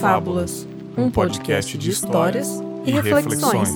Confábulas, 0.00 0.66
um 0.96 1.10
podcast 1.10 1.76
de 1.76 1.90
histórias 1.90 2.58
e 2.86 2.90
reflexões. 2.90 3.68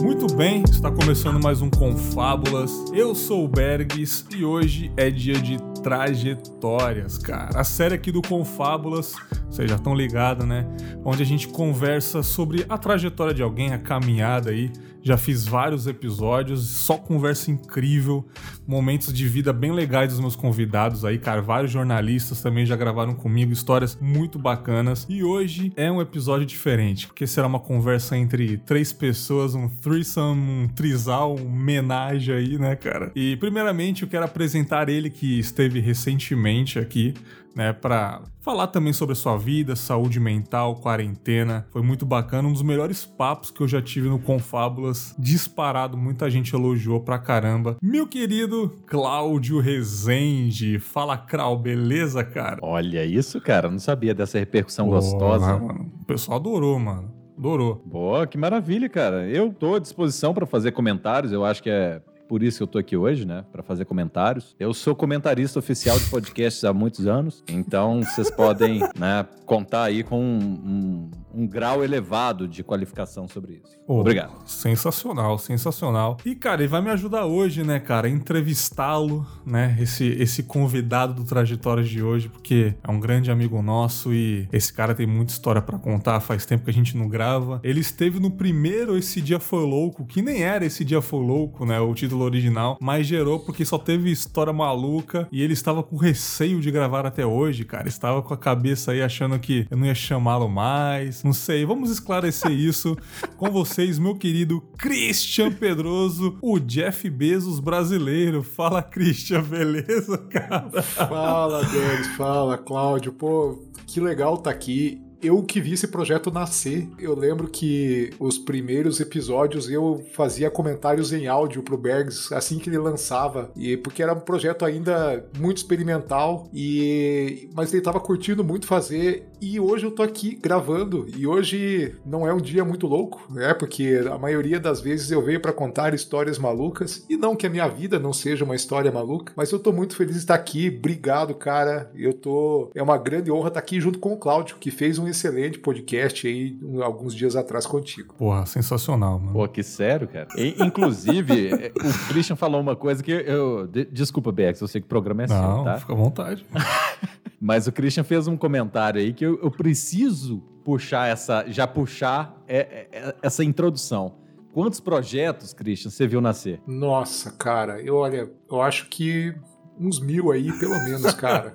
Muito 0.00 0.34
bem, 0.34 0.62
está 0.62 0.90
começando 0.90 1.38
mais 1.38 1.60
um 1.60 1.68
Confábulas. 1.68 2.72
Eu 2.94 3.14
sou 3.14 3.44
o 3.44 3.48
Bergs 3.48 4.24
e 4.34 4.42
hoje 4.42 4.90
é 4.96 5.10
dia 5.10 5.34
de 5.34 5.58
trajetórias, 5.82 7.18
cara. 7.18 7.60
A 7.60 7.62
série 7.62 7.94
aqui 7.94 8.10
do 8.10 8.22
Confábulas, 8.22 9.12
vocês 9.50 9.68
já 9.68 9.76
estão 9.76 9.94
ligados, 9.94 10.46
né? 10.46 10.66
Onde 11.04 11.22
a 11.22 11.26
gente 11.26 11.46
conversa 11.48 12.22
sobre 12.22 12.64
a 12.66 12.78
trajetória 12.78 13.34
de 13.34 13.42
alguém, 13.42 13.74
a 13.74 13.78
caminhada 13.78 14.48
aí 14.48 14.72
já 15.02 15.18
fiz 15.18 15.46
vários 15.46 15.86
episódios, 15.86 16.66
só 16.66 16.96
conversa 16.96 17.50
incrível, 17.50 18.24
momentos 18.66 19.12
de 19.12 19.28
vida 19.28 19.52
bem 19.52 19.72
legais 19.72 20.10
dos 20.10 20.20
meus 20.20 20.36
convidados 20.36 21.04
aí, 21.04 21.18
cara. 21.18 21.40
Vários 21.40 21.70
jornalistas 21.70 22.40
também 22.42 22.66
já 22.66 22.76
gravaram 22.76 23.14
comigo, 23.14 23.52
histórias 23.52 23.96
muito 24.00 24.38
bacanas. 24.38 25.06
E 25.08 25.22
hoje 25.22 25.72
é 25.76 25.90
um 25.90 26.00
episódio 26.00 26.46
diferente, 26.46 27.06
porque 27.06 27.26
será 27.26 27.46
uma 27.46 27.60
conversa 27.60 28.16
entre 28.16 28.58
três 28.58 28.92
pessoas, 28.92 29.54
um 29.54 29.68
threesome, 29.68 30.40
um 30.40 30.68
trisal, 30.68 31.36
um 31.38 31.46
homenagem 31.46 32.34
aí, 32.34 32.58
né, 32.58 32.76
cara? 32.76 33.10
E 33.14 33.36
primeiramente 33.36 34.02
eu 34.02 34.08
quero 34.08 34.24
apresentar 34.24 34.88
ele 34.88 35.10
que 35.10 35.38
esteve 35.38 35.80
recentemente 35.80 36.78
aqui 36.78 37.14
né, 37.54 37.72
para 37.72 38.22
falar 38.40 38.66
também 38.66 38.92
sobre 38.92 39.12
a 39.12 39.16
sua 39.16 39.36
vida, 39.36 39.76
saúde 39.76 40.18
mental, 40.18 40.76
quarentena. 40.76 41.66
Foi 41.70 41.82
muito 41.82 42.04
bacana, 42.04 42.48
um 42.48 42.52
dos 42.52 42.62
melhores 42.62 43.04
papos 43.04 43.50
que 43.50 43.60
eu 43.60 43.68
já 43.68 43.80
tive 43.80 44.08
no 44.08 44.18
Confábulas, 44.18 45.14
disparado, 45.18 45.96
muita 45.96 46.30
gente 46.30 46.54
elogiou 46.54 47.00
pra 47.00 47.18
caramba. 47.18 47.76
Meu 47.82 48.06
querido 48.06 48.74
Cláudio 48.86 49.60
Rezende, 49.60 50.78
fala 50.78 51.16
Krau, 51.16 51.56
beleza, 51.58 52.24
cara? 52.24 52.58
Olha 52.62 53.04
isso, 53.04 53.40
cara, 53.40 53.70
não 53.70 53.78
sabia 53.78 54.14
dessa 54.14 54.38
repercussão 54.38 54.86
Porra, 54.86 54.96
gostosa. 54.96 55.58
Mano, 55.58 55.92
o 56.02 56.04
pessoal 56.04 56.38
adorou, 56.38 56.78
mano. 56.78 57.12
Adorou. 57.36 57.82
Boa, 57.84 58.26
que 58.26 58.38
maravilha, 58.38 58.88
cara. 58.88 59.28
Eu 59.28 59.52
tô 59.52 59.74
à 59.74 59.78
disposição 59.78 60.32
para 60.32 60.46
fazer 60.46 60.72
comentários, 60.72 61.32
eu 61.32 61.44
acho 61.44 61.62
que 61.62 61.70
é 61.70 62.00
por 62.34 62.42
isso 62.42 62.56
que 62.56 62.62
eu 62.64 62.66
tô 62.66 62.78
aqui 62.78 62.96
hoje, 62.96 63.24
né, 63.24 63.44
para 63.52 63.62
fazer 63.62 63.84
comentários. 63.84 64.56
Eu 64.58 64.74
sou 64.74 64.92
comentarista 64.92 65.56
oficial 65.56 65.96
de 66.00 66.10
podcasts 66.10 66.64
há 66.64 66.72
muitos 66.72 67.06
anos, 67.06 67.44
então 67.48 68.02
vocês 68.02 68.28
podem, 68.28 68.80
né, 68.98 69.24
contar 69.46 69.84
aí 69.84 70.02
com 70.02 70.20
um, 70.20 70.40
um 70.66 71.10
um 71.34 71.46
grau 71.46 71.82
elevado 71.82 72.46
de 72.46 72.62
qualificação 72.62 73.26
sobre 73.28 73.54
isso. 73.54 73.76
Oh, 73.86 74.00
Obrigado. 74.00 74.32
Sensacional, 74.46 75.38
sensacional. 75.38 76.16
E, 76.24 76.34
cara, 76.34 76.62
ele 76.62 76.68
vai 76.68 76.80
me 76.80 76.90
ajudar 76.90 77.26
hoje, 77.26 77.62
né, 77.62 77.78
cara, 77.78 78.08
entrevistá-lo, 78.08 79.26
né, 79.44 79.76
esse, 79.80 80.06
esse 80.06 80.42
convidado 80.42 81.14
do 81.14 81.24
Trajetórias 81.24 81.88
de 81.88 82.02
hoje, 82.02 82.28
porque 82.28 82.74
é 82.82 82.90
um 82.90 83.00
grande 83.00 83.30
amigo 83.30 83.60
nosso 83.60 84.12
e 84.12 84.48
esse 84.52 84.72
cara 84.72 84.94
tem 84.94 85.06
muita 85.06 85.32
história 85.32 85.60
para 85.60 85.78
contar, 85.78 86.20
faz 86.20 86.46
tempo 86.46 86.64
que 86.64 86.70
a 86.70 86.74
gente 86.74 86.96
não 86.96 87.08
grava. 87.08 87.60
Ele 87.62 87.80
esteve 87.80 88.20
no 88.20 88.30
primeiro 88.30 88.96
Esse 88.96 89.20
Dia 89.20 89.40
Foi 89.40 89.64
Louco, 89.64 90.06
que 90.06 90.22
nem 90.22 90.42
era 90.42 90.64
Esse 90.64 90.84
Dia 90.84 91.02
Foi 91.02 91.24
Louco, 91.24 91.66
né, 91.66 91.80
o 91.80 91.92
título 91.94 92.24
original, 92.24 92.78
mas 92.80 93.06
gerou 93.06 93.40
porque 93.40 93.64
só 93.64 93.78
teve 93.78 94.10
história 94.10 94.52
maluca 94.52 95.28
e 95.32 95.42
ele 95.42 95.52
estava 95.52 95.82
com 95.82 95.96
receio 95.96 96.60
de 96.60 96.70
gravar 96.70 97.06
até 97.06 97.26
hoje, 97.26 97.64
cara. 97.64 97.88
Estava 97.88 98.22
com 98.22 98.32
a 98.32 98.36
cabeça 98.36 98.92
aí 98.92 99.02
achando 99.02 99.38
que 99.38 99.66
eu 99.70 99.76
não 99.76 99.86
ia 99.86 99.94
chamá-lo 99.94 100.48
mais, 100.48 101.23
não 101.24 101.32
sei. 101.32 101.64
Vamos 101.64 101.90
esclarecer 101.90 102.52
isso 102.52 102.96
com 103.36 103.50
vocês, 103.50 103.98
meu 103.98 104.14
querido 104.14 104.60
Christian 104.78 105.50
Pedroso, 105.50 106.38
o 106.42 106.60
Jeff 106.60 107.08
Bezos 107.08 107.58
brasileiro. 107.58 108.42
Fala, 108.42 108.82
Christian, 108.82 109.42
beleza, 109.42 110.18
cara? 110.18 110.82
Fala, 110.82 111.64
Denis, 111.64 112.08
fala, 112.16 112.58
Cláudio. 112.58 113.12
Pô, 113.12 113.64
que 113.86 113.98
legal 114.00 114.36
tá 114.36 114.50
aqui 114.50 115.02
eu 115.24 115.42
que 115.42 115.58
vi 115.58 115.72
esse 115.72 115.88
projeto 115.88 116.30
nascer, 116.30 116.86
eu 116.98 117.18
lembro 117.18 117.48
que 117.48 118.10
os 118.20 118.36
primeiros 118.36 119.00
episódios 119.00 119.70
eu 119.70 120.04
fazia 120.12 120.50
comentários 120.50 121.14
em 121.14 121.26
áudio 121.26 121.62
pro 121.62 121.78
Bergs 121.78 122.30
assim 122.32 122.58
que 122.58 122.68
ele 122.68 122.76
lançava, 122.78 123.50
e 123.56 123.76
porque 123.78 124.02
era 124.02 124.12
um 124.12 124.20
projeto 124.20 124.66
ainda 124.66 125.26
muito 125.38 125.56
experimental 125.56 126.48
e 126.52 127.48
mas 127.54 127.72
ele 127.72 127.82
tava 127.82 127.98
curtindo 128.00 128.44
muito 128.44 128.66
fazer 128.66 129.26
e 129.44 129.60
hoje 129.60 129.84
eu 129.84 129.90
tô 129.90 130.02
aqui 130.02 130.38
gravando 130.40 131.06
e 131.14 131.26
hoje 131.26 131.94
não 132.06 132.26
é 132.26 132.32
um 132.32 132.40
dia 132.40 132.64
muito 132.64 132.86
louco, 132.86 133.26
né? 133.30 133.52
Porque 133.52 134.02
a 134.10 134.16
maioria 134.16 134.58
das 134.58 134.80
vezes 134.80 135.10
eu 135.10 135.20
venho 135.20 135.38
para 135.38 135.52
contar 135.52 135.92
histórias 135.92 136.38
malucas 136.38 137.04
e 137.10 137.16
não 137.18 137.36
que 137.36 137.46
a 137.46 137.50
minha 137.50 137.68
vida 137.68 137.98
não 137.98 138.10
seja 138.10 138.42
uma 138.42 138.56
história 138.56 138.90
maluca, 138.90 139.34
mas 139.36 139.52
eu 139.52 139.58
tô 139.58 139.70
muito 139.70 139.96
feliz 139.96 140.14
de 140.14 140.20
estar 140.20 140.34
aqui. 140.34 140.74
Obrigado, 140.74 141.34
cara. 141.34 141.90
Eu 141.94 142.14
tô 142.14 142.70
é 142.74 142.82
uma 142.82 142.96
grande 142.96 143.30
honra 143.30 143.48
estar 143.48 143.60
aqui 143.60 143.78
junto 143.82 143.98
com 143.98 144.14
o 144.14 144.16
Cláudio, 144.16 144.56
que 144.58 144.70
fez 144.70 144.98
um 144.98 145.06
excelente 145.06 145.58
podcast 145.58 146.26
aí 146.26 146.58
alguns 146.82 147.14
dias 147.14 147.36
atrás 147.36 147.66
contigo. 147.66 148.14
Porra, 148.14 148.46
sensacional, 148.46 149.18
mano. 149.18 149.34
Pô, 149.34 149.46
que 149.46 149.62
sério, 149.62 150.08
cara. 150.08 150.28
E, 150.38 150.54
inclusive, 150.58 151.50
o 151.76 152.08
Christian 152.08 152.36
falou 152.36 152.62
uma 152.62 152.76
coisa 152.76 153.02
que 153.02 153.12
eu. 153.12 153.66
De, 153.66 153.84
desculpa, 153.84 154.32
Bex, 154.32 154.62
eu 154.62 154.68
sei 154.68 154.80
que 154.80 154.86
o 154.86 154.88
programa 154.88 155.24
é 155.24 155.26
Não, 155.26 155.56
seu, 155.56 155.64
tá? 155.64 155.78
Fica 155.78 155.92
à 155.92 155.96
vontade. 155.96 156.46
Mas 157.44 157.66
o 157.66 157.72
Christian 157.72 158.04
fez 158.04 158.26
um 158.26 158.38
comentário 158.38 158.98
aí 158.98 159.12
que 159.12 159.22
eu, 159.22 159.33
eu 159.42 159.50
preciso 159.50 160.40
puxar 160.64 161.08
essa. 161.08 161.44
já 161.48 161.66
puxar 161.66 162.42
é, 162.46 162.58
é, 162.58 162.88
é, 162.92 163.14
essa 163.22 163.44
introdução. 163.44 164.16
Quantos 164.52 164.78
projetos, 164.78 165.52
Christian, 165.52 165.90
você 165.90 166.06
viu 166.06 166.20
nascer? 166.20 166.60
Nossa, 166.66 167.32
cara, 167.32 167.80
eu 167.80 167.96
olha, 167.96 168.30
eu 168.48 168.62
acho 168.62 168.88
que 168.88 169.34
uns 169.78 170.00
mil 170.00 170.30
aí, 170.30 170.52
pelo 170.58 170.78
menos, 170.84 171.12
cara. 171.14 171.52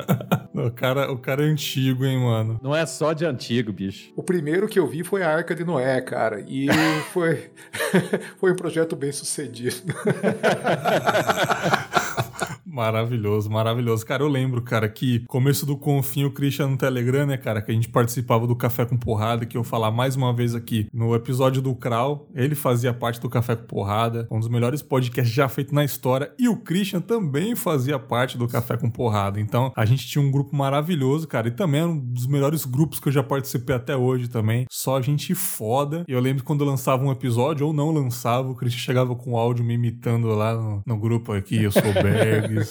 o 0.54 0.70
cara. 0.70 1.12
O 1.12 1.18
cara 1.18 1.44
é 1.44 1.46
antigo, 1.46 2.04
hein, 2.04 2.18
mano? 2.18 2.58
Não 2.62 2.74
é 2.74 2.84
só 2.86 3.12
de 3.12 3.24
antigo, 3.24 3.72
bicho. 3.72 4.12
O 4.16 4.22
primeiro 4.22 4.66
que 4.66 4.78
eu 4.78 4.86
vi 4.86 5.04
foi 5.04 5.22
a 5.22 5.30
Arca 5.30 5.54
de 5.54 5.64
Noé, 5.64 6.00
cara. 6.00 6.40
E 6.46 6.68
foi, 7.12 7.50
foi 8.40 8.52
um 8.52 8.56
projeto 8.56 8.96
bem 8.96 9.12
sucedido. 9.12 9.92
Maravilhoso, 12.78 13.50
maravilhoso. 13.50 14.06
Cara, 14.06 14.22
eu 14.22 14.28
lembro, 14.28 14.62
cara, 14.62 14.88
que 14.88 15.24
começo 15.26 15.66
do 15.66 15.76
Confim, 15.76 16.22
o 16.22 16.30
Christian 16.30 16.68
no 16.68 16.76
Telegram, 16.76 17.26
né, 17.26 17.36
cara, 17.36 17.60
que 17.60 17.72
a 17.72 17.74
gente 17.74 17.88
participava 17.88 18.46
do 18.46 18.54
Café 18.54 18.84
com 18.84 18.96
Porrada, 18.96 19.44
que 19.44 19.56
eu 19.58 19.64
falar 19.64 19.90
mais 19.90 20.14
uma 20.14 20.32
vez 20.32 20.54
aqui 20.54 20.86
no 20.94 21.12
episódio 21.12 21.60
do 21.60 21.74
Krau, 21.74 22.28
ele 22.36 22.54
fazia 22.54 22.94
parte 22.94 23.20
do 23.20 23.28
Café 23.28 23.56
com 23.56 23.64
Porrada, 23.64 24.28
um 24.30 24.38
dos 24.38 24.48
melhores 24.48 24.80
podcasts 24.80 25.34
já 25.34 25.48
feito 25.48 25.74
na 25.74 25.84
história, 25.84 26.32
e 26.38 26.48
o 26.48 26.56
Christian 26.56 27.00
também 27.00 27.56
fazia 27.56 27.98
parte 27.98 28.38
do 28.38 28.46
Café 28.46 28.76
com 28.76 28.88
Porrada. 28.88 29.40
Então, 29.40 29.72
a 29.74 29.84
gente 29.84 30.06
tinha 30.06 30.22
um 30.22 30.30
grupo 30.30 30.54
maravilhoso, 30.54 31.26
cara, 31.26 31.48
e 31.48 31.50
também 31.50 31.80
era 31.80 31.90
um 31.90 31.98
dos 31.98 32.28
melhores 32.28 32.64
grupos 32.64 33.00
que 33.00 33.08
eu 33.08 33.12
já 33.12 33.24
participei 33.24 33.74
até 33.74 33.96
hoje 33.96 34.28
também. 34.28 34.66
Só 34.70 35.02
gente 35.02 35.34
foda. 35.34 36.04
Eu 36.06 36.20
lembro 36.20 36.44
quando 36.44 36.64
lançava 36.64 37.04
um 37.04 37.10
episódio 37.10 37.66
ou 37.66 37.72
não 37.72 37.90
lançava, 37.90 38.48
o 38.48 38.54
Christian 38.54 38.78
chegava 38.78 39.16
com 39.16 39.36
áudio 39.36 39.64
me 39.64 39.74
imitando 39.74 40.28
lá 40.28 40.54
no, 40.54 40.80
no 40.86 40.96
grupo 40.96 41.32
aqui, 41.32 41.60
eu 41.60 41.72
sou 41.72 41.82
Bergs, 41.82 42.67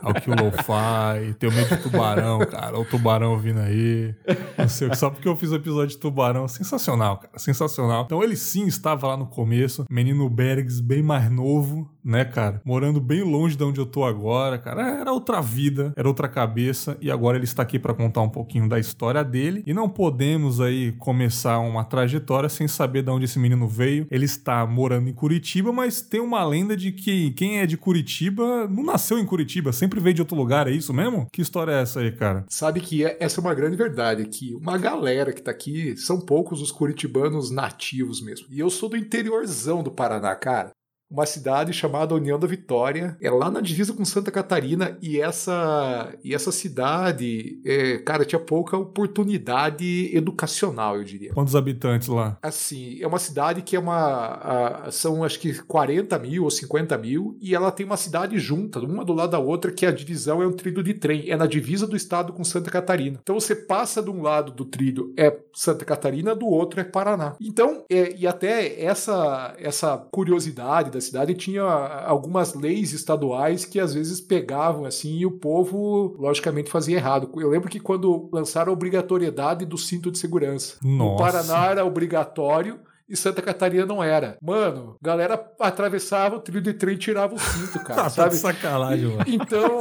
ao 0.00 0.14
que 0.14 0.30
o 0.30 0.34
Lo-Fi, 0.34 1.34
tenho 1.38 1.52
medo 1.52 1.76
de 1.76 1.82
tubarão, 1.82 2.38
cara. 2.40 2.78
O 2.78 2.84
tubarão 2.84 3.38
vindo 3.38 3.60
aí. 3.60 4.14
Não 4.56 4.68
sei, 4.68 4.94
só 4.94 5.10
porque 5.10 5.28
eu 5.28 5.36
fiz 5.36 5.50
o 5.50 5.56
episódio 5.56 5.88
de 5.88 5.98
tubarão. 5.98 6.46
Sensacional, 6.48 7.18
cara. 7.18 7.38
Sensacional. 7.38 8.04
Então 8.04 8.22
ele 8.22 8.36
sim 8.36 8.66
estava 8.66 9.08
lá 9.08 9.16
no 9.16 9.26
começo. 9.26 9.84
Menino 9.90 10.28
Bergs, 10.28 10.80
bem 10.80 11.02
mais 11.02 11.30
novo, 11.30 11.90
né, 12.04 12.24
cara? 12.24 12.60
Morando 12.64 13.00
bem 13.00 13.22
longe 13.22 13.56
de 13.56 13.64
onde 13.64 13.80
eu 13.80 13.86
tô 13.86 14.04
agora, 14.04 14.58
cara. 14.58 15.00
Era 15.00 15.12
outra 15.12 15.40
vida, 15.40 15.92
era 15.96 16.08
outra 16.08 16.28
cabeça. 16.28 16.96
E 17.00 17.10
agora 17.10 17.36
ele 17.36 17.44
está 17.44 17.62
aqui 17.62 17.78
para 17.78 17.94
contar 17.94 18.22
um 18.22 18.28
pouquinho 18.28 18.68
da 18.68 18.78
história 18.78 19.22
dele. 19.24 19.62
E 19.66 19.74
não 19.74 19.88
podemos 19.88 20.60
aí 20.60 20.92
começar 20.92 21.58
uma 21.58 21.84
trajetória 21.84 22.48
sem 22.48 22.68
saber 22.68 23.02
de 23.02 23.10
onde 23.10 23.24
esse 23.24 23.38
menino 23.38 23.66
veio. 23.68 24.06
Ele 24.10 24.24
está 24.24 24.66
morando 24.66 25.08
em 25.08 25.12
Curitiba, 25.12 25.72
mas 25.72 26.00
tem 26.00 26.20
uma 26.20 26.44
lenda 26.44 26.76
de 26.76 26.92
que 26.92 27.30
quem 27.32 27.58
é 27.58 27.66
de 27.66 27.76
Curitiba 27.76 28.66
não 28.68 28.84
nasceu 28.84 29.18
em 29.18 29.26
Curitiba 29.26 29.40
Curitiba, 29.40 29.72
sempre 29.72 30.00
veio 30.00 30.14
de 30.14 30.22
outro 30.22 30.36
lugar, 30.36 30.68
é 30.68 30.70
isso 30.70 30.92
mesmo? 30.92 31.26
Que 31.32 31.40
história 31.40 31.72
é 31.72 31.82
essa 31.82 32.00
aí, 32.00 32.12
cara? 32.12 32.44
Sabe 32.48 32.80
que 32.80 33.04
é, 33.04 33.16
essa 33.20 33.40
é 33.40 33.42
uma 33.42 33.54
grande 33.54 33.76
verdade, 33.76 34.26
que 34.26 34.54
uma 34.54 34.76
galera 34.76 35.32
que 35.32 35.42
tá 35.42 35.50
aqui, 35.50 35.96
são 35.96 36.20
poucos 36.20 36.60
os 36.60 36.70
curitibanos 36.70 37.50
nativos 37.50 38.22
mesmo. 38.22 38.46
E 38.50 38.60
eu 38.60 38.70
sou 38.70 38.88
do 38.88 38.96
interiorzão 38.96 39.82
do 39.82 39.90
Paraná, 39.90 40.34
cara 40.34 40.72
uma 41.10 41.26
cidade 41.26 41.72
chamada 41.72 42.14
União 42.14 42.38
da 42.38 42.46
Vitória. 42.46 43.16
É 43.20 43.30
lá 43.30 43.50
na 43.50 43.60
divisa 43.60 43.92
com 43.92 44.04
Santa 44.04 44.30
Catarina 44.30 44.96
e 45.02 45.20
essa 45.20 46.14
e 46.22 46.34
essa 46.34 46.52
cidade, 46.52 47.60
é, 47.64 47.98
cara, 47.98 48.24
tinha 48.24 48.38
pouca 48.38 48.76
oportunidade 48.76 50.10
educacional, 50.14 50.96
eu 50.96 51.04
diria. 51.04 51.32
Quantos 51.32 51.56
habitantes 51.56 52.08
lá? 52.08 52.38
Assim, 52.42 53.02
é 53.02 53.06
uma 53.06 53.18
cidade 53.18 53.62
que 53.62 53.74
é 53.74 53.78
uma. 53.78 54.86
A, 54.86 54.90
são 54.90 55.24
acho 55.24 55.40
que 55.40 55.60
40 55.62 56.18
mil 56.18 56.44
ou 56.44 56.50
50 56.50 56.96
mil 56.98 57.36
e 57.40 57.54
ela 57.54 57.72
tem 57.72 57.84
uma 57.84 57.96
cidade 57.96 58.38
junta, 58.38 58.78
uma 58.78 59.04
do 59.04 59.12
lado 59.12 59.30
da 59.30 59.38
outra, 59.38 59.72
que 59.72 59.84
a 59.84 59.90
divisão 59.90 60.42
é 60.42 60.46
um 60.46 60.52
trilho 60.52 60.82
de 60.82 60.94
trem. 60.94 61.30
É 61.30 61.36
na 61.36 61.46
divisa 61.46 61.86
do 61.86 61.96
estado 61.96 62.32
com 62.32 62.44
Santa 62.44 62.70
Catarina. 62.70 63.18
Então 63.22 63.38
você 63.38 63.54
passa 63.54 64.02
de 64.02 64.10
um 64.10 64.22
lado 64.22 64.52
do 64.52 64.64
trilho 64.64 65.12
é 65.16 65.36
Santa 65.52 65.84
Catarina, 65.84 66.34
do 66.34 66.46
outro 66.46 66.80
é 66.80 66.84
Paraná. 66.84 67.34
Então, 67.40 67.84
é, 67.90 68.14
e 68.16 68.26
até 68.26 68.80
essa, 68.82 69.54
essa 69.58 69.96
curiosidade 69.96 70.90
da 70.90 70.99
da 71.00 71.06
cidade 71.06 71.34
tinha 71.34 71.62
algumas 71.62 72.54
leis 72.54 72.92
estaduais 72.92 73.64
que 73.64 73.80
às 73.80 73.94
vezes 73.94 74.20
pegavam 74.20 74.84
assim 74.84 75.18
e 75.18 75.26
o 75.26 75.30
povo, 75.30 76.14
logicamente, 76.18 76.70
fazia 76.70 76.96
errado. 76.96 77.30
Eu 77.36 77.48
lembro 77.48 77.68
que 77.68 77.80
quando 77.80 78.28
lançaram 78.32 78.70
a 78.70 78.72
obrigatoriedade 78.72 79.64
do 79.64 79.78
cinto 79.78 80.10
de 80.10 80.18
segurança. 80.18 80.76
Nossa. 80.82 81.12
No 81.12 81.16
Paraná 81.16 81.66
era 81.66 81.84
obrigatório 81.84 82.78
e 83.10 83.16
Santa 83.16 83.42
Catarina 83.42 83.84
não 83.84 84.02
era. 84.02 84.36
Mano, 84.40 84.96
galera 85.02 85.42
atravessava 85.60 86.36
o 86.36 86.40
trilho 86.40 86.60
de 86.62 86.72
trem 86.72 86.94
e 86.94 86.98
tirava 86.98 87.34
o 87.34 87.38
cinto, 87.38 87.80
cara. 87.84 88.02
tá 88.04 88.08
sabe? 88.10 88.30
de 88.30 88.36
sacanagem, 88.36 89.06
mano. 89.08 89.24
Então, 89.26 89.80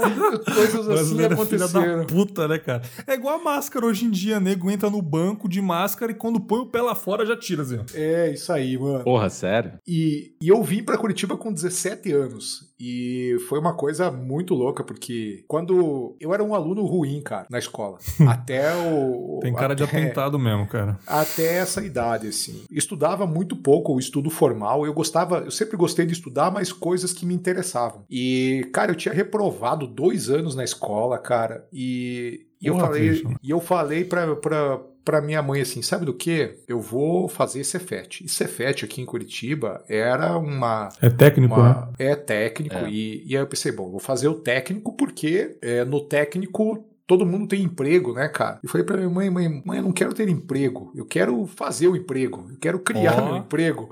coisas 0.54 0.90
assim 0.90 1.22
é 1.22 1.26
aconteceram. 1.26 1.81
filha 1.84 1.98
da 1.98 2.06
puta, 2.06 2.48
né, 2.48 2.58
cara? 2.58 2.81
É 3.06 3.14
igual 3.14 3.40
a 3.40 3.44
máscara 3.44 3.86
hoje 3.86 4.06
em 4.06 4.10
dia, 4.12 4.40
nego 4.40 4.70
entra 4.72 4.90
no 4.90 5.02
banco 5.02 5.48
de 5.48 5.62
máscara 5.62 6.12
e 6.12 6.16
quando 6.16 6.40
põe 6.40 6.60
o 6.60 6.66
pé 6.66 6.81
lá 6.81 6.96
fora 6.96 7.26
já 7.26 7.38
tira, 7.38 7.62
assim. 7.62 7.78
ó. 7.78 7.84
É, 7.94 8.31
isso 8.31 8.52
aí, 8.52 8.78
mano. 8.78 9.04
Porra, 9.04 9.30
sério? 9.30 9.74
E, 9.88 10.34
e 10.42 10.48
eu 10.50 10.62
vim 10.64 10.84
pra 10.84 10.98
Curitiba 10.98 11.38
com 11.38 11.52
17 11.54 12.12
anos. 12.12 12.69
E 12.80 13.36
foi 13.50 13.60
uma 13.60 13.74
coisa 13.74 14.10
muito 14.10 14.54
louca, 14.54 14.84
porque 14.84 15.44
quando 15.48 16.16
eu 16.20 16.34
era 16.34 16.44
um 16.44 16.56
aluno 16.56 16.86
ruim, 16.86 17.22
cara, 17.22 17.46
na 17.50 17.60
escola. 17.60 17.98
até 18.28 18.74
o. 18.76 19.40
Tem 19.42 19.54
cara 19.54 19.76
de 19.76 19.84
até- 19.84 19.98
atentado 19.98 20.40
mesmo, 20.40 20.68
cara. 20.68 20.98
até 21.06 21.58
essa 21.58 21.84
idade, 21.84 22.28
assim. 22.28 22.64
Estudava 22.72 23.26
muito 23.28 23.56
pouco 23.56 23.94
o 23.94 24.00
estudo 24.00 24.30
formal. 24.30 24.86
Eu 24.86 24.94
gostava, 24.94 25.40
eu 25.40 25.52
sempre 25.52 25.76
gostei 25.78 26.06
de 26.06 26.14
estudar, 26.14 26.52
mas 26.52 26.72
coisas 26.72 27.12
que 27.14 27.26
me 27.26 27.34
interessavam. 27.34 28.04
E, 28.10 28.70
cara, 28.74 28.92
eu 28.92 28.96
tinha 28.96 29.14
reprovado 29.14 29.86
dois 29.88 30.30
anos 30.30 30.56
na 30.56 30.64
escola, 30.64 31.18
cara. 31.18 31.68
E, 31.74 32.46
e 32.62 32.68
eu 32.68 32.78
falei, 32.78 33.10
Christian. 33.10 33.36
e 33.44 33.50
eu 33.50 33.60
falei 33.60 34.04
pra, 34.06 34.36
pra, 34.36 34.80
pra 35.04 35.22
minha 35.22 35.42
mãe 35.42 35.62
assim: 35.62 35.81
sabe 35.81 36.06
do 36.06 36.13
que? 36.13 36.56
Eu 36.68 36.80
vou 36.80 37.28
fazer 37.28 37.63
Cefet. 37.63 38.24
E 38.24 38.30
Cefet 38.30 38.86
aqui 38.86 39.01
em 39.01 39.06
Curitiba 39.06 39.84
era 39.88 40.38
uma. 40.38 40.90
É 41.01 41.10
técnico, 41.10 41.56
né? 41.56 41.69
uma 41.69 41.94
é 41.98 42.16
técnico. 42.16 42.75
É. 42.75 42.90
E, 42.90 43.24
e 43.25 43.36
aí 43.36 43.42
eu 43.42 43.48
pensei, 43.48 43.72
bom, 43.72 43.90
vou 43.90 44.00
fazer 44.00 44.28
o 44.28 44.36
técnico 44.36 44.96
porque 44.96 45.57
é, 45.62 45.84
no 45.84 46.01
técnico 46.01 46.86
todo 47.10 47.25
mundo 47.25 47.48
tem 47.48 47.63
emprego, 47.63 48.13
né, 48.13 48.28
cara? 48.28 48.60
Eu 48.62 48.69
falei 48.69 48.86
pra 48.86 48.98
minha 48.98 49.10
mãe, 49.10 49.30
mãe, 49.31 49.63
mãe, 49.66 49.80
eu 49.80 49.84
não 49.84 49.92
quero 49.92 50.13
ter 50.13 50.30
emprego, 50.30 50.92
eu 50.96 51.06
quero 51.06 51.48
fazer 51.48 51.88
o 51.88 51.95
emprego, 51.95 52.45
eu 52.52 52.57
quero 52.57 52.80
criar 52.80 53.19
Ó. 53.19 53.25
meu 53.25 53.38
emprego. 53.38 53.90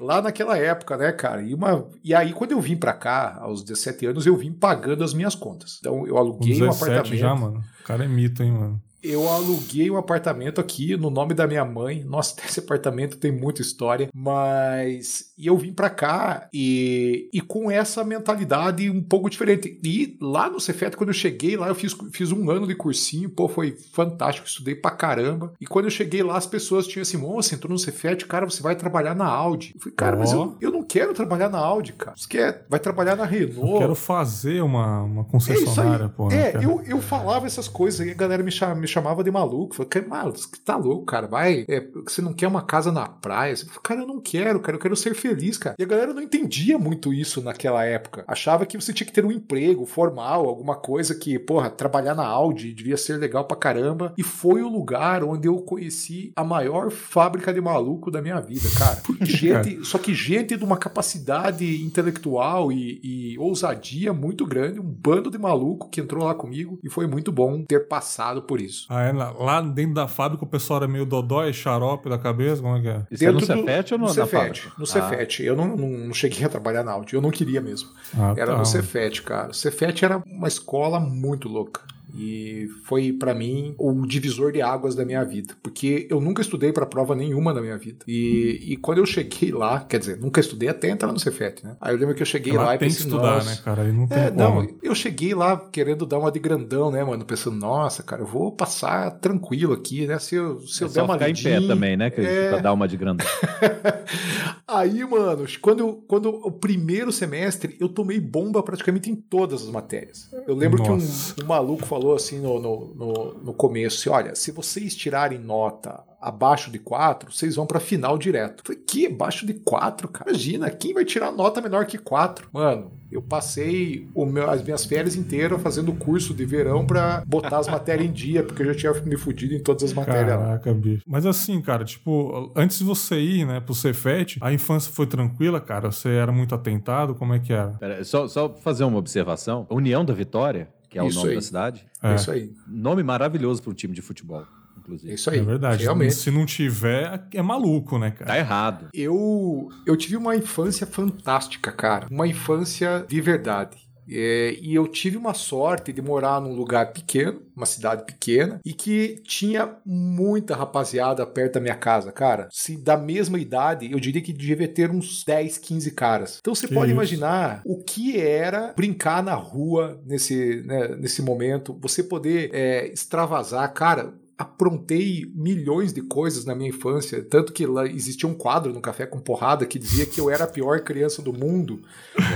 Lá 0.00 0.22
naquela 0.22 0.56
época, 0.56 0.96
né, 0.96 1.12
cara? 1.12 1.42
E, 1.42 1.54
uma, 1.54 1.86
e 2.02 2.14
aí, 2.14 2.32
quando 2.32 2.52
eu 2.52 2.60
vim 2.60 2.76
pra 2.76 2.92
cá, 2.92 3.38
aos 3.40 3.62
17 3.62 4.06
anos, 4.06 4.26
eu 4.26 4.36
vim 4.36 4.52
pagando 4.52 5.04
as 5.04 5.12
minhas 5.12 5.34
contas. 5.34 5.78
Então, 5.80 6.06
eu 6.06 6.16
aluguei 6.16 6.54
um 6.54 6.66
17 6.66 6.84
apartamento. 6.84 7.20
já, 7.20 7.34
mano. 7.34 7.62
O 7.80 7.84
cara 7.84 8.04
é 8.04 8.08
mito, 8.08 8.42
hein, 8.42 8.52
mano. 8.52 8.82
Eu 9.02 9.28
aluguei 9.28 9.90
um 9.90 9.96
apartamento 9.96 10.60
aqui 10.60 10.96
no 10.96 11.10
nome 11.10 11.34
da 11.34 11.46
minha 11.46 11.64
mãe. 11.64 12.04
Nossa, 12.04 12.36
esse 12.46 12.60
apartamento 12.60 13.16
tem 13.18 13.32
muita 13.32 13.60
história. 13.62 14.08
Mas. 14.14 15.32
E 15.36 15.46
eu 15.46 15.56
vim 15.58 15.72
pra 15.72 15.90
cá 15.90 16.48
e, 16.52 17.28
e 17.32 17.40
com 17.40 17.70
essa 17.70 18.04
mentalidade 18.04 18.88
um 18.88 19.02
pouco 19.02 19.28
diferente. 19.28 19.80
E 19.84 20.16
lá 20.20 20.48
no 20.48 20.60
Cefet, 20.60 20.96
quando 20.96 21.08
eu 21.10 21.14
cheguei 21.14 21.56
lá, 21.56 21.68
eu 21.68 21.74
fiz, 21.74 21.96
fiz 22.12 22.30
um 22.30 22.48
ano 22.50 22.66
de 22.66 22.74
cursinho. 22.76 23.28
Pô, 23.28 23.48
foi 23.48 23.76
fantástico. 23.92 24.46
Estudei 24.46 24.74
pra 24.74 24.90
caramba. 24.92 25.52
E 25.60 25.66
quando 25.66 25.86
eu 25.86 25.90
cheguei 25.90 26.22
lá, 26.22 26.36
as 26.36 26.46
pessoas 26.46 26.86
tinham 26.86 27.02
assim: 27.02 27.16
Moça, 27.16 27.54
entrou 27.54 27.72
no 27.72 27.78
Cefet, 27.78 28.24
cara, 28.26 28.48
você 28.48 28.62
vai 28.62 28.76
trabalhar 28.76 29.14
na 29.14 29.26
Audi. 29.26 29.72
Eu 29.74 29.80
falei, 29.80 29.94
cara, 29.96 30.16
mas 30.16 30.32
Ó. 30.32 30.44
eu, 30.44 30.56
eu 30.60 30.70
não 30.70 30.82
quero 30.84 31.12
trabalhar 31.12 31.48
na 31.48 31.58
Audi, 31.58 31.92
cara. 31.94 32.16
Você 32.16 32.28
quer? 32.28 32.64
Vai 32.68 32.78
trabalhar 32.78 33.16
na 33.16 33.24
Renault. 33.24 33.72
Eu 33.72 33.78
quero 33.78 33.94
fazer 33.94 34.62
uma, 34.62 35.02
uma 35.02 35.22
É 35.22 35.24
concessionária, 35.24 36.06
aí. 36.06 36.10
pô. 36.12 36.30
é, 36.30 36.52
eu, 36.62 36.80
eu 36.86 37.00
falava 37.00 37.46
essas 37.46 37.66
coisas 37.68 38.06
e 38.06 38.10
a 38.10 38.14
galera 38.14 38.42
me, 38.42 38.50
cha- 38.50 38.74
me 38.74 38.86
chamava 38.92 39.24
de 39.24 39.30
maluco. 39.30 39.74
Falei, 39.74 39.88
"Que- 39.90 40.00
você 40.02 40.48
tá 40.64 40.76
louco, 40.76 41.04
cara. 41.06 41.26
Vai. 41.26 41.64
é, 41.68 41.86
você 42.06 42.20
não 42.22 42.32
quer 42.32 42.46
uma 42.48 42.62
casa 42.62 42.90
na 42.92 43.08
praia? 43.08 43.54
Cara, 43.82 44.00
eu 44.02 44.06
não 44.06 44.20
quero, 44.20 44.60
cara. 44.60 44.76
Eu 44.76 44.80
quero 44.80 44.96
ser 44.96 45.14
feliz, 45.14 45.58
cara. 45.58 45.76
E 45.78 45.82
a 45.82 45.86
galera 45.86 46.12
não 46.14 46.22
entendia 46.22 46.78
muito 46.78 47.12
isso 47.12 47.42
naquela 47.42 47.84
época. 47.84 48.24
Achava 48.26 48.66
que 48.66 48.80
você 48.80 48.92
tinha 48.92 49.06
que 49.06 49.12
ter 49.12 49.24
um 49.24 49.32
emprego 49.32 49.84
formal, 49.86 50.46
alguma 50.48 50.74
coisa 50.76 51.14
que, 51.14 51.38
porra, 51.38 51.70
trabalhar 51.70 52.14
na 52.14 52.26
Audi 52.26 52.72
devia 52.72 52.96
ser 52.96 53.16
legal 53.16 53.44
pra 53.44 53.56
caramba. 53.56 54.12
E 54.16 54.22
foi 54.22 54.62
o 54.62 54.68
lugar 54.68 55.22
onde 55.24 55.48
eu 55.48 55.56
conheci 55.62 56.32
a 56.36 56.44
maior 56.44 56.90
fábrica 56.90 57.52
de 57.52 57.60
maluco 57.60 58.10
da 58.10 58.20
minha 58.22 58.40
vida, 58.40 58.68
cara. 58.78 59.00
Gente, 59.22 59.84
só 59.84 59.98
que 59.98 60.14
gente 60.14 60.56
de 60.56 60.64
uma 60.64 60.76
capacidade 60.76 61.82
intelectual 61.84 62.70
e, 62.72 63.00
e 63.02 63.38
ousadia 63.38 64.12
muito 64.12 64.46
grande, 64.46 64.80
um 64.80 64.82
bando 64.84 65.30
de 65.30 65.38
maluco 65.38 65.88
que 65.90 66.00
entrou 66.00 66.24
lá 66.24 66.34
comigo 66.34 66.78
e 66.82 66.88
foi 66.88 67.06
muito 67.06 67.30
bom 67.32 67.62
ter 67.64 67.86
passado 67.88 68.42
por 68.42 68.60
isso. 68.60 68.81
Ah, 68.88 69.02
é, 69.02 69.12
lá- 69.12 69.30
lá 69.32 69.60
dentro 69.60 69.94
da 69.94 70.06
fábrica 70.08 70.44
o 70.44 70.46
pessoal 70.46 70.78
era 70.82 70.88
meio 70.88 71.04
dodói, 71.06 71.52
xarope 71.52 72.08
da 72.08 72.18
cabeça, 72.18 72.60
como 72.62 72.76
é 72.76 72.80
que 72.80 72.88
é? 72.88 73.02
Isso 73.10 73.24
é 73.24 73.30
no 73.32 73.38
Dentro 73.40 73.54
do- 73.56 73.60
Cefet 73.66 73.92
ou 73.94 73.98
no, 73.98 74.04
no 74.06 74.08
na 74.08 74.14
Cefet, 74.14 74.30
fábrica? 74.60 74.72
no 74.78 74.84
Ah, 74.84 74.86
Cefet. 74.86 75.42
Eu 75.42 75.56
não, 75.56 75.76
não, 75.76 75.88
não 75.88 76.14
cheguei 76.14 76.44
a 76.44 76.48
trabalhar 76.48 76.82
na 76.82 76.92
Audi, 76.92 77.14
eu 77.14 77.20
não 77.22 77.30
queria 77.30 77.60
mesmo. 77.60 77.88
Ah, 78.16 78.32
Era 78.36 78.46
tá, 78.46 78.52
no 78.52 78.52
mano. 78.58 78.66
Cefet, 78.66 79.22
cara. 79.22 79.50
O 79.50 79.54
Cefet 79.54 80.04
era 80.04 80.22
uma 80.26 80.48
escola 80.48 80.98
muito 81.00 81.48
louca. 81.48 81.80
E 82.14 82.68
foi 82.84 83.12
pra 83.12 83.34
mim 83.34 83.74
o 83.78 84.06
divisor 84.06 84.52
de 84.52 84.60
águas 84.60 84.94
da 84.94 85.04
minha 85.04 85.24
vida, 85.24 85.54
porque 85.62 86.06
eu 86.10 86.20
nunca 86.20 86.42
estudei 86.42 86.72
pra 86.72 86.84
prova 86.86 87.14
nenhuma 87.14 87.52
na 87.54 87.60
minha 87.60 87.78
vida. 87.78 88.04
E, 88.06 88.60
e 88.72 88.76
quando 88.76 88.98
eu 88.98 89.06
cheguei 89.06 89.50
lá, 89.50 89.80
quer 89.80 89.98
dizer, 89.98 90.18
nunca 90.18 90.40
estudei 90.40 90.68
até 90.68 90.88
entrar 90.90 91.12
no 91.12 91.18
Cefet, 91.18 91.64
né? 91.64 91.76
Aí 91.80 91.94
eu 91.94 91.98
lembro 91.98 92.14
que 92.14 92.22
eu 92.22 92.26
cheguei 92.26 92.52
Lá 92.52 92.64
lá 92.64 92.74
e 92.74 92.78
tem 92.78 92.88
que 92.88 92.94
pensei, 92.94 93.06
estudar, 93.08 93.34
nossa, 93.36 93.50
né, 93.50 93.58
cara? 93.64 93.82
Aí 93.82 93.92
não 93.92 94.06
tem 94.06 94.18
é, 94.18 94.30
como. 94.30 94.38
não, 94.62 94.68
eu 94.82 94.94
cheguei 94.94 95.34
lá 95.34 95.56
querendo 95.56 96.04
dar 96.04 96.18
uma 96.18 96.30
de 96.30 96.38
grandão, 96.38 96.90
né, 96.90 97.02
mano? 97.02 97.24
Pensando, 97.24 97.56
nossa, 97.56 98.02
cara, 98.02 98.22
eu 98.22 98.26
vou 98.26 98.52
passar 98.52 99.10
tranquilo 99.12 99.72
aqui, 99.72 100.06
né? 100.06 100.18
Se 100.18 100.34
eu, 100.34 100.60
se 100.60 100.82
É 100.84 100.86
eu 100.86 100.90
der 100.90 101.02
uma 101.02 101.14
ficar 101.14 101.30
em 101.30 101.34
pé 101.34 101.50
lidinha- 101.56 101.68
também, 101.74 101.96
né, 101.96 102.10
Cris? 102.10 102.26
É. 102.28 102.50
Pra 102.50 102.58
dar 102.58 102.72
uma 102.72 102.86
de 102.86 102.96
grandão. 102.96 103.26
Aí, 104.66 105.04
mano, 105.04 105.44
quando, 105.60 105.80
eu- 105.80 106.04
quando 106.08 106.28
o 106.28 106.50
primeiro 106.50 107.12
semestre, 107.12 107.76
eu 107.80 107.88
tomei 107.88 108.18
bomba 108.20 108.62
praticamente 108.62 109.10
em 109.10 109.14
todas 109.14 109.62
as 109.62 109.68
matérias. 109.68 110.30
Eu 110.46 110.54
lembro 110.54 110.78
Nossa. 110.82 111.34
que 111.34 111.40
um, 111.40 111.44
um 111.44 111.48
maluco 111.48 111.84
falou 111.84 112.01
assim 112.12 112.40
no, 112.40 112.58
no, 112.58 112.94
no, 112.94 113.34
no 113.44 113.54
começo: 113.54 113.98
assim, 114.00 114.10
olha, 114.10 114.34
se 114.34 114.50
vocês 114.50 114.94
tirarem 114.96 115.38
nota 115.38 116.00
abaixo 116.20 116.70
de 116.70 116.78
4, 116.78 117.32
vocês 117.32 117.56
vão 117.56 117.66
pra 117.66 117.80
final 117.80 118.16
direto. 118.16 118.60
Eu 118.60 118.66
falei, 118.66 118.82
que 118.86 119.06
abaixo 119.06 119.44
de 119.44 119.54
4, 119.54 120.06
cara? 120.08 120.30
Imagina, 120.30 120.70
quem 120.70 120.94
vai 120.94 121.04
tirar 121.04 121.32
nota 121.32 121.60
menor 121.60 121.84
que 121.84 121.98
4? 121.98 122.48
Mano, 122.52 122.92
eu 123.10 123.20
passei 123.20 124.06
o 124.14 124.24
meu- 124.24 124.48
as 124.48 124.62
minhas 124.62 124.84
férias 124.84 125.16
inteiras 125.16 125.60
fazendo 125.60 125.92
curso 125.92 126.32
de 126.32 126.44
verão 126.44 126.86
pra 126.86 127.24
botar 127.26 127.58
as 127.58 127.66
matérias 127.66 128.08
em 128.08 128.12
dia, 128.12 128.44
porque 128.44 128.62
eu 128.62 128.72
já 128.72 128.92
tinha 128.92 129.04
me 129.04 129.16
fudido 129.16 129.52
em 129.54 129.60
todas 129.60 129.82
as 129.82 129.92
matérias 129.92 130.38
lá. 130.38 130.44
Caraca, 130.46 130.72
bicho. 130.72 131.02
Mas 131.04 131.26
assim, 131.26 131.60
cara, 131.60 131.84
tipo, 131.84 132.52
antes 132.54 132.78
de 132.78 132.84
você 132.84 133.18
ir, 133.20 133.44
né, 133.44 133.58
pro 133.58 133.74
Cefet, 133.74 134.38
a 134.40 134.52
infância 134.52 134.92
foi 134.92 135.06
tranquila, 135.08 135.60
cara? 135.60 135.90
Você 135.90 136.08
era 136.10 136.30
muito 136.30 136.54
atentado? 136.54 137.16
Como 137.16 137.34
é 137.34 137.40
que 137.40 137.52
era? 137.52 137.70
Pera, 137.80 138.04
só, 138.04 138.28
só 138.28 138.48
fazer 138.48 138.84
uma 138.84 138.98
observação. 138.98 139.66
União 139.68 140.04
da 140.04 140.14
Vitória, 140.14 140.68
que 140.92 140.98
é 140.98 141.06
Isso 141.06 141.16
o 141.18 141.20
nome 141.22 141.30
aí. 141.30 141.36
da 141.36 141.42
cidade, 141.42 141.86
É 142.02 142.12
É. 142.12 142.14
isso 142.16 142.30
aí, 142.30 142.52
nome 142.68 143.02
maravilhoso 143.02 143.62
para 143.62 143.70
um 143.70 143.74
time 143.74 143.94
de 143.94 144.02
futebol, 144.02 144.42
é 144.42 144.78
inclusive. 144.78 145.14
isso 145.14 145.30
aí. 145.30 145.38
É 145.38 145.42
verdade. 145.42 145.82
Realmente. 145.84 146.14
Se 146.14 146.30
não 146.30 146.44
tiver, 146.44 147.26
é 147.32 147.40
maluco, 147.42 147.98
né, 147.98 148.10
Tá 148.10 148.24
cara? 148.26 148.38
errado. 148.38 148.88
Eu, 148.92 149.70
eu 149.86 149.96
tive 149.96 150.16
uma 150.16 150.36
infância 150.36 150.86
fantástica, 150.86 151.72
cara. 151.72 152.06
Uma 152.10 152.26
infância 152.26 153.06
de 153.08 153.20
verdade. 153.20 153.78
É, 154.14 154.56
e 154.60 154.74
eu 154.74 154.86
tive 154.86 155.16
uma 155.16 155.34
sorte 155.34 155.92
de 155.92 156.02
morar 156.02 156.40
num 156.40 156.54
lugar 156.54 156.92
pequeno, 156.92 157.42
uma 157.56 157.66
cidade 157.66 158.04
pequena, 158.04 158.60
e 158.64 158.72
que 158.72 159.20
tinha 159.24 159.76
muita 159.84 160.54
rapaziada 160.54 161.26
perto 161.26 161.54
da 161.54 161.60
minha 161.60 161.74
casa, 161.74 162.12
cara. 162.12 162.48
Se 162.50 162.76
da 162.76 162.96
mesma 162.96 163.38
idade, 163.38 163.90
eu 163.90 164.00
diria 164.00 164.22
que 164.22 164.32
devia 164.32 164.68
ter 164.68 164.90
uns 164.90 165.24
10, 165.24 165.58
15 165.58 165.90
caras. 165.92 166.38
Então 166.40 166.54
você 166.54 166.66
Que 166.66 166.74
pode 166.74 166.86
isso. 166.86 166.94
imaginar 166.94 167.62
o 167.64 167.82
que 167.82 168.20
era 168.20 168.72
brincar 168.76 169.22
na 169.22 169.34
rua 169.34 170.00
nesse, 170.06 170.62
né, 170.64 170.88
nesse 170.96 171.22
momento, 171.22 171.78
você 171.80 172.02
poder 172.02 172.50
é, 172.52 172.86
extravasar, 172.92 173.72
cara 173.72 174.14
aprontei 174.42 175.30
milhões 175.34 175.92
de 175.92 176.02
coisas 176.02 176.44
na 176.44 176.54
minha 176.54 176.68
infância, 176.68 177.22
tanto 177.22 177.52
que 177.52 177.66
lá 177.66 177.86
existia 177.86 178.28
um 178.28 178.34
quadro 178.34 178.72
no 178.72 178.80
Café 178.80 179.06
com 179.06 179.18
Porrada 179.20 179.64
que 179.66 179.78
dizia 179.78 180.06
que 180.06 180.20
eu 180.20 180.28
era 180.30 180.44
a 180.44 180.48
pior 180.48 180.80
criança 180.80 181.22
do 181.22 181.32
mundo, 181.32 181.80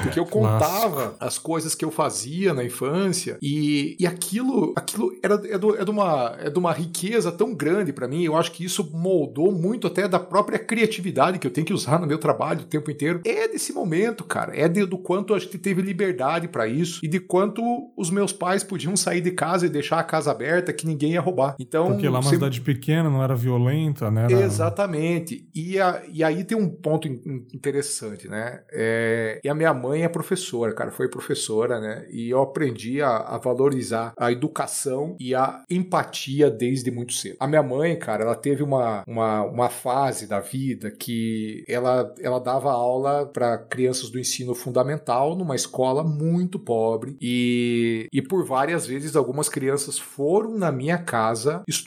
porque 0.02 0.18
eu 0.18 0.24
contava 0.26 1.16
as 1.20 1.38
coisas 1.38 1.74
que 1.74 1.84
eu 1.84 1.90
fazia 1.90 2.54
na 2.54 2.64
infância 2.64 3.36
e, 3.42 3.96
e 3.98 4.06
aquilo, 4.06 4.72
aquilo 4.76 5.12
era 5.22 5.34
é, 5.48 5.58
do- 5.58 5.76
é 5.76 5.84
de 5.84 5.90
uma, 5.90 6.36
é 6.40 6.50
de 6.50 6.58
uma 6.58 6.72
riqueza 6.72 7.30
tão 7.32 7.54
grande 7.54 7.92
pra 7.92 8.08
mim. 8.08 8.22
Eu 8.24 8.36
acho 8.36 8.52
que 8.52 8.64
isso 8.64 8.88
moldou 8.92 9.52
muito 9.52 9.86
até 9.86 10.08
da 10.08 10.18
própria 10.18 10.58
criatividade 10.58 11.38
que 11.38 11.46
eu 11.46 11.50
tenho 11.50 11.66
que 11.66 11.72
usar 11.74 11.98
no 12.00 12.06
meu 12.06 12.18
trabalho 12.18 12.60
o 12.60 12.64
tempo 12.64 12.90
inteiro. 12.90 13.20
É 13.24 13.48
desse 13.48 13.72
momento, 13.72 14.24
cara. 14.24 14.56
É 14.56 14.68
de- 14.68 14.86
do 14.86 14.98
quanto 14.98 15.34
a 15.34 15.38
gente 15.38 15.58
teve 15.58 15.82
liberdade 15.82 16.48
pra 16.48 16.66
isso 16.66 17.00
e 17.04 17.08
de 17.08 17.18
quanto 17.20 17.62
os 17.96 18.10
meus 18.10 18.32
pais 18.32 18.62
podiam 18.62 18.96
sair 18.96 19.20
de 19.20 19.30
casa 19.32 19.66
e 19.66 19.68
deixar 19.68 19.98
a 19.98 20.04
casa 20.04 20.30
aberta 20.30 20.72
que 20.72 20.86
ninguém 20.86 21.12
ia 21.12 21.20
roubar. 21.20 21.56
Então, 21.58 21.95
Porque 21.96 22.08
lá 22.08 22.18
uma 22.18 22.22
você... 22.22 22.36
cidade 22.36 22.60
pequena, 22.60 23.10
não 23.10 23.22
era 23.22 23.34
violenta, 23.34 24.10
né? 24.10 24.24
Era... 24.24 24.44
Exatamente. 24.44 25.48
E, 25.54 25.80
a, 25.80 26.02
e 26.12 26.22
aí 26.22 26.44
tem 26.44 26.56
um 26.56 26.68
ponto 26.68 27.08
interessante, 27.08 28.28
né? 28.28 28.62
É, 28.72 29.40
e 29.42 29.48
a 29.48 29.54
minha 29.54 29.72
mãe 29.74 30.02
é 30.02 30.08
professora, 30.08 30.72
cara, 30.74 30.90
foi 30.90 31.08
professora, 31.08 31.80
né? 31.80 32.06
E 32.10 32.30
eu 32.30 32.40
aprendi 32.40 33.00
a, 33.02 33.16
a 33.16 33.38
valorizar 33.38 34.12
a 34.18 34.30
educação 34.30 35.16
e 35.18 35.34
a 35.34 35.62
empatia 35.70 36.50
desde 36.50 36.90
muito 36.90 37.12
cedo. 37.12 37.36
A 37.40 37.46
minha 37.46 37.62
mãe, 37.62 37.98
cara, 37.98 38.22
ela 38.24 38.34
teve 38.34 38.62
uma, 38.62 39.04
uma, 39.06 39.42
uma 39.42 39.68
fase 39.68 40.26
da 40.26 40.40
vida 40.40 40.90
que 40.90 41.64
ela, 41.68 42.14
ela 42.20 42.38
dava 42.38 42.70
aula 42.70 43.26
para 43.26 43.58
crianças 43.58 44.10
do 44.10 44.18
ensino 44.18 44.54
fundamental 44.54 45.36
numa 45.36 45.54
escola 45.54 46.02
muito 46.04 46.58
pobre 46.58 47.16
e, 47.20 48.08
e 48.12 48.22
por 48.22 48.44
várias 48.44 48.86
vezes 48.86 49.16
algumas 49.16 49.48
crianças 49.48 49.98
foram 49.98 50.56
na 50.56 50.70
minha 50.70 50.98
casa 50.98 51.62
estudar, 51.66 51.85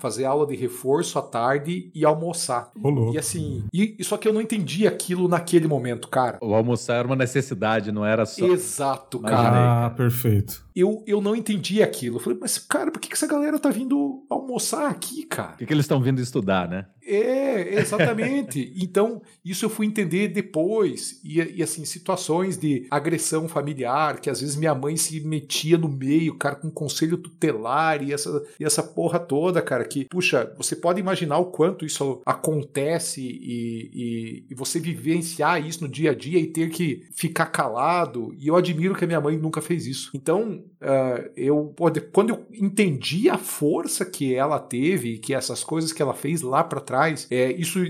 fazer 0.00 0.24
aula 0.24 0.46
de 0.46 0.56
reforço 0.56 1.18
à 1.18 1.22
tarde 1.22 1.90
e 1.94 2.04
almoçar. 2.04 2.70
Olô. 2.82 3.12
E 3.12 3.18
assim, 3.18 3.64
e, 3.72 3.96
só 4.02 4.16
que 4.16 4.26
eu 4.26 4.32
não 4.32 4.40
entendi 4.40 4.86
aquilo 4.86 5.28
naquele 5.28 5.68
momento, 5.68 6.08
cara. 6.08 6.38
O 6.42 6.54
almoçar 6.54 6.96
era 6.96 7.06
uma 7.06 7.16
necessidade, 7.16 7.92
não 7.92 8.04
era 8.04 8.26
só. 8.26 8.46
Exato, 8.46 9.20
cara. 9.20 9.86
Ah, 9.86 9.90
perfeito. 9.90 10.66
Eu, 10.74 11.02
eu 11.06 11.20
não 11.20 11.34
entendi 11.34 11.82
aquilo. 11.82 12.16
Eu 12.16 12.20
falei, 12.20 12.38
mas, 12.40 12.58
cara, 12.58 12.90
por 12.90 13.00
que, 13.00 13.08
que 13.08 13.14
essa 13.14 13.26
galera 13.26 13.58
tá 13.58 13.70
vindo 13.70 14.24
almoçar 14.30 14.88
aqui, 14.88 15.24
cara? 15.24 15.50
Por 15.50 15.58
que, 15.58 15.66
que 15.66 15.72
eles 15.72 15.84
estão 15.84 16.00
vindo 16.00 16.20
estudar, 16.20 16.68
né? 16.68 16.86
É, 17.08 17.80
exatamente. 17.80 18.70
então, 18.76 19.22
isso 19.42 19.64
eu 19.64 19.70
fui 19.70 19.86
entender 19.86 20.28
depois. 20.28 21.20
E, 21.24 21.40
e, 21.40 21.62
assim, 21.62 21.84
situações 21.86 22.58
de 22.58 22.86
agressão 22.90 23.48
familiar, 23.48 24.20
que 24.20 24.28
às 24.28 24.40
vezes 24.40 24.56
minha 24.56 24.74
mãe 24.74 24.96
se 24.96 25.18
metia 25.20 25.78
no 25.78 25.88
meio, 25.88 26.34
cara, 26.34 26.56
com 26.56 26.70
conselho 26.70 27.16
tutelar 27.16 28.02
e 28.02 28.12
essa, 28.12 28.44
e 28.60 28.64
essa 28.64 28.82
porra 28.82 29.18
toda, 29.18 29.62
cara, 29.62 29.84
que, 29.84 30.04
puxa, 30.04 30.52
você 30.56 30.76
pode 30.76 31.00
imaginar 31.00 31.38
o 31.38 31.46
quanto 31.46 31.86
isso 31.86 32.20
acontece 32.26 33.22
e, 33.22 33.90
e, 33.94 34.46
e 34.50 34.54
você 34.54 34.78
vivenciar 34.78 35.66
isso 35.66 35.82
no 35.82 35.88
dia 35.88 36.10
a 36.10 36.14
dia 36.14 36.38
e 36.38 36.46
ter 36.46 36.68
que 36.68 37.06
ficar 37.12 37.46
calado. 37.46 38.34
E 38.36 38.48
eu 38.48 38.56
admiro 38.56 38.94
que 38.94 39.04
a 39.04 39.06
minha 39.06 39.20
mãe 39.20 39.38
nunca 39.38 39.62
fez 39.62 39.86
isso. 39.86 40.10
Então, 40.14 40.62
uh, 40.82 41.30
eu, 41.36 41.74
quando 42.12 42.30
eu 42.30 42.46
entendi 42.52 43.28
a 43.28 43.38
força 43.38 44.04
que 44.04 44.34
ela 44.34 44.58
teve, 44.58 45.18
que 45.18 45.34
essas 45.34 45.62
coisas 45.64 45.92
que 45.92 46.02
ela 46.02 46.14
fez 46.14 46.42
lá 46.42 46.62
para 46.64 46.80
trás, 46.80 47.26
é, 47.30 47.52
isso 47.52 47.80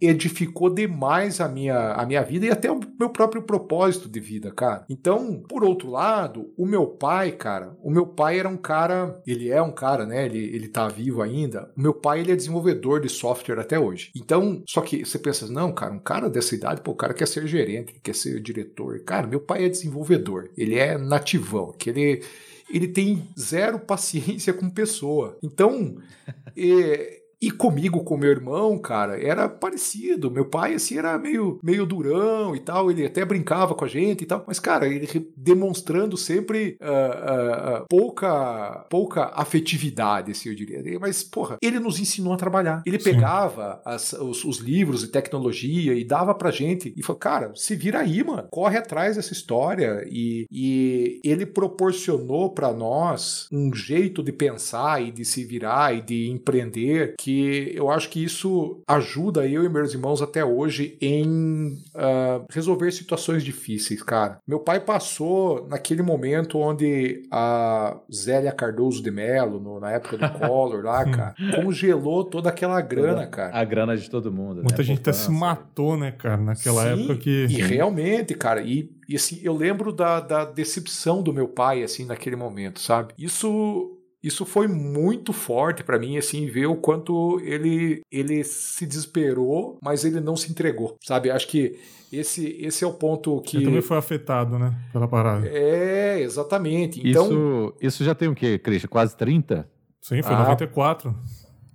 edificou 0.00 0.70
demais 0.70 1.40
a 1.40 1.48
minha, 1.48 1.92
a 1.92 2.06
minha 2.06 2.22
vida 2.22 2.46
e 2.46 2.50
até 2.50 2.70
o 2.70 2.80
meu 2.98 3.10
próprio 3.10 3.42
propósito 3.42 4.08
de 4.08 4.20
vida, 4.20 4.50
cara. 4.50 4.84
Então, 4.88 5.42
por 5.48 5.64
outro 5.64 5.90
lado, 5.90 6.52
o 6.56 6.66
meu 6.66 6.86
pai, 6.86 7.32
cara, 7.32 7.76
o 7.82 7.90
meu 7.90 8.06
pai 8.06 8.38
era 8.38 8.48
um 8.48 8.56
cara, 8.56 9.20
ele 9.26 9.50
é 9.50 9.60
um 9.60 9.72
cara, 9.72 10.06
né? 10.06 10.26
Ele, 10.26 10.38
ele 10.38 10.68
tá 10.68 10.88
vivo 10.88 11.22
ainda. 11.22 11.70
O 11.76 11.80
meu 11.80 11.94
pai, 11.94 12.20
ele 12.20 12.32
é 12.32 12.36
desenvolvedor 12.36 13.00
de 13.00 13.08
software 13.08 13.60
até 13.60 13.78
hoje. 13.78 14.10
Então, 14.16 14.62
só 14.66 14.80
que 14.80 15.04
você 15.04 15.18
pensa, 15.18 15.46
não, 15.50 15.72
cara, 15.72 15.92
um 15.92 15.98
cara 15.98 16.28
dessa 16.28 16.54
idade, 16.54 16.80
pô, 16.80 16.92
o 16.92 16.96
cara 16.96 17.14
quer 17.14 17.26
ser 17.26 17.46
gerente, 17.46 17.94
quer 18.02 18.14
ser 18.14 18.40
diretor. 18.40 19.00
Cara, 19.00 19.26
meu 19.26 19.40
pai 19.40 19.64
é 19.64 19.68
desenvolvedor, 19.68 20.50
ele 20.56 20.76
é 20.76 20.96
nativão, 20.96 21.72
que 21.72 21.93
ele 21.96 22.22
ele 22.70 22.88
tem 22.88 23.28
zero 23.38 23.78
paciência 23.78 24.52
com 24.52 24.70
pessoa. 24.70 25.38
Então, 25.42 25.96
é, 26.56 27.20
e 27.40 27.50
comigo, 27.50 28.04
com 28.04 28.16
meu 28.16 28.30
irmão, 28.30 28.78
cara, 28.78 29.20
era 29.20 29.48
parecido. 29.48 30.30
Meu 30.30 30.46
pai, 30.46 30.74
assim, 30.74 30.98
era 30.98 31.18
meio, 31.18 31.58
meio 31.62 31.86
durão 31.86 32.54
e 32.54 32.60
tal. 32.60 32.90
Ele 32.90 33.04
até 33.04 33.24
brincava 33.24 33.74
com 33.74 33.84
a 33.84 33.88
gente 33.88 34.22
e 34.22 34.26
tal. 34.26 34.44
Mas, 34.46 34.58
cara, 34.58 34.86
ele 34.86 35.30
demonstrando 35.36 36.16
sempre 36.16 36.78
uh, 36.80 36.84
uh, 36.84 37.82
uh, 37.82 37.86
pouca, 37.88 38.86
pouca 38.88 39.30
afetividade, 39.34 40.32
assim, 40.32 40.48
eu 40.48 40.54
diria. 40.54 40.98
Mas, 40.98 41.22
porra, 41.22 41.58
ele 41.60 41.78
nos 41.78 41.98
ensinou 41.98 42.32
a 42.32 42.36
trabalhar. 42.36 42.82
Ele 42.86 42.98
Sim. 42.98 43.12
pegava 43.12 43.80
as, 43.84 44.12
os, 44.14 44.44
os, 44.44 44.58
livros 44.58 45.02
de 45.02 45.08
tecnologia 45.08 45.94
e 45.94 46.04
dava 46.04 46.34
pra 46.34 46.50
gente. 46.50 46.94
E 46.96 47.02
falou, 47.02 47.18
cara, 47.18 47.52
se 47.54 47.76
vira 47.76 48.00
aí, 48.00 48.24
mano. 48.24 48.48
Corre 48.50 48.78
atrás 48.78 49.16
dessa 49.16 49.32
história. 49.32 50.04
E, 50.08 50.46
e 50.50 51.20
ele 51.24 51.44
proporcionou 51.44 52.50
para 52.50 52.72
nós 52.72 53.48
um 53.52 53.74
jeito 53.74 54.22
de 54.22 54.32
pensar 54.32 55.02
e 55.02 55.10
de 55.10 55.24
se 55.24 55.44
virar 55.44 55.94
e 55.94 56.00
de 56.00 56.30
empreender 56.30 57.14
que 57.18 57.33
eu 57.74 57.90
acho 57.90 58.08
que 58.08 58.22
isso 58.22 58.82
ajuda 58.86 59.46
eu 59.46 59.64
e 59.64 59.68
meus 59.68 59.92
irmãos 59.92 60.22
até 60.22 60.44
hoje 60.44 60.96
em 61.00 61.78
uh, 61.94 62.44
resolver 62.50 62.90
situações 62.92 63.42
difíceis, 63.42 64.02
cara. 64.02 64.38
Meu 64.46 64.60
pai 64.60 64.80
passou 64.80 65.66
naquele 65.68 66.02
momento 66.02 66.58
onde 66.58 67.22
a 67.30 67.96
Zélia 68.12 68.52
Cardoso 68.52 69.02
de 69.02 69.10
Mello, 69.10 69.60
no, 69.60 69.80
na 69.80 69.92
época 69.92 70.16
do 70.16 70.30
Collor 70.38 70.84
lá, 70.84 71.04
cara, 71.04 71.34
congelou 71.54 72.24
toda 72.24 72.48
aquela 72.48 72.80
grana, 72.80 73.26
cara. 73.26 73.56
A 73.56 73.64
grana 73.64 73.96
de 73.96 74.08
todo 74.08 74.32
mundo. 74.32 74.62
Muita 74.62 74.78
né? 74.78 74.84
gente 74.84 75.00
até 75.00 75.12
se 75.12 75.30
matou, 75.30 75.96
né, 75.96 76.12
cara, 76.12 76.36
naquela 76.36 76.82
Sim, 76.82 77.02
época 77.02 77.16
que. 77.16 77.46
E 77.48 77.62
realmente, 77.62 78.34
cara, 78.34 78.60
e 78.62 78.92
e 79.08 79.16
assim, 79.16 79.40
eu 79.42 79.54
lembro 79.54 79.92
da, 79.92 80.20
da 80.20 80.44
decepção 80.44 81.22
do 81.22 81.32
meu 81.32 81.48
pai, 81.48 81.82
assim, 81.82 82.04
naquele 82.04 82.36
momento, 82.36 82.80
sabe? 82.80 83.12
Isso 83.18 83.98
isso 84.24 84.46
foi 84.46 84.66
muito 84.66 85.34
forte 85.34 85.84
para 85.84 85.98
mim, 85.98 86.16
assim, 86.16 86.46
ver 86.46 86.64
o 86.64 86.76
quanto 86.76 87.38
ele, 87.44 88.00
ele 88.10 88.42
se 88.42 88.86
desesperou, 88.86 89.78
mas 89.82 90.02
ele 90.02 90.18
não 90.18 90.34
se 90.34 90.50
entregou, 90.50 90.96
sabe? 91.04 91.30
Acho 91.30 91.46
que 91.46 91.78
esse, 92.10 92.56
esse 92.58 92.82
é 92.82 92.86
o 92.86 92.94
ponto 92.94 93.42
que. 93.42 93.58
Ele 93.58 93.66
também 93.66 93.82
foi 93.82 93.98
afetado, 93.98 94.58
né? 94.58 94.74
Pela 94.92 95.06
parada. 95.06 95.46
É, 95.46 96.20
exatamente. 96.20 97.06
Então... 97.06 97.26
Isso, 97.26 97.74
isso 97.82 98.04
já 98.04 98.14
tem 98.14 98.28
o 98.28 98.34
quê, 98.34 98.58
Christian? 98.58 98.88
Quase 98.88 99.14
30? 99.14 99.68
Sim, 100.00 100.22
foi 100.22 100.34
ah, 100.34 100.38
94. 100.38 101.14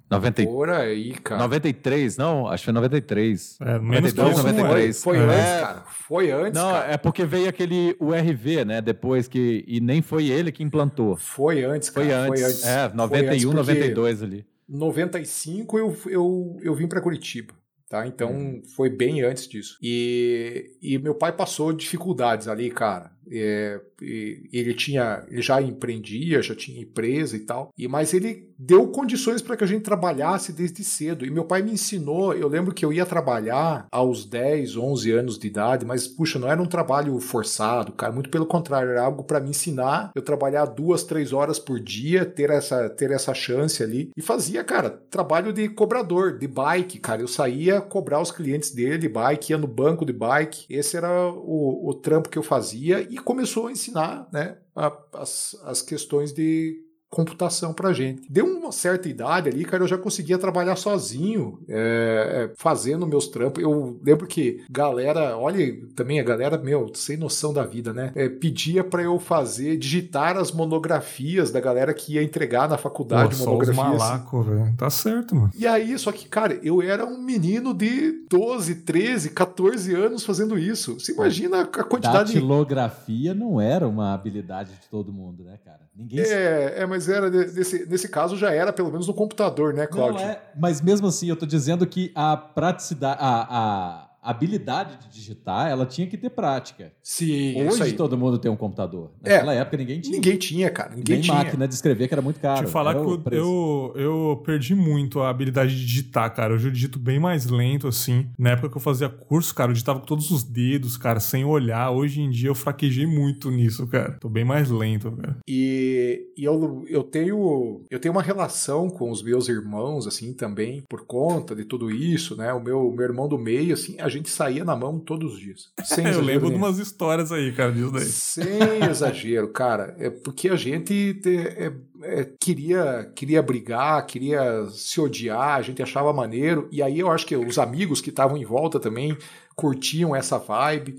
90... 0.09 0.43
Por 0.43 0.69
aí, 0.71 1.13
cara. 1.13 1.43
93, 1.43 2.17
não? 2.17 2.47
Acho 2.47 2.61
que 2.61 2.65
foi 2.65 2.73
93. 2.73 3.57
É, 3.61 3.77
menos 3.77 4.13
92, 4.13 4.37
93. 4.37 5.03
Foi, 5.03 5.17
foi 5.17 5.25
é. 5.25 5.29
antes, 5.29 5.61
cara. 5.61 5.83
Foi 6.09 6.31
antes, 6.31 6.59
Não, 6.59 6.71
cara. 6.71 6.91
é 6.91 6.97
porque 6.97 7.23
veio 7.23 7.47
aquele 7.47 7.95
URV, 7.99 8.65
né? 8.65 8.81
Depois 8.81 9.27
que... 9.27 9.63
E 9.67 9.79
nem 9.79 10.01
foi 10.01 10.27
ele 10.27 10.51
que 10.51 10.63
implantou. 10.63 11.15
Foi 11.15 11.63
antes, 11.63 11.91
cara. 11.91 12.07
Foi 12.07 12.15
antes. 12.15 12.41
Foi 12.41 12.49
antes. 12.49 12.65
É, 12.65 12.91
91, 12.91 13.31
antes 13.31 13.43
92 13.53 14.23
ali. 14.23 14.45
95 14.67 15.77
eu, 15.77 15.95
eu, 16.07 16.57
eu 16.63 16.73
vim 16.73 16.87
para 16.87 16.99
Curitiba. 16.99 17.53
Tá? 17.87 18.07
Então 18.07 18.31
hum. 18.31 18.63
foi 18.75 18.89
bem 18.89 19.21
antes 19.21 19.47
disso. 19.47 19.77
E, 19.83 20.71
e 20.81 20.97
meu 20.97 21.13
pai 21.13 21.31
passou 21.31 21.71
dificuldades 21.71 22.47
ali, 22.47 22.71
cara. 22.71 23.11
É, 23.31 23.79
ele 24.01 24.73
tinha, 24.73 25.23
ele 25.29 25.41
já 25.41 25.61
empreendia, 25.61 26.41
já 26.41 26.55
tinha 26.55 26.81
empresa 26.81 27.35
e 27.35 27.39
tal. 27.39 27.71
E 27.77 27.87
mas 27.87 28.13
ele 28.13 28.49
deu 28.57 28.87
condições 28.87 29.41
para 29.41 29.55
que 29.55 29.63
a 29.63 29.67
gente 29.67 29.83
trabalhasse 29.83 30.51
desde 30.51 30.83
cedo. 30.83 31.25
E 31.25 31.31
meu 31.31 31.45
pai 31.45 31.61
me 31.61 31.71
ensinou. 31.71 32.33
Eu 32.33 32.47
lembro 32.47 32.73
que 32.73 32.83
eu 32.83 32.91
ia 32.91 33.05
trabalhar 33.05 33.87
aos 33.91 34.25
10, 34.25 34.75
11 34.75 35.11
anos 35.11 35.39
de 35.39 35.47
idade, 35.47 35.85
mas 35.85 36.07
puxa, 36.07 36.37
não 36.37 36.49
era 36.49 36.61
um 36.61 36.65
trabalho 36.65 37.17
forçado, 37.19 37.93
cara. 37.93 38.11
Muito 38.11 38.29
pelo 38.29 38.45
contrário, 38.45 38.89
era 38.89 39.03
algo 39.03 39.23
para 39.23 39.39
me 39.39 39.51
ensinar. 39.51 40.11
Eu 40.13 40.21
trabalhar 40.21 40.65
duas, 40.65 41.03
três 41.03 41.31
horas 41.31 41.57
por 41.57 41.79
dia, 41.79 42.25
ter 42.25 42.49
essa, 42.49 42.89
ter 42.89 43.11
essa 43.11 43.33
chance 43.33 43.81
ali 43.81 44.11
e 44.15 44.21
fazia, 44.21 44.63
cara, 44.63 44.89
trabalho 45.09 45.53
de 45.53 45.69
cobrador, 45.69 46.37
de 46.37 46.47
bike, 46.47 46.99
cara. 46.99 47.21
Eu 47.21 47.27
saía 47.27 47.79
cobrar 47.79 48.21
os 48.21 48.31
clientes 48.31 48.71
dele 48.71 48.97
de 48.97 49.07
bike, 49.07 49.51
ia 49.51 49.57
no 49.57 49.67
banco 49.67 50.05
de 50.05 50.13
bike. 50.13 50.65
Esse 50.69 50.97
era 50.97 51.29
o, 51.29 51.89
o 51.89 51.93
trampo 51.93 52.29
que 52.29 52.37
eu 52.37 52.43
fazia 52.43 53.01
e 53.09 53.17
começou 53.21 53.67
a 53.67 53.71
ensinar 53.71 54.27
né, 54.31 54.57
a, 54.75 54.91
as, 55.13 55.55
as 55.63 55.81
questões 55.81 56.33
de 56.33 56.83
computação 57.09 57.73
pra 57.73 57.91
gente. 57.91 58.21
Deu 58.29 58.45
uma 58.45 58.71
certa 58.71 59.09
idade 59.09 59.49
ali, 59.49 59.65
cara, 59.65 59.83
eu 59.83 59.87
já 59.87 59.97
conseguia 59.97 60.37
trabalhar 60.37 60.75
sozinho, 60.75 61.59
é, 61.67 62.49
é 62.49 62.53
fazendo 62.55 63.07
meus 63.07 63.27
trampos. 63.27 63.63
Eu 63.63 63.99
lembro 64.03 64.27
que 64.27 64.63
galera, 64.69 65.35
olha, 65.37 65.75
também 65.95 66.19
a 66.19 66.23
galera, 66.23 66.57
meu, 66.57 66.91
sem 66.93 67.17
noção 67.17 67.51
da 67.51 67.65
vida, 67.65 67.91
né? 67.93 68.11
É, 68.15 68.29
pedia 68.29 68.83
para 68.83 69.01
eu 69.01 69.19
fazer, 69.19 69.77
digitar 69.77 70.37
as 70.37 70.51
monografias 70.51 71.51
da 71.51 71.59
galera 71.59 71.93
que 71.93 72.13
ia 72.13 72.23
entregar 72.23 72.69
na 72.69 72.77
faculdade 72.77 73.35
Pô, 73.35 73.45
monografias. 73.45 73.75
Só 73.75 73.91
os 73.91 73.99
malaco, 73.99 74.43
velho. 74.43 74.73
Tá 74.77 74.89
certo, 74.89 75.35
mano. 75.35 75.51
E 75.57 75.65
aí, 75.65 75.97
só 75.97 76.11
que, 76.11 76.27
cara, 76.27 76.59
eu 76.61 76.81
era 76.81 77.05
um 77.05 77.19
menino 77.19 77.73
de 77.73 78.23
12, 78.29 78.75
13, 78.75 79.31
14 79.31 79.95
anos 79.95 80.23
fazendo 80.23 80.57
isso. 80.59 80.99
Você 80.99 81.11
imagina 81.11 81.61
a 81.61 81.65
quantidade. 81.65 82.33
Datilografia 82.33 83.33
não 83.33 83.59
era 83.59 83.87
uma 83.87 84.13
habilidade 84.13 84.71
de 84.71 84.87
todo 84.89 85.11
mundo, 85.11 85.43
né, 85.43 85.57
cara? 85.63 85.79
Ninguém. 85.95 86.21
É, 86.21 86.75
é 86.77 86.85
mas 86.85 86.98
mas 86.99 87.07
era 87.07 87.29
nesse, 87.29 87.85
nesse 87.85 88.09
caso 88.09 88.35
já 88.35 88.51
era 88.51 88.73
pelo 88.73 88.91
menos 88.91 89.07
no 89.07 89.13
computador, 89.13 89.73
né, 89.73 89.87
Cláudio? 89.87 90.21
Não 90.21 90.29
é, 90.29 90.41
mas 90.55 90.81
mesmo 90.81 91.07
assim 91.07 91.29
eu 91.29 91.35
tô 91.35 91.45
dizendo 91.45 91.87
que 91.87 92.11
a 92.13 92.35
praticidade, 92.35 93.17
a 93.21 93.47
a 93.49 94.08
habilidade 94.29 94.97
de 94.99 95.09
digitar, 95.09 95.69
ela 95.69 95.85
tinha 95.85 96.07
que 96.07 96.17
ter 96.17 96.29
prática. 96.29 96.91
Sim, 97.01 97.59
isso 97.67 97.73
Hoje 97.75 97.83
aí. 97.83 97.93
todo 97.93 98.17
mundo 98.17 98.37
tem 98.37 98.49
um 98.51 98.55
computador. 98.55 99.11
É. 99.23 99.33
Naquela 99.33 99.53
época 99.55 99.77
ninguém 99.77 100.01
tinha. 100.01 100.15
Ninguém 100.15 100.37
tinha, 100.37 100.69
cara. 100.69 100.95
Ninguém 100.95 101.15
Nem 101.15 101.23
tinha. 101.23 101.35
máquina 101.37 101.67
de 101.67 101.73
escrever, 101.73 102.07
que 102.07 102.13
era 102.13 102.21
muito 102.21 102.39
caro. 102.39 102.65
Te 102.65 102.71
falar 102.71 102.91
Era 102.91 102.99
que 103.01 103.05
eu, 103.05 103.23
eu, 103.35 103.93
eu 103.95 104.41
perdi 104.45 104.75
muito 104.75 105.19
a 105.21 105.29
habilidade 105.29 105.75
de 105.75 105.85
digitar, 105.85 106.33
cara. 106.33 106.53
Hoje 106.53 106.67
eu 106.67 106.71
digito 106.71 106.99
bem 106.99 107.19
mais 107.19 107.45
lento, 107.47 107.87
assim. 107.87 108.29
Na 108.37 108.51
época 108.51 108.69
que 108.69 108.77
eu 108.77 108.81
fazia 108.81 109.09
curso, 109.09 109.53
cara, 109.53 109.69
eu 109.69 109.73
digitava 109.73 109.99
com 109.99 110.05
todos 110.05 110.29
os 110.31 110.43
dedos, 110.43 110.97
cara, 110.97 111.19
sem 111.19 111.43
olhar. 111.45 111.91
Hoje 111.91 112.21
em 112.21 112.29
dia 112.29 112.49
eu 112.49 112.55
fraquejei 112.55 113.05
muito 113.05 113.49
nisso, 113.49 113.87
cara. 113.87 114.17
Tô 114.19 114.29
bem 114.29 114.43
mais 114.45 114.69
lento, 114.69 115.11
cara. 115.11 115.37
E, 115.47 116.27
e 116.37 116.43
eu, 116.43 116.83
eu 116.87 117.03
tenho 117.03 117.85
eu 117.89 117.99
tenho 117.99 118.13
uma 118.13 118.21
relação 118.21 118.89
com 118.89 119.11
os 119.11 119.23
meus 119.23 119.47
irmãos 119.49 120.07
assim 120.07 120.33
também 120.33 120.83
por 120.89 121.05
conta 121.05 121.55
de 121.55 121.65
tudo 121.65 121.89
isso, 121.91 122.35
né? 122.35 122.53
O 122.53 122.61
meu, 122.61 122.91
meu 122.91 123.05
irmão 123.05 123.27
do 123.27 123.37
meio 123.37 123.73
assim, 123.73 123.99
a 123.99 124.07
gente 124.09 124.18
saía 124.27 124.65
na 124.65 124.75
mão 124.75 124.97
todos 124.99 125.35
os 125.35 125.39
dias. 125.39 125.69
Sem 125.85 126.07
eu 126.07 126.19
lembro 126.21 126.47
de 126.47 126.53
nenhum. 126.55 126.65
umas 126.65 126.79
histórias 126.79 127.31
aí, 127.31 127.51
cara, 127.53 127.71
disso 127.71 127.91
daí. 127.91 128.05
Sem 128.05 128.83
exagero, 128.89 129.47
cara. 129.49 129.95
É 129.99 130.09
porque 130.09 130.49
a 130.49 130.55
gente 130.55 131.13
te- 131.21 131.37
é- 131.37 131.71
é, 132.01 132.27
queria, 132.39 133.11
queria 133.15 133.41
brigar, 133.43 134.03
queria 134.07 134.65
se 134.71 134.99
odiar, 134.99 135.57
a 135.57 135.61
gente 135.61 135.83
achava 135.83 136.11
maneiro. 136.11 136.67
E 136.71 136.81
aí 136.81 136.99
eu 136.99 137.11
acho 137.11 137.25
que 137.27 137.35
os 137.37 137.59
amigos 137.59 138.01
que 138.01 138.09
estavam 138.09 138.35
em 138.35 138.43
volta 138.45 138.79
também 138.79 139.15
curtiam 139.55 140.15
essa 140.15 140.37
vibe. 140.39 140.97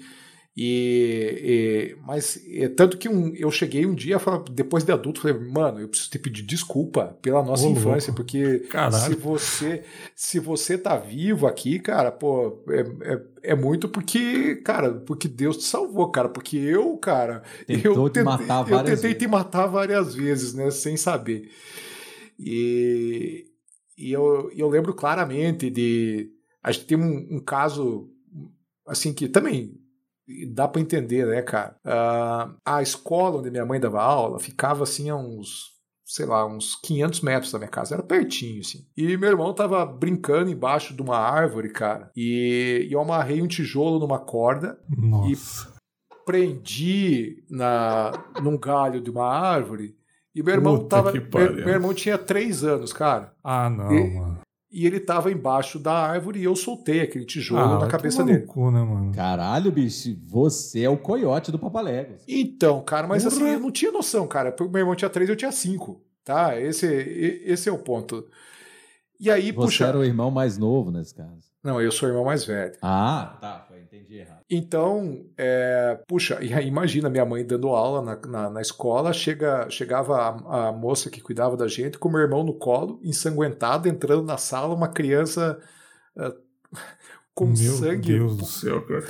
E, 0.62 1.94
e- 1.96 1.96
mas 2.04 2.38
é, 2.46 2.68
tanto 2.68 2.98
que 2.98 3.08
um- 3.08 3.34
eu 3.34 3.50
cheguei 3.50 3.86
um 3.86 3.94
dia, 3.94 4.18
depois 4.52 4.84
de 4.84 4.92
adulto, 4.92 5.22
falei, 5.22 5.38
mano, 5.38 5.80
eu 5.80 5.88
preciso 5.88 6.10
te 6.10 6.18
pedir 6.18 6.42
desculpa 6.42 7.16
pela 7.22 7.42
nossa 7.42 7.64
Ô, 7.66 7.70
infância, 7.70 8.10
louco. 8.10 8.16
porque 8.16 8.58
Caralho. 8.68 8.92
se 9.14 9.14
você 9.14 9.82
se 10.14 10.38
você 10.38 10.76
tá 10.76 10.98
vivo 10.98 11.46
aqui, 11.46 11.78
cara, 11.78 12.12
pô, 12.12 12.62
é, 12.68 13.12
é, 13.14 13.52
é 13.52 13.54
muito 13.54 13.88
porque, 13.88 14.56
cara, 14.56 14.92
porque 14.92 15.28
Deus 15.28 15.56
te 15.56 15.64
salvou, 15.64 16.10
cara, 16.10 16.28
porque 16.28 16.58
eu, 16.58 16.94
cara, 16.98 17.42
Tentou 17.66 18.04
eu 18.04 18.10
te 18.10 18.14
tentei, 18.14 18.24
matar 18.24 18.60
eu 18.70 18.78
tentei 18.80 18.96
vezes. 18.96 19.16
te 19.18 19.26
matar 19.26 19.66
várias 19.66 20.14
vezes, 20.14 20.52
né, 20.52 20.70
sem 20.70 20.94
saber. 20.94 21.48
E, 22.38 23.46
e 23.96 24.12
eu, 24.12 24.50
eu 24.54 24.68
lembro 24.68 24.92
claramente 24.92 25.70
de 25.70 26.30
a 26.62 26.70
gente 26.70 26.84
tem 26.84 26.98
um, 26.98 27.36
um 27.36 27.40
caso 27.40 28.10
assim 28.86 29.12
que 29.14 29.26
também 29.28 29.74
dá 30.52 30.68
pra 30.68 30.80
entender, 30.80 31.26
né, 31.26 31.42
cara? 31.42 31.76
Ah, 31.84 32.54
a 32.64 32.82
escola 32.82 33.38
onde 33.38 33.50
minha 33.50 33.66
mãe 33.66 33.80
dava 33.80 34.00
aula 34.02 34.38
ficava 34.38 34.84
assim 34.84 35.10
a 35.10 35.16
uns, 35.16 35.70
sei 36.04 36.26
lá, 36.26 36.46
uns 36.46 36.74
500 36.82 37.20
metros 37.20 37.52
da 37.52 37.58
minha 37.58 37.70
casa, 37.70 37.94
era 37.94 38.02
pertinho, 38.02 38.60
assim. 38.60 38.86
E 38.96 39.16
meu 39.16 39.30
irmão 39.30 39.52
tava 39.54 39.84
brincando 39.84 40.50
embaixo 40.50 40.94
de 40.94 41.02
uma 41.02 41.16
árvore, 41.18 41.70
cara, 41.70 42.10
e, 42.16 42.86
e 42.88 42.92
eu 42.92 43.00
amarrei 43.00 43.42
um 43.42 43.48
tijolo 43.48 43.98
numa 43.98 44.18
corda, 44.18 44.78
Nossa. 44.88 45.72
prendi 46.24 47.44
na, 47.50 48.12
num 48.42 48.56
galho 48.58 49.00
de 49.00 49.10
uma 49.10 49.26
árvore, 49.26 49.96
e 50.34 50.42
meu 50.42 50.54
irmão 50.54 50.76
Puta 50.78 50.88
tava. 50.88 51.12
Meu, 51.12 51.54
meu 51.54 51.68
irmão 51.68 51.92
tinha 51.92 52.16
três 52.16 52.62
anos, 52.62 52.92
cara. 52.92 53.34
Ah, 53.42 53.68
não, 53.68 53.92
E- 53.92 54.14
mano. 54.14 54.39
E 54.72 54.86
ele 54.86 55.00
tava 55.00 55.32
embaixo 55.32 55.78
da 55.80 55.92
árvore 55.92 56.38
e 56.40 56.44
eu 56.44 56.54
soltei 56.54 57.00
aquele 57.00 57.24
tijolo 57.24 57.74
Ah, 57.74 57.78
na 57.80 57.86
cabeça 57.88 58.22
dele. 58.22 58.46
cu, 58.46 58.70
né, 58.70 58.80
mano? 58.82 59.12
Caralho, 59.12 59.72
bicho, 59.72 60.16
você 60.28 60.82
é 60.82 60.88
o 60.88 60.96
coiote 60.96 61.50
do 61.50 61.58
Papaléguas. 61.58 62.22
Então, 62.28 62.80
cara, 62.82 63.06
mas 63.08 63.26
assim, 63.26 63.42
eu 63.48 63.58
não 63.58 63.70
tinha 63.72 63.90
noção, 63.90 64.28
cara. 64.28 64.52
Porque 64.52 64.70
meu 64.72 64.80
irmão 64.80 64.94
tinha 64.94 65.10
três, 65.10 65.28
eu 65.28 65.34
tinha 65.34 65.50
cinco. 65.50 66.00
Tá? 66.24 66.60
Esse, 66.60 66.86
esse 66.86 67.68
é 67.68 67.72
o 67.72 67.78
ponto. 67.78 68.24
E 69.18 69.28
aí, 69.30 69.50
Você 69.50 69.66
puxa. 69.66 69.86
era 69.86 69.98
o 69.98 70.04
irmão 70.04 70.30
mais 70.30 70.56
novo 70.56 70.90
nesse 70.92 71.14
caso. 71.14 71.50
Não, 71.64 71.80
eu 71.80 71.90
sou 71.90 72.08
o 72.08 72.12
irmão 72.12 72.24
mais 72.24 72.44
velho. 72.44 72.72
Ah, 72.80 73.36
tá, 73.40 73.66
entendi 74.10 74.18
errado. 74.18 74.44
Então, 74.50 75.24
é, 75.38 76.02
puxa, 76.08 76.42
e 76.42 76.52
aí 76.52 76.66
imagina 76.66 77.08
minha 77.08 77.24
mãe 77.24 77.44
dando 77.44 77.68
aula 77.68 78.02
na, 78.02 78.16
na, 78.26 78.50
na 78.50 78.60
escola, 78.60 79.12
chega, 79.12 79.68
chegava 79.70 80.16
a, 80.16 80.68
a 80.68 80.72
moça 80.72 81.08
que 81.08 81.20
cuidava 81.20 81.56
da 81.56 81.68
gente 81.68 81.98
com 81.98 82.08
meu 82.08 82.20
irmão 82.20 82.42
no 82.42 82.54
colo, 82.54 83.00
ensanguentado, 83.02 83.88
entrando 83.88 84.24
na 84.24 84.36
sala, 84.36 84.74
uma 84.74 84.88
criança 84.88 85.58
ah, 86.16 86.34
com 87.34 87.46
Meu 87.46 87.56
sangue. 87.56 88.12
Deus 88.12 88.36
do 88.36 88.44
céu, 88.44 88.84
cara. 88.86 89.06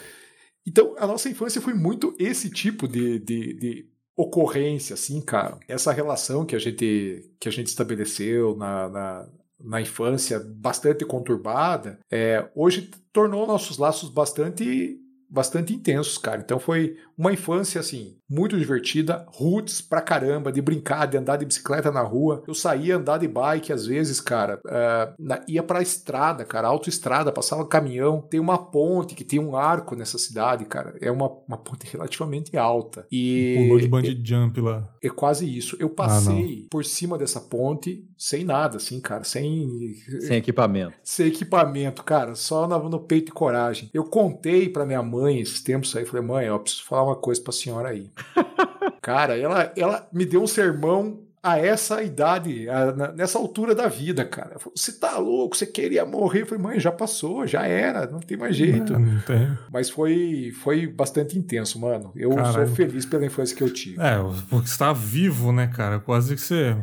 Então, 0.66 0.94
a 0.98 1.06
nossa 1.06 1.28
infância 1.28 1.60
foi 1.60 1.74
muito 1.74 2.14
esse 2.18 2.50
tipo 2.50 2.86
de, 2.86 3.18
de, 3.18 3.54
de 3.54 3.90
ocorrência, 4.14 4.94
assim, 4.94 5.20
cara. 5.20 5.58
Essa 5.66 5.90
relação 5.90 6.44
que 6.44 6.54
a 6.54 6.58
gente, 6.58 7.34
que 7.40 7.48
a 7.48 7.52
gente 7.52 7.68
estabeleceu 7.68 8.54
na, 8.56 8.88
na, 8.88 9.28
na 9.62 9.80
infância, 9.80 10.40
bastante 10.56 11.04
conturbada, 11.04 11.98
é, 12.10 12.48
hoje 12.54 12.90
tornou 13.12 13.46
nossos 13.46 13.78
laços 13.78 14.10
bastante 14.10 14.98
bastante 15.30 15.72
intensos, 15.74 16.18
cara. 16.18 16.40
Então 16.44 16.58
foi 16.58 16.96
uma 17.16 17.32
infância 17.32 17.80
assim 17.80 18.16
muito 18.28 18.56
divertida, 18.56 19.26
roots 19.28 19.80
pra 19.80 20.00
caramba, 20.00 20.52
de 20.52 20.62
brincar, 20.62 21.06
de 21.06 21.16
andar 21.16 21.36
de 21.36 21.44
bicicleta 21.44 21.90
na 21.90 22.00
rua. 22.00 22.44
Eu 22.46 22.54
saía 22.54 22.96
andar 22.96 23.18
de 23.18 23.26
bike 23.26 23.72
às 23.72 23.86
vezes, 23.86 24.20
cara. 24.20 24.60
eh, 24.68 25.12
na- 25.18 25.42
ia 25.48 25.62
pra 25.62 25.82
estrada, 25.82 26.44
cara, 26.44 26.68
autoestrada, 26.68 27.32
passava 27.32 27.66
caminhão. 27.66 28.20
Tem 28.20 28.38
uma 28.38 28.56
ponte 28.58 29.14
que 29.16 29.24
tem 29.24 29.40
um 29.40 29.56
arco 29.56 29.96
nessa 29.96 30.16
cidade, 30.16 30.64
cara. 30.64 30.94
É 31.00 31.10
uma, 31.10 31.28
uma 31.48 31.58
ponte 31.58 31.86
relativamente 31.90 32.56
alta. 32.56 33.04
E 33.10 33.56
Pulou 33.58 33.80
de 33.80 33.88
bungee 33.88 34.20
jump 34.24 34.60
lá. 34.60 34.88
é 35.02 35.08
quase 35.10 35.44
isso. 35.56 35.76
Eu 35.80 35.90
passei 35.90 36.66
por 36.70 36.84
cima 36.84 37.18
dessa 37.18 37.40
ponte 37.40 38.04
sem 38.16 38.44
nada, 38.44 38.76
assim, 38.76 39.00
cara, 39.00 39.24
sem 39.24 39.92
Sem 40.20 40.36
equipamento. 40.36 40.92
sem 41.02 41.26
equipamento, 41.26 42.04
cara, 42.04 42.34
só 42.36 42.68
no, 42.68 42.88
no 42.88 43.00
peito 43.00 43.30
e 43.30 43.34
coragem. 43.34 43.90
Eu 43.92 44.04
contei 44.04 44.68
pra 44.68 44.86
minha 44.86 45.02
mãe 45.02 45.19
esses 45.28 45.60
tempos 45.62 45.94
aí, 45.96 46.04
falei, 46.06 46.26
mãe, 46.26 46.50
ó, 46.50 46.58
preciso 46.58 46.84
falar 46.84 47.04
uma 47.04 47.16
coisa 47.16 47.40
pra 47.42 47.52
senhora 47.52 47.88
aí. 47.90 48.10
cara, 49.02 49.36
ela, 49.36 49.72
ela 49.76 50.08
me 50.12 50.24
deu 50.24 50.42
um 50.42 50.46
sermão 50.46 51.20
a 51.42 51.58
essa 51.58 52.02
idade, 52.02 52.68
a- 52.68 52.92
na- 52.92 53.12
nessa 53.12 53.38
altura 53.38 53.74
da 53.74 53.88
vida, 53.88 54.24
cara. 54.26 54.56
Você 54.76 54.92
tá 54.92 55.16
louco? 55.16 55.56
Você 55.56 55.64
queria 55.66 56.04
morrer? 56.04 56.42
Eu 56.42 56.46
falei, 56.46 56.62
mãe, 56.62 56.78
já 56.80 56.92
passou, 56.92 57.46
já 57.46 57.66
era, 57.66 58.06
não 58.06 58.20
tem 58.20 58.36
mais 58.36 58.54
jeito. 58.54 58.94
É, 58.94 58.98
não 58.98 59.20
tem. 59.20 59.50
Mas 59.72 59.88
foi, 59.88 60.52
foi 60.62 60.86
bastante 60.86 61.38
intenso, 61.38 61.80
mano. 61.80 62.12
Eu 62.14 62.30
Caralho. 62.34 62.52
sou 62.66 62.76
feliz 62.76 63.06
pela 63.06 63.24
infância 63.24 63.56
que 63.56 63.62
eu 63.62 63.72
tive. 63.72 63.96
É, 64.00 64.18
porque 64.50 64.68
você 64.68 64.78
tá 64.78 64.92
vivo, 64.92 65.50
né, 65.50 65.66
cara? 65.74 65.98
Quase 65.98 66.34
que 66.34 66.40
você. 66.42 66.76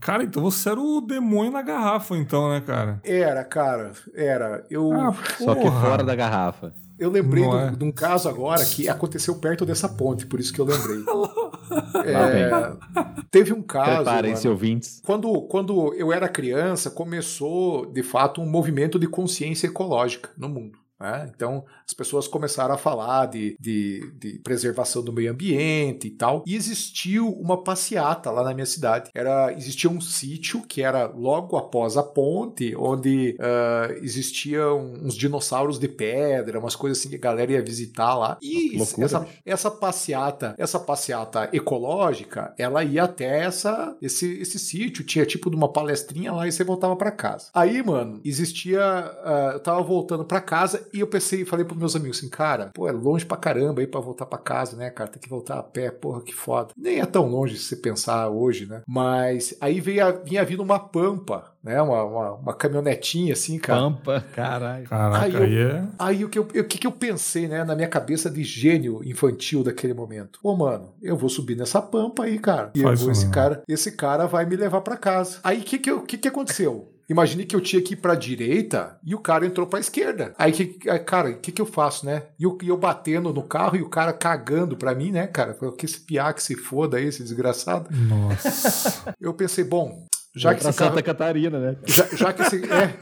Cara, 0.00 0.22
então 0.24 0.42
você 0.42 0.68
era 0.70 0.80
o 0.80 1.00
demônio 1.00 1.50
na 1.52 1.60
garrafa, 1.62 2.16
então, 2.16 2.48
né, 2.50 2.60
cara? 2.64 3.00
Era, 3.04 3.42
cara, 3.44 3.92
era. 4.14 4.64
Eu, 4.70 4.92
Ah, 4.92 5.12
Só 5.38 5.54
que 5.56 5.62
fora 5.68 6.02
da 6.04 6.14
garrafa. 6.14 6.72
Eu 6.98 7.10
lembrei 7.10 7.44
do- 7.44 7.58
é? 7.58 7.70
de 7.72 7.84
um 7.84 7.92
caso 7.92 8.28
agora 8.28 8.64
que 8.64 8.88
aconteceu 8.88 9.34
perto 9.36 9.66
dessa 9.66 9.88
ponte, 9.88 10.26
por 10.26 10.40
isso 10.40 10.52
que 10.52 10.60
eu 10.60 10.64
lembrei. 10.64 11.04
É, 12.04 12.72
teve 13.30 13.52
um 13.52 13.60
caso. 13.62 13.96
Preparem-se, 14.04 14.48
ouvintes. 14.48 15.02
quando, 15.04 15.42
quando 15.42 15.92
eu 15.94 16.12
era 16.12 16.28
criança, 16.28 16.90
começou 16.90 17.86
de 17.86 18.02
fato 18.02 18.40
um 18.40 18.46
movimento 18.48 18.98
de 18.98 19.08
consciência 19.08 19.66
ecológica 19.66 20.30
no 20.36 20.48
mundo. 20.48 20.78
né? 21.00 21.28
Então 21.34 21.64
as 21.88 21.94
pessoas 21.94 22.26
começaram 22.26 22.74
a 22.74 22.78
falar 22.78 23.26
de, 23.26 23.56
de, 23.60 24.10
de 24.18 24.38
preservação 24.40 25.02
do 25.02 25.12
meio 25.12 25.30
ambiente 25.30 26.08
e 26.08 26.10
tal. 26.10 26.42
E 26.44 26.56
existiu 26.56 27.28
uma 27.28 27.62
passeata 27.62 28.30
lá 28.30 28.42
na 28.42 28.52
minha 28.52 28.66
cidade. 28.66 29.10
Era 29.14 29.52
existia 29.52 29.88
um 29.88 30.00
sítio 30.00 30.62
que 30.62 30.82
era 30.82 31.06
logo 31.06 31.56
após 31.56 31.96
a 31.96 32.02
ponte, 32.02 32.74
onde 32.76 33.36
ah, 33.38 33.94
existiam 34.02 34.94
uns 35.02 35.14
dinossauros 35.14 35.78
de 35.78 35.86
pedra, 35.86 36.58
umas 36.58 36.74
coisas 36.74 36.98
assim 36.98 37.08
que 37.08 37.16
a 37.16 37.20
galera 37.20 37.52
ia 37.52 37.62
visitar 37.62 38.16
lá. 38.16 38.36
E 38.42 38.76
Loucura, 38.76 39.06
essa, 39.06 39.26
essa 39.44 39.70
passeata, 39.70 40.54
essa 40.58 40.80
passeata 40.80 41.48
ecológica, 41.52 42.52
ela 42.58 42.82
ia 42.82 43.04
até 43.04 43.44
essa, 43.44 43.96
esse, 44.02 44.40
esse 44.40 44.58
sítio, 44.58 45.04
tinha 45.04 45.24
tipo 45.24 45.48
de 45.48 45.56
uma 45.56 45.72
palestrinha 45.72 46.32
lá 46.32 46.48
e 46.48 46.52
você 46.52 46.64
voltava 46.64 46.96
pra 46.96 47.12
casa. 47.12 47.46
Aí, 47.54 47.80
mano, 47.82 48.20
existia, 48.24 48.82
ah, 48.82 49.50
eu 49.54 49.60
tava 49.60 49.82
voltando 49.82 50.24
pra 50.24 50.40
casa 50.40 50.84
e 50.92 50.98
eu 50.98 51.06
pensei, 51.06 51.44
falei 51.44 51.64
pros 51.78 51.92
meus 51.94 51.96
amigos 51.96 52.18
assim, 52.18 52.28
cara, 52.28 52.70
pô, 52.74 52.88
é 52.88 52.92
longe 52.92 53.24
pra 53.24 53.36
caramba 53.36 53.80
aí 53.80 53.86
pra 53.86 54.00
voltar 54.00 54.26
pra 54.26 54.38
casa, 54.38 54.76
né, 54.76 54.90
cara, 54.90 55.10
tem 55.10 55.20
que 55.20 55.28
voltar 55.28 55.58
a 55.58 55.62
pé, 55.62 55.90
porra, 55.90 56.20
que 56.22 56.34
foda. 56.34 56.72
Nem 56.76 57.00
é 57.00 57.06
tão 57.06 57.26
longe 57.28 57.56
se 57.56 57.64
você 57.64 57.76
pensar 57.76 58.28
hoje, 58.28 58.66
né, 58.66 58.82
mas 58.86 59.54
aí 59.60 59.80
veio, 59.80 60.04
a- 60.06 60.10
vinha 60.12 60.44
vindo 60.44 60.62
uma 60.62 60.78
pampa, 60.78 61.52
né, 61.62 61.80
uma, 61.82 62.02
uma, 62.04 62.32
uma 62.34 62.54
caminhonetinha 62.54 63.32
assim, 63.32 63.58
cara. 63.58 63.80
Pampa, 63.80 64.24
caralho. 64.34 64.88
Caraca, 64.88 65.24
Aí 65.24 65.34
eu- 65.34 65.42
aí 65.42 65.58
é. 65.58 65.84
Aí 65.98 66.24
o 66.24 66.28
que, 66.28 66.38
eu, 66.38 66.42
o 66.42 66.64
que 66.64 66.78
que 66.78 66.86
eu 66.86 66.92
pensei, 66.92 67.48
né, 67.48 67.64
na 67.64 67.74
minha 67.74 67.88
cabeça 67.88 68.30
de 68.30 68.42
gênio 68.44 69.00
infantil 69.04 69.62
daquele 69.64 69.94
momento? 69.94 70.38
Ô, 70.42 70.54
mano, 70.56 70.92
eu 71.02 71.16
vou 71.16 71.28
subir 71.28 71.56
nessa 71.56 71.82
pampa 71.82 72.24
aí, 72.24 72.38
cara. 72.38 72.70
E 72.74 72.78
eu 72.80 72.84
Faz 72.88 73.00
vou, 73.02 73.10
isso 73.10 73.22
esse 73.22 73.30
cara, 73.30 73.62
esse 73.68 73.92
cara 73.92 74.26
vai 74.26 74.44
me 74.46 74.56
levar 74.56 74.80
pra 74.80 74.96
casa. 74.96 75.38
Aí 75.42 75.58
o 75.60 75.62
que 75.62 75.78
que, 75.78 75.90
eu- 75.90 76.02
que 76.02 76.16
que 76.18 76.28
aconteceu? 76.28 76.92
Imagine 77.08 77.44
que 77.44 77.54
eu 77.54 77.60
tinha 77.60 77.80
que 77.80 77.94
ir 77.94 77.96
pra 77.96 78.14
direita 78.14 78.98
e 79.04 79.14
o 79.14 79.18
cara 79.18 79.46
entrou 79.46 79.66
pra 79.66 79.78
esquerda. 79.78 80.34
Aí, 80.36 80.50
que, 80.50 80.64
cara, 81.00 81.30
o 81.30 81.36
que 81.36 81.52
que 81.52 81.62
eu 81.62 81.66
faço, 81.66 82.04
né? 82.04 82.24
E 82.38 82.42
eu, 82.42 82.58
eu 82.64 82.76
batendo 82.76 83.32
no 83.32 83.42
carro 83.42 83.76
e 83.76 83.82
o 83.82 83.88
cara 83.88 84.12
cagando 84.12 84.76
pra 84.76 84.94
mim, 84.94 85.12
né, 85.12 85.26
cara? 85.26 85.56
Que 85.78 85.86
esse 85.86 86.00
piá 86.00 86.32
que 86.32 86.42
se 86.42 86.56
foda 86.56 86.96
aí, 86.96 87.06
esse 87.06 87.22
desgraçado. 87.22 87.88
Nossa. 87.90 89.14
Eu 89.20 89.32
pensei, 89.32 89.64
bom, 89.64 90.04
Já 90.34 90.54
que 90.54 90.62
Santa 90.62 90.90
carro... 90.90 91.02
Catarina, 91.02 91.58
né? 91.58 91.76
Já, 91.86 92.06
já 92.12 92.32
que 92.32 92.42
esse. 92.42 92.62
É, 92.64 92.94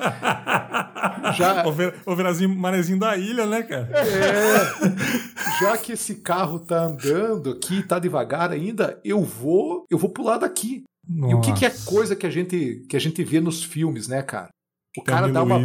já... 1.35 1.65
O 2.07 2.15
Verazinho 2.15 2.51
Manezinho 2.51 2.99
da 2.99 3.17
ilha, 3.17 3.47
né, 3.47 3.63
cara? 3.63 3.89
É. 3.93 5.61
Já 5.61 5.77
que 5.79 5.93
esse 5.93 6.17
carro 6.17 6.59
tá 6.59 6.85
andando 6.85 7.51
aqui, 7.51 7.83
tá 7.83 7.99
devagar 7.99 8.51
ainda, 8.51 9.01
eu 9.05 9.23
vou, 9.23 9.87
eu 9.91 9.99
vou 9.99 10.11
pular 10.11 10.39
daqui. 10.39 10.85
Nossa. 11.09 11.33
E 11.33 11.35
o 11.35 11.41
que, 11.41 11.53
que, 11.53 11.67
é 11.67 11.71
coisa 11.85 12.17
que 12.17 12.27
a 12.27 12.31
gente 12.31 12.85
que 12.89 12.97
a 12.97 13.01
gente 13.01 13.23
vê 13.23 13.41
nos 13.41 13.63
filmes, 13.63 14.09
né, 14.09 14.23
cara? 14.23 14.49
O 14.97 15.03
cara 15.03 15.29
dá 15.29 15.43
uma, 15.43 15.59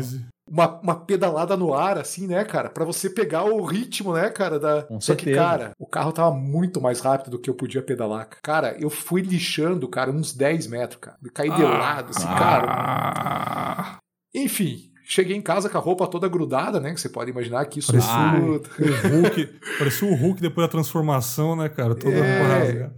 uma, 0.49 0.79
uma, 0.81 0.95
pedalada 0.95 1.55
no 1.55 1.73
ar, 1.73 1.99
assim, 1.99 2.25
né, 2.25 2.43
cara? 2.43 2.69
para 2.69 2.83
você 2.83 3.09
pegar 3.09 3.43
o 3.43 3.63
ritmo, 3.63 4.13
né, 4.13 4.29
cara? 4.29 4.59
Da... 4.59 4.83
Com 4.83 4.99
Só 4.99 5.13
certeza. 5.13 5.29
que, 5.29 5.35
cara, 5.35 5.71
o 5.77 5.85
carro 5.85 6.11
tava 6.11 6.31
muito 6.33 6.81
mais 6.81 6.99
rápido 6.99 7.31
do 7.31 7.39
que 7.39 7.49
eu 7.49 7.53
podia 7.53 7.81
pedalar. 7.81 8.27
Cara, 8.41 8.75
eu 8.79 8.89
fui 8.89 9.21
lixando, 9.21 9.87
cara, 9.87 10.11
uns 10.11 10.33
10 10.33 10.67
metros, 10.67 10.99
cara. 10.99 11.17
Caí 11.31 11.49
de 11.51 11.63
ah, 11.63 11.77
lado, 11.77 12.09
assim, 12.09 12.27
cara. 12.27 12.65
Ah. 12.67 13.97
Enfim, 14.33 14.89
Cheguei 15.11 15.35
em 15.35 15.41
casa 15.41 15.67
com 15.67 15.75
a 15.75 15.81
roupa 15.81 16.05
toda 16.05 16.27
grudada, 16.27 16.79
né? 16.79 16.93
Que 16.93 17.01
você 17.01 17.09
pode 17.09 17.31
imaginar 17.31 17.65
que 17.65 17.79
isso 17.79 17.91
parecia 17.91 18.13
é 18.13 19.17
o 19.17 19.21
Hulk. 19.23 19.59
parecia 19.79 20.07
o 20.07 20.13
Hulk 20.13 20.39
depois 20.39 20.67
da 20.67 20.71
transformação, 20.71 21.55
né, 21.55 21.67
cara? 21.67 21.95
Toda 21.95 22.15
é... 22.15 22.91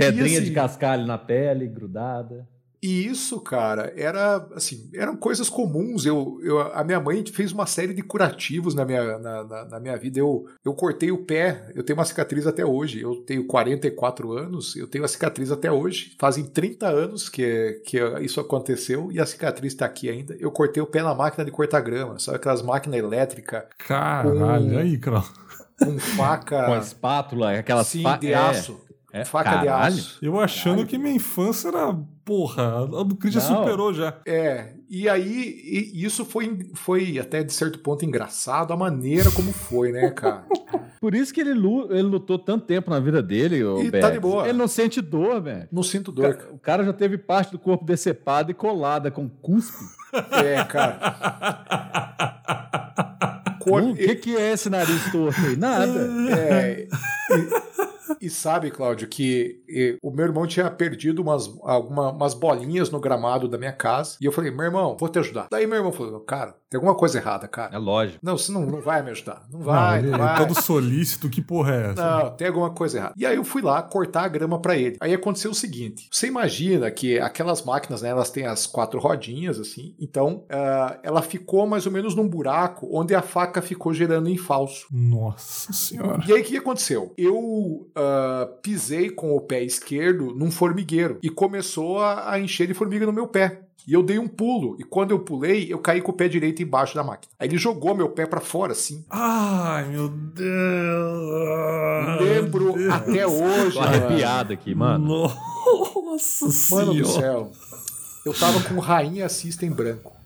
Pedrinha 0.00 0.38
assim, 0.38 0.48
de 0.48 0.54
cascalho 0.54 1.06
na 1.06 1.18
pele, 1.18 1.66
grudada. 1.66 2.46
E 2.82 3.06
isso, 3.06 3.38
cara, 3.40 3.92
era 3.94 4.36
assim, 4.54 4.90
eram 4.94 5.14
coisas 5.14 5.50
comuns. 5.50 6.06
Eu, 6.06 6.40
eu, 6.42 6.60
a 6.60 6.82
minha 6.82 6.98
mãe 6.98 7.22
fez 7.26 7.52
uma 7.52 7.66
série 7.66 7.92
de 7.92 8.02
curativos 8.02 8.74
na 8.74 8.86
minha, 8.86 9.18
na, 9.18 9.44
na, 9.44 9.64
na, 9.66 9.80
minha 9.80 9.96
vida. 9.98 10.18
Eu, 10.18 10.46
eu 10.64 10.72
cortei 10.72 11.10
o 11.10 11.18
pé, 11.18 11.70
eu 11.74 11.82
tenho 11.82 11.98
uma 11.98 12.06
cicatriz 12.06 12.46
até 12.46 12.64
hoje. 12.64 13.02
Eu 13.02 13.16
tenho 13.16 13.46
44 13.46 14.32
anos, 14.32 14.74
eu 14.76 14.86
tenho 14.86 15.04
a 15.04 15.08
cicatriz 15.08 15.52
até 15.52 15.70
hoje. 15.70 16.16
Fazem 16.18 16.44
30 16.44 16.88
anos 16.88 17.28
que, 17.28 17.82
que 17.84 17.98
isso 18.22 18.40
aconteceu 18.40 19.12
e 19.12 19.20
a 19.20 19.26
cicatriz 19.26 19.74
está 19.74 19.84
aqui 19.84 20.08
ainda. 20.08 20.34
Eu 20.40 20.50
cortei 20.50 20.82
o 20.82 20.86
pé 20.86 21.02
na 21.02 21.14
máquina 21.14 21.44
de 21.44 21.50
cortar 21.50 21.80
grama, 21.80 22.18
sabe 22.18 22.38
aquelas 22.38 22.62
máquinas 22.62 22.98
elétricas. 22.98 23.64
Caralho, 23.76 24.70
com, 24.70 24.78
aí, 24.78 24.96
cara. 24.96 25.22
Com 25.78 25.98
faca. 25.98 26.64
com 26.64 26.72
a 26.72 26.78
espátula, 26.78 27.58
aquelas 27.58 27.88
Sim, 27.88 28.04
de 28.20 28.32
aço. 28.32 28.80
É. 29.12 29.24
Faca 29.24 29.50
caralho. 29.50 29.94
de 29.94 30.00
aço. 30.00 30.18
Eu 30.22 30.38
achando 30.38 30.76
caralho. 30.76 30.88
que 30.88 30.98
minha 30.98 31.14
infância 31.14 31.68
era, 31.68 31.96
porra, 32.24 32.84
a 32.84 33.02
do 33.02 33.16
Cris 33.16 33.34
já 33.34 33.40
superou 33.40 33.92
já. 33.92 34.16
É, 34.26 34.74
e 34.88 35.08
aí 35.08 35.90
e 35.94 36.04
isso 36.04 36.24
foi, 36.24 36.70
foi 36.74 37.18
até 37.18 37.42
de 37.42 37.52
certo 37.52 37.78
ponto 37.80 38.04
engraçado 38.04 38.72
a 38.72 38.76
maneira 38.76 39.30
como 39.30 39.52
foi, 39.52 39.92
né, 39.92 40.10
cara? 40.10 40.44
Por 41.00 41.14
isso 41.14 41.32
que 41.32 41.40
ele, 41.40 41.50
ele 41.50 42.02
lutou 42.02 42.38
tanto 42.38 42.66
tempo 42.66 42.90
na 42.90 43.00
vida 43.00 43.22
dele, 43.22 43.64
o 43.64 43.82
E 43.82 43.90
tá 43.90 44.10
de 44.10 44.20
boa. 44.20 44.46
Ele 44.46 44.58
não 44.58 44.68
sente 44.68 45.00
dor, 45.00 45.40
velho. 45.40 45.66
Não 45.72 45.82
sinto 45.82 46.12
dor. 46.12 46.38
O 46.52 46.58
cara 46.58 46.84
já 46.84 46.92
teve 46.92 47.16
parte 47.16 47.52
do 47.52 47.58
corpo 47.58 47.86
decepado 47.86 48.50
e 48.50 48.54
colada 48.54 49.10
com 49.10 49.28
cuspe. 49.28 49.78
É, 50.32 50.64
cara. 50.64 50.98
O 53.62 53.94
que, 53.94 54.14
que 54.16 54.36
é 54.36 54.52
esse 54.52 54.68
nariz 54.68 55.12
torto 55.12 55.38
aí? 55.42 55.54
Nada. 55.54 56.10
É. 56.36 56.88
E 57.30 57.69
sabe, 58.30 58.70
Cláudio, 58.70 59.08
que 59.08 59.60
e, 59.68 59.98
o 60.02 60.10
meu 60.10 60.26
irmão 60.26 60.46
tinha 60.46 60.70
perdido 60.70 61.22
umas, 61.22 61.50
alguma, 61.62 62.10
umas 62.10 62.34
bolinhas 62.34 62.90
no 62.90 63.00
gramado 63.00 63.48
da 63.48 63.58
minha 63.58 63.72
casa. 63.72 64.16
E 64.20 64.24
eu 64.24 64.32
falei, 64.32 64.50
meu 64.50 64.64
irmão, 64.64 64.96
vou 64.98 65.08
te 65.08 65.18
ajudar. 65.18 65.48
Daí 65.50 65.66
meu 65.66 65.78
irmão 65.78 65.92
falou, 65.92 66.20
cara, 66.20 66.54
tem 66.68 66.78
alguma 66.78 66.94
coisa 66.94 67.18
errada, 67.18 67.48
cara. 67.48 67.74
É 67.74 67.78
lógico. 67.78 68.18
Não, 68.22 68.38
você 68.38 68.52
não, 68.52 68.64
não 68.64 68.80
vai 68.80 69.02
me 69.02 69.10
ajudar. 69.10 69.44
Não 69.50 69.60
vai, 69.60 70.02
não, 70.02 70.12
não 70.12 70.18
vai. 70.18 70.36
todo 70.36 70.60
solícito, 70.60 71.28
que 71.28 71.42
porra 71.42 71.74
é 71.74 71.90
essa? 71.90 72.22
Não, 72.22 72.30
tem 72.30 72.46
alguma 72.46 72.70
coisa 72.70 72.98
errada. 72.98 73.14
E 73.16 73.26
aí 73.26 73.36
eu 73.36 73.44
fui 73.44 73.60
lá 73.60 73.82
cortar 73.82 74.24
a 74.24 74.28
grama 74.28 74.60
para 74.60 74.76
ele. 74.76 74.96
Aí 75.00 75.12
aconteceu 75.12 75.50
o 75.50 75.54
seguinte: 75.54 76.08
você 76.10 76.28
imagina 76.28 76.90
que 76.90 77.18
aquelas 77.18 77.62
máquinas, 77.62 78.02
né, 78.02 78.10
elas 78.10 78.30
têm 78.30 78.46
as 78.46 78.66
quatro 78.66 79.00
rodinhas, 79.00 79.58
assim. 79.58 79.94
Então, 79.98 80.44
uh, 80.46 80.98
ela 81.02 81.22
ficou 81.22 81.66
mais 81.66 81.86
ou 81.86 81.92
menos 81.92 82.14
num 82.14 82.28
buraco 82.28 82.88
onde 82.92 83.14
a 83.14 83.22
faca 83.22 83.60
ficou 83.60 83.92
gerando 83.92 84.28
em 84.28 84.36
falso. 84.36 84.86
Nossa 84.92 85.72
senhora. 85.72 86.22
E 86.26 86.32
aí 86.32 86.40
o 86.40 86.44
que 86.44 86.56
aconteceu? 86.56 87.12
Eu 87.18 87.36
uh, 87.36 87.90
pisei 88.62 89.10
com 89.10 89.34
o 89.36 89.40
pé 89.40 89.62
esquerdo 89.62 90.34
num 90.34 90.50
formigueiro 90.50 91.18
e 91.22 91.28
começou 91.28 92.00
a, 92.00 92.32
a 92.32 92.40
encher 92.40 92.66
de 92.66 92.74
formiga 92.74 93.06
no 93.06 93.12
meu 93.12 93.26
pé. 93.26 93.60
E 93.86 93.92
eu 93.94 94.02
dei 94.02 94.18
um 94.18 94.28
pulo. 94.28 94.76
E 94.78 94.84
quando 94.84 95.10
eu 95.10 95.18
pulei, 95.18 95.66
eu 95.72 95.78
caí 95.78 96.00
com 96.00 96.12
o 96.12 96.14
pé 96.14 96.28
direito 96.28 96.62
embaixo 96.62 96.94
da 96.94 97.02
máquina. 97.02 97.32
Aí 97.38 97.48
ele 97.48 97.56
jogou 97.56 97.94
meu 97.94 98.10
pé 98.10 98.26
para 98.26 98.40
fora, 98.40 98.72
assim. 98.72 99.04
Ai, 99.08 99.88
meu 99.88 100.08
Deus! 100.08 100.50
Lembro 102.20 102.72
Deus. 102.74 102.92
até 102.92 103.26
hoje. 103.26 103.72
Tô 103.72 103.80
arrepiado 103.80 104.52
aqui, 104.52 104.74
mano. 104.74 105.06
Nossa 105.06 106.74
Mano 106.74 106.94
do 106.94 107.06
céu. 107.06 107.50
Eu 108.24 108.34
tava 108.34 108.60
com 108.62 108.78
Rainha 108.78 109.28
System 109.28 109.70
branco. 109.70 110.19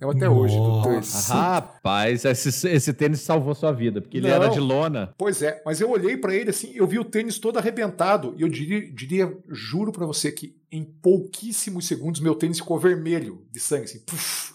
Eu 0.00 0.10
até 0.10 0.26
Nossa. 0.26 0.40
hoje. 0.40 0.56
Do 0.56 1.32
Rapaz, 1.34 2.24
esse, 2.24 2.68
esse 2.68 2.92
tênis 2.94 3.20
salvou 3.20 3.54
sua 3.54 3.70
vida, 3.70 4.00
porque 4.00 4.16
ele 4.16 4.28
Não. 4.28 4.34
era 4.34 4.48
de 4.48 4.58
lona. 4.58 5.12
Pois 5.18 5.42
é, 5.42 5.60
mas 5.64 5.80
eu 5.80 5.90
olhei 5.90 6.16
para 6.16 6.34
ele 6.34 6.50
assim, 6.50 6.72
eu 6.74 6.86
vi 6.86 6.98
o 6.98 7.04
tênis 7.04 7.38
todo 7.38 7.58
arrebentado. 7.58 8.34
E 8.38 8.42
eu 8.42 8.48
diria, 8.48 8.90
diria 8.90 9.36
juro 9.50 9.92
para 9.92 10.06
você 10.06 10.32
que 10.32 10.58
em 10.72 10.84
pouquíssimos 10.84 11.86
segundos 11.86 12.20
meu 12.20 12.34
tênis 12.34 12.58
ficou 12.58 12.78
vermelho 12.78 13.42
de 13.50 13.58
sangue, 13.58 13.84
assim, 13.84 14.00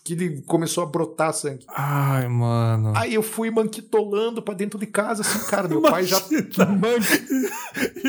que 0.03 0.13
ele 0.13 0.41
começou 0.43 0.83
a 0.83 0.87
brotar 0.87 1.33
sangue. 1.33 1.65
Ai, 1.67 2.27
mano. 2.29 2.93
Aí 2.95 3.13
eu 3.13 3.23
fui 3.23 3.51
manquitolando 3.51 4.41
pra 4.41 4.53
dentro 4.53 4.79
de 4.79 4.85
casa, 4.85 5.23
assim, 5.23 5.45
cara, 5.49 5.67
meu 5.67 5.81
pai 5.81 6.05
já. 6.05 6.21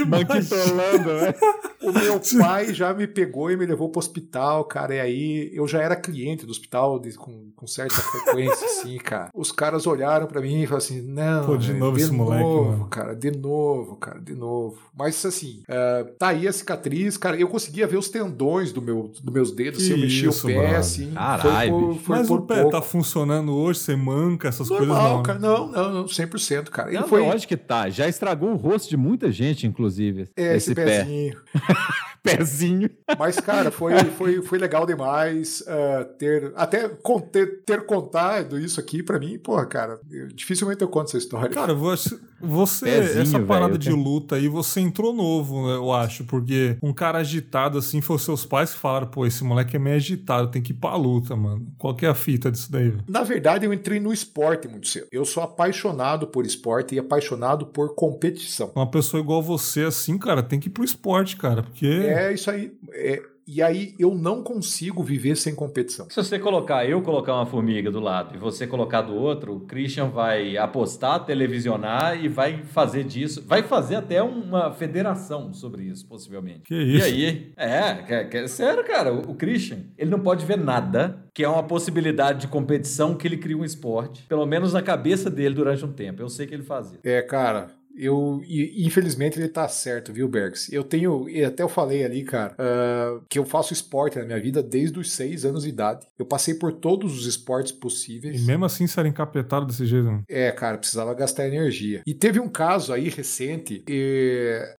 manquitolando, 0.06 1.14
né? 1.14 1.34
O 1.82 1.92
meu 1.92 2.20
pai 2.38 2.72
já 2.72 2.94
me 2.94 3.06
pegou 3.06 3.50
e 3.50 3.56
me 3.56 3.66
levou 3.66 3.88
pro 3.88 3.98
hospital, 3.98 4.64
cara, 4.64 4.94
e 4.94 5.00
aí 5.00 5.50
eu 5.52 5.66
já 5.66 5.80
era 5.82 5.96
cliente 5.96 6.46
do 6.46 6.50
hospital 6.50 6.98
de, 6.98 7.14
com, 7.14 7.50
com 7.54 7.66
certa 7.66 7.94
frequência, 7.96 8.66
assim, 8.66 8.98
cara. 8.98 9.30
Os 9.34 9.50
caras 9.50 9.86
olharam 9.86 10.26
pra 10.26 10.40
mim 10.40 10.62
e 10.62 10.66
falaram 10.66 10.84
assim: 10.84 11.02
não. 11.02 11.46
Pô, 11.46 11.56
de 11.56 11.72
novo 11.72 11.96
de 11.96 12.04
esse 12.04 12.12
novo, 12.12 12.30
moleque, 12.30 12.70
mano. 12.70 12.88
cara, 12.88 13.14
de 13.14 13.30
novo, 13.30 13.96
cara, 13.96 14.20
de 14.20 14.34
novo. 14.34 14.78
Mas 14.96 15.24
assim, 15.24 15.62
uh, 15.68 16.10
tá 16.18 16.28
aí 16.28 16.46
a 16.46 16.52
cicatriz, 16.52 17.16
cara, 17.16 17.36
eu 17.36 17.48
conseguia 17.48 17.86
ver 17.86 17.95
ver 17.96 17.98
os 17.98 18.08
tendões 18.08 18.72
do 18.72 18.82
meu, 18.82 19.08
dos 19.08 19.32
meus 19.32 19.50
dedos, 19.50 19.82
assim, 19.82 19.92
eu 19.92 19.98
mexia 19.98 20.30
o 20.30 20.42
pé, 20.42 20.66
mano. 20.66 20.76
assim. 20.76 21.10
Caralho, 21.12 21.70
foi 21.70 21.80
por, 21.80 21.98
foi 22.00 22.16
Mas 22.18 22.28
por 22.28 22.38
o 22.40 22.42
pé 22.42 22.54
pouco. 22.56 22.70
tá 22.70 22.82
funcionando 22.82 23.54
hoje, 23.54 23.80
você 23.80 23.96
manca, 23.96 24.48
essas 24.48 24.68
Normal, 24.68 24.86
coisas 24.86 25.04
não. 25.04 25.16
Né? 25.16 25.22
Cara, 25.24 25.38
não, 25.38 25.66
não, 25.68 25.92
não, 25.92 26.04
100%, 26.04 26.68
cara. 26.68 26.90
Ele 26.90 27.00
não, 27.00 27.08
foi... 27.08 27.22
Lógico 27.22 27.48
que 27.48 27.56
tá, 27.56 27.88
já 27.88 28.08
estragou 28.08 28.50
o 28.50 28.56
rosto 28.56 28.88
de 28.88 28.96
muita 28.96 29.32
gente, 29.32 29.66
inclusive. 29.66 30.28
É, 30.36 30.56
esse, 30.56 30.72
esse 30.72 30.74
pezinho. 30.74 31.36
pezinho. 32.26 32.90
Mas, 33.18 33.38
cara, 33.38 33.70
foi, 33.70 33.94
foi, 34.16 34.42
foi 34.42 34.58
legal 34.58 34.84
demais 34.84 35.60
uh, 35.60 36.04
ter. 36.18 36.52
Até 36.56 36.88
ter, 37.30 37.62
ter 37.64 37.86
contado 37.86 38.58
isso 38.58 38.80
aqui 38.80 39.02
pra 39.02 39.18
mim, 39.18 39.38
porra, 39.38 39.64
cara, 39.64 40.00
eu, 40.10 40.26
dificilmente 40.28 40.82
eu 40.82 40.88
conto 40.88 41.08
essa 41.08 41.18
história. 41.18 41.48
Cara, 41.50 41.72
você, 41.72 42.18
você 42.40 42.84
pezinho, 42.84 43.22
essa 43.22 43.40
parada 43.40 43.78
véio, 43.78 43.78
de 43.78 43.90
luta 43.90 44.34
aí, 44.34 44.48
você 44.48 44.80
entrou 44.80 45.14
novo, 45.14 45.66
né, 45.68 45.76
eu 45.76 45.92
acho, 45.92 46.24
porque 46.24 46.76
um 46.82 46.92
cara 46.92 47.18
agitado 47.18 47.78
assim, 47.86 48.00
os 48.06 48.22
seus 48.22 48.44
pais 48.44 48.74
que 48.74 48.78
falaram, 48.78 49.06
pô, 49.06 49.24
esse 49.24 49.42
moleque 49.42 49.76
é 49.76 49.78
meio 49.78 49.96
agitado, 49.96 50.50
tem 50.50 50.60
que 50.60 50.72
ir 50.72 50.76
pra 50.76 50.94
luta, 50.96 51.34
mano. 51.34 51.66
Qual 51.78 51.94
que 51.94 52.04
é 52.04 52.08
a 52.08 52.14
fita 52.14 52.50
disso 52.50 52.70
daí? 52.70 52.90
Véio? 52.90 53.04
Na 53.08 53.22
verdade, 53.22 53.64
eu 53.64 53.72
entrei 53.72 53.98
no 53.98 54.12
esporte 54.12 54.68
muito 54.68 54.88
cedo. 54.88 55.06
Eu 55.10 55.24
sou 55.24 55.42
apaixonado 55.42 56.26
por 56.26 56.44
esporte 56.44 56.94
e 56.94 56.98
apaixonado 56.98 57.66
por 57.66 57.94
competição. 57.94 58.72
Uma 58.74 58.90
pessoa 58.90 59.20
igual 59.20 59.42
você, 59.42 59.84
assim, 59.84 60.18
cara, 60.18 60.42
tem 60.42 60.60
que 60.60 60.68
ir 60.68 60.70
pro 60.70 60.84
esporte, 60.84 61.36
cara, 61.36 61.62
porque. 61.62 61.86
É 61.86 62.26
é 62.26 62.32
isso 62.32 62.50
aí. 62.50 62.72
É, 62.92 63.22
e 63.46 63.62
aí 63.62 63.94
eu 63.98 64.14
não 64.14 64.42
consigo 64.42 65.02
viver 65.02 65.36
sem 65.36 65.54
competição. 65.54 66.08
Se 66.10 66.16
você 66.16 66.38
colocar, 66.38 66.84
eu 66.84 67.00
colocar 67.02 67.34
uma 67.34 67.46
formiga 67.46 67.90
do 67.90 68.00
lado 68.00 68.34
e 68.34 68.38
você 68.38 68.66
colocar 68.66 69.02
do 69.02 69.14
outro, 69.14 69.56
o 69.56 69.60
Christian 69.60 70.08
vai 70.08 70.56
apostar, 70.56 71.24
televisionar 71.24 72.22
e 72.22 72.28
vai 72.28 72.64
fazer 72.64 73.04
disso. 73.04 73.44
Vai 73.46 73.62
fazer 73.62 73.96
até 73.96 74.22
uma 74.22 74.72
federação 74.72 75.52
sobre 75.52 75.84
isso, 75.84 76.06
possivelmente. 76.06 76.62
Que 76.64 76.74
isso? 76.74 77.08
E 77.08 77.26
aí? 77.26 77.52
É, 77.56 77.68
é, 78.08 78.36
é 78.36 78.46
sério, 78.48 78.84
cara. 78.84 79.12
O, 79.12 79.30
o 79.30 79.34
Christian, 79.34 79.84
ele 79.96 80.10
não 80.10 80.20
pode 80.20 80.44
ver 80.44 80.58
nada 80.58 81.24
que 81.32 81.44
é 81.44 81.48
uma 81.48 81.62
possibilidade 81.62 82.40
de 82.40 82.48
competição 82.48 83.14
que 83.14 83.28
ele 83.28 83.36
cria 83.36 83.56
um 83.56 83.64
esporte. 83.64 84.24
Pelo 84.24 84.46
menos 84.46 84.72
na 84.72 84.82
cabeça 84.82 85.30
dele 85.30 85.54
durante 85.54 85.84
um 85.84 85.92
tempo. 85.92 86.22
Eu 86.22 86.28
sei 86.28 86.46
que 86.46 86.54
ele 86.54 86.62
fazia. 86.62 86.98
É, 87.04 87.22
cara, 87.22 87.68
eu, 87.96 88.42
infelizmente 88.46 89.38
ele 89.38 89.48
tá 89.48 89.66
certo, 89.68 90.12
viu, 90.12 90.28
Bergs? 90.28 90.72
Eu 90.72 90.84
tenho, 90.84 91.28
e 91.28 91.44
até 91.44 91.62
eu 91.62 91.68
falei 91.68 92.04
ali, 92.04 92.22
cara, 92.22 92.54
uh, 92.54 93.24
que 93.28 93.38
eu 93.38 93.44
faço 93.44 93.72
esporte 93.72 94.18
na 94.18 94.24
minha 94.24 94.40
vida 94.40 94.62
desde 94.62 94.98
os 94.98 95.12
seis 95.12 95.44
anos 95.44 95.62
de 95.62 95.70
idade. 95.70 96.06
Eu 96.18 96.26
passei 96.26 96.54
por 96.54 96.72
todos 96.72 97.18
os 97.18 97.26
esportes 97.26 97.72
possíveis. 97.72 98.42
E 98.42 98.44
mesmo 98.46 98.64
assim 98.64 98.86
ser 98.86 99.06
encapetado 99.06 99.66
desse 99.66 99.86
jeito, 99.86 100.04
né? 100.04 100.22
É, 100.28 100.50
cara, 100.52 100.78
precisava 100.78 101.14
gastar 101.14 101.46
energia. 101.46 102.02
E 102.06 102.14
teve 102.14 102.38
um 102.38 102.48
caso 102.48 102.92
aí 102.92 103.08
recente, 103.08 103.84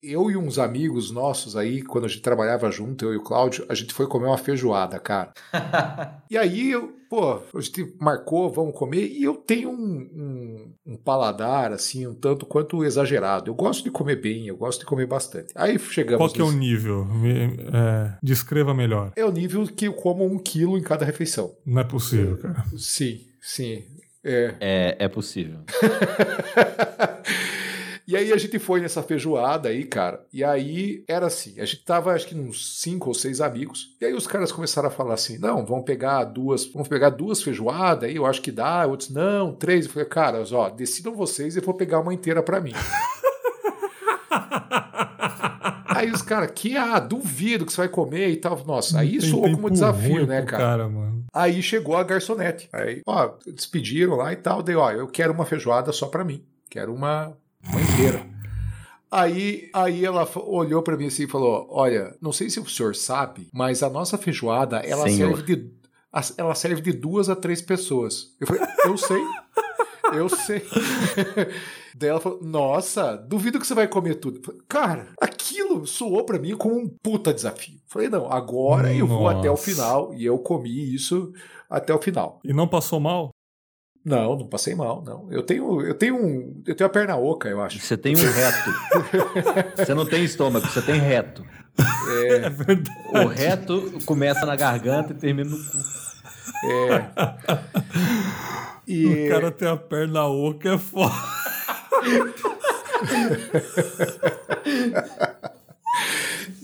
eu 0.01 0.31
e 0.31 0.37
uns 0.37 0.59
amigos 0.59 1.11
nossos 1.11 1.55
aí, 1.55 1.81
quando 1.81 2.05
a 2.05 2.07
gente 2.07 2.21
trabalhava 2.21 2.69
junto, 2.71 3.05
eu 3.05 3.13
e 3.13 3.17
o 3.17 3.23
Cláudio, 3.23 3.65
a 3.69 3.73
gente 3.73 3.93
foi 3.93 4.07
comer 4.07 4.27
uma 4.27 4.37
feijoada, 4.37 4.99
cara. 4.99 5.33
e 6.29 6.37
aí 6.37 6.71
eu, 6.71 6.95
pô, 7.09 7.41
a 7.55 7.61
gente 7.61 7.93
marcou, 7.99 8.51
vamos 8.51 8.75
comer, 8.75 9.07
e 9.07 9.23
eu 9.23 9.35
tenho 9.35 9.69
um, 9.69 9.75
um, 9.75 10.73
um, 10.93 10.97
paladar, 10.97 11.71
assim, 11.71 12.05
um 12.07 12.13
tanto 12.13 12.45
quanto 12.45 12.83
exagerado. 12.83 13.49
Eu 13.49 13.55
gosto 13.55 13.83
de 13.83 13.91
comer 13.91 14.17
bem, 14.17 14.47
eu 14.47 14.57
gosto 14.57 14.81
de 14.81 14.85
comer 14.85 15.05
bastante. 15.05 15.53
Aí 15.55 15.79
chegamos... 15.79 16.17
Qual 16.17 16.29
que 16.29 16.39
nesse... 16.39 16.51
é 16.51 16.55
o 16.55 16.57
nível? 16.57 17.05
Me, 17.05 17.31
é, 17.73 18.17
descreva 18.21 18.73
melhor. 18.73 19.11
É 19.15 19.25
o 19.25 19.31
nível 19.31 19.65
que 19.67 19.85
eu 19.85 19.93
como 19.93 20.25
um 20.25 20.37
quilo 20.37 20.77
em 20.77 20.81
cada 20.81 21.05
refeição. 21.05 21.55
Não 21.65 21.81
é 21.81 21.83
possível, 21.83 22.37
cara. 22.37 22.63
Sim, 22.77 23.21
sim. 23.41 23.83
É, 24.23 24.55
é, 24.59 24.95
é 24.99 25.07
possível. 25.07 25.59
E 28.07 28.15
aí 28.15 28.31
a 28.31 28.37
gente 28.37 28.57
foi 28.57 28.79
nessa 28.79 29.03
feijoada 29.03 29.67
aí, 29.67 29.83
cara. 29.83 30.25
E 30.31 30.41
aí 30.41 31.03
era 31.09 31.27
assim: 31.27 31.59
a 31.59 31.65
gente 31.65 31.83
tava, 31.83 32.13
acho 32.13 32.25
que 32.25 32.35
uns 32.35 32.79
cinco 32.79 33.09
ou 33.09 33.13
seis 33.13 33.41
amigos. 33.41 33.95
E 33.99 34.05
aí 34.05 34.13
os 34.13 34.25
caras 34.25 34.49
começaram 34.49 34.87
a 34.87 34.91
falar 34.91 35.15
assim: 35.15 35.37
não, 35.37 35.65
vamos 35.65 35.83
pegar 35.83 36.23
duas, 36.23 36.65
vamos 36.65 36.87
pegar 36.87 37.09
duas 37.09 37.43
feijoadas 37.43 38.09
aí, 38.09 38.15
eu 38.15 38.25
acho 38.25 38.41
que 38.41 38.51
dá. 38.51 38.85
Outros, 38.85 39.09
não, 39.09 39.53
três. 39.53 39.85
Eu 39.85 39.91
falei, 39.91 40.07
caras, 40.07 40.53
ó, 40.53 40.69
decidam 40.69 41.13
vocês 41.13 41.57
e 41.57 41.59
vou 41.59 41.73
pegar 41.73 41.99
uma 41.99 42.13
inteira 42.13 42.41
para 42.41 42.61
mim. 42.61 42.71
Aí 45.89 46.11
os 46.11 46.21
caras, 46.21 46.51
que 46.53 46.77
ah, 46.77 46.99
duvido 46.99 47.65
que 47.65 47.73
você 47.73 47.81
vai 47.81 47.89
comer 47.89 48.29
e 48.29 48.35
tal. 48.35 48.63
Nossa, 48.67 48.99
aí 48.99 49.19
soou 49.19 49.51
como 49.51 49.67
desafio, 49.67 50.27
né, 50.27 50.43
cara? 50.43 50.87
cara 50.87 50.89
aí 51.33 51.61
chegou 51.63 51.97
a 51.97 52.03
garçonete. 52.03 52.69
Aí, 52.71 53.01
ó, 53.03 53.31
despediram 53.47 54.15
lá 54.15 54.31
e 54.31 54.35
tal. 54.35 54.61
Daí, 54.61 54.75
ó, 54.75 54.91
eu 54.91 55.07
quero 55.07 55.33
uma 55.33 55.43
feijoada 55.43 55.91
só 55.91 56.05
pra 56.05 56.23
mim. 56.23 56.43
Quero 56.69 56.93
uma, 56.93 57.35
uma 57.69 57.81
inteira. 57.81 58.25
Aí, 59.09 59.69
aí 59.73 60.03
ela 60.03 60.27
olhou 60.35 60.81
para 60.81 60.97
mim 60.97 61.07
assim 61.07 61.23
e 61.23 61.27
falou: 61.27 61.67
Olha, 61.69 62.15
não 62.21 62.31
sei 62.31 62.49
se 62.49 62.59
o 62.59 62.67
senhor 62.67 62.95
sabe, 62.95 63.47
mas 63.53 63.81
a 63.81 63.89
nossa 63.89 64.17
feijoada 64.17 64.77
ela 64.79 65.09
serve 65.09 65.43
de 65.43 65.77
ela 66.37 66.55
serve 66.55 66.81
de 66.81 66.93
duas 66.93 67.29
a 67.29 67.35
três 67.35 67.61
pessoas. 67.61 68.35
Eu 68.39 68.47
falei: 68.47 68.63
Eu 68.85 68.97
sei, 68.97 69.23
eu 70.13 70.29
sei. 70.29 70.65
Daí 71.95 72.09
ela 72.09 72.19
falou: 72.19 72.39
Nossa, 72.43 73.15
duvido 73.15 73.59
que 73.59 73.67
você 73.67 73.73
vai 73.73 73.87
comer 73.87 74.15
tudo. 74.15 74.41
Falei, 74.43 74.61
Cara, 74.67 75.07
aquilo 75.21 75.87
soou 75.87 76.23
para 76.25 76.39
mim 76.39 76.55
como 76.57 76.77
um 76.77 76.89
puta 77.01 77.33
desafio. 77.33 77.75
Eu 77.75 77.81
falei: 77.87 78.09
Não, 78.09 78.31
agora 78.31 78.89
Nossa. 78.89 78.99
eu 78.99 79.07
vou 79.07 79.27
até 79.27 79.49
o 79.49 79.57
final 79.57 80.13
e 80.13 80.25
eu 80.25 80.37
comi 80.37 80.93
isso 80.93 81.31
até 81.69 81.93
o 81.93 82.01
final. 82.01 82.39
E 82.43 82.51
não 82.53 82.67
passou 82.67 82.99
mal? 82.99 83.31
Não, 84.07 84.37
não 84.37 84.47
passei 84.47 84.73
mal, 84.73 85.03
não. 85.05 85.27
Eu 85.29 85.43
tenho, 85.43 85.81
eu 85.81 85.93
tenho 85.93 86.15
um, 86.15 86.63
eu 86.65 86.73
tenho 86.73 86.87
a 86.87 86.89
perna 86.89 87.17
oca, 87.17 87.49
eu 87.49 87.61
acho. 87.61 87.77
Você 87.77 87.97
tem 87.97 88.15
um 88.15 88.19
reto. 88.19 88.73
você 89.75 89.93
não 89.93 90.05
tem 90.05 90.23
estômago, 90.23 90.65
você 90.65 90.81
tem 90.81 90.97
reto. 90.97 91.45
É, 92.09 92.45
é 92.45 92.49
verdade. 92.49 92.89
O 93.13 93.27
reto 93.27 93.99
começa 94.05 94.45
na 94.45 94.55
garganta 94.55 95.11
e 95.11 95.15
termina 95.17 95.49
no 95.49 95.57
cu. 95.57 95.77
É. 96.63 97.05
E... 98.87 99.27
O 99.27 99.29
cara 99.29 99.51
tem 99.51 99.67
a 99.67 99.75
perna 99.75 100.25
oca 100.25 100.75
é 100.75 100.77
foda. 100.77 101.11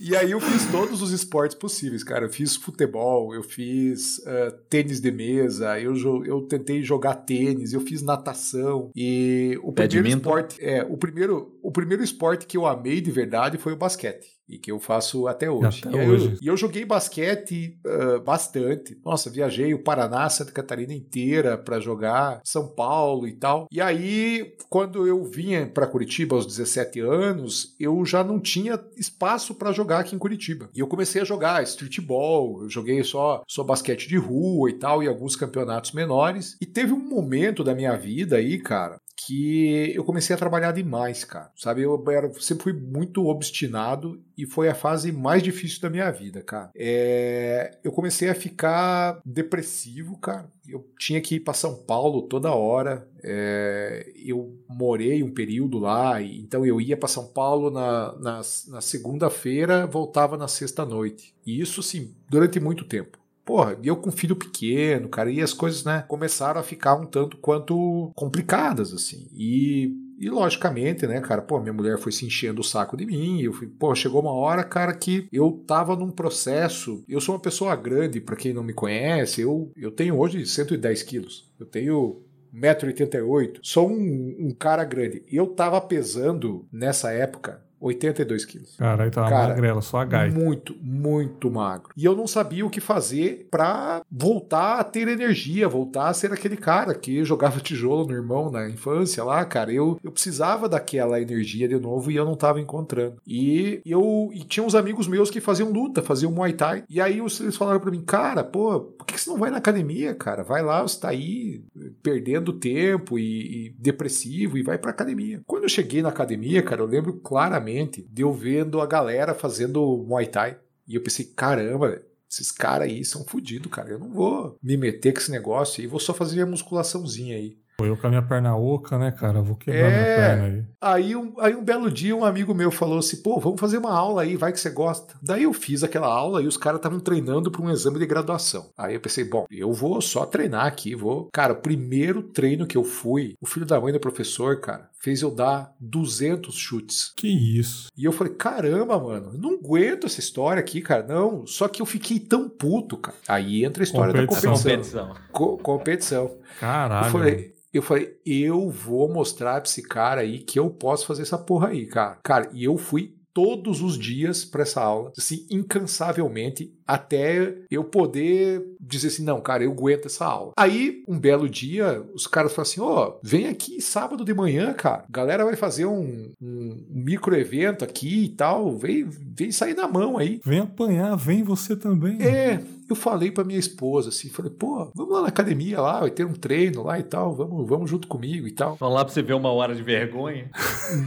E 0.06 0.18
aí 0.18 0.32
eu 0.32 0.40
fiz 0.42 0.70
todos 0.70 1.02
os 1.02 1.12
esportes 1.12 1.58
possíveis, 1.58 2.04
cara. 2.04 2.26
Eu 2.26 2.30
fiz 2.30 2.58
futebol, 2.58 3.34
eu 3.34 3.42
fiz 3.42 4.18
uh, 4.18 4.52
tênis 4.70 5.00
de 5.00 5.10
mesa, 5.10 5.80
eu, 5.80 5.96
eu 6.26 6.42
tentei 6.42 6.84
jogar 6.84 7.16
tênis, 7.16 7.72
eu 7.72 7.80
fiz 7.80 8.02
natação. 8.02 8.92
E 8.94 9.58
o 9.64 9.72
primeiro 9.72 10.06
esporte, 10.10 10.62
é, 10.62 10.84
o 10.84 10.98
primeiro, 10.98 11.58
o 11.64 11.72
primeiro 11.72 12.04
esporte 12.04 12.46
que 12.46 12.58
eu 12.58 12.66
amei 12.66 13.00
de 13.00 13.12
verdade 13.12 13.58
foi 13.58 13.72
o 13.72 13.78
basquete 13.78 14.28
e 14.48 14.58
que 14.58 14.72
eu 14.72 14.80
faço 14.80 15.28
até 15.28 15.50
hoje. 15.50 15.84
Até 15.86 16.06
e, 16.06 16.10
hoje. 16.10 16.26
Eu, 16.26 16.38
e 16.42 16.48
eu 16.48 16.58
joguei 16.58 16.86
basquete 16.86 17.78
uh, 17.86 18.20
bastante. 18.22 18.98
Nossa, 19.04 19.30
viajei 19.30 19.74
o 19.74 19.84
Paraná, 19.84 20.30
Santa 20.30 20.52
Catarina 20.52 20.94
inteira 20.94 21.58
para 21.58 21.80
jogar, 21.80 22.42
São 22.44 22.68
Paulo 22.68 23.28
e 23.28 23.34
tal. 23.34 23.68
E 23.72 23.82
aí, 23.82 24.56
quando 24.70 25.08
eu 25.08 25.24
vinha 25.24 25.68
para 25.68 25.88
Curitiba 25.88 26.36
aos 26.36 26.46
17 26.46 27.00
anos, 27.00 27.76
eu 27.80 28.04
já 28.06 28.24
não 28.24 28.40
tinha 28.40 28.80
espaço 28.98 29.56
para 29.56 29.72
jogar 29.72 30.00
aqui 30.00 30.16
em 30.16 30.20
Curitiba. 30.20 30.70
E 30.74 30.80
eu 30.80 30.88
comecei 30.88 31.22
a 31.22 31.26
jogar 31.26 31.64
streetball, 31.64 32.64
eu 32.64 32.70
joguei 32.70 33.04
só, 33.04 33.44
só 33.48 33.64
basquete 33.64 34.08
de 34.08 34.18
rua 34.18 34.70
e 34.70 34.74
tal, 34.74 35.02
e 35.02 35.08
alguns 35.08 35.36
campeonatos 35.36 35.92
menores. 35.92 36.58
E 36.62 36.66
teve 36.66 36.94
um 36.94 37.00
momento 37.00 37.64
da 37.64 37.76
minha 37.76 37.96
vida 37.96 38.38
aí, 38.38 38.58
cara, 38.58 38.98
que 39.16 39.94
eu 39.96 40.04
comecei 40.04 40.36
a 40.36 40.40
trabalhar 40.40 40.72
demais, 40.72 41.24
cara. 41.24 41.52
Sabe, 41.56 41.82
eu 41.82 42.04
era, 42.10 42.32
sempre 42.40 42.64
fui 42.64 42.74
muito 42.74 43.26
obstinado 43.26 44.22
e 44.38 44.46
foi 44.46 44.68
a 44.68 44.76
fase 44.76 45.12
mais 45.12 45.42
difícil 45.44 45.82
da 45.82 45.90
minha 45.90 46.12
vida, 46.12 46.42
cara. 46.42 46.72
É, 46.76 47.78
eu 47.84 47.92
comecei 47.92 48.30
a 48.30 48.36
ficar 48.36 49.22
depressivo, 49.26 50.18
cara. 50.18 50.50
Eu 50.68 50.88
tinha 50.98 51.22
que 51.22 51.36
ir 51.36 51.40
para 51.42 51.54
São 51.54 51.76
Paulo 51.76 52.24
toda 52.24 52.54
hora. 52.54 53.08
É, 53.24 54.12
eu 54.16 54.58
morei 54.68 55.24
um 55.24 55.32
período 55.32 55.80
lá, 55.80 56.22
então 56.22 56.66
eu 56.66 56.82
ia 56.82 56.98
para 56.98 57.08
São 57.08 57.28
Paulo 57.28 57.70
na, 57.70 58.14
na, 58.18 58.42
na 58.68 58.82
segunda-feira, 58.82 59.86
voltava 59.86 60.38
na 60.38 60.48
sexta-noite. 60.48 61.34
E 61.46 61.62
isso, 61.62 61.84
sim, 61.84 62.14
durante 62.30 62.60
muito 62.60 62.86
tempo. 62.86 63.23
Porra, 63.46 63.78
e 63.82 63.88
eu 63.88 63.98
com 63.98 64.12
filho 64.12 64.36
pequeno, 64.36 65.10
cara, 65.10 65.30
e 65.30 65.42
as 65.42 65.54
coisas, 65.54 65.84
né, 65.84 66.04
começaram 66.08 66.60
a 66.62 66.64
ficar 66.64 66.96
um 66.96 67.06
tanto 67.06 67.38
quanto 67.38 68.12
complicadas, 68.16 68.94
assim. 68.94 69.28
E, 69.34 69.94
e 70.18 70.30
logicamente, 70.30 71.06
né, 71.06 71.20
cara, 71.20 71.42
pô, 71.42 71.60
minha 71.60 71.74
mulher 71.74 71.98
foi 71.98 72.12
se 72.12 72.26
enchendo 72.26 72.62
o 72.62 72.64
saco 72.64 72.96
de 72.96 73.06
mim, 73.06 73.42
eu 73.42 73.52
fui, 73.52 73.68
pô, 73.68 73.94
chegou 73.94 74.22
uma 74.22 74.32
hora, 74.32 74.64
cara, 74.64 74.94
que 74.94 75.28
eu 75.32 75.64
tava 75.68 75.96
num 75.96 76.10
processo, 76.10 77.04
eu 77.08 77.20
sou 77.20 77.36
uma 77.36 77.42
pessoa 77.42 77.76
grande, 77.76 78.22
para 78.22 78.38
quem 78.38 78.54
não 78.54 78.64
me 78.64 78.74
conhece, 78.74 79.42
eu, 79.42 79.72
eu 79.76 79.92
tenho 79.92 80.18
hoje 80.18 80.46
110 80.46 81.04
quilos, 81.04 81.52
eu 81.60 81.66
tenho 81.66 82.24
1,88m, 82.54 83.60
sou 83.64 83.90
um, 83.90 84.36
um 84.40 84.52
cara 84.52 84.84
grande. 84.84 85.24
Eu 85.28 85.48
tava 85.48 85.82
pesando, 85.82 86.68
nessa 86.72 87.12
época, 87.12 87.62
82 87.84 88.46
quilos. 88.46 88.76
Caralho, 88.78 89.12
tava 89.12 89.30
Cara, 89.30 89.50
magrela, 89.50 89.82
só 89.82 89.98
a 89.98 90.06
gaita. 90.06 90.40
Muito, 90.40 90.74
muito 90.82 91.52
magro. 91.52 91.90
E 91.98 92.06
eu 92.06 92.16
não 92.16 92.26
sabia 92.26 92.66
o 92.66 92.70
que 92.70 92.80
fazer 92.80 93.48
para 93.52 94.02
voltar 94.10 94.80
a 94.80 94.84
ter 94.84 95.08
energia, 95.08 95.68
voltar 95.68 96.08
a 96.08 96.14
ser 96.14 96.32
aquele 96.32 96.56
cara 96.56 96.96
que 96.96 97.24
jogava 97.26 97.60
tijolo 97.62 98.08
no 98.08 98.14
irmão 98.14 98.50
na 98.50 98.70
infância 98.70 99.24
lá, 99.24 99.44
cara. 99.44 99.72
Eu, 99.72 100.00
eu 100.02 100.12
precisava 100.12 100.70
daquela 100.70 101.20
energia 101.20 101.68
de 101.68 101.78
novo 101.78 102.10
e 102.10 102.16
eu 102.16 102.24
não 102.24 102.36
tava 102.36 102.62
encontrando. 102.62 103.18
E 103.28 103.82
eu 103.86 104.30
e 104.34 104.40
tinha 104.44 104.66
uns 104.66 104.76
amigos 104.76 105.08
meus 105.08 105.30
que 105.30 105.42
faziam 105.42 105.70
luta, 105.70 106.02
faziam 106.02 106.32
Muay 106.32 106.54
Thai. 106.54 106.84
E 106.90 107.02
aí 107.02 107.20
eles 107.20 107.58
falaram 107.58 107.82
para 107.82 107.92
mim, 107.92 108.02
cara, 108.02 108.44
pô, 108.44 108.80
por 108.80 109.06
que 109.06 109.20
você 109.20 109.30
não 109.30 109.38
vai 109.38 109.52
na 109.52 109.58
academia, 109.58 110.16
cara? 110.16 110.44
Vai 110.44 110.62
lá, 110.62 110.82
você 110.82 111.00
tá 111.00 111.10
aí 111.10 111.64
perdendo 112.02 112.54
tempo 112.54 113.20
e, 113.20 113.68
e 113.68 113.70
depressivo 113.78 114.58
e 114.58 114.64
vai 114.64 114.78
pra 114.78 114.92
academia. 114.92 115.42
Quando 115.46 115.64
eu 115.64 115.70
cheguei 115.70 116.02
na 116.02 116.10
academia, 116.10 116.64
cara, 116.64 116.82
eu 116.82 116.88
lembro 116.88 117.14
claramente 117.14 117.73
de 118.10 118.22
eu 118.22 118.32
vendo 118.32 118.82
a 118.82 118.86
galera 118.86 119.34
fazendo 119.34 120.06
Muay 120.08 120.28
Thai. 120.28 120.58
E 120.88 120.96
eu 120.96 121.02
pensei, 121.02 121.26
caramba, 121.26 122.02
esses 122.30 122.52
caras 122.52 122.88
aí 122.88 123.06
são 123.06 123.24
fodidos, 123.26 123.72
cara. 123.72 123.90
Eu 123.90 124.00
não 124.00 124.12
vou 124.12 124.58
me 124.62 124.76
meter 124.76 125.14
com 125.14 125.20
esse 125.20 125.32
negócio 125.32 125.82
aí, 125.82 125.88
vou 125.88 126.00
só 126.00 126.14
fazer 126.14 126.42
a 126.42 126.46
musculaçãozinha 126.46 127.36
aí. 127.36 127.58
Eu 127.80 127.98
com 127.98 128.08
a 128.08 128.10
minha 128.10 128.22
perna 128.22 128.56
oca, 128.56 128.98
né, 128.98 129.12
cara? 129.12 129.42
Vou 129.42 129.56
quebrar 129.56 129.80
é... 129.80 129.90
minha 129.90 130.04
perna 130.04 130.44
aí. 130.46 130.66
Aí 130.80 131.16
um, 131.16 131.34
aí 131.40 131.56
um 131.56 131.64
belo 131.64 131.90
dia 131.90 132.16
um 132.16 132.24
amigo 132.24 132.54
meu 132.54 132.72
falou 132.72 133.00
assim: 133.00 133.22
pô, 133.22 133.40
vamos 133.40 133.60
fazer 133.60 133.78
uma 133.78 133.92
aula 133.92 134.22
aí, 134.22 134.38
vai 134.38 134.52
que 134.52 134.60
você 134.60 134.70
gosta. 134.70 135.16
Daí 135.22 135.44
eu 135.44 135.54
fiz 135.54 135.84
aquela 135.84 136.08
aula 136.08 136.42
e 136.42 136.48
os 136.48 136.56
caras 136.56 136.80
estavam 136.80 137.00
treinando 137.00 137.50
para 137.50 137.62
um 137.62 137.72
exame 137.72 138.00
de 138.00 138.06
graduação. 138.06 138.70
Aí 138.78 138.94
eu 138.94 139.02
pensei: 139.02 139.24
bom, 139.24 139.46
eu 139.50 139.74
vou 139.74 140.00
só 140.02 140.26
treinar 140.26 140.66
aqui, 140.66 140.96
vou. 140.96 141.30
Cara, 141.34 141.54
o 141.54 141.62
primeiro 141.62 142.22
treino 142.22 142.68
que 142.68 142.78
eu 142.78 142.84
fui, 142.84 143.36
o 143.42 143.46
filho 143.46 143.66
da 143.66 143.82
mãe 143.82 143.92
do 143.92 144.00
professor, 144.00 144.60
cara, 144.60 144.90
fez 145.04 145.22
eu 145.22 145.30
dar 145.30 145.76
200 145.82 146.56
chutes. 146.56 147.12
Que 147.16 147.28
isso. 147.28 147.90
E 147.96 148.06
eu 148.06 148.14
falei: 148.14 148.34
caramba, 148.34 148.98
mano, 148.98 149.34
não 149.38 149.56
aguento 149.56 150.08
essa 150.08 150.22
história 150.22 150.62
aqui, 150.62 150.82
cara. 150.82 151.06
Não, 151.06 151.46
só 151.46 151.68
que 151.68 151.82
eu 151.82 151.86
fiquei 151.86 152.20
tão 152.20 152.50
puto, 152.50 152.98
cara. 152.98 153.18
Aí 153.28 153.66
entra 153.66 153.84
a 153.84 153.86
história 153.86 154.14
competição. 154.14 154.54
da 154.54 154.58
competição. 154.58 155.08
Competição. 155.08 155.32
Co 155.32 155.58
competição. 155.58 156.38
Caralho. 156.58 157.08
Eu 157.08 157.12
falei, 157.12 157.54
eu 157.74 157.82
falei, 157.82 158.18
eu 158.26 158.70
vou 158.70 159.12
mostrar 159.12 159.60
pra 159.60 159.70
esse 159.70 159.82
cara 159.82 160.22
aí 160.22 160.40
que 160.40 160.58
eu 160.58 160.70
posso 160.70 161.06
fazer 161.06 161.24
essa 161.24 161.38
porra 161.38 161.70
aí, 161.70 161.86
cara. 161.86 162.18
Cara, 162.24 162.50
e 162.54 162.64
eu 162.64 162.78
fui 162.78 163.14
todos 163.34 163.82
os 163.82 163.98
dias 163.98 164.46
para 164.46 164.62
essa 164.62 164.82
aula, 164.82 165.12
assim, 165.18 165.46
incansavelmente, 165.50 166.74
até 166.86 167.56
eu 167.72 167.84
poder 167.84 168.64
dizer 168.80 169.08
assim, 169.08 169.24
não, 169.24 169.42
cara, 169.42 169.64
eu 169.64 169.72
aguento 169.72 170.06
essa 170.06 170.26
aula. 170.26 170.52
Aí, 170.58 171.04
um 171.08 171.20
belo 171.20 171.50
dia, 171.50 172.04
os 172.14 172.28
caras 172.28 172.54
falam 172.54 172.70
assim, 172.70 172.82
ó, 172.82 173.10
oh, 173.10 173.20
vem 173.24 173.48
aqui 173.48 173.82
sábado 173.82 174.24
de 174.24 174.34
manhã, 174.34 174.74
cara, 174.74 175.06
a 175.08 175.12
galera 175.12 175.46
vai 175.46 175.56
fazer 175.56 175.86
um, 175.86 176.32
um, 176.42 176.86
micro 176.90 177.36
evento 177.36 177.84
aqui 177.84 178.26
e 178.26 178.30
tal, 178.30 178.78
vem, 178.78 179.06
vem 179.06 179.52
sair 179.52 179.74
na 179.74 179.88
mão 179.88 180.18
aí. 180.18 180.40
Vem 180.46 180.60
apanhar, 180.60 181.16
vem 181.16 181.44
você 181.44 181.76
também. 181.76 182.22
É, 182.22 182.62
eu 182.94 182.96
falei 182.96 183.32
para 183.32 183.44
minha 183.44 183.60
esposa 183.60 184.10
assim, 184.10 184.30
falei, 184.30 184.52
pô, 184.52 184.92
vamos 184.96 185.14
lá 185.14 185.22
na 185.22 185.28
academia 185.28 185.82
lá, 185.82 186.00
vai 186.00 186.12
ter 186.12 186.26
um 186.26 186.34
treino 186.34 186.84
lá 186.84 187.00
e 187.00 187.04
tal, 187.04 187.36
vamos, 187.36 187.68
vamos 187.68 187.90
junto 187.90 188.08
comigo 188.08 188.48
e 188.48 188.52
tal. 188.52 188.76
Vamos 188.76 188.96
lá 188.96 189.04
pra 189.04 189.14
você 189.14 189.22
ver 189.22 189.34
uma 189.34 189.52
hora 189.52 189.76
de 189.76 189.82
vergonha. 189.82 190.50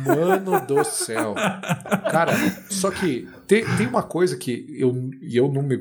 Mano 0.04 0.66
do 0.66 0.84
céu. 0.84 1.34
Cara, 2.10 2.32
só 2.68 2.90
que 2.90 3.28
tem, 3.46 3.64
tem 3.76 3.86
uma 3.86 4.02
coisa 4.02 4.36
que 4.36 4.66
eu, 4.78 5.10
eu 5.22 5.50
não 5.50 5.62
me 5.62 5.76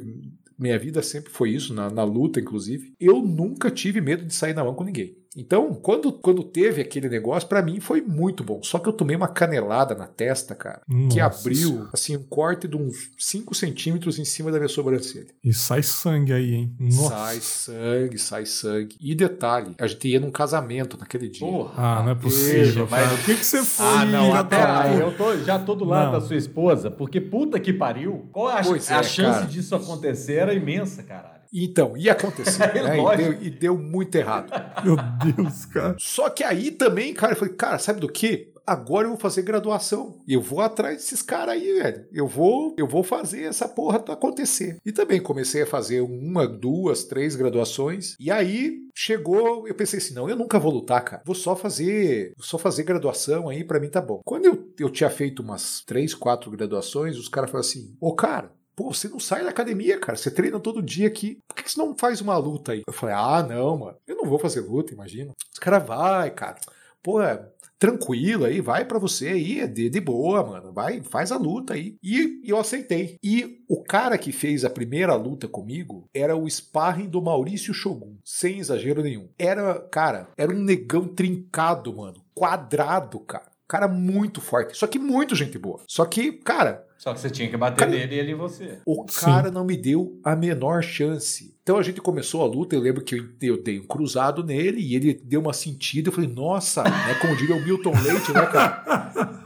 minha 0.57 0.79
vida 0.79 1.01
sempre 1.01 1.31
foi 1.31 1.49
isso, 1.49 1.73
na, 1.73 1.89
na 1.89 2.03
luta, 2.05 2.39
inclusive. 2.39 2.93
Eu 2.97 3.21
nunca 3.21 3.69
tive 3.69 3.99
medo 3.99 4.25
de 4.25 4.33
sair 4.33 4.53
na 4.53 4.63
mão 4.63 4.73
com 4.73 4.85
ninguém. 4.85 5.13
Então, 5.35 5.73
quando, 5.73 6.13
quando 6.13 6.43
teve 6.43 6.81
aquele 6.81 7.09
negócio, 7.09 7.47
para 7.49 7.61
mim 7.61 7.79
foi 7.79 8.01
muito 8.01 8.43
bom. 8.43 8.61
Só 8.63 8.79
que 8.79 8.87
eu 8.87 8.93
tomei 8.93 9.15
uma 9.15 9.27
canelada 9.27 9.93
na 9.93 10.07
testa, 10.07 10.55
cara, 10.55 10.81
Nossa. 10.87 11.09
que 11.09 11.19
abriu, 11.19 11.87
assim, 11.91 12.15
um 12.15 12.23
corte 12.23 12.67
de 12.67 12.77
uns 12.77 13.11
5 13.17 13.53
centímetros 13.53 14.17
em 14.17 14.25
cima 14.25 14.51
da 14.51 14.57
minha 14.57 14.69
sobrancelha. 14.69 15.27
E 15.43 15.53
sai 15.53 15.83
sangue 15.83 16.31
aí, 16.31 16.53
hein? 16.53 16.75
Nossa. 16.79 17.09
Sai 17.09 17.39
sangue, 17.41 18.17
sai 18.17 18.45
sangue. 18.45 18.95
E 19.01 19.13
detalhe, 19.13 19.75
a 19.79 19.87
gente 19.87 20.07
ia 20.07 20.19
num 20.19 20.31
casamento 20.31 20.97
naquele 20.97 21.27
dia. 21.27 21.45
Porra. 21.45 21.73
Ah, 21.75 22.03
não 22.03 22.11
é 22.11 22.15
possível, 22.15 22.87
mas 22.89 23.11
o 23.11 23.25
que, 23.25 23.35
que 23.35 23.45
você 23.45 23.63
foi? 23.63 23.85
Ah, 23.85 24.05
não, 24.05 24.33
até 24.33 24.61
aí, 24.63 24.99
eu 24.99 25.15
tô, 25.15 25.37
já 25.39 25.59
tô 25.59 25.75
do 25.75 25.85
lado 25.85 26.13
não. 26.13 26.19
da 26.19 26.25
sua 26.25 26.37
esposa, 26.37 26.89
porque 26.89 27.19
puta 27.19 27.59
que 27.59 27.73
pariu. 27.73 28.29
Qual 28.31 28.47
a, 28.47 28.57
a 28.57 28.59
é, 28.59 28.63
chance 28.63 29.21
cara. 29.21 29.45
disso 29.45 29.75
acontecer 29.75 30.35
era 30.35 30.53
imensa, 30.53 31.03
cara. 31.03 31.34
Então, 31.63 31.95
ia 31.95 32.11
acontecer, 32.11 32.73
né? 32.83 32.97
E 32.97 33.17
deu, 33.17 33.43
e 33.43 33.49
deu, 33.49 33.77
muito 33.77 34.13
errado. 34.15 34.51
Meu 34.83 34.97
Deus, 35.33 35.65
cara. 35.65 35.95
Só 35.97 36.29
que 36.29 36.43
aí 36.43 36.71
também, 36.71 37.13
cara, 37.13 37.31
eu 37.31 37.37
falei, 37.37 37.53
cara, 37.53 37.79
sabe 37.79 38.01
do 38.01 38.09
que? 38.09 38.53
Agora 38.67 39.05
eu 39.05 39.11
vou 39.11 39.19
fazer 39.19 39.43
graduação. 39.43 40.17
E 40.27 40.33
eu 40.33 40.41
vou 40.41 40.59
atrás 40.59 40.97
desses 40.97 41.21
caras 41.21 41.53
aí, 41.53 41.79
velho. 41.79 42.05
Eu 42.11 42.27
vou, 42.27 42.73
eu 42.77 42.87
vou 42.87 43.03
fazer 43.03 43.43
essa 43.43 43.67
porra 43.67 43.97
acontecer. 43.97 44.79
E 44.83 44.91
também 44.91 45.21
comecei 45.21 45.61
a 45.61 45.67
fazer 45.67 46.01
uma, 46.01 46.47
duas, 46.47 47.03
três 47.03 47.35
graduações. 47.35 48.15
E 48.19 48.31
aí 48.31 48.79
chegou, 48.93 49.67
eu 49.67 49.75
pensei 49.75 49.99
assim, 49.99 50.15
não, 50.15 50.27
eu 50.27 50.35
nunca 50.35 50.57
vou 50.57 50.73
lutar, 50.73 51.03
cara. 51.03 51.21
Vou 51.25 51.35
só 51.35 51.55
fazer, 51.55 52.33
vou 52.35 52.45
só 52.45 52.57
fazer 52.57 52.83
graduação 52.83 53.47
aí, 53.47 53.63
para 53.63 53.79
mim 53.79 53.89
tá 53.89 54.01
bom. 54.01 54.21
Quando 54.25 54.45
eu, 54.45 54.73
eu 54.79 54.89
tinha 54.89 55.11
feito 55.11 55.43
umas 55.43 55.83
três, 55.85 56.15
quatro 56.15 56.49
graduações, 56.49 57.17
os 57.17 57.29
caras 57.29 57.51
falaram 57.51 57.69
assim: 57.69 57.95
"Ô, 58.01 58.15
cara, 58.15 58.51
Pô, 58.75 58.93
você 58.93 59.07
não 59.07 59.19
sai 59.19 59.43
da 59.43 59.49
academia, 59.49 59.99
cara. 59.99 60.17
Você 60.17 60.29
treina 60.29 60.59
todo 60.59 60.81
dia 60.81 61.07
aqui. 61.07 61.39
Por 61.47 61.55
que 61.55 61.71
você 61.71 61.79
não 61.79 61.97
faz 61.97 62.21
uma 62.21 62.37
luta 62.37 62.73
aí? 62.73 62.81
Eu 62.85 62.93
falei, 62.93 63.15
ah, 63.15 63.41
não, 63.41 63.77
mano. 63.77 63.97
Eu 64.05 64.17
não 64.17 64.25
vou 64.25 64.37
fazer 64.37 64.61
luta, 64.61 64.93
imagina. 64.93 65.33
Os 65.53 65.59
caras 65.59 65.85
vai, 65.85 66.31
cara. 66.31 66.57
Pô, 67.01 67.21
é 67.21 67.47
tranquilo 67.77 68.45
aí, 68.45 68.61
vai 68.61 68.85
para 68.85 68.97
você 68.97 69.27
aí, 69.27 69.59
é 69.59 69.67
de, 69.67 69.89
de, 69.89 70.01
boa, 70.01 70.43
mano. 70.43 70.73
Vai, 70.73 71.01
faz 71.01 71.31
a 71.31 71.37
luta 71.37 71.73
aí. 71.73 71.95
E, 72.01 72.41
e 72.43 72.49
eu 72.49 72.57
aceitei. 72.57 73.17
E 73.23 73.63
o 73.69 73.83
cara 73.83 74.17
que 74.17 74.31
fez 74.31 74.65
a 74.65 74.69
primeira 74.69 75.15
luta 75.15 75.47
comigo 75.47 76.09
era 76.13 76.35
o 76.35 76.49
sparring 76.49 77.07
do 77.07 77.21
Maurício 77.21 77.73
Shogun, 77.73 78.15
sem 78.23 78.59
exagero 78.59 79.03
nenhum. 79.03 79.29
Era, 79.37 79.79
cara, 79.91 80.29
era 80.37 80.51
um 80.51 80.59
negão 80.59 81.07
trincado, 81.07 81.95
mano. 81.95 82.23
Quadrado, 82.33 83.19
cara. 83.19 83.51
Cara 83.67 83.87
muito 83.87 84.41
forte. 84.41 84.77
Só 84.77 84.85
que 84.85 84.99
muito 84.99 85.35
gente 85.35 85.57
boa. 85.57 85.81
Só 85.87 86.05
que, 86.05 86.33
cara, 86.33 86.84
só 87.05 87.13
que 87.13 87.19
você 87.19 87.29
tinha 87.29 87.47
que 87.47 87.55
bater 87.55 87.77
cara, 87.77 87.91
nele 87.91 88.15
e 88.15 88.17
ele 88.17 88.31
em 88.31 88.35
você. 88.35 88.79
O 88.83 89.05
cara 89.05 89.49
Sim. 89.49 89.53
não 89.53 89.63
me 89.63 89.77
deu 89.77 90.19
a 90.23 90.35
menor 90.35 90.81
chance. 90.81 91.55
Então 91.61 91.77
a 91.77 91.83
gente 91.83 92.01
começou 92.01 92.41
a 92.41 92.47
luta, 92.47 92.75
eu 92.75 92.79
lembro 92.79 93.03
que 93.03 93.13
eu, 93.13 93.27
eu 93.43 93.61
dei 93.61 93.79
um 93.79 93.83
cruzado 93.83 94.43
nele 94.43 94.81
e 94.81 94.95
ele 94.95 95.13
deu 95.13 95.39
uma 95.39 95.53
sentida. 95.53 96.09
Eu 96.09 96.13
falei, 96.13 96.31
nossa, 96.31 96.81
né, 96.81 97.15
como 97.21 97.35
diria 97.35 97.55
o 97.55 97.61
Milton 97.61 97.91
Leite, 98.01 98.33
né, 98.33 98.45
cara? 98.47 99.45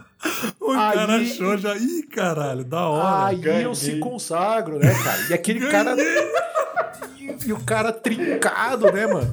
O 0.60 0.70
aí, 0.72 0.94
cara 0.94 1.16
achou 1.16 1.56
já. 1.56 1.74
Ih, 1.78 2.02
caralho, 2.02 2.62
da 2.62 2.86
hora. 2.86 3.26
Aí 3.28 3.38
ganhei. 3.38 3.64
eu 3.64 3.74
se 3.74 3.98
consagro, 3.98 4.78
né, 4.78 4.92
cara? 5.02 5.30
E 5.30 5.32
aquele 5.32 5.60
ganhei. 5.60 5.72
cara 5.72 5.96
e 7.46 7.52
o 7.52 7.64
cara 7.64 7.92
trincado, 7.92 8.90
né, 8.92 9.06
mano? 9.06 9.30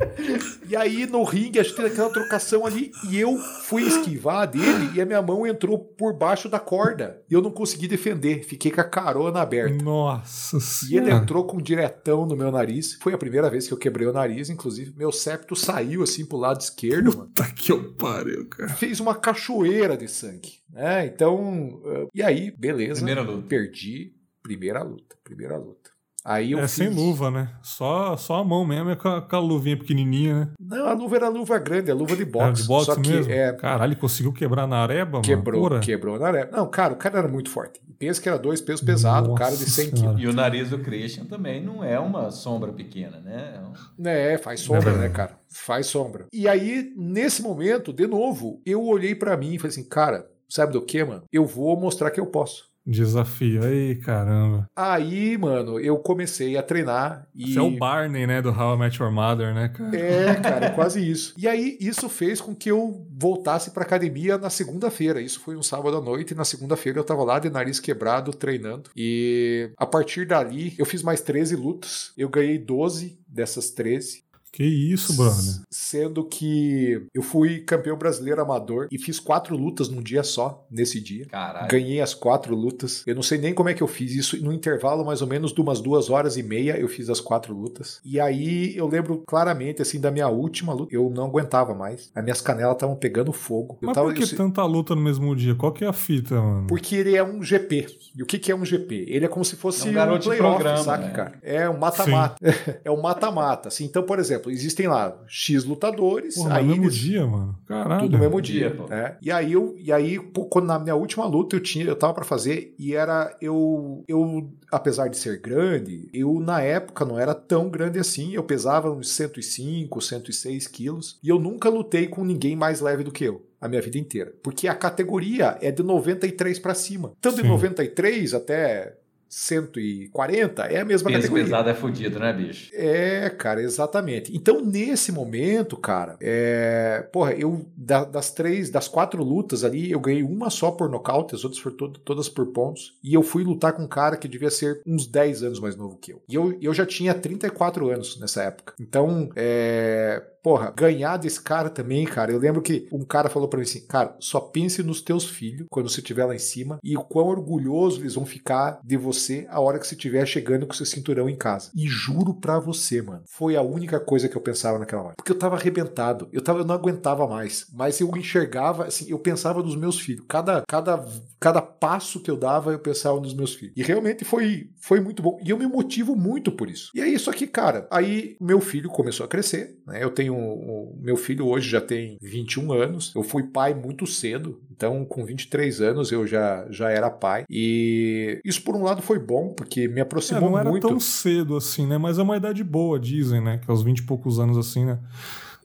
E 0.67 0.75
aí 0.75 1.05
no 1.05 1.23
ringue 1.23 1.59
a 1.59 1.63
gente 1.63 1.75
teve 1.75 1.89
aquela 1.89 2.09
trocação 2.09 2.65
ali 2.65 2.91
e 3.09 3.19
eu 3.19 3.37
fui 3.37 3.83
esquivar 3.83 4.47
dele 4.47 4.91
e 4.93 5.01
a 5.01 5.05
minha 5.05 5.21
mão 5.21 5.45
entrou 5.45 5.79
por 5.79 6.13
baixo 6.13 6.49
da 6.49 6.59
corda. 6.59 7.21
E 7.29 7.33
eu 7.33 7.41
não 7.41 7.51
consegui 7.51 7.87
defender, 7.87 8.43
fiquei 8.43 8.71
com 8.71 8.81
a 8.81 8.83
carona 8.83 9.41
aberta. 9.41 9.83
Nossa 9.83 10.57
E 10.89 10.97
ele 10.97 11.11
entrou 11.11 11.45
com 11.45 11.57
um 11.57 11.61
diretão 11.61 12.25
no 12.25 12.35
meu 12.35 12.51
nariz. 12.51 12.97
Foi 13.01 13.13
a 13.13 13.17
primeira 13.17 13.49
vez 13.49 13.67
que 13.67 13.73
eu 13.73 13.77
quebrei 13.77 14.07
o 14.07 14.13
nariz, 14.13 14.49
inclusive 14.49 14.93
meu 14.95 15.11
septo 15.11 15.55
saiu 15.55 16.03
assim 16.03 16.25
pro 16.25 16.37
lado 16.37 16.61
esquerdo, 16.61 17.11
Puta 17.11 17.17
mano. 17.17 17.31
Puta 17.33 17.51
que 17.53 17.71
eu 17.71 17.93
pariu, 17.93 18.47
cara. 18.47 18.69
Fez 18.69 18.99
uma 18.99 19.15
cachoeira 19.15 19.97
de 19.97 20.07
sangue. 20.07 20.57
É, 20.75 21.05
então, 21.05 21.81
e 22.13 22.21
aí, 22.21 22.51
beleza. 22.51 22.95
Primeira 22.95 23.21
luta. 23.21 23.47
Perdi. 23.47 24.13
Primeira 24.43 24.81
luta, 24.81 25.15
primeira 25.23 25.57
luta. 25.57 25.96
Aí 26.27 26.51
eu 26.51 26.59
é 26.59 26.63
fiz... 26.63 26.71
sem 26.71 26.89
luva, 26.89 27.31
né? 27.31 27.49
Só, 27.61 28.17
só 28.17 28.35
a 28.35 28.43
mão 28.43 28.65
mesmo, 28.65 28.89
é 28.89 28.97
com 28.97 29.07
a, 29.07 29.21
com 29.21 29.35
a 29.37 29.39
luvinha 29.39 29.77
pequenininha, 29.77 30.35
né? 30.35 30.49
Não, 30.59 30.85
a 30.85 30.91
luva 30.91 31.15
era 31.15 31.29
luva 31.29 31.57
grande, 31.57 31.89
a 31.89 31.95
luva 31.95 32.17
de 32.17 32.25
boxe. 32.25 32.45
Era 32.45 32.53
de 32.53 32.63
boxe 32.63 32.85
só 32.87 32.99
mesmo? 32.99 33.25
Que, 33.27 33.31
é... 33.31 33.53
Caralho, 33.53 33.93
ele 33.93 33.95
conseguiu 33.95 34.33
quebrar 34.33 34.67
na 34.67 34.79
areba, 34.79 35.21
quebrou, 35.21 35.69
mano? 35.69 35.79
Quebrou 35.79 36.19
na 36.19 36.27
areba. 36.27 36.51
Não, 36.51 36.69
cara, 36.69 36.91
o 36.91 36.97
cara 36.97 37.19
era 37.19 37.29
muito 37.29 37.49
forte. 37.49 37.79
Pensa 37.97 38.21
que 38.21 38.27
era 38.27 38.37
dois 38.37 38.59
pesos 38.59 38.81
pesados, 38.81 39.33
cara 39.39 39.55
de 39.55 39.69
100 39.69 39.91
quilos. 39.91 40.21
E 40.21 40.27
o 40.27 40.33
nariz 40.33 40.69
do 40.69 40.79
Christian 40.79 41.23
também 41.23 41.63
não 41.63 41.81
é 41.81 41.97
uma 41.97 42.29
sombra 42.29 42.73
pequena, 42.73 43.21
né? 43.21 43.53
É, 43.55 44.01
um... 44.01 44.07
é 44.09 44.37
faz 44.37 44.59
sombra, 44.59 44.91
é 44.91 44.97
né, 44.97 45.09
cara? 45.09 45.39
Faz 45.47 45.87
sombra. 45.87 46.25
E 46.33 46.45
aí, 46.45 46.91
nesse 46.97 47.41
momento, 47.41 47.93
de 47.93 48.05
novo, 48.05 48.61
eu 48.65 48.83
olhei 48.83 49.15
para 49.15 49.37
mim 49.37 49.53
e 49.53 49.57
falei 49.57 49.69
assim, 49.69 49.87
cara, 49.87 50.27
sabe 50.49 50.73
do 50.73 50.81
que, 50.81 51.01
mano? 51.05 51.23
Eu 51.31 51.45
vou 51.45 51.79
mostrar 51.79 52.11
que 52.11 52.19
eu 52.19 52.25
posso. 52.25 52.66
Desafio. 52.87 53.63
Aí, 53.65 53.95
caramba. 53.95 54.69
Aí, 54.75 55.37
mano, 55.37 55.77
eu 55.79 55.97
comecei 55.97 56.55
a 56.55 56.63
treinar 56.63 57.27
e. 57.35 57.53
Você 57.53 57.59
é 57.59 57.61
o 57.61 57.77
Barney, 57.77 58.25
né? 58.25 58.41
Do 58.41 58.49
How 58.49 58.75
I 58.75 58.79
Met 58.79 59.01
Your 59.01 59.11
Mother, 59.11 59.53
né, 59.53 59.67
cara? 59.67 59.95
É, 59.95 60.35
cara, 60.35 60.69
quase 60.71 61.07
isso. 61.07 61.33
E 61.37 61.47
aí, 61.47 61.77
isso 61.81 62.07
fez 62.07 62.39
com 62.39 62.55
que 62.55 62.71
eu 62.71 63.05
voltasse 63.11 63.71
pra 63.71 63.83
academia 63.83 64.37
na 64.37 64.49
segunda-feira. 64.49 65.19
Isso 65.19 65.41
foi 65.41 65.57
um 65.57 65.63
sábado 65.63 65.97
à 65.97 66.01
noite, 66.01 66.31
e 66.31 66.35
na 66.35 66.45
segunda-feira 66.45 66.99
eu 66.99 67.03
tava 67.03 67.23
lá 67.23 67.39
de 67.39 67.49
nariz 67.49 67.79
quebrado, 67.79 68.31
treinando. 68.31 68.89
E 68.95 69.69
a 69.77 69.85
partir 69.85 70.25
dali, 70.25 70.73
eu 70.77 70.85
fiz 70.85 71.03
mais 71.03 71.19
13 71.19 71.55
lutas. 71.55 72.13
Eu 72.17 72.29
ganhei 72.29 72.57
12 72.57 73.19
dessas 73.27 73.69
13. 73.71 74.23
Que 74.51 74.63
isso, 74.63 75.15
brother. 75.15 75.61
Sendo 75.69 76.23
que 76.23 77.07
eu 77.13 77.21
fui 77.21 77.59
campeão 77.59 77.97
brasileiro 77.97 78.41
amador 78.41 78.87
e 78.91 78.97
fiz 78.97 79.19
quatro 79.19 79.55
lutas 79.55 79.89
num 79.89 80.01
dia 80.01 80.23
só, 80.23 80.65
nesse 80.69 80.99
dia. 80.99 81.25
Caralho. 81.27 81.67
Ganhei 81.67 82.01
as 82.01 82.13
quatro 82.13 82.55
lutas. 82.55 83.03
Eu 83.05 83.15
não 83.15 83.21
sei 83.21 83.37
nem 83.37 83.53
como 83.53 83.69
é 83.69 83.73
que 83.73 83.83
eu 83.83 83.87
fiz 83.87 84.13
isso. 84.13 84.43
No 84.43 84.51
intervalo, 84.51 85.05
mais 85.05 85.21
ou 85.21 85.27
menos 85.27 85.53
de 85.53 85.61
umas 85.61 85.79
duas 85.79 86.09
horas 86.09 86.37
e 86.37 86.43
meia, 86.43 86.77
eu 86.77 86.87
fiz 86.87 87.09
as 87.09 87.19
quatro 87.19 87.53
lutas. 87.53 87.99
E 88.03 88.19
aí 88.19 88.75
eu 88.75 88.87
lembro 88.87 89.23
claramente, 89.27 89.81
assim, 89.81 89.99
da 89.99 90.11
minha 90.11 90.27
última 90.27 90.73
luta. 90.73 90.93
Eu 90.93 91.09
não 91.09 91.25
aguentava 91.25 91.73
mais. 91.73 92.09
As 92.15 92.23
minhas 92.23 92.41
canelas 92.41 92.75
estavam 92.75 92.95
pegando 92.95 93.31
fogo. 93.31 93.77
Mas 93.81 93.93
tava, 93.93 94.07
por 94.07 94.15
que 94.15 94.23
eu... 94.23 94.37
tanta 94.37 94.63
luta 94.63 94.95
no 94.95 95.01
mesmo 95.01 95.35
dia? 95.35 95.55
Qual 95.55 95.71
que 95.71 95.83
é 95.83 95.87
a 95.87 95.93
fita, 95.93 96.35
mano? 96.41 96.67
Porque 96.67 96.95
ele 96.95 97.15
é 97.15 97.23
um 97.23 97.43
GP. 97.43 97.87
E 98.15 98.23
o 98.23 98.25
que, 98.25 98.39
que 98.39 98.51
é 98.51 98.55
um 98.55 98.65
GP? 98.65 99.05
Ele 99.07 99.25
é 99.25 99.27
como 99.27 99.45
se 99.45 99.55
fosse 99.55 99.87
é 99.95 100.03
um, 100.03 100.15
um 100.15 100.19
playoff, 100.19 100.83
sabe, 100.83 101.05
né? 101.05 101.11
cara? 101.11 101.39
É 101.41 101.69
um 101.69 101.77
mata-mata. 101.77 102.37
é 102.83 102.91
um 102.91 103.01
mata-mata. 103.01 103.67
Assim, 103.67 103.85
então, 103.85 104.03
por 104.03 104.19
exemplo, 104.19 104.36
existem 104.47 104.87
lá 104.87 105.17
X 105.27 105.63
lutadores. 105.63 106.35
Porra, 106.35 106.57
aí 106.57 106.63
no 106.63 106.69
mesmo 106.71 106.85
eles... 106.85 106.95
dia, 106.95 107.25
mano. 107.25 107.57
Caralho. 107.65 108.01
Tudo 108.01 108.13
no 108.13 108.19
mesmo 108.19 108.41
dia. 108.41 108.69
dia 108.69 108.85
né? 108.87 109.17
E 109.21 109.31
aí, 109.31 109.53
eu, 109.53 109.75
e 109.77 109.91
aí 109.91 110.19
pô, 110.19 110.45
quando 110.45 110.65
na 110.65 110.79
minha 110.79 110.95
última 110.95 111.25
luta 111.25 111.55
eu 111.55 111.59
tinha, 111.59 111.85
eu 111.85 111.95
tava 111.95 112.13
para 112.13 112.25
fazer 112.25 112.73
e 112.77 112.93
era 112.93 113.35
eu, 113.41 114.03
eu, 114.07 114.49
apesar 114.71 115.07
de 115.07 115.17
ser 115.17 115.39
grande, 115.39 116.09
eu 116.13 116.39
na 116.39 116.61
época 116.61 117.05
não 117.05 117.19
era 117.19 117.33
tão 117.33 117.69
grande 117.69 117.99
assim. 117.99 118.33
Eu 118.33 118.43
pesava 118.43 118.91
uns 118.91 119.09
105, 119.11 120.01
106 120.01 120.67
quilos 120.67 121.19
e 121.23 121.29
eu 121.29 121.39
nunca 121.39 121.69
lutei 121.69 122.07
com 122.07 122.23
ninguém 122.23 122.55
mais 122.55 122.81
leve 122.81 123.03
do 123.03 123.11
que 123.11 123.23
eu 123.23 123.47
a 123.59 123.67
minha 123.67 123.81
vida 123.81 123.97
inteira. 123.97 124.33
Porque 124.43 124.67
a 124.67 124.75
categoria 124.75 125.57
é 125.61 125.71
de 125.71 125.83
93 125.83 126.59
para 126.59 126.75
cima. 126.75 127.13
Tanto 127.19 127.37
Sim. 127.37 127.43
de 127.43 127.47
93 127.49 128.33
até 128.33 128.95
140 129.29 130.63
é 130.63 130.81
a 130.81 130.85
mesma 130.85 131.09
Peso 131.09 131.21
categoria. 131.21 131.43
pesado 131.45 131.69
é 131.69 131.73
fudido, 131.73 132.19
né, 132.19 132.33
bicho? 132.33 132.71
É, 132.73 133.29
cara, 133.29 133.61
exatamente. 133.61 134.35
Então, 134.35 134.63
nesse 134.63 135.11
momento, 135.11 135.77
cara, 135.77 136.17
é... 136.19 137.07
porra, 137.11 137.33
eu 137.33 137.65
da, 137.75 138.03
das 138.03 138.31
três, 138.31 138.69
das 138.69 138.87
quatro 138.87 139.23
lutas 139.23 139.63
ali, 139.63 139.91
eu 139.91 139.99
ganhei 139.99 140.23
uma 140.23 140.49
só 140.49 140.71
por 140.71 140.89
nocaute, 140.89 141.35
as 141.35 141.43
outras 141.43 141.61
foram 141.61 141.75
to 141.77 141.89
todas 141.99 142.29
por 142.29 142.45
pontos. 142.47 142.95
E 143.03 143.13
eu 143.13 143.23
fui 143.23 143.43
lutar 143.43 143.73
com 143.73 143.83
um 143.83 143.87
cara 143.87 144.17
que 144.17 144.27
devia 144.27 144.49
ser 144.49 144.81
uns 144.85 145.07
10 145.07 145.43
anos 145.43 145.59
mais 145.59 145.75
novo 145.75 145.97
que 145.97 146.13
eu. 146.13 146.21
E 146.27 146.35
eu, 146.35 146.57
eu 146.61 146.73
já 146.73 146.85
tinha 146.85 147.13
34 147.13 147.89
anos 147.89 148.19
nessa 148.19 148.43
época. 148.43 148.73
Então, 148.79 149.29
é 149.35 150.23
porra, 150.47 150.71
ganhar 150.73 151.17
desse 151.17 151.41
cara 151.41 151.69
também, 151.69 152.05
cara. 152.05 152.31
Eu 152.31 152.39
lembro 152.39 152.61
que 152.61 152.87
um 152.89 153.03
cara 153.03 153.27
falou 153.27 153.49
para 153.49 153.57
mim 153.57 153.63
assim, 153.63 153.85
cara, 153.85 154.15
só 154.17 154.39
pense 154.39 154.81
nos 154.81 155.01
teus 155.01 155.25
filhos 155.25 155.67
quando 155.69 155.89
você 155.89 155.99
estiver 155.99 156.23
lá 156.23 156.33
em 156.33 156.39
cima 156.39 156.79
e 156.81 156.95
o 156.95 157.03
quão 157.03 157.27
orgulhoso 157.27 157.99
eles 157.99 158.15
vão 158.15 158.25
ficar 158.25 158.79
de 158.81 158.95
você 158.95 159.16
a 159.49 159.59
hora 159.59 159.79
que 159.79 159.87
você 159.87 159.95
estiver 159.95 160.25
chegando 160.25 160.65
com 160.65 160.73
seu 160.73 160.85
cinturão 160.85 161.29
em 161.29 161.35
casa. 161.35 161.71
E 161.75 161.87
juro 161.87 162.33
pra 162.33 162.59
você, 162.59 163.01
mano, 163.01 163.23
foi 163.25 163.55
a 163.55 163.61
única 163.61 163.99
coisa 163.99 164.27
que 164.27 164.35
eu 164.35 164.41
pensava 164.41 164.77
naquela 164.77 165.03
hora. 165.03 165.15
Porque 165.15 165.31
eu 165.31 165.37
tava 165.37 165.55
arrebentado, 165.55 166.29
eu, 166.31 166.41
tava, 166.41 166.59
eu 166.59 166.65
não 166.65 166.75
aguentava 166.75 167.27
mais, 167.27 167.67
mas 167.73 167.99
eu 167.99 168.15
enxergava, 168.15 168.85
assim, 168.85 169.09
eu 169.09 169.19
pensava 169.19 169.61
nos 169.61 169.75
meus 169.75 169.99
filhos. 169.99 170.25
Cada, 170.27 170.63
cada, 170.67 171.05
cada 171.39 171.61
passo 171.61 172.21
que 172.21 172.29
eu 172.29 172.37
dava, 172.37 172.71
eu 172.71 172.79
pensava 172.79 173.19
nos 173.19 173.33
meus 173.33 173.53
filhos. 173.53 173.73
E 173.75 173.83
realmente 173.83 174.23
foi, 174.23 174.69
foi 174.79 174.99
muito 174.99 175.21
bom. 175.21 175.39
E 175.43 175.49
eu 175.49 175.57
me 175.57 175.67
motivo 175.67 176.15
muito 176.15 176.51
por 176.51 176.69
isso. 176.69 176.91
E 176.93 177.01
aí, 177.01 177.17
só 177.17 177.31
que, 177.31 177.47
cara, 177.47 177.87
aí 177.91 178.37
meu 178.39 178.59
filho 178.59 178.89
começou 178.89 179.25
a 179.25 179.29
crescer, 179.29 179.77
né? 179.85 180.03
Eu 180.03 180.11
tenho 180.11 180.35
o 180.35 180.97
meu 180.99 181.15
filho 181.15 181.47
hoje 181.47 181.69
já 181.69 181.81
tem 181.81 182.17
21 182.21 182.71
anos. 182.71 183.13
Eu 183.15 183.23
fui 183.23 183.43
pai 183.43 183.73
muito 183.73 184.05
cedo, 184.05 184.61
então 184.71 185.05
com 185.05 185.25
23 185.25 185.81
anos 185.81 186.11
eu 186.11 186.25
já, 186.25 186.65
já 186.69 186.89
era 186.89 187.09
pai. 187.09 187.45
E 187.49 188.39
isso 188.43 188.61
por 188.63 188.75
um 188.75 188.83
lado 188.83 189.01
foi 189.07 189.19
bom, 189.19 189.53
porque 189.53 189.87
me 189.87 190.01
aproximou 190.01 190.49
é, 190.49 190.51
não 190.51 190.59
era 190.59 190.69
muito. 190.69 190.87
tão 190.87 190.99
cedo 190.99 191.55
assim, 191.55 191.87
né? 191.87 191.97
Mas 191.97 192.19
é 192.19 192.23
uma 192.23 192.35
idade 192.35 192.63
boa, 192.63 192.99
dizem, 192.99 193.41
né? 193.41 193.57
Que 193.57 193.71
aos 193.71 193.81
20 193.81 193.99
e 193.99 194.03
poucos 194.03 194.39
anos 194.39 194.57
assim, 194.57 194.85
né? 194.85 194.99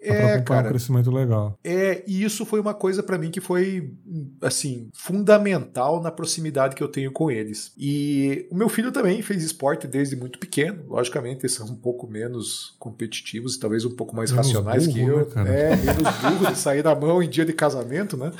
é, 0.03 0.41
cara, 0.41 0.67
um 0.67 0.71
crescimento 0.71 1.11
legal. 1.11 1.59
É, 1.63 2.03
e 2.07 2.25
isso 2.25 2.45
foi 2.45 2.61
uma 2.61 2.75
coisa 2.75 3.03
para 3.03 3.17
mim 3.17 3.31
que 3.31 3.41
foi, 3.41 3.93
assim, 4.41 4.89
fundamental 4.93 6.03
na 6.03 6.11
proximidade 6.11 6.75
que 6.75 6.83
eu 6.83 6.89
tenho 6.89 7.13
com 7.13 7.31
eles. 7.31 7.73
E 7.79 8.47
o 8.51 8.57
meu 8.57 8.69
filho 8.69 8.91
também 8.91 9.23
fez 9.23 9.45
esporte 9.45 9.87
desde 9.87 10.17
muito 10.17 10.39
pequeno. 10.39 10.83
Logicamente, 10.89 11.43
eles 11.43 11.55
são 11.55 11.67
um 11.67 11.77
pouco 11.77 12.09
menos 12.09 12.75
competitivos, 12.79 13.57
talvez 13.57 13.85
um 13.85 13.95
pouco 13.95 14.15
mais 14.17 14.33
menos 14.33 14.49
racionais 14.49 14.87
burro, 14.87 14.99
que 14.99 15.03
eu. 15.03 15.19
Né, 15.19 15.25
cara? 15.33 15.49
É, 15.49 15.77
menos 15.77 16.03
burro 16.21 16.53
de 16.53 16.59
sair 16.59 16.83
da 16.83 16.95
mão 16.95 17.23
em 17.23 17.29
dia 17.29 17.45
de 17.45 17.53
casamento, 17.53 18.17
né? 18.17 18.33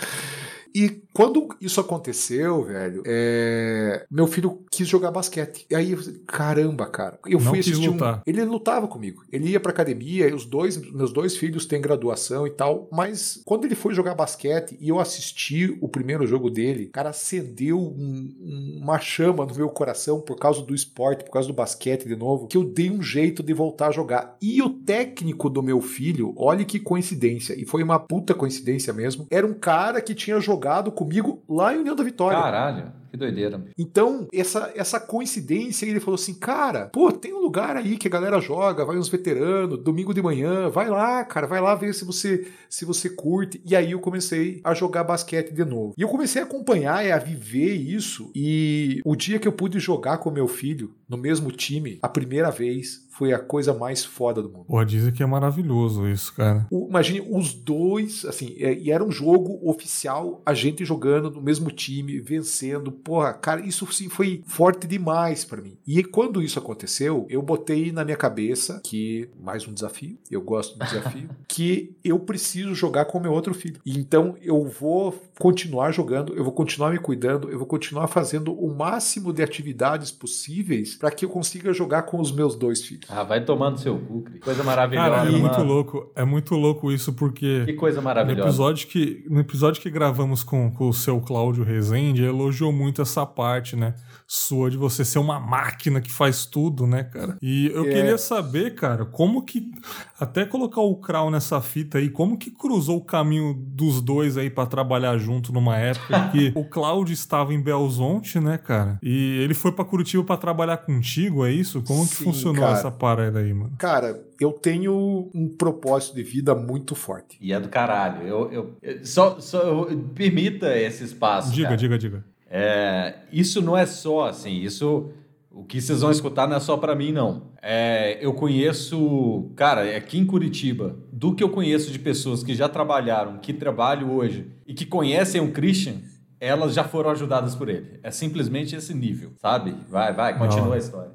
E 0.75 1.03
quando 1.13 1.49
isso 1.61 1.81
aconteceu, 1.81 2.65
velho, 2.65 3.03
é... 3.07 4.05
meu 4.11 4.27
filho 4.27 4.65
quis 4.71 4.89
jogar 4.89 5.11
basquete. 5.11 5.67
E 5.71 5.75
aí, 5.75 5.95
caramba, 6.27 6.87
cara. 6.87 7.19
Eu 7.27 7.39
Não 7.39 7.47
fui 7.51 7.59
quis 7.59 7.73
assistir 7.73 7.89
lutar. 7.91 8.19
um. 8.19 8.21
Ele 8.27 8.45
lutava 8.45 8.89
comigo. 8.89 9.23
Ele 9.31 9.51
ia 9.51 9.61
pra 9.61 9.73
academia, 9.73 10.35
os 10.35 10.47
dois, 10.47 10.77
meus 10.93 11.13
dois 11.13 11.37
filhos 11.37 11.67
têm 11.67 11.81
graduação 11.81 12.47
e 12.47 12.51
tal. 12.51 12.89
Mas 12.91 13.43
quando 13.45 13.65
ele 13.67 13.75
foi 13.75 13.93
jogar 13.95 14.15
basquete 14.15 14.77
e 14.81 14.89
eu 14.89 14.99
assisti 14.99 15.77
o 15.81 15.89
primeiro 15.89 16.27
jogo 16.27 16.49
dele, 16.51 16.87
cara, 16.87 17.11
acendeu 17.11 17.79
um- 17.79 18.79
uma 18.83 18.99
chama 18.99 19.45
no 19.45 19.55
meu 19.55 19.69
coração 19.69 20.21
por 20.21 20.37
causa 20.37 20.63
do 20.63 20.75
esporte, 20.75 21.25
por 21.25 21.33
causa 21.33 21.49
do 21.49 21.55
basquete 21.55 22.07
de 22.09 22.17
novo, 22.17 22.47
que 22.47 22.57
eu 22.57 22.65
dei 22.65 22.91
um 22.91 23.03
jeito 23.03 23.43
de 23.43 23.53
voltar 23.53 23.89
a 23.89 23.93
jogar. 23.93 24.37
E 24.41 24.63
o 24.63 24.71
técnico 24.71 25.51
do 25.51 25.63
meu 25.63 25.81
filho, 25.81 26.33
olha 26.37 26.65
que 26.65 26.79
coincidência, 26.79 27.55
e 27.61 27.67
foi 27.67 27.83
uma 27.83 27.99
puta 27.99 28.35
coincidência 28.35 28.93
mesmo, 28.93 29.27
era 29.31 29.47
um 29.47 29.55
cara 29.55 30.01
que 30.01 30.15
tinha 30.15 30.41
jogado 30.41 30.62
comigo 30.91 31.43
lá 31.49 31.75
em 31.75 31.79
União 31.79 31.95
da 31.95 32.05
Vitória. 32.05 32.41
Caralho, 32.41 32.93
que 33.13 33.17
doideira. 33.19 33.63
Então, 33.79 34.27
essa, 34.33 34.73
essa 34.75 34.99
coincidência, 34.99 35.87
ele 35.87 36.01
falou 36.01 36.15
assim: 36.17 36.35
cara, 36.35 36.87
pô, 36.87 37.13
tem 37.13 37.33
um 37.35 37.41
lugar 37.41 37.77
aí 37.77 37.97
que 37.97 38.09
a 38.09 38.11
galera 38.11 38.41
joga, 38.41 38.85
vai 38.85 38.97
uns 38.99 39.09
veteranos, 39.09 39.79
domingo 39.83 40.13
de 40.15 40.23
manhã, 40.23 40.69
vai 40.69 40.89
lá, 40.89 41.23
cara, 41.25 41.47
vai 41.47 41.61
lá 41.61 41.75
ver 41.75 41.95
se 41.95 42.05
você 42.05 42.49
se 42.69 42.85
você 42.85 43.11
curte. 43.11 43.61
E 43.65 43.77
aí 43.77 43.93
eu 43.93 44.01
comecei 44.01 44.61
a 44.65 44.73
jogar 44.75 45.05
basquete 45.05 45.53
de 45.53 45.65
novo. 45.65 45.93
E 45.97 46.03
eu 46.03 46.09
comecei 46.09 46.41
a 46.41 46.45
acompanhar 46.47 47.05
e 47.05 47.13
a 47.13 47.19
viver 47.19 47.75
isso. 47.75 48.31
E 48.35 49.01
o 49.05 49.15
dia 49.15 49.39
que 49.39 49.47
eu 49.47 49.53
pude 49.53 49.79
jogar 49.79 50.19
com 50.19 50.31
meu 50.31 50.49
filho 50.49 50.95
no 51.09 51.19
mesmo 51.19 51.53
time, 51.53 51.99
a 52.01 52.09
primeira 52.09 52.51
vez, 52.51 53.07
foi 53.11 53.35
a 53.35 53.39
coisa 53.39 53.75
mais 53.75 54.03
foda 54.03 54.41
do 54.41 54.49
mundo. 54.49 54.65
Pô, 54.65 54.83
dizem 54.83 55.13
que 55.13 55.23
é 55.23 55.27
maravilhoso 55.27 56.09
isso, 56.09 56.33
cara. 56.35 56.67
O- 56.71 56.87
imagine 56.89 57.21
os 57.31 57.53
dois, 57.53 58.25
assim, 58.25 58.55
é- 58.59 58.73
e 58.73 58.91
era 58.91 59.05
um 59.05 59.11
jogo 59.11 59.61
oficial, 59.69 60.41
a 60.47 60.55
gente 60.55 60.83
jogando 60.87 61.31
no 61.31 61.43
mesmo 61.43 61.71
time, 61.71 62.19
vencendo. 62.19 62.91
Porra, 63.05 63.33
cara, 63.33 63.61
isso 63.61 63.91
sim 63.93 64.09
foi 64.09 64.43
forte 64.47 64.87
demais 64.87 65.45
pra 65.45 65.61
mim. 65.61 65.77
E 65.87 66.03
quando 66.05 66.43
isso 66.43 66.59
aconteceu, 66.59 67.27
eu 67.29 67.43
botei 67.43 67.93
na 67.93 68.05
minha 68.05 68.17
cabeça 68.17 68.81
que, 68.85 69.29
mais 69.41 69.67
um 69.67 69.73
desafio, 69.73 70.17
eu 70.31 70.41
gosto 70.41 70.79
do 70.79 70.85
desafio, 70.85 71.29
que 71.49 71.95
eu 72.05 72.19
preciso 72.19 72.75
jogar 72.75 73.05
com 73.07 73.21
meu 73.21 73.33
outro 73.33 73.55
filho. 73.55 73.81
Então 73.85 74.37
eu 74.43 74.65
vou 74.65 75.15
continuar 75.39 75.93
jogando, 75.93 76.35
eu 76.35 76.45
vou 76.45 76.53
continuar 76.53 76.91
me 76.91 76.99
cuidando, 76.99 77.51
eu 77.51 77.59
vou 77.59 77.67
continuar 77.67 78.07
fazendo 78.07 78.53
o 78.53 78.75
máximo 78.75 79.33
de 79.33 79.43
atividades 79.43 80.11
possíveis 80.11 80.95
para 80.95 81.11
que 81.11 81.25
eu 81.25 81.29
consiga 81.29 81.73
jogar 81.73 82.03
com 82.03 82.21
os 82.21 82.31
meus 82.33 82.55
dois 82.55 82.85
filhos. 82.85 83.07
Ah, 83.09 83.25
vai 83.25 83.45
tomando 83.45 83.79
seu 83.79 83.99
cu, 83.99 84.23
Cris. 84.23 84.41
Coisa 84.43 84.63
maravilhosa, 84.63 85.11
Cara, 85.11 85.29
é 85.29 85.31
muito 85.33 85.63
louco. 85.63 86.13
É 86.15 86.25
muito 86.25 86.55
louco 86.55 86.93
isso, 86.93 87.13
porque 87.13 87.65
Que 87.65 87.73
coisa 87.75 87.99
no 87.99 88.05
maravilhosa. 88.05 88.49
episódio, 88.49 88.89
que, 88.89 89.25
no 89.29 89.41
episódio 89.41 89.81
que 89.81 89.91
gravamos 89.91 90.43
com, 90.43 90.71
com 90.71 90.89
o 90.89 90.93
seu 90.93 91.21
Cláudio 91.21 91.65
Rezende, 91.65 92.23
ele 92.23 92.29
elogiou 92.31 92.73
muito 92.73 92.92
essa 93.01 93.25
parte, 93.25 93.77
né? 93.77 93.95
Sua 94.27 94.71
de 94.71 94.77
você 94.77 95.05
ser 95.05 95.19
uma 95.19 95.39
máquina 95.39 96.01
que 96.01 96.11
faz 96.11 96.47
tudo, 96.47 96.87
né, 96.87 97.05
cara? 97.05 97.37
E 97.43 97.67
eu 97.75 97.85
É. 97.85 97.93
queria 97.93 98.19
saber, 98.19 98.75
cara, 98.75 99.05
como 99.05 99.43
que. 99.45 99.71
Até 100.19 100.45
colocar 100.45 100.81
o 100.81 100.97
Krau 100.97 101.31
nessa 101.31 101.61
fita 101.61 101.99
aí, 101.99 102.09
como 102.09 102.39
que 102.39 102.51
cruzou 102.51 102.99
o 102.99 103.05
caminho 103.05 103.53
dos 103.55 104.01
dois 104.01 104.37
aí 104.39 104.49
pra 104.49 104.65
trabalhar 104.67 105.19
junto 105.19 105.53
numa 105.53 105.77
época 105.77 106.29
que 106.31 106.53
o 106.57 106.65
Cláudio 106.65 107.13
estava 107.13 107.53
em 107.53 107.61
Belzonte, 107.61 108.39
né, 108.41 108.57
cara? 108.57 108.99
E 109.03 109.39
ele 109.43 109.55
foi 109.55 109.73
pra 109.73 109.85
Curitiba 109.85 110.23
pra 110.25 110.37
trabalhar 110.37 110.79
contigo, 110.79 111.45
é 111.45 111.51
isso? 111.53 111.83
Como 111.83 112.07
que 112.09 112.15
Sim, 112.17 112.25
funcionou 112.25 112.63
cara. 112.63 112.79
essa 112.79 112.91
parada 112.91 113.41
aí, 113.41 113.53
mano? 113.53 113.73
Cara, 113.79 114.23
eu 114.41 114.53
tenho 114.53 115.31
um 115.35 115.49
propósito 115.49 116.15
de 116.15 116.23
vida 116.23 116.55
muito 116.55 116.95
forte. 116.95 117.37
E 117.41 117.53
é 117.53 117.61
do 117.61 117.69
caralho. 117.69 118.27
Eu, 118.27 118.53
eu, 118.53 118.77
eu- 118.83 119.05
só, 119.05 119.39
só 119.41 119.61
eu- 119.63 119.99
permita 120.15 120.77
esse 120.79 121.05
espaço. 121.05 121.51
Diga, 121.53 121.69
cara. 121.69 121.77
diga, 121.77 121.99
diga. 121.99 122.25
É, 122.55 123.15
isso 123.33 123.63
não 123.63 123.75
é 123.75 123.87
só 123.87 124.27
assim, 124.29 124.61
isso 124.61 125.11
o 125.51 125.65
que 125.65 125.81
vocês 125.81 126.03
vão 126.03 126.11
escutar 126.11 126.47
não 126.47 126.57
é 126.57 126.61
só 126.61 126.77
pra 126.77 126.95
mim 126.95 127.13
não. 127.13 127.51
É, 127.63 128.19
eu 128.21 128.35
conheço, 128.35 129.51
cara, 129.57 129.97
aqui 129.97 130.19
em 130.19 130.27
Curitiba, 130.27 130.97
do 131.11 131.35
que 131.35 131.43
eu 131.43 131.49
conheço 131.49 131.91
de 131.91 131.99
pessoas 131.99 132.43
que 132.43 132.55
já 132.55 132.69
trabalharam, 132.69 133.39
que 133.39 133.55
trabalham 133.55 134.15
hoje 134.15 134.51
e 134.67 134.75
que 134.75 134.85
conhecem 134.85 135.41
o 135.41 135.51
Christian, 135.51 135.95
elas 136.39 136.75
já 136.75 136.85
foram 136.85 137.11
ajudadas 137.11 137.55
por 137.55 137.69
ele. 137.69 138.01
É 138.03 138.11
simplesmente 138.11 138.77
esse 138.77 138.93
nível, 138.93 139.33
sabe? 139.41 139.75
Vai, 139.89 140.13
vai, 140.13 140.37
continua 140.37 140.67
Não. 140.67 140.73
a 140.73 140.79
história. 140.79 141.13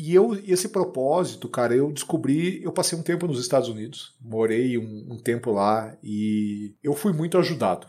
E 0.00 0.14
eu, 0.14 0.38
esse 0.46 0.68
propósito, 0.68 1.48
cara, 1.48 1.74
eu 1.74 1.90
descobri. 1.90 2.62
Eu 2.62 2.70
passei 2.70 2.96
um 2.96 3.02
tempo 3.02 3.26
nos 3.26 3.40
Estados 3.40 3.68
Unidos, 3.68 4.14
morei 4.20 4.78
um, 4.78 5.08
um 5.10 5.16
tempo 5.16 5.50
lá 5.50 5.96
e 6.04 6.76
eu 6.84 6.94
fui 6.94 7.12
muito 7.12 7.36
ajudado. 7.36 7.88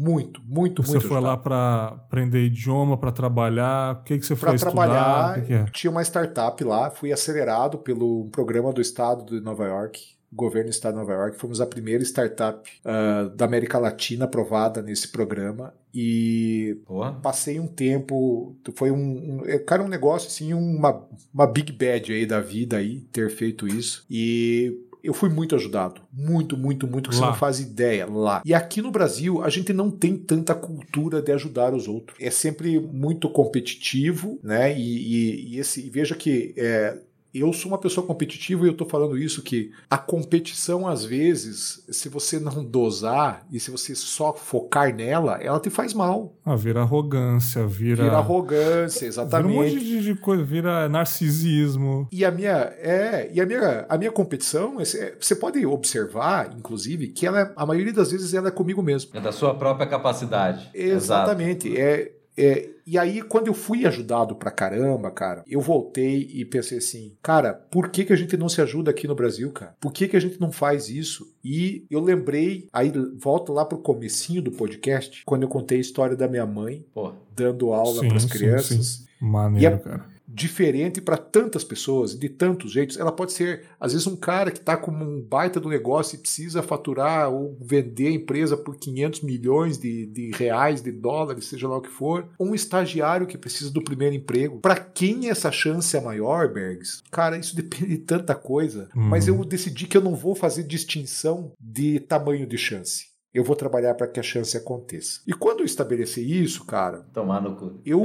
Muito, 0.00 0.40
muito, 0.46 0.82
Você 0.82 0.92
muito 0.92 1.08
foi 1.08 1.20
lá 1.20 1.34
ajudado. 1.34 1.42
pra 1.42 1.86
aprender 1.88 2.42
idioma, 2.44 2.96
pra 2.96 3.12
trabalhar? 3.12 3.96
O 3.96 4.02
que, 4.04 4.18
que 4.18 4.24
você 4.24 4.34
Para 4.34 4.48
foi 4.50 4.54
estudar? 4.56 4.72
trabalhar, 4.72 5.30
O 5.30 5.40
que, 5.42 5.46
que 5.46 5.52
é? 5.52 5.64
tinha 5.72 5.90
uma 5.90 6.02
startup 6.02 6.64
lá, 6.64 6.90
fui 6.90 7.12
acelerado 7.12 7.76
pelo 7.78 8.24
um 8.24 8.30
programa 8.30 8.72
do 8.72 8.80
estado 8.80 9.24
de 9.26 9.40
Nova 9.44 9.66
York, 9.66 10.00
governo 10.32 10.70
do 10.70 10.72
estado 10.72 10.94
de 10.94 11.00
Nova 11.00 11.12
York. 11.12 11.36
Fomos 11.36 11.60
a 11.60 11.66
primeira 11.66 12.02
startup 12.02 12.70
ah, 12.84 13.30
da 13.36 13.44
América 13.44 13.78
Latina 13.78 14.24
aprovada 14.24 14.80
nesse 14.80 15.08
programa 15.08 15.74
e 15.92 16.78
Porra. 16.86 17.12
passei 17.20 17.58
um 17.60 17.66
tempo, 17.66 18.56
foi 18.76 18.90
um, 18.90 18.96
um 18.96 19.42
é, 19.44 19.58
cara 19.58 19.82
um 19.82 19.88
negócio 19.88 20.28
assim, 20.28 20.54
uma, 20.54 21.04
uma 21.34 21.46
big 21.46 21.72
bad 21.72 22.12
aí 22.12 22.24
da 22.24 22.40
vida 22.40 22.76
aí 22.78 23.00
ter 23.12 23.28
feito 23.28 23.66
isso 23.68 24.06
e 24.08 24.78
eu 25.02 25.14
fui 25.14 25.28
muito 25.28 25.54
ajudado, 25.54 26.00
muito, 26.12 26.56
muito, 26.56 26.86
muito, 26.86 27.10
que 27.10 27.16
você 27.16 27.22
Lá. 27.22 27.28
não 27.28 27.34
faz 27.36 27.60
ideia 27.60 28.06
lá. 28.06 28.42
E 28.44 28.52
aqui 28.54 28.80
no 28.82 28.90
Brasil, 28.90 29.42
a 29.42 29.48
gente 29.48 29.72
não 29.72 29.90
tem 29.90 30.16
tanta 30.16 30.54
cultura 30.54 31.20
de 31.22 31.32
ajudar 31.32 31.74
os 31.74 31.86
outros. 31.88 32.16
É 32.20 32.30
sempre 32.30 32.78
muito 32.80 33.28
competitivo, 33.30 34.38
né? 34.42 34.76
E, 34.78 34.80
e- 34.82 35.54
e 35.54 35.58
esse, 35.58 35.86
e 35.86 35.90
veja 35.90 36.14
que 36.14 36.54
é, 36.56 36.98
eu 37.34 37.52
sou 37.52 37.70
uma 37.70 37.78
pessoa 37.78 38.06
competitiva 38.06 38.64
e 38.64 38.68
eu 38.68 38.74
tô 38.76 38.84
falando 38.84 39.16
isso 39.16 39.42
que 39.42 39.70
a 39.88 39.96
competição 39.98 40.86
às 40.86 41.04
vezes, 41.04 41.84
se 41.90 42.08
você 42.08 42.38
não 42.40 42.64
dosar 42.64 43.46
e 43.52 43.60
se 43.60 43.70
você 43.70 43.94
só 43.94 44.32
focar 44.32 44.94
nela, 44.94 45.38
ela 45.42 45.60
te 45.60 45.70
faz 45.70 45.94
mal. 45.94 46.34
Ah, 46.44 46.56
vira 46.56 46.80
arrogância, 46.82 47.66
vira. 47.66 48.04
Vira 48.04 48.16
arrogância, 48.18 49.00
Vira 49.00 49.06
um 49.06 49.08
exatamente. 49.08 49.54
monte 49.74 49.78
de, 49.84 50.02
de 50.02 50.14
coisa, 50.16 50.42
vira 50.42 50.88
narcisismo. 50.88 52.08
E 52.10 52.24
a 52.24 52.30
minha 52.30 52.72
é, 52.80 53.30
e 53.32 53.40
a 53.40 53.46
minha, 53.46 53.86
a 53.88 53.96
minha 53.98 54.10
competição, 54.12 54.80
é- 54.80 54.84
você 55.18 55.34
pode 55.36 55.64
observar, 55.64 56.52
inclusive, 56.56 57.08
que 57.08 57.26
ela, 57.26 57.40
é- 57.40 57.52
a 57.56 57.66
maioria 57.66 57.92
das 57.92 58.10
vezes 58.10 58.34
ela 58.34 58.48
é 58.48 58.50
comigo 58.50 58.82
mesmo. 58.82 59.10
É 59.14 59.20
da 59.20 59.32
sua 59.32 59.54
própria 59.54 59.86
capacidade. 59.86 60.68
Exato. 60.74 61.30
Exatamente. 61.30 61.78
É, 61.80 62.12
é, 62.40 62.70
e 62.86 62.98
aí, 62.98 63.22
quando 63.22 63.46
eu 63.46 63.54
fui 63.54 63.86
ajudado 63.86 64.34
pra 64.34 64.50
caramba, 64.50 65.10
cara, 65.10 65.44
eu 65.46 65.60
voltei 65.60 66.28
e 66.32 66.44
pensei 66.44 66.78
assim, 66.78 67.12
cara, 67.22 67.52
por 67.54 67.88
que, 67.88 68.04
que 68.04 68.12
a 68.12 68.16
gente 68.16 68.36
não 68.36 68.48
se 68.48 68.60
ajuda 68.60 68.90
aqui 68.90 69.06
no 69.06 69.14
Brasil, 69.14 69.52
cara? 69.52 69.76
Por 69.80 69.92
que, 69.92 70.08
que 70.08 70.16
a 70.16 70.20
gente 70.20 70.40
não 70.40 70.50
faz 70.50 70.88
isso? 70.88 71.32
E 71.44 71.84
eu 71.90 72.00
lembrei, 72.00 72.68
aí 72.72 72.92
volto 73.16 73.52
lá 73.52 73.64
pro 73.64 73.78
comecinho 73.78 74.42
do 74.42 74.50
podcast, 74.50 75.22
quando 75.24 75.42
eu 75.44 75.48
contei 75.48 75.78
a 75.78 75.80
história 75.80 76.16
da 76.16 76.26
minha 76.26 76.46
mãe 76.46 76.84
Pô, 76.92 77.12
dando 77.36 77.72
aula 77.72 78.00
Sim, 78.00 78.08
para 78.08 78.16
as 78.16 78.22
sim, 78.24 78.28
crianças. 78.28 79.04
Maneiro, 79.20 79.62
E 79.62 79.76
a- 79.76 79.78
cara. 79.78 80.06
Diferente 80.32 81.00
para 81.00 81.16
tantas 81.16 81.64
pessoas, 81.64 82.16
de 82.16 82.28
tantos 82.28 82.72
jeitos. 82.72 82.96
Ela 82.96 83.10
pode 83.10 83.32
ser, 83.32 83.64
às 83.80 83.92
vezes, 83.92 84.06
um 84.06 84.16
cara 84.16 84.50
que 84.50 84.58
está 84.58 84.76
com 84.76 84.92
um 84.92 85.20
baita 85.20 85.58
do 85.58 85.68
negócio 85.68 86.14
e 86.14 86.18
precisa 86.18 86.62
faturar 86.62 87.30
ou 87.30 87.56
vender 87.60 88.08
a 88.08 88.12
empresa 88.12 88.56
por 88.56 88.76
500 88.76 89.22
milhões 89.22 89.78
de, 89.78 90.06
de 90.06 90.30
reais, 90.30 90.80
de 90.80 90.92
dólares, 90.92 91.46
seja 91.46 91.68
lá 91.68 91.76
o 91.76 91.82
que 91.82 91.90
for. 91.90 92.28
Um 92.38 92.54
estagiário 92.54 93.26
que 93.26 93.36
precisa 93.36 93.70
do 93.70 93.82
primeiro 93.82 94.14
emprego. 94.14 94.60
Para 94.60 94.76
quem 94.76 95.28
essa 95.28 95.50
chance 95.50 95.96
é 95.96 96.00
maior, 96.00 96.52
Bergs? 96.52 97.02
Cara, 97.10 97.36
isso 97.36 97.54
depende 97.56 97.88
de 97.88 97.98
tanta 97.98 98.34
coisa. 98.34 98.88
Uhum. 98.94 99.02
Mas 99.02 99.26
eu 99.26 99.44
decidi 99.44 99.86
que 99.86 99.96
eu 99.96 100.02
não 100.02 100.14
vou 100.14 100.34
fazer 100.34 100.62
distinção 100.62 101.52
de 101.60 101.98
tamanho 102.00 102.46
de 102.46 102.56
chance. 102.56 103.09
Eu 103.32 103.44
vou 103.44 103.54
trabalhar 103.54 103.94
para 103.94 104.08
que 104.08 104.18
a 104.18 104.22
chance 104.22 104.56
aconteça. 104.56 105.20
E 105.26 105.32
quando 105.32 105.60
eu 105.60 105.66
estabeleci 105.66 106.20
isso, 106.20 106.64
cara. 106.64 107.06
Tomar 107.12 107.40
no 107.40 107.54
cu. 107.54 107.80
Eu, 107.84 108.02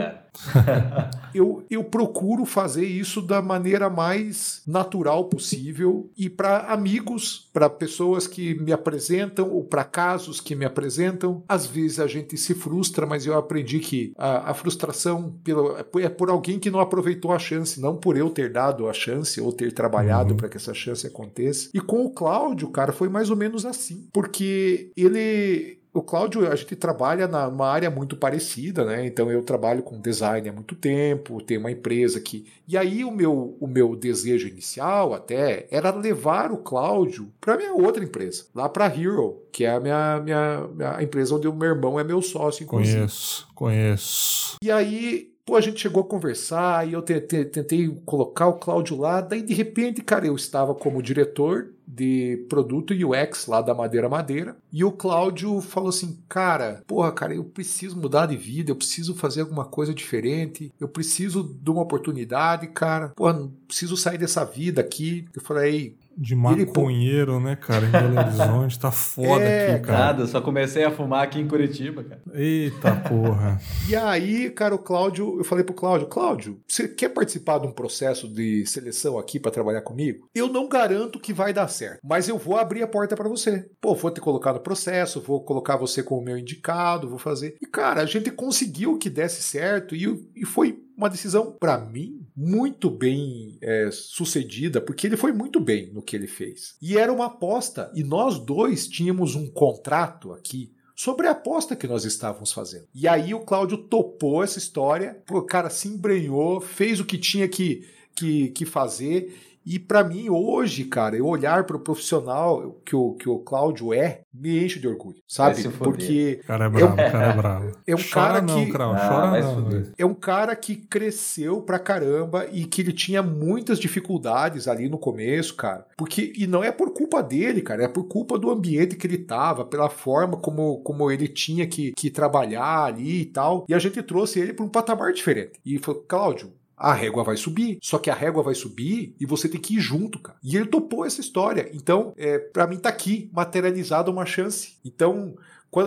eu, 1.34 1.65
eu 1.69 1.84
procuro 1.84 2.45
fazer 2.45 2.86
isso 2.86 3.21
da 3.21 3.41
maneira 3.41 3.89
mais 3.89 4.61
natural 4.67 5.26
possível 5.26 6.11
e 6.17 6.30
para 6.30 6.59
amigos, 6.71 7.49
para 7.51 7.69
pessoas 7.69 8.28
que 8.28 8.53
me 8.55 8.71
apresentam 8.71 9.51
ou 9.51 9.63
para 9.63 9.84
casos 9.84 10.39
que 10.39 10.55
me 10.55 10.65
apresentam. 10.65 11.43
Às 11.47 11.65
vezes 11.65 11.99
a 11.99 12.07
gente 12.07 12.38
se 12.38 12.53
frustra, 12.53 13.05
mas 13.05 13.26
eu 13.26 13.36
aprendi 13.36 13.80
que 13.80 14.13
a, 14.17 14.51
a 14.51 14.53
frustração 14.53 15.34
pelo, 15.43 15.76
é 15.78 16.09
por 16.09 16.30
alguém 16.30 16.59
que 16.59 16.69
não 16.69 16.80
aproveitou 16.80 17.32
a 17.32 17.39
chance, 17.39 17.82
não 17.82 17.95
por 17.95 18.15
eu 18.15 18.30
ter 18.30 18.51
dado 18.51 18.88
a 18.88 18.93
chance 18.93 19.41
ou 19.41 19.51
ter 19.51 19.73
trabalhado 19.73 20.32
uhum. 20.32 20.38
para 20.38 20.49
que 20.49 20.57
essa 20.57 20.73
chance 20.73 21.07
aconteça. 21.07 21.69
E 21.73 21.80
com 21.80 22.05
o 22.05 22.11
Cláudio, 22.11 22.69
cara, 22.69 22.91
foi 22.91 23.09
mais 23.09 23.30
ou 23.30 23.36
menos 23.36 23.65
assim, 23.65 24.07
porque 24.13 24.91
ele 24.95 25.14
ele 25.16 25.80
o 25.95 26.01
Cláudio, 26.01 26.51
a 26.51 26.55
gente 26.57 26.76
trabalha 26.76 27.26
numa 27.26 27.70
área 27.70 27.89
muito 27.89 28.18
parecida, 28.18 28.84
né? 28.84 29.05
Então 29.05 29.32
eu 29.32 29.41
trabalho 29.41 29.82
com 29.82 29.97
design 29.97 30.49
há 30.49 30.51
muito 30.51 30.76
tempo, 30.76 31.41
tenho 31.41 31.61
uma 31.61 31.72
empresa 31.72 32.20
aqui. 32.20 32.45
E 32.68 32.78
aí 32.78 33.05
o 33.05 33.11
meu, 33.11 33.55
o 33.61 33.66
meu 33.66 33.95
desejo 33.95 34.45
inicial 34.45 35.13
até 35.13 35.68
era 35.72 35.95
levar 35.95 36.51
o 36.51 36.57
Cláudio 36.57 37.32
para 37.39 37.55
minha 37.55 37.74
outra 37.74 38.03
empresa, 38.03 38.43
lá 38.53 38.68
para 38.68 38.88
Hero, 38.88 39.41
que 39.53 39.63
é 39.63 39.72
a 39.72 39.80
minha, 39.80 40.20
minha, 40.20 40.68
minha 40.76 41.01
empresa 41.01 41.34
onde 41.34 41.47
o 41.47 41.55
meu 41.55 41.70
irmão 41.70 41.97
é 41.97 42.03
meu 42.03 42.22
sócio, 42.22 42.63
inclusive. 42.63 42.97
Conheço, 42.97 43.47
conheço. 43.55 44.55
E 44.61 44.70
aí 44.70 45.34
Pô, 45.45 45.55
a 45.55 45.61
gente 45.61 45.80
chegou 45.80 46.01
a 46.01 46.07
conversar 46.07 46.88
e 46.88 46.93
eu 46.93 47.03
tentei 47.03 47.88
colocar 48.03 48.47
o 48.47 48.55
Cláudio 48.55 48.97
lá, 48.97 49.22
daí 49.22 49.43
de 49.43 49.53
repente, 49.53 50.01
cara, 50.01 50.26
eu 50.26 50.36
estava 50.36 50.74
como 50.74 51.03
diretor 51.03 51.74
de 51.88 52.45
produto 52.49 52.93
UX 52.93 53.47
lá 53.47 53.61
da 53.61 53.73
Madeira 53.73 54.09
Madeira. 54.09 54.57
E 54.71 54.83
o 54.83 54.91
Cláudio 54.91 55.61
falou 55.61 55.89
assim: 55.89 56.19
Cara, 56.27 56.83
porra, 56.88 57.11
cara, 57.11 57.36
eu 57.36 57.43
preciso 57.43 57.97
mudar 57.97 58.25
de 58.25 58.38
vida, 58.38 58.71
eu 58.71 58.75
preciso 58.75 59.15
fazer 59.15 59.41
alguma 59.41 59.65
coisa 59.65 59.93
diferente, 59.93 60.71
eu 60.79 60.88
preciso 60.88 61.43
de 61.43 61.69
uma 61.69 61.81
oportunidade, 61.81 62.67
cara. 62.67 63.09
Porra, 63.09 63.49
preciso 63.67 63.95
sair 63.95 64.17
dessa 64.17 64.43
vida 64.43 64.81
aqui. 64.81 65.25
Eu 65.36 65.41
falei: 65.41 65.97
de 66.18 66.36
maconheiro, 66.36 67.36
ele, 67.36 67.43
né, 67.43 67.55
cara, 67.55 67.86
em 67.86 67.89
Belo 67.89 68.18
Horizonte, 68.20 68.80
tá 68.80 68.91
foda 68.91 69.43
é, 69.43 69.76
aqui, 69.76 69.86
cara. 69.86 69.99
Nada, 69.99 70.28
só 70.28 70.41
comecei 70.41 70.84
a 70.84 70.91
fumar 70.91 71.24
aqui 71.24 71.39
em 71.39 71.47
Curitiba, 71.47 72.03
cara. 72.03 72.22
Eita 72.34 72.95
porra. 73.07 73.59
e 73.88 73.95
aí, 73.95 74.49
cara, 74.49 74.76
o 74.76 74.80
Cláudio, 74.80 75.38
eu 75.39 75.43
falei 75.43 75.63
pro 75.63 75.74
Cláudio, 75.74 76.07
Cláudio, 76.07 76.59
você 76.68 76.88
quer 76.88 77.09
participar 77.09 77.59
de 77.59 77.68
um 77.68 77.72
processo 77.72 78.28
de 78.28 78.66
seleção 78.66 79.18
aqui 79.18 79.39
para 79.39 79.51
trabalhar 79.51 79.82
comigo? 79.82 80.28
Eu 80.34 80.47
não 80.47 80.68
garanto 80.68 81.20
que 81.20 81.34
vai 81.34 81.53
dar 81.53 81.68
certo, 81.68 81.99
mas 82.03 82.30
eu 82.30 82.38
vou 82.38 82.57
abrir 82.57 82.84
a 82.84 82.88
porta 82.88 83.16
para 83.16 83.30
você. 83.30 83.70
Pô, 83.82 83.93
vou 83.95 84.11
te 84.11 84.22
colocar 84.22 84.53
no 84.53 84.59
processo, 84.59 85.22
vou 85.22 85.41
colocar 85.41 85.78
você 85.78 86.01
como 86.01 86.22
meu 86.22 86.38
indicado, 86.38 87.09
vou 87.09 87.20
fazer. 87.20 87.55
E, 87.61 87.66
cara, 87.66 88.01
a 88.01 88.05
gente 88.05 88.32
conseguiu 88.32 88.97
que 88.97 89.09
desse 89.09 89.41
certo 89.41 89.95
e, 89.95 90.30
e 90.36 90.45
foi 90.45 90.84
uma 90.97 91.09
decisão, 91.09 91.51
para 91.51 91.77
mim, 91.77 92.25
muito 92.35 92.89
bem 92.89 93.57
é, 93.61 93.89
sucedida, 93.91 94.79
porque 94.79 95.05
ele 95.07 95.17
foi 95.17 95.31
muito 95.31 95.59
bem 95.59 95.91
no 95.91 96.01
que 96.01 96.15
ele 96.15 96.27
fez. 96.27 96.75
E 96.81 96.97
era 96.97 97.11
uma 97.11 97.25
aposta, 97.25 97.91
e 97.93 98.03
nós 98.03 98.39
dois 98.39 98.87
tínhamos 98.87 99.35
um 99.35 99.49
contrato 99.49 100.31
aqui 100.31 100.71
sobre 100.95 101.27
a 101.27 101.31
aposta 101.31 101.75
que 101.75 101.87
nós 101.87 102.05
estávamos 102.05 102.53
fazendo. 102.53 102.87
E 102.93 103.07
aí 103.07 103.33
o 103.33 103.41
Cláudio 103.41 103.77
topou 103.77 104.41
essa 104.41 104.57
história, 104.57 105.21
o 105.29 105.41
cara 105.41 105.69
se 105.69 105.89
embrenhou, 105.89 106.61
fez 106.61 106.99
o 106.99 107.05
que 107.05 107.17
tinha 107.17 107.47
que, 107.47 107.85
que, 108.15 108.49
que 108.49 108.65
fazer 108.65 109.54
e 109.66 109.80
para 109.80 110.03
mim, 110.03 110.30
hoje, 110.30 110.84
cara, 110.86 111.18
eu 111.18 111.26
olhar 111.26 111.63
para 111.63 111.76
o 111.76 111.80
profissional 111.80 112.80
que 112.86 112.95
o, 112.95 113.13
que 113.13 113.28
o 113.28 113.39
Cláudio 113.39 113.93
é, 113.93 114.22
me 114.32 114.63
enche 114.63 114.80
de 114.80 114.88
orgulho, 114.88 115.18
sabe? 115.28 115.68
Porque. 115.70 116.39
Cara 116.45 116.66
é 116.66 116.70
bravo, 116.70 116.86
é 116.86 116.93
um, 116.93 117.11
cara 117.11 117.26
é 117.26 117.34
bravo. 117.36 117.72
É 117.88 117.95
um 117.95 117.97
chora 117.97 118.11
cara 118.13 118.41
não, 118.41 118.66
que. 118.66 118.72
Crau, 118.72 118.93
ah, 118.93 119.09
chora 119.09 119.41
não, 119.41 119.84
é 119.97 120.05
um 120.05 120.13
cara 120.13 120.55
que 120.55 120.76
cresceu 120.76 121.61
pra 121.61 121.80
caramba 121.80 122.45
e 122.51 122.66
que 122.66 122.82
ele 122.82 122.93
tinha 122.93 123.24
muitas 123.24 123.80
dificuldades 123.80 124.68
ali 124.68 124.88
no 124.88 124.99
começo, 124.99 125.55
cara. 125.55 125.86
Porque. 125.97 126.34
E 126.38 126.45
não 126.45 126.63
é 126.63 126.72
por 126.72 126.93
culpa 126.93 127.24
dele, 127.24 127.61
cara, 127.61 127.84
é 127.84 127.88
por 127.88 128.03
culpa 128.03 128.38
do 128.38 128.51
ambiente 128.51 128.95
que 128.95 129.07
ele 129.07 129.18
tava, 129.18 129.66
pela 129.66 129.89
forma 129.89 130.38
como, 130.38 130.80
como 130.82 131.09
ele 131.09 131.28
tinha 131.28 131.66
que, 131.66 131.91
que 131.93 132.11
trabalhar 132.11 132.84
ali 132.84 133.22
e 133.22 133.26
tal. 133.26 133.66
E 133.68 133.74
a 133.74 133.80
gente 133.80 134.01
trouxe 134.03 134.39
ele 134.39 134.53
para 134.53 134.66
um 134.66 134.70
patamar 134.70 135.11
diferente. 135.11 135.53
E 135.66 135.80
falou, 135.80 136.03
Cláudio, 136.07 136.53
a 136.78 136.93
régua 136.93 137.23
vai 137.23 137.38
subir. 137.38 137.78
Só 137.82 137.97
que 137.97 138.09
a 138.09 138.13
régua 138.13 138.43
vai 138.43 138.55
subir 138.55 139.15
e 139.19 139.26
você 139.26 139.47
tem 139.47 139.59
que 139.59 139.78
ir 139.78 139.80
junto, 139.80 140.19
cara. 140.19 140.38
E 140.43 140.55
ele 140.55 140.67
topou 140.67 141.05
essa 141.05 141.21
história. 141.21 141.69
Então, 141.73 142.13
é, 142.17 142.38
para 142.38 142.67
mim 142.67 142.78
tá 142.78 142.89
aqui 142.89 143.30
materializada 143.34 144.11
uma 144.11 144.26
chance. 144.26 144.78
Então, 144.84 145.36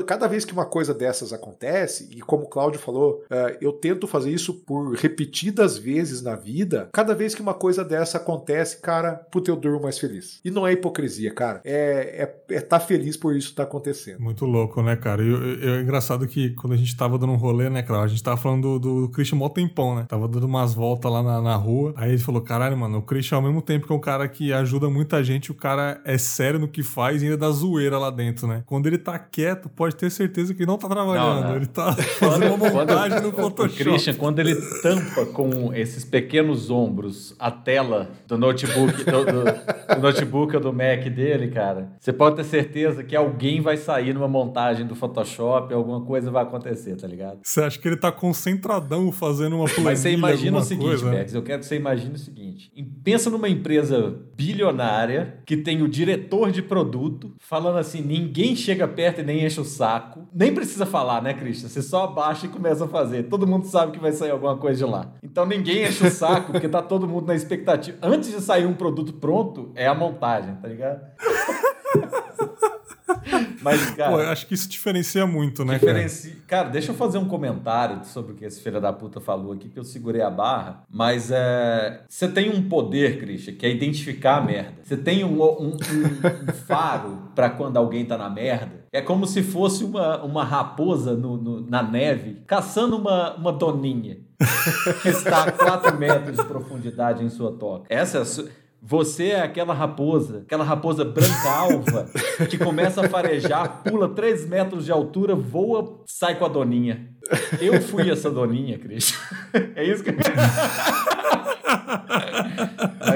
cada 0.06 0.26
vez 0.26 0.44
que 0.44 0.52
uma 0.52 0.66
coisa 0.66 0.94
dessas 0.94 1.32
acontece, 1.32 2.08
e 2.10 2.20
como 2.20 2.44
o 2.44 2.48
Cláudio 2.48 2.80
falou, 2.80 3.24
uh, 3.30 3.56
eu 3.60 3.72
tento 3.72 4.06
fazer 4.06 4.30
isso 4.30 4.54
por 4.54 4.94
repetidas 4.94 5.78
vezes 5.78 6.22
na 6.22 6.34
vida, 6.34 6.88
cada 6.92 7.14
vez 7.14 7.34
que 7.34 7.42
uma 7.42 7.54
coisa 7.54 7.84
dessa 7.84 8.18
acontece, 8.18 8.80
cara, 8.80 9.14
puta, 9.14 9.50
eu 9.50 9.56
durmo 9.56 9.82
mais 9.82 9.98
feliz. 9.98 10.40
E 10.44 10.50
não 10.50 10.66
é 10.66 10.72
hipocrisia, 10.72 11.32
cara. 11.32 11.60
É, 11.64 12.28
é, 12.48 12.54
é 12.56 12.60
tá 12.60 12.78
feliz 12.78 13.16
por 13.16 13.34
isso 13.34 13.54
tá 13.54 13.62
acontecendo. 13.62 14.20
Muito 14.20 14.44
louco, 14.44 14.82
né, 14.82 14.96
cara? 14.96 15.22
E 15.22 15.68
é 15.68 15.80
engraçado 15.80 16.26
que 16.26 16.50
quando 16.50 16.72
a 16.72 16.76
gente 16.76 16.96
tava 16.96 17.18
dando 17.18 17.32
um 17.32 17.36
rolê, 17.36 17.68
né, 17.68 17.82
Cláudio? 17.82 18.06
A 18.06 18.08
gente 18.08 18.22
tava 18.22 18.36
falando 18.36 18.78
do, 18.78 19.06
do 19.06 19.08
Christian 19.10 19.38
mó 19.38 19.48
tempão, 19.48 19.94
né? 19.94 20.06
Tava 20.08 20.28
dando 20.28 20.44
umas 20.44 20.74
voltas 20.74 21.10
lá 21.10 21.22
na, 21.22 21.40
na 21.40 21.56
rua. 21.56 21.94
Aí 21.96 22.10
ele 22.10 22.18
falou: 22.18 22.40
caralho, 22.40 22.76
mano, 22.76 22.98
o 22.98 23.02
Christian, 23.02 23.36
ao 23.36 23.42
mesmo 23.42 23.62
tempo 23.62 23.86
que 23.86 23.92
é 23.92 23.96
um 23.96 24.00
cara 24.00 24.28
que 24.28 24.52
ajuda 24.52 24.88
muita 24.88 25.22
gente, 25.22 25.50
o 25.50 25.54
cara 25.54 26.00
é 26.04 26.18
sério 26.18 26.58
no 26.58 26.68
que 26.68 26.82
faz 26.82 27.22
e 27.22 27.26
ainda 27.26 27.36
dá 27.36 27.50
zoeira 27.50 27.98
lá 27.98 28.10
dentro, 28.10 28.46
né? 28.46 28.62
Quando 28.66 28.86
ele 28.86 28.98
tá 28.98 29.18
quieto, 29.18 29.68
pode 29.78 29.94
ter 29.94 30.10
certeza 30.10 30.52
que 30.52 30.66
não 30.66 30.76
tá 30.76 30.88
trabalhando. 30.88 31.42
Não, 31.42 31.48
não. 31.50 31.56
Ele 31.56 31.66
tá 31.66 31.92
fazendo 31.92 32.52
uma 32.52 32.68
montagem 32.68 33.20
no 33.22 33.30
Photoshop. 33.30 33.80
O 33.80 33.84
Christian, 33.84 34.14
quando 34.14 34.40
ele 34.40 34.56
tampa 34.82 35.24
com 35.26 35.72
esses 35.72 36.04
pequenos 36.04 36.68
ombros 36.68 37.36
a 37.38 37.48
tela 37.48 38.10
do 38.26 38.36
notebook, 38.36 39.04
do, 39.04 39.24
do, 39.24 39.94
do 39.94 40.02
notebook 40.02 40.56
ou 40.56 40.60
do 40.60 40.72
Mac 40.72 41.04
dele, 41.08 41.48
cara, 41.48 41.92
você 42.00 42.12
pode 42.12 42.34
ter 42.34 42.44
certeza 42.44 43.04
que 43.04 43.14
alguém 43.14 43.60
vai 43.60 43.76
sair 43.76 44.12
numa 44.12 44.26
montagem 44.26 44.84
do 44.84 44.96
Photoshop, 44.96 45.72
alguma 45.72 46.00
coisa 46.00 46.28
vai 46.28 46.42
acontecer, 46.42 46.96
tá 46.96 47.06
ligado? 47.06 47.38
Você 47.44 47.60
acha 47.60 47.78
que 47.78 47.86
ele 47.86 47.96
tá 47.96 48.10
concentradão 48.10 49.12
fazendo 49.12 49.54
uma 49.54 49.66
planilha, 49.66 49.84
Mas 49.84 50.00
você 50.00 50.10
imagina 50.10 50.58
o 50.58 50.62
seguinte, 50.62 51.04
Max, 51.04 51.34
eu 51.34 51.42
quero 51.42 51.60
que 51.60 51.66
você 51.66 51.76
imagine 51.76 52.14
o 52.14 52.18
seguinte. 52.18 52.72
Pensa 53.04 53.30
numa 53.30 53.48
empresa 53.48 54.16
bilionária 54.36 55.38
que 55.46 55.56
tem 55.56 55.82
o 55.82 55.88
diretor 55.88 56.50
de 56.50 56.62
produto 56.62 57.32
falando 57.38 57.78
assim, 57.78 58.02
ninguém 58.02 58.56
chega 58.56 58.88
perto 58.88 59.20
e 59.20 59.24
nem 59.24 59.46
enche 59.46 59.57
o 59.60 59.64
saco. 59.64 60.26
Nem 60.32 60.54
precisa 60.54 60.86
falar, 60.86 61.22
né, 61.22 61.34
Christian? 61.34 61.68
Você 61.68 61.82
só 61.82 62.04
abaixa 62.04 62.46
e 62.46 62.48
começa 62.48 62.84
a 62.84 62.88
fazer. 62.88 63.24
Todo 63.24 63.46
mundo 63.46 63.66
sabe 63.66 63.92
que 63.92 63.98
vai 63.98 64.12
sair 64.12 64.30
alguma 64.30 64.56
coisa 64.56 64.84
de 64.84 64.90
lá. 64.90 65.12
Então 65.22 65.46
ninguém 65.46 65.84
enche 65.84 66.06
o 66.06 66.10
saco, 66.10 66.52
porque 66.52 66.68
tá 66.68 66.82
todo 66.82 67.08
mundo 67.08 67.26
na 67.26 67.34
expectativa. 67.34 67.98
Antes 68.02 68.30
de 68.30 68.40
sair 68.40 68.66
um 68.66 68.74
produto 68.74 69.12
pronto, 69.14 69.72
é 69.74 69.86
a 69.86 69.94
montagem, 69.94 70.54
tá 70.56 70.68
ligado? 70.68 71.00
Mas, 73.62 73.90
cara. 73.90 74.12
Pô, 74.12 74.20
eu 74.20 74.28
acho 74.28 74.46
que 74.46 74.54
isso 74.54 74.68
diferencia 74.68 75.26
muito, 75.26 75.64
né, 75.64 75.74
diferencia... 75.74 76.30
cara? 76.46 76.62
Cara, 76.62 76.68
deixa 76.70 76.92
eu 76.92 76.94
fazer 76.94 77.18
um 77.18 77.26
comentário 77.26 78.04
sobre 78.04 78.32
o 78.32 78.34
que 78.34 78.44
esse 78.44 78.60
filho 78.60 78.80
da 78.80 78.92
puta 78.92 79.20
falou 79.20 79.52
aqui, 79.52 79.68
que 79.68 79.78
eu 79.78 79.84
segurei 79.84 80.22
a 80.22 80.30
barra. 80.30 80.82
Mas 80.90 81.30
é. 81.30 82.02
Você 82.08 82.28
tem 82.28 82.50
um 82.50 82.68
poder, 82.68 83.18
Christian, 83.18 83.54
que 83.54 83.66
é 83.66 83.70
identificar 83.70 84.38
a 84.38 84.40
merda. 84.40 84.74
Você 84.82 84.96
tem 84.96 85.24
um, 85.24 85.42
um, 85.42 85.68
um, 85.68 85.72
um 85.72 86.52
faro 86.66 87.30
para 87.34 87.50
quando 87.50 87.76
alguém 87.76 88.04
tá 88.04 88.16
na 88.16 88.30
merda. 88.30 88.77
É 88.92 89.00
como 89.00 89.26
se 89.26 89.42
fosse 89.42 89.84
uma, 89.84 90.22
uma 90.22 90.44
raposa 90.44 91.14
no, 91.14 91.36
no, 91.36 91.60
na 91.68 91.82
neve 91.82 92.42
caçando 92.46 92.96
uma, 92.96 93.34
uma 93.36 93.52
doninha 93.52 94.18
que 95.02 95.08
está 95.08 95.44
a 95.44 95.52
4 95.52 95.98
metros 95.98 96.36
de 96.36 96.44
profundidade 96.44 97.24
em 97.24 97.28
sua 97.28 97.52
toca. 97.52 97.86
Essa 97.88 98.18
é 98.18 98.20
a 98.22 98.24
você 98.80 99.30
é 99.30 99.40
aquela 99.40 99.74
raposa, 99.74 100.42
aquela 100.46 100.62
raposa 100.62 101.04
branca 101.04 101.50
alva, 101.50 102.08
que 102.48 102.56
começa 102.56 103.04
a 103.04 103.08
farejar, 103.08 103.82
pula 103.82 104.08
3 104.08 104.48
metros 104.48 104.84
de 104.84 104.92
altura, 104.92 105.34
voa, 105.34 106.00
sai 106.06 106.38
com 106.38 106.44
a 106.44 106.48
doninha. 106.48 107.08
Eu 107.60 107.82
fui 107.82 108.08
essa 108.08 108.30
doninha, 108.30 108.78
Cris. 108.78 109.18
É 109.74 109.84
isso 109.84 110.04
que. 110.04 110.10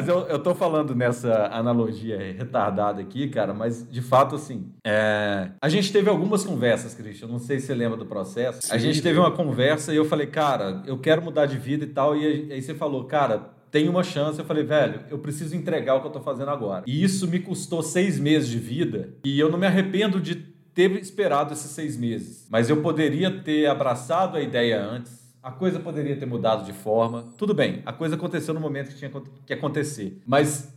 mas 0.03 0.09
eu, 0.09 0.27
eu 0.27 0.39
tô 0.41 0.53
falando 0.53 0.95
nessa 0.97 1.47
analogia 1.47 2.19
retardada 2.37 3.01
aqui, 3.01 3.29
cara, 3.29 3.55
mas 3.55 3.89
de 3.89 4.03
fato, 4.03 4.35
assim, 4.35 4.73
é... 4.85 5.51
a 5.61 5.69
gente 5.69 5.93
teve 5.93 6.11
algumas 6.11 6.45
conversas, 6.45 6.93
Christian, 6.93 7.29
não 7.29 7.39
sei 7.39 7.61
se 7.61 7.67
você 7.67 7.75
lembra 7.75 7.97
do 7.97 8.05
processo. 8.05 8.63
Sim, 8.63 8.75
a 8.75 8.79
gente 8.79 9.01
teve 9.01 9.19
uma 9.19 9.31
conversa 9.31 9.93
e 9.93 9.97
eu 9.97 10.05
falei, 10.05 10.27
cara, 10.27 10.83
eu 10.87 10.99
quero 10.99 11.23
mudar 11.23 11.47
de 11.47 11.57
vida 11.57 11.85
e 11.85 11.89
tal, 11.89 12.17
e 12.17 12.53
aí 12.53 12.61
você 12.61 12.75
falou, 12.75 13.05
cara, 13.05 13.51
tem 13.71 13.89
uma 13.89 14.03
chance. 14.03 14.39
Eu 14.39 14.45
falei, 14.45 14.65
velho, 14.65 15.01
eu 15.09 15.19
preciso 15.19 15.57
entregar 15.57 15.95
o 15.95 16.01
que 16.01 16.07
eu 16.09 16.13
tô 16.13 16.21
fazendo 16.21 16.51
agora. 16.51 16.85
E 16.87 17.03
isso 17.03 17.29
me 17.29 17.39
custou 17.39 17.83
seis 17.83 18.19
meses 18.19 18.49
de 18.49 18.59
vida 18.59 19.15
e 19.25 19.39
eu 19.39 19.51
não 19.51 19.59
me 19.59 19.67
arrependo 19.67 20.21
de 20.21 20.35
ter 20.75 20.91
esperado 20.93 21.53
esses 21.53 21.71
seis 21.71 21.97
meses. 21.97 22.47
Mas 22.51 22.69
eu 22.69 22.83
poderia 22.83 23.31
ter 23.43 23.67
abraçado 23.67 24.37
a 24.37 24.41
ideia 24.41 24.83
antes. 24.83 25.22
A 25.43 25.51
coisa 25.51 25.81
poderia 25.81 26.17
ter 26.17 26.27
mudado 26.27 26.65
de 26.65 26.73
forma. 26.73 27.35
Tudo 27.37 27.53
bem, 27.53 27.83
a 27.85 27.93
coisa 27.93 28.15
aconteceu 28.15 28.55
no 28.55 28.61
momento 28.61 28.91
que 28.91 28.97
tinha 28.97 29.11
que 29.45 29.53
acontecer. 29.53 30.23
Mas 30.25 30.73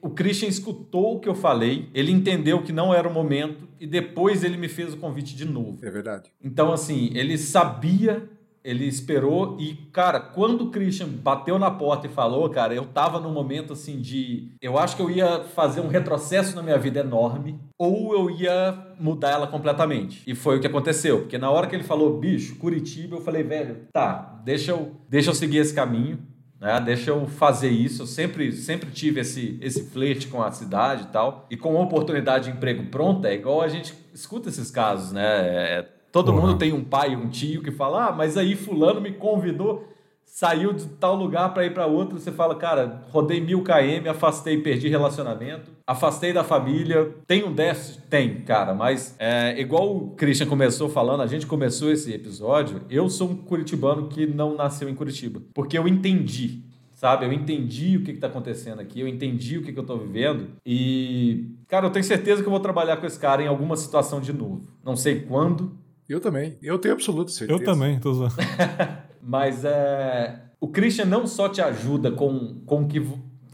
o 0.00 0.10
Christian 0.10 0.48
escutou 0.48 1.16
o 1.16 1.20
que 1.20 1.28
eu 1.28 1.34
falei, 1.34 1.88
ele 1.92 2.12
entendeu 2.12 2.62
que 2.62 2.72
não 2.72 2.94
era 2.94 3.08
o 3.08 3.12
momento 3.12 3.68
e 3.80 3.86
depois 3.86 4.44
ele 4.44 4.56
me 4.56 4.68
fez 4.68 4.94
o 4.94 4.96
convite 4.98 5.34
de 5.34 5.44
novo. 5.44 5.84
É 5.84 5.90
verdade. 5.90 6.30
Então, 6.42 6.72
assim, 6.72 7.10
ele 7.14 7.36
sabia 7.36 8.28
ele 8.64 8.86
esperou 8.86 9.58
e, 9.60 9.74
cara, 9.92 10.18
quando 10.18 10.62
o 10.62 10.70
Christian 10.70 11.06
bateu 11.06 11.58
na 11.58 11.70
porta 11.70 12.06
e 12.06 12.10
falou, 12.10 12.48
cara, 12.48 12.74
eu 12.74 12.86
tava 12.86 13.20
num 13.20 13.32
momento 13.32 13.74
assim 13.74 14.00
de. 14.00 14.48
Eu 14.60 14.78
acho 14.78 14.96
que 14.96 15.02
eu 15.02 15.10
ia 15.10 15.44
fazer 15.54 15.82
um 15.82 15.88
retrocesso 15.88 16.56
na 16.56 16.62
minha 16.62 16.78
vida 16.78 17.00
enorme, 17.00 17.60
ou 17.78 18.14
eu 18.14 18.30
ia 18.30 18.74
mudar 18.98 19.32
ela 19.32 19.46
completamente. 19.46 20.22
E 20.26 20.34
foi 20.34 20.56
o 20.56 20.60
que 20.60 20.66
aconteceu, 20.66 21.20
porque 21.20 21.36
na 21.36 21.50
hora 21.50 21.66
que 21.66 21.76
ele 21.76 21.84
falou, 21.84 22.18
bicho, 22.18 22.56
Curitiba, 22.56 23.16
eu 23.16 23.20
falei, 23.20 23.42
velho, 23.42 23.86
tá, 23.92 24.40
deixa 24.42 24.70
eu, 24.70 24.92
deixa 25.10 25.28
eu 25.28 25.34
seguir 25.34 25.58
esse 25.58 25.74
caminho. 25.74 26.18
Né? 26.58 26.80
Deixa 26.80 27.10
eu 27.10 27.26
fazer 27.26 27.68
isso. 27.68 28.02
Eu 28.02 28.06
sempre, 28.06 28.50
sempre 28.52 28.90
tive 28.90 29.20
esse, 29.20 29.58
esse 29.60 29.90
flerte 29.90 30.28
com 30.28 30.42
a 30.42 30.50
cidade 30.50 31.02
e 31.02 31.06
tal. 31.08 31.46
E 31.50 31.58
com 31.58 31.74
uma 31.74 31.82
oportunidade 31.82 32.50
de 32.50 32.56
emprego 32.56 32.84
pronta, 32.86 33.28
é 33.28 33.34
igual 33.34 33.60
a 33.60 33.68
gente 33.68 33.92
escuta 34.14 34.48
esses 34.48 34.70
casos, 34.70 35.12
né? 35.12 35.22
É, 35.22 35.88
Todo 36.14 36.32
mundo 36.32 36.56
tem 36.56 36.72
um 36.72 36.84
pai, 36.84 37.16
um 37.16 37.28
tio 37.28 37.60
que 37.60 37.72
fala: 37.72 38.06
"Ah, 38.06 38.12
mas 38.12 38.36
aí 38.36 38.54
fulano 38.54 39.00
me 39.00 39.10
convidou, 39.10 39.84
saiu 40.24 40.72
de 40.72 40.86
tal 40.86 41.16
lugar 41.16 41.52
para 41.52 41.66
ir 41.66 41.74
para 41.74 41.86
outro". 41.86 42.20
Você 42.20 42.30
fala: 42.30 42.54
"Cara, 42.54 43.02
rodei 43.10 43.40
mil 43.40 43.64
km, 43.64 44.08
afastei, 44.08 44.58
perdi 44.62 44.88
relacionamento, 44.88 45.72
afastei 45.84 46.32
da 46.32 46.44
família, 46.44 47.12
tem 47.26 47.42
um 47.42 47.52
déficit, 47.52 48.02
tem, 48.02 48.42
cara, 48.42 48.72
mas 48.72 49.16
é, 49.18 49.60
igual 49.60 49.92
o 49.92 50.10
Christian 50.10 50.46
começou 50.46 50.88
falando, 50.88 51.20
a 51.20 51.26
gente 51.26 51.48
começou 51.48 51.90
esse 51.90 52.12
episódio, 52.12 52.82
eu 52.88 53.10
sou 53.10 53.30
um 53.30 53.36
curitibano 53.36 54.06
que 54.06 54.24
não 54.24 54.54
nasceu 54.54 54.88
em 54.88 54.94
Curitiba, 54.94 55.42
porque 55.52 55.76
eu 55.76 55.88
entendi 55.88 56.62
sabe? 56.94 57.26
Eu 57.26 57.32
entendi 57.32 57.96
o 57.96 58.04
que 58.04 58.12
está 58.12 58.28
acontecendo 58.28 58.80
aqui, 58.80 59.00
eu 59.00 59.08
entendi 59.08 59.58
o 59.58 59.62
que, 59.62 59.72
que 59.72 59.78
eu 59.78 59.82
estou 59.82 59.98
vivendo 59.98 60.52
e, 60.64 61.50
cara, 61.66 61.86
eu 61.86 61.90
tenho 61.90 62.04
certeza 62.04 62.40
que 62.40 62.46
eu 62.46 62.52
vou 62.52 62.60
trabalhar 62.60 62.96
com 62.98 63.04
esse 63.04 63.18
cara 63.18 63.42
em 63.42 63.46
alguma 63.48 63.76
situação 63.76 64.20
de 64.20 64.32
novo. 64.32 64.62
Não 64.82 64.96
sei 64.96 65.20
quando, 65.20 65.76
eu 66.08 66.20
também. 66.20 66.58
Eu 66.62 66.78
tenho 66.78 66.94
absoluta 66.94 67.30
certeza. 67.30 67.60
Eu 67.60 67.64
também, 67.64 67.98
tô 67.98 68.12
zoando. 68.12 68.34
Mas 69.22 69.64
é, 69.64 70.38
o 70.60 70.68
Christian 70.68 71.06
não 71.06 71.26
só 71.26 71.48
te 71.48 71.60
ajuda 71.60 72.10
com, 72.10 72.60
com 72.66 72.86
que 72.86 73.00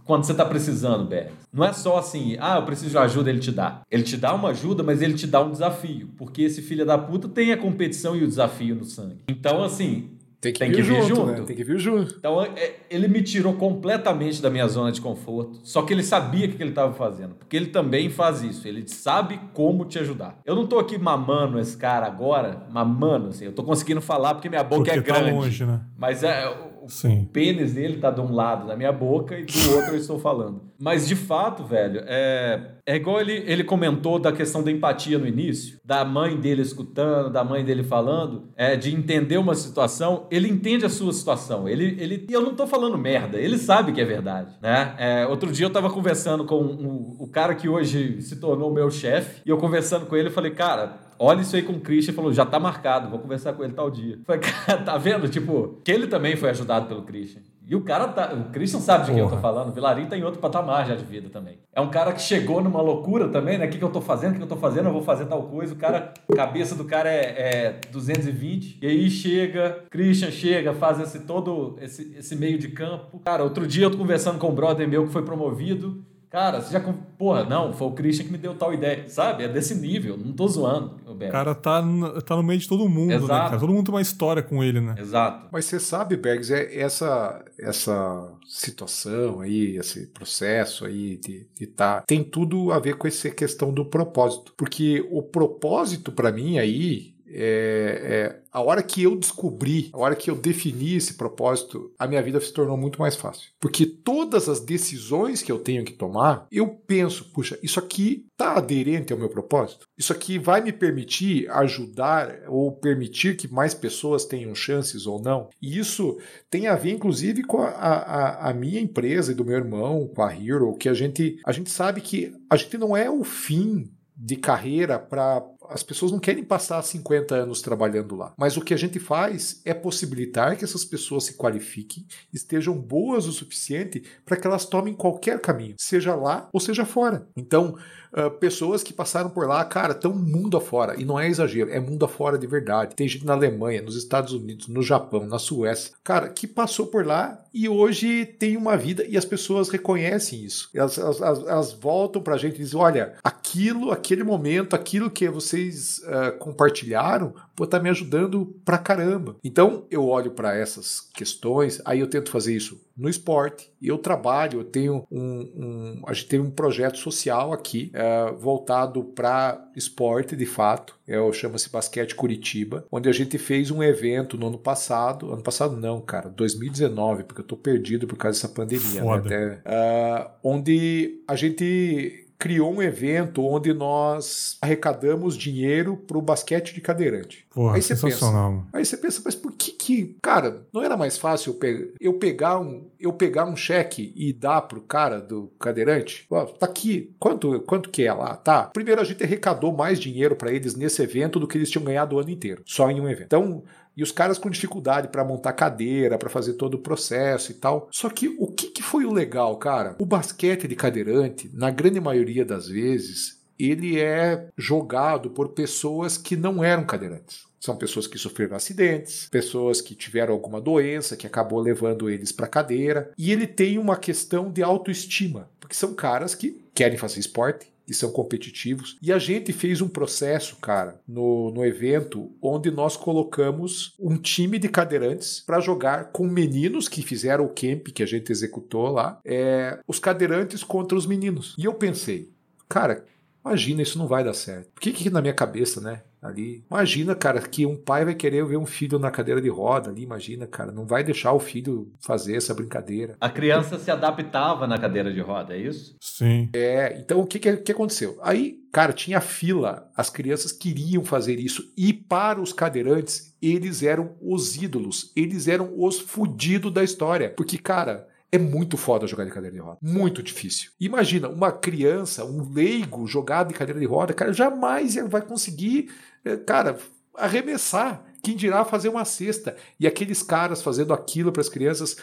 quando 0.04 0.24
você 0.24 0.32
está 0.32 0.44
precisando, 0.44 1.04
Berg. 1.04 1.30
Não 1.52 1.64
é 1.64 1.72
só 1.72 1.96
assim, 1.96 2.36
ah, 2.40 2.56
eu 2.56 2.64
preciso 2.64 2.90
de 2.90 2.98
ajuda, 2.98 3.30
ele 3.30 3.38
te 3.38 3.52
dá. 3.52 3.82
Ele 3.88 4.02
te 4.02 4.16
dá 4.16 4.34
uma 4.34 4.48
ajuda, 4.48 4.82
mas 4.82 5.00
ele 5.00 5.14
te 5.14 5.24
dá 5.24 5.40
um 5.40 5.52
desafio. 5.52 6.08
Porque 6.16 6.42
esse 6.42 6.60
filho 6.60 6.84
da 6.84 6.98
puta 6.98 7.28
tem 7.28 7.52
a 7.52 7.56
competição 7.56 8.16
e 8.16 8.24
o 8.24 8.26
desafio 8.26 8.74
no 8.74 8.84
sangue. 8.84 9.22
Então, 9.28 9.62
assim, 9.62 10.10
tem 10.40 10.54
que, 10.54 10.58
tem 10.58 10.70
vir, 10.70 10.76
que 10.76 10.82
vir 10.82 11.02
junto, 11.02 11.14
junto. 11.16 11.26
Né? 11.26 11.42
Tem 11.42 11.56
que 11.56 11.64
vir 11.64 11.78
junto. 11.78 12.14
Então, 12.18 12.42
é, 12.42 12.76
ele 12.88 13.06
me 13.08 13.22
tirou 13.22 13.52
completamente 13.52 14.40
da 14.40 14.48
minha 14.48 14.66
zona 14.66 14.90
de 14.90 14.98
conforto. 14.98 15.60
Só 15.62 15.82
que 15.82 15.92
ele 15.92 16.02
sabia 16.02 16.46
o 16.46 16.50
que 16.50 16.62
ele 16.62 16.70
estava 16.70 16.94
fazendo. 16.94 17.34
Porque 17.34 17.54
ele 17.54 17.66
também 17.66 18.08
faz 18.08 18.42
isso. 18.42 18.66
Ele 18.66 18.88
sabe 18.88 19.38
como 19.52 19.84
te 19.84 19.98
ajudar. 19.98 20.40
Eu 20.46 20.56
não 20.56 20.66
tô 20.66 20.78
aqui 20.78 20.96
mamando 20.96 21.60
esse 21.60 21.76
cara 21.76 22.06
agora, 22.06 22.66
mamando, 22.70 23.28
assim. 23.28 23.44
Eu 23.44 23.52
tô 23.52 23.62
conseguindo 23.62 24.00
falar 24.00 24.34
porque 24.34 24.48
minha 24.48 24.64
boca 24.64 24.76
porque 24.76 24.98
é 24.98 25.02
grande. 25.02 25.30
Tá 25.30 25.36
longe, 25.36 25.66
né? 25.66 25.80
Mas 25.98 26.24
é, 26.24 26.50
Sim. 26.88 27.22
O 27.22 27.26
pênis 27.26 27.74
dele 27.74 27.98
tá 27.98 28.10
de 28.10 28.20
um 28.20 28.32
lado 28.32 28.66
da 28.66 28.76
minha 28.76 28.92
boca 28.92 29.38
e 29.38 29.44
do 29.44 29.52
outro 29.74 29.92
eu 29.92 29.98
estou 29.98 30.18
falando. 30.18 30.70
Mas 30.78 31.06
de 31.06 31.14
fato, 31.14 31.62
velho, 31.62 32.02
é, 32.06 32.72
é 32.86 32.96
igual 32.96 33.20
ele, 33.20 33.44
ele 33.46 33.62
comentou 33.62 34.18
da 34.18 34.32
questão 34.32 34.62
da 34.62 34.70
empatia 34.70 35.18
no 35.18 35.26
início, 35.26 35.78
da 35.84 36.04
mãe 36.04 36.38
dele 36.38 36.62
escutando, 36.62 37.30
da 37.30 37.44
mãe 37.44 37.64
dele 37.64 37.82
falando, 37.82 38.48
é, 38.56 38.76
de 38.76 38.94
entender 38.94 39.36
uma 39.36 39.54
situação. 39.54 40.26
Ele 40.30 40.48
entende 40.48 40.84
a 40.86 40.88
sua 40.88 41.12
situação. 41.12 41.68
Ele, 41.68 41.96
ele, 41.98 42.26
eu 42.30 42.40
não 42.40 42.54
tô 42.54 42.66
falando 42.66 42.96
merda, 42.96 43.38
ele 43.38 43.58
sabe 43.58 43.92
que 43.92 44.00
é 44.00 44.04
verdade, 44.04 44.56
né? 44.62 44.94
É, 44.98 45.26
outro 45.26 45.52
dia 45.52 45.66
eu 45.66 45.70
tava 45.70 45.90
conversando 45.90 46.44
com 46.44 46.62
um, 46.62 47.16
o 47.18 47.28
cara 47.28 47.54
que 47.54 47.68
hoje 47.68 48.22
se 48.22 48.36
tornou 48.36 48.72
meu 48.72 48.90
chefe, 48.90 49.42
e 49.44 49.50
eu 49.50 49.58
conversando 49.58 50.06
com 50.06 50.16
ele, 50.16 50.28
eu 50.28 50.32
falei, 50.32 50.52
cara, 50.52 51.09
olha 51.20 51.42
isso 51.42 51.54
aí 51.54 51.62
com 51.62 51.74
o 51.74 51.80
Christian 51.80 52.12
e 52.12 52.14
falou: 52.14 52.32
já 52.32 52.46
tá 52.46 52.58
marcado, 52.58 53.10
vou 53.10 53.18
conversar 53.18 53.52
com 53.52 53.62
ele 53.62 53.74
tal 53.74 53.90
dia. 53.90 54.18
Falei, 54.24 54.40
cara, 54.40 54.82
tá 54.82 54.96
vendo? 54.96 55.28
Tipo, 55.28 55.80
que 55.84 55.92
ele 55.92 56.06
também 56.06 56.34
foi 56.34 56.50
ajudado 56.50 56.86
pelo 56.86 57.02
Christian. 57.02 57.42
E 57.70 57.76
o 57.76 57.82
cara 57.82 58.08
tá. 58.08 58.34
O 58.34 58.50
Christian 58.50 58.80
sabe 58.80 59.04
de 59.04 59.12
quem 59.12 59.20
eu 59.20 59.30
tô 59.30 59.36
falando. 59.36 59.68
O 59.68 59.72
Vilarim 59.72 60.06
tá 60.06 60.18
em 60.18 60.24
outro 60.24 60.40
patamar 60.40 60.84
já 60.88 60.96
de 60.96 61.04
vida 61.04 61.28
também. 61.30 61.60
É 61.72 61.80
um 61.80 61.88
cara 61.88 62.12
que 62.12 62.20
chegou 62.20 62.60
numa 62.60 62.82
loucura 62.82 63.28
também, 63.28 63.58
né? 63.58 63.66
O 63.66 63.70
que, 63.70 63.78
que 63.78 63.84
eu 63.84 63.92
tô 63.92 64.00
fazendo? 64.00 64.30
O 64.30 64.32
que, 64.32 64.38
que 64.38 64.44
eu 64.44 64.48
tô 64.48 64.56
fazendo? 64.56 64.86
Eu 64.86 64.92
vou 64.92 65.02
fazer 65.02 65.26
tal 65.26 65.44
coisa. 65.44 65.72
O 65.72 65.76
cara, 65.76 66.12
a 66.28 66.34
cabeça 66.34 66.74
do 66.74 66.84
cara 66.84 67.08
é, 67.08 67.76
é 67.76 67.80
220. 67.92 68.78
E 68.82 68.86
aí 68.88 69.08
chega, 69.08 69.84
Christian 69.88 70.32
chega, 70.32 70.74
faz 70.74 70.98
esse 70.98 71.20
todo 71.20 71.76
esse, 71.80 72.12
esse 72.18 72.34
meio 72.34 72.58
de 72.58 72.70
campo. 72.70 73.20
Cara, 73.20 73.44
outro 73.44 73.64
dia 73.68 73.84
eu 73.84 73.90
tô 73.92 73.98
conversando 73.98 74.40
com 74.40 74.48
um 74.48 74.54
brother 74.54 74.88
meu 74.88 75.06
que 75.06 75.12
foi 75.12 75.22
promovido. 75.22 76.04
Cara, 76.30 76.60
você 76.60 76.72
já. 76.72 76.80
Porra, 77.18 77.44
não, 77.44 77.72
foi 77.72 77.88
o 77.88 77.90
Christian 77.90 78.24
que 78.24 78.30
me 78.30 78.38
deu 78.38 78.54
tal 78.54 78.72
ideia. 78.72 79.08
Sabe? 79.08 79.42
É 79.42 79.48
desse 79.48 79.74
nível, 79.74 80.16
não 80.16 80.32
tô 80.32 80.46
zoando. 80.46 80.94
O 81.04 81.18
cara 81.28 81.56
tá, 81.56 81.82
no, 81.82 82.22
tá 82.22 82.36
no 82.36 82.42
meio 82.42 82.60
de 82.60 82.68
todo 82.68 82.88
mundo, 82.88 83.12
Exato. 83.12 83.32
né, 83.32 83.38
cara? 83.48 83.58
Todo 83.58 83.72
mundo 83.72 83.86
tem 83.86 83.94
uma 83.94 84.00
história 84.00 84.40
com 84.40 84.62
ele, 84.62 84.80
né? 84.80 84.94
Exato. 84.96 85.48
Mas 85.50 85.64
você 85.64 85.80
sabe, 85.80 86.16
Bergs, 86.16 86.52
é 86.52 86.80
essa, 86.80 87.44
essa 87.58 88.32
situação 88.46 89.40
aí, 89.40 89.76
esse 89.76 90.06
processo 90.06 90.84
aí 90.84 91.16
de, 91.16 91.48
de 91.58 91.66
tá. 91.66 92.02
Tem 92.06 92.22
tudo 92.22 92.70
a 92.70 92.78
ver 92.78 92.96
com 92.96 93.08
essa 93.08 93.28
questão 93.30 93.72
do 93.72 93.84
propósito. 93.84 94.54
Porque 94.56 95.04
o 95.10 95.24
propósito, 95.24 96.12
para 96.12 96.30
mim, 96.30 96.58
aí, 96.60 97.09
é, 97.32 98.00
é, 98.02 98.40
a 98.52 98.60
hora 98.60 98.82
que 98.82 99.02
eu 99.02 99.16
descobri, 99.16 99.90
a 99.92 99.98
hora 99.98 100.16
que 100.16 100.30
eu 100.30 100.34
defini 100.34 100.96
esse 100.96 101.14
propósito, 101.14 101.92
a 101.98 102.06
minha 102.06 102.22
vida 102.22 102.40
se 102.40 102.52
tornou 102.52 102.76
muito 102.76 103.00
mais 103.00 103.14
fácil. 103.14 103.50
Porque 103.60 103.86
todas 103.86 104.48
as 104.48 104.60
decisões 104.60 105.42
que 105.42 105.52
eu 105.52 105.58
tenho 105.58 105.84
que 105.84 105.92
tomar, 105.92 106.46
eu 106.50 106.68
penso, 106.68 107.30
puxa, 107.32 107.58
isso 107.62 107.78
aqui 107.78 108.26
está 108.32 108.54
aderente 108.54 109.12
ao 109.12 109.18
meu 109.18 109.28
propósito? 109.28 109.86
Isso 109.96 110.12
aqui 110.12 110.38
vai 110.38 110.60
me 110.60 110.72
permitir 110.72 111.48
ajudar 111.50 112.40
ou 112.48 112.72
permitir 112.72 113.36
que 113.36 113.52
mais 113.52 113.74
pessoas 113.74 114.24
tenham 114.24 114.54
chances 114.54 115.06
ou 115.06 115.22
não? 115.22 115.48
E 115.62 115.78
isso 115.78 116.18
tem 116.50 116.66
a 116.66 116.74
ver, 116.74 116.92
inclusive, 116.92 117.44
com 117.44 117.62
a, 117.62 117.68
a, 117.68 118.50
a 118.50 118.54
minha 118.54 118.80
empresa 118.80 119.32
e 119.32 119.34
do 119.34 119.44
meu 119.44 119.56
irmão, 119.56 120.08
com 120.08 120.22
a 120.22 120.34
Hero, 120.34 120.74
que 120.76 120.88
a 120.88 120.94
gente, 120.94 121.38
a 121.44 121.52
gente 121.52 121.70
sabe 121.70 122.00
que 122.00 122.32
a 122.48 122.56
gente 122.56 122.76
não 122.76 122.96
é 122.96 123.08
o 123.08 123.22
fim 123.22 123.90
de 124.16 124.36
carreira 124.36 124.98
para 124.98 125.42
as 125.70 125.82
pessoas 125.82 126.12
não 126.12 126.18
querem 126.18 126.44
passar 126.44 126.82
50 126.82 127.34
anos 127.34 127.62
trabalhando 127.62 128.16
lá. 128.16 128.32
Mas 128.36 128.56
o 128.56 128.60
que 128.60 128.74
a 128.74 128.76
gente 128.76 128.98
faz 128.98 129.60
é 129.64 129.72
possibilitar 129.72 130.56
que 130.56 130.64
essas 130.64 130.84
pessoas 130.84 131.24
se 131.24 131.34
qualifiquem, 131.34 132.06
estejam 132.32 132.76
boas 132.76 133.26
o 133.26 133.32
suficiente 133.32 134.02
para 134.24 134.36
que 134.36 134.46
elas 134.46 134.66
tomem 134.66 134.94
qualquer 134.94 135.40
caminho, 135.40 135.74
seja 135.78 136.14
lá 136.14 136.48
ou 136.52 136.60
seja 136.60 136.84
fora. 136.84 137.26
Então, 137.36 137.76
uh, 138.12 138.30
pessoas 138.30 138.82
que 138.82 138.92
passaram 138.92 139.30
por 139.30 139.46
lá, 139.46 139.64
cara, 139.64 139.92
estão 139.92 140.12
mundo 140.12 140.56
afora. 140.56 141.00
E 141.00 141.04
não 141.04 141.18
é 141.18 141.28
exagero, 141.28 141.70
é 141.70 141.80
mundo 141.80 142.04
afora 142.04 142.38
de 142.38 142.46
verdade. 142.46 142.94
Tem 142.94 143.08
gente 143.08 143.24
na 143.24 143.32
Alemanha, 143.32 143.82
nos 143.82 143.96
Estados 143.96 144.32
Unidos, 144.32 144.68
no 144.68 144.82
Japão, 144.82 145.26
na 145.26 145.38
Suécia, 145.38 145.92
cara, 146.02 146.28
que 146.28 146.46
passou 146.46 146.86
por 146.86 147.06
lá 147.06 147.38
e 147.52 147.68
hoje 147.68 148.26
tem 148.26 148.56
uma 148.56 148.76
vida 148.76 149.04
e 149.06 149.16
as 149.16 149.24
pessoas 149.24 149.68
reconhecem 149.68 150.44
isso. 150.44 150.70
Elas, 150.74 150.98
elas, 150.98 151.20
elas 151.20 151.72
voltam 151.72 152.22
pra 152.22 152.36
gente 152.36 152.54
e 152.56 152.58
dizem: 152.58 152.78
olha, 152.78 153.14
aquilo, 153.22 153.90
aquele 153.90 154.22
momento, 154.22 154.74
aquilo 154.74 155.10
que 155.10 155.28
vocês 155.28 155.98
uh, 155.98 156.38
compartilharam, 156.38 157.34
pô, 157.60 157.66
tá 157.66 157.78
me 157.78 157.90
ajudando 157.90 158.46
pra 158.64 158.78
caramba. 158.78 159.36
Então 159.44 159.84
eu 159.90 160.08
olho 160.08 160.30
para 160.30 160.56
essas 160.56 161.00
questões, 161.12 161.78
aí 161.84 162.00
eu 162.00 162.06
tento 162.06 162.30
fazer 162.30 162.56
isso 162.56 162.80
no 162.96 163.06
esporte. 163.06 163.70
E 163.82 163.88
eu 163.88 163.98
trabalho, 163.98 164.60
eu 164.60 164.64
tenho 164.64 165.04
um, 165.10 165.20
um, 165.20 166.02
a 166.06 166.14
gente 166.14 166.28
tem 166.28 166.40
um 166.40 166.50
projeto 166.50 166.96
social 166.96 167.52
aqui 167.52 167.90
é, 167.92 168.32
voltado 168.32 169.04
para 169.04 169.62
esporte, 169.76 170.34
de 170.34 170.46
fato. 170.46 170.98
É, 171.06 171.32
chama-se 171.32 171.70
Basquete 171.70 172.14
Curitiba, 172.14 172.86
onde 172.90 173.10
a 173.10 173.12
gente 173.12 173.36
fez 173.36 173.70
um 173.70 173.82
evento 173.82 174.38
no 174.38 174.46
ano 174.46 174.58
passado. 174.58 175.30
Ano 175.30 175.42
passado 175.42 175.76
não, 175.76 176.00
cara, 176.00 176.30
2019, 176.30 177.24
porque 177.24 177.42
eu 177.42 177.46
tô 177.46 177.56
perdido 177.56 178.06
por 178.06 178.16
causa 178.16 178.38
dessa 178.38 178.54
pandemia. 178.54 179.02
Né? 179.02 179.12
Até, 179.12 179.62
uh, 179.66 180.30
onde 180.42 181.22
a 181.28 181.36
gente 181.36 182.26
criou 182.40 182.72
um 182.72 182.82
evento 182.82 183.44
onde 183.44 183.74
nós 183.74 184.56
arrecadamos 184.62 185.36
dinheiro 185.36 185.94
para 185.94 186.16
o 186.16 186.22
basquete 186.22 186.72
de 186.72 186.80
cadeirante. 186.80 187.46
Porra, 187.50 187.76
aí 187.76 187.82
você 187.82 187.94
pensa, 187.94 188.26
aí 188.72 188.84
você 188.84 188.96
pensa, 188.96 189.20
mas 189.22 189.34
por 189.34 189.52
que 189.52 189.72
que, 189.72 190.16
cara, 190.22 190.66
não 190.72 190.82
era 190.82 190.96
mais 190.96 191.18
fácil 191.18 191.58
eu 192.00 192.14
pegar 192.14 192.58
um, 192.58 192.88
eu 192.98 193.12
pegar 193.12 193.44
um 193.44 193.54
cheque 193.54 194.14
e 194.16 194.32
dar 194.32 194.62
pro 194.62 194.80
cara 194.80 195.20
do 195.20 195.52
cadeirante? 195.60 196.24
Ó, 196.30 196.46
tá 196.46 196.64
aqui, 196.64 197.14
quanto, 197.18 197.60
quanto 197.60 197.90
que 197.90 198.04
é 198.04 198.12
lá, 198.12 198.34
tá? 198.36 198.70
Primeiro 198.72 199.02
a 199.02 199.04
gente 199.04 199.22
arrecadou 199.22 199.70
mais 199.70 200.00
dinheiro 200.00 200.34
para 200.34 200.50
eles 200.50 200.74
nesse 200.74 201.02
evento 201.02 201.38
do 201.38 201.46
que 201.46 201.58
eles 201.58 201.70
tinham 201.70 201.84
ganhado 201.84 202.16
o 202.16 202.18
ano 202.18 202.30
inteiro, 202.30 202.62
só 202.64 202.90
em 202.90 203.02
um 203.02 203.08
evento. 203.08 203.26
Então, 203.26 203.62
e 204.00 204.02
os 204.02 204.10
caras 204.10 204.38
com 204.38 204.48
dificuldade 204.48 205.08
para 205.08 205.22
montar 205.22 205.52
cadeira, 205.52 206.16
para 206.16 206.30
fazer 206.30 206.54
todo 206.54 206.74
o 206.74 206.78
processo 206.78 207.50
e 207.50 207.54
tal. 207.54 207.86
Só 207.92 208.08
que 208.08 208.34
o 208.38 208.46
que, 208.46 208.68
que 208.68 208.82
foi 208.82 209.04
o 209.04 209.12
legal, 209.12 209.58
cara? 209.58 209.94
O 209.98 210.06
basquete 210.06 210.66
de 210.66 210.74
cadeirante, 210.74 211.50
na 211.52 211.70
grande 211.70 212.00
maioria 212.00 212.42
das 212.42 212.66
vezes, 212.66 213.38
ele 213.58 214.00
é 214.00 214.48
jogado 214.56 215.28
por 215.28 215.50
pessoas 215.50 216.16
que 216.16 216.34
não 216.34 216.64
eram 216.64 216.86
cadeirantes. 216.86 217.44
São 217.60 217.76
pessoas 217.76 218.06
que 218.06 218.16
sofreram 218.16 218.56
acidentes, 218.56 219.28
pessoas 219.30 219.82
que 219.82 219.94
tiveram 219.94 220.32
alguma 220.32 220.62
doença 220.62 221.14
que 221.14 221.26
acabou 221.26 221.60
levando 221.60 222.08
eles 222.08 222.32
para 222.32 222.46
cadeira. 222.46 223.12
E 223.18 223.30
ele 223.30 223.46
tem 223.46 223.76
uma 223.76 223.98
questão 223.98 224.50
de 224.50 224.62
autoestima, 224.62 225.50
porque 225.60 225.74
são 225.74 225.92
caras 225.92 226.34
que 226.34 226.58
querem 226.74 226.96
fazer 226.96 227.20
esporte, 227.20 227.69
que 227.90 227.94
são 227.96 228.12
competitivos. 228.12 228.96
E 229.02 229.12
a 229.12 229.18
gente 229.18 229.52
fez 229.52 229.80
um 229.80 229.88
processo, 229.88 230.54
cara, 230.58 231.00
no, 231.08 231.50
no 231.50 231.64
evento, 231.64 232.30
onde 232.40 232.70
nós 232.70 232.96
colocamos 232.96 233.96
um 233.98 234.16
time 234.16 234.60
de 234.60 234.68
cadeirantes 234.68 235.40
para 235.40 235.58
jogar 235.58 236.12
com 236.12 236.24
meninos 236.24 236.88
que 236.88 237.02
fizeram 237.02 237.46
o 237.46 237.48
camp 237.48 237.88
que 237.88 238.04
a 238.04 238.06
gente 238.06 238.30
executou 238.30 238.92
lá, 238.92 239.18
é, 239.24 239.80
os 239.88 239.98
cadeirantes 239.98 240.62
contra 240.62 240.96
os 240.96 241.04
meninos. 241.04 241.56
E 241.58 241.64
eu 241.64 241.74
pensei, 241.74 242.30
cara, 242.68 243.04
imagina, 243.44 243.82
isso 243.82 243.98
não 243.98 244.06
vai 244.06 244.24
dar 244.24 244.34
certo. 244.34 244.70
Por 244.72 244.80
que 244.80 244.92
que 244.92 245.10
na 245.10 245.20
minha 245.20 245.34
cabeça, 245.34 245.80
né? 245.80 246.02
ali. 246.22 246.64
Imagina, 246.70 247.14
cara, 247.14 247.40
que 247.40 247.64
um 247.64 247.76
pai 247.76 248.04
vai 248.04 248.14
querer 248.14 248.44
ver 248.44 248.56
um 248.56 248.66
filho 248.66 248.98
na 248.98 249.10
cadeira 249.10 249.40
de 249.40 249.48
roda 249.48 249.90
ali, 249.90 250.02
imagina, 250.02 250.46
cara, 250.46 250.70
não 250.70 250.86
vai 250.86 251.02
deixar 251.02 251.32
o 251.32 251.40
filho 251.40 251.90
fazer 252.00 252.36
essa 252.36 252.54
brincadeira. 252.54 253.16
A 253.20 253.30
criança 253.30 253.78
se 253.78 253.90
adaptava 253.90 254.66
na 254.66 254.78
cadeira 254.78 255.12
de 255.12 255.20
roda, 255.20 255.54
é 255.54 255.58
isso? 255.58 255.96
Sim. 256.00 256.50
É, 256.52 256.98
então 256.98 257.20
o 257.20 257.26
que, 257.26 257.38
que, 257.38 257.56
que 257.56 257.72
aconteceu? 257.72 258.18
Aí, 258.22 258.58
cara, 258.72 258.92
tinha 258.92 259.20
fila, 259.20 259.90
as 259.96 260.10
crianças 260.10 260.52
queriam 260.52 261.04
fazer 261.04 261.38
isso, 261.38 261.72
e 261.76 261.92
para 261.92 262.40
os 262.40 262.52
cadeirantes, 262.52 263.34
eles 263.40 263.82
eram 263.82 264.16
os 264.20 264.56
ídolos, 264.56 265.12
eles 265.16 265.48
eram 265.48 265.72
os 265.76 265.98
fudidos 265.98 266.72
da 266.72 266.84
história, 266.84 267.30
porque, 267.30 267.56
cara, 267.56 268.06
é 268.32 268.38
muito 268.38 268.76
foda 268.76 269.06
jogar 269.06 269.24
de 269.24 269.30
cadeira 269.30 269.54
de 269.54 269.60
roda. 269.60 269.78
Muito 269.82 270.22
difícil. 270.22 270.70
Imagina, 270.78 271.28
uma 271.28 271.50
criança, 271.50 272.24
um 272.24 272.52
leigo 272.52 273.06
jogado 273.06 273.48
de 273.48 273.54
cadeira 273.54 273.80
de 273.80 273.86
roda, 273.86 274.14
cara, 274.14 274.32
jamais 274.32 274.94
vai 275.08 275.22
conseguir 275.22 275.90
é, 276.24 276.36
cara, 276.36 276.78
arremessar. 277.14 278.04
Quem 278.22 278.36
dirá 278.36 278.64
fazer 278.64 278.88
uma 278.88 279.04
cesta? 279.04 279.56
E 279.78 279.86
aqueles 279.86 280.22
caras 280.22 280.62
fazendo 280.62 280.92
aquilo 280.92 281.32
para 281.32 281.40
as 281.40 281.48
crianças 281.48 281.96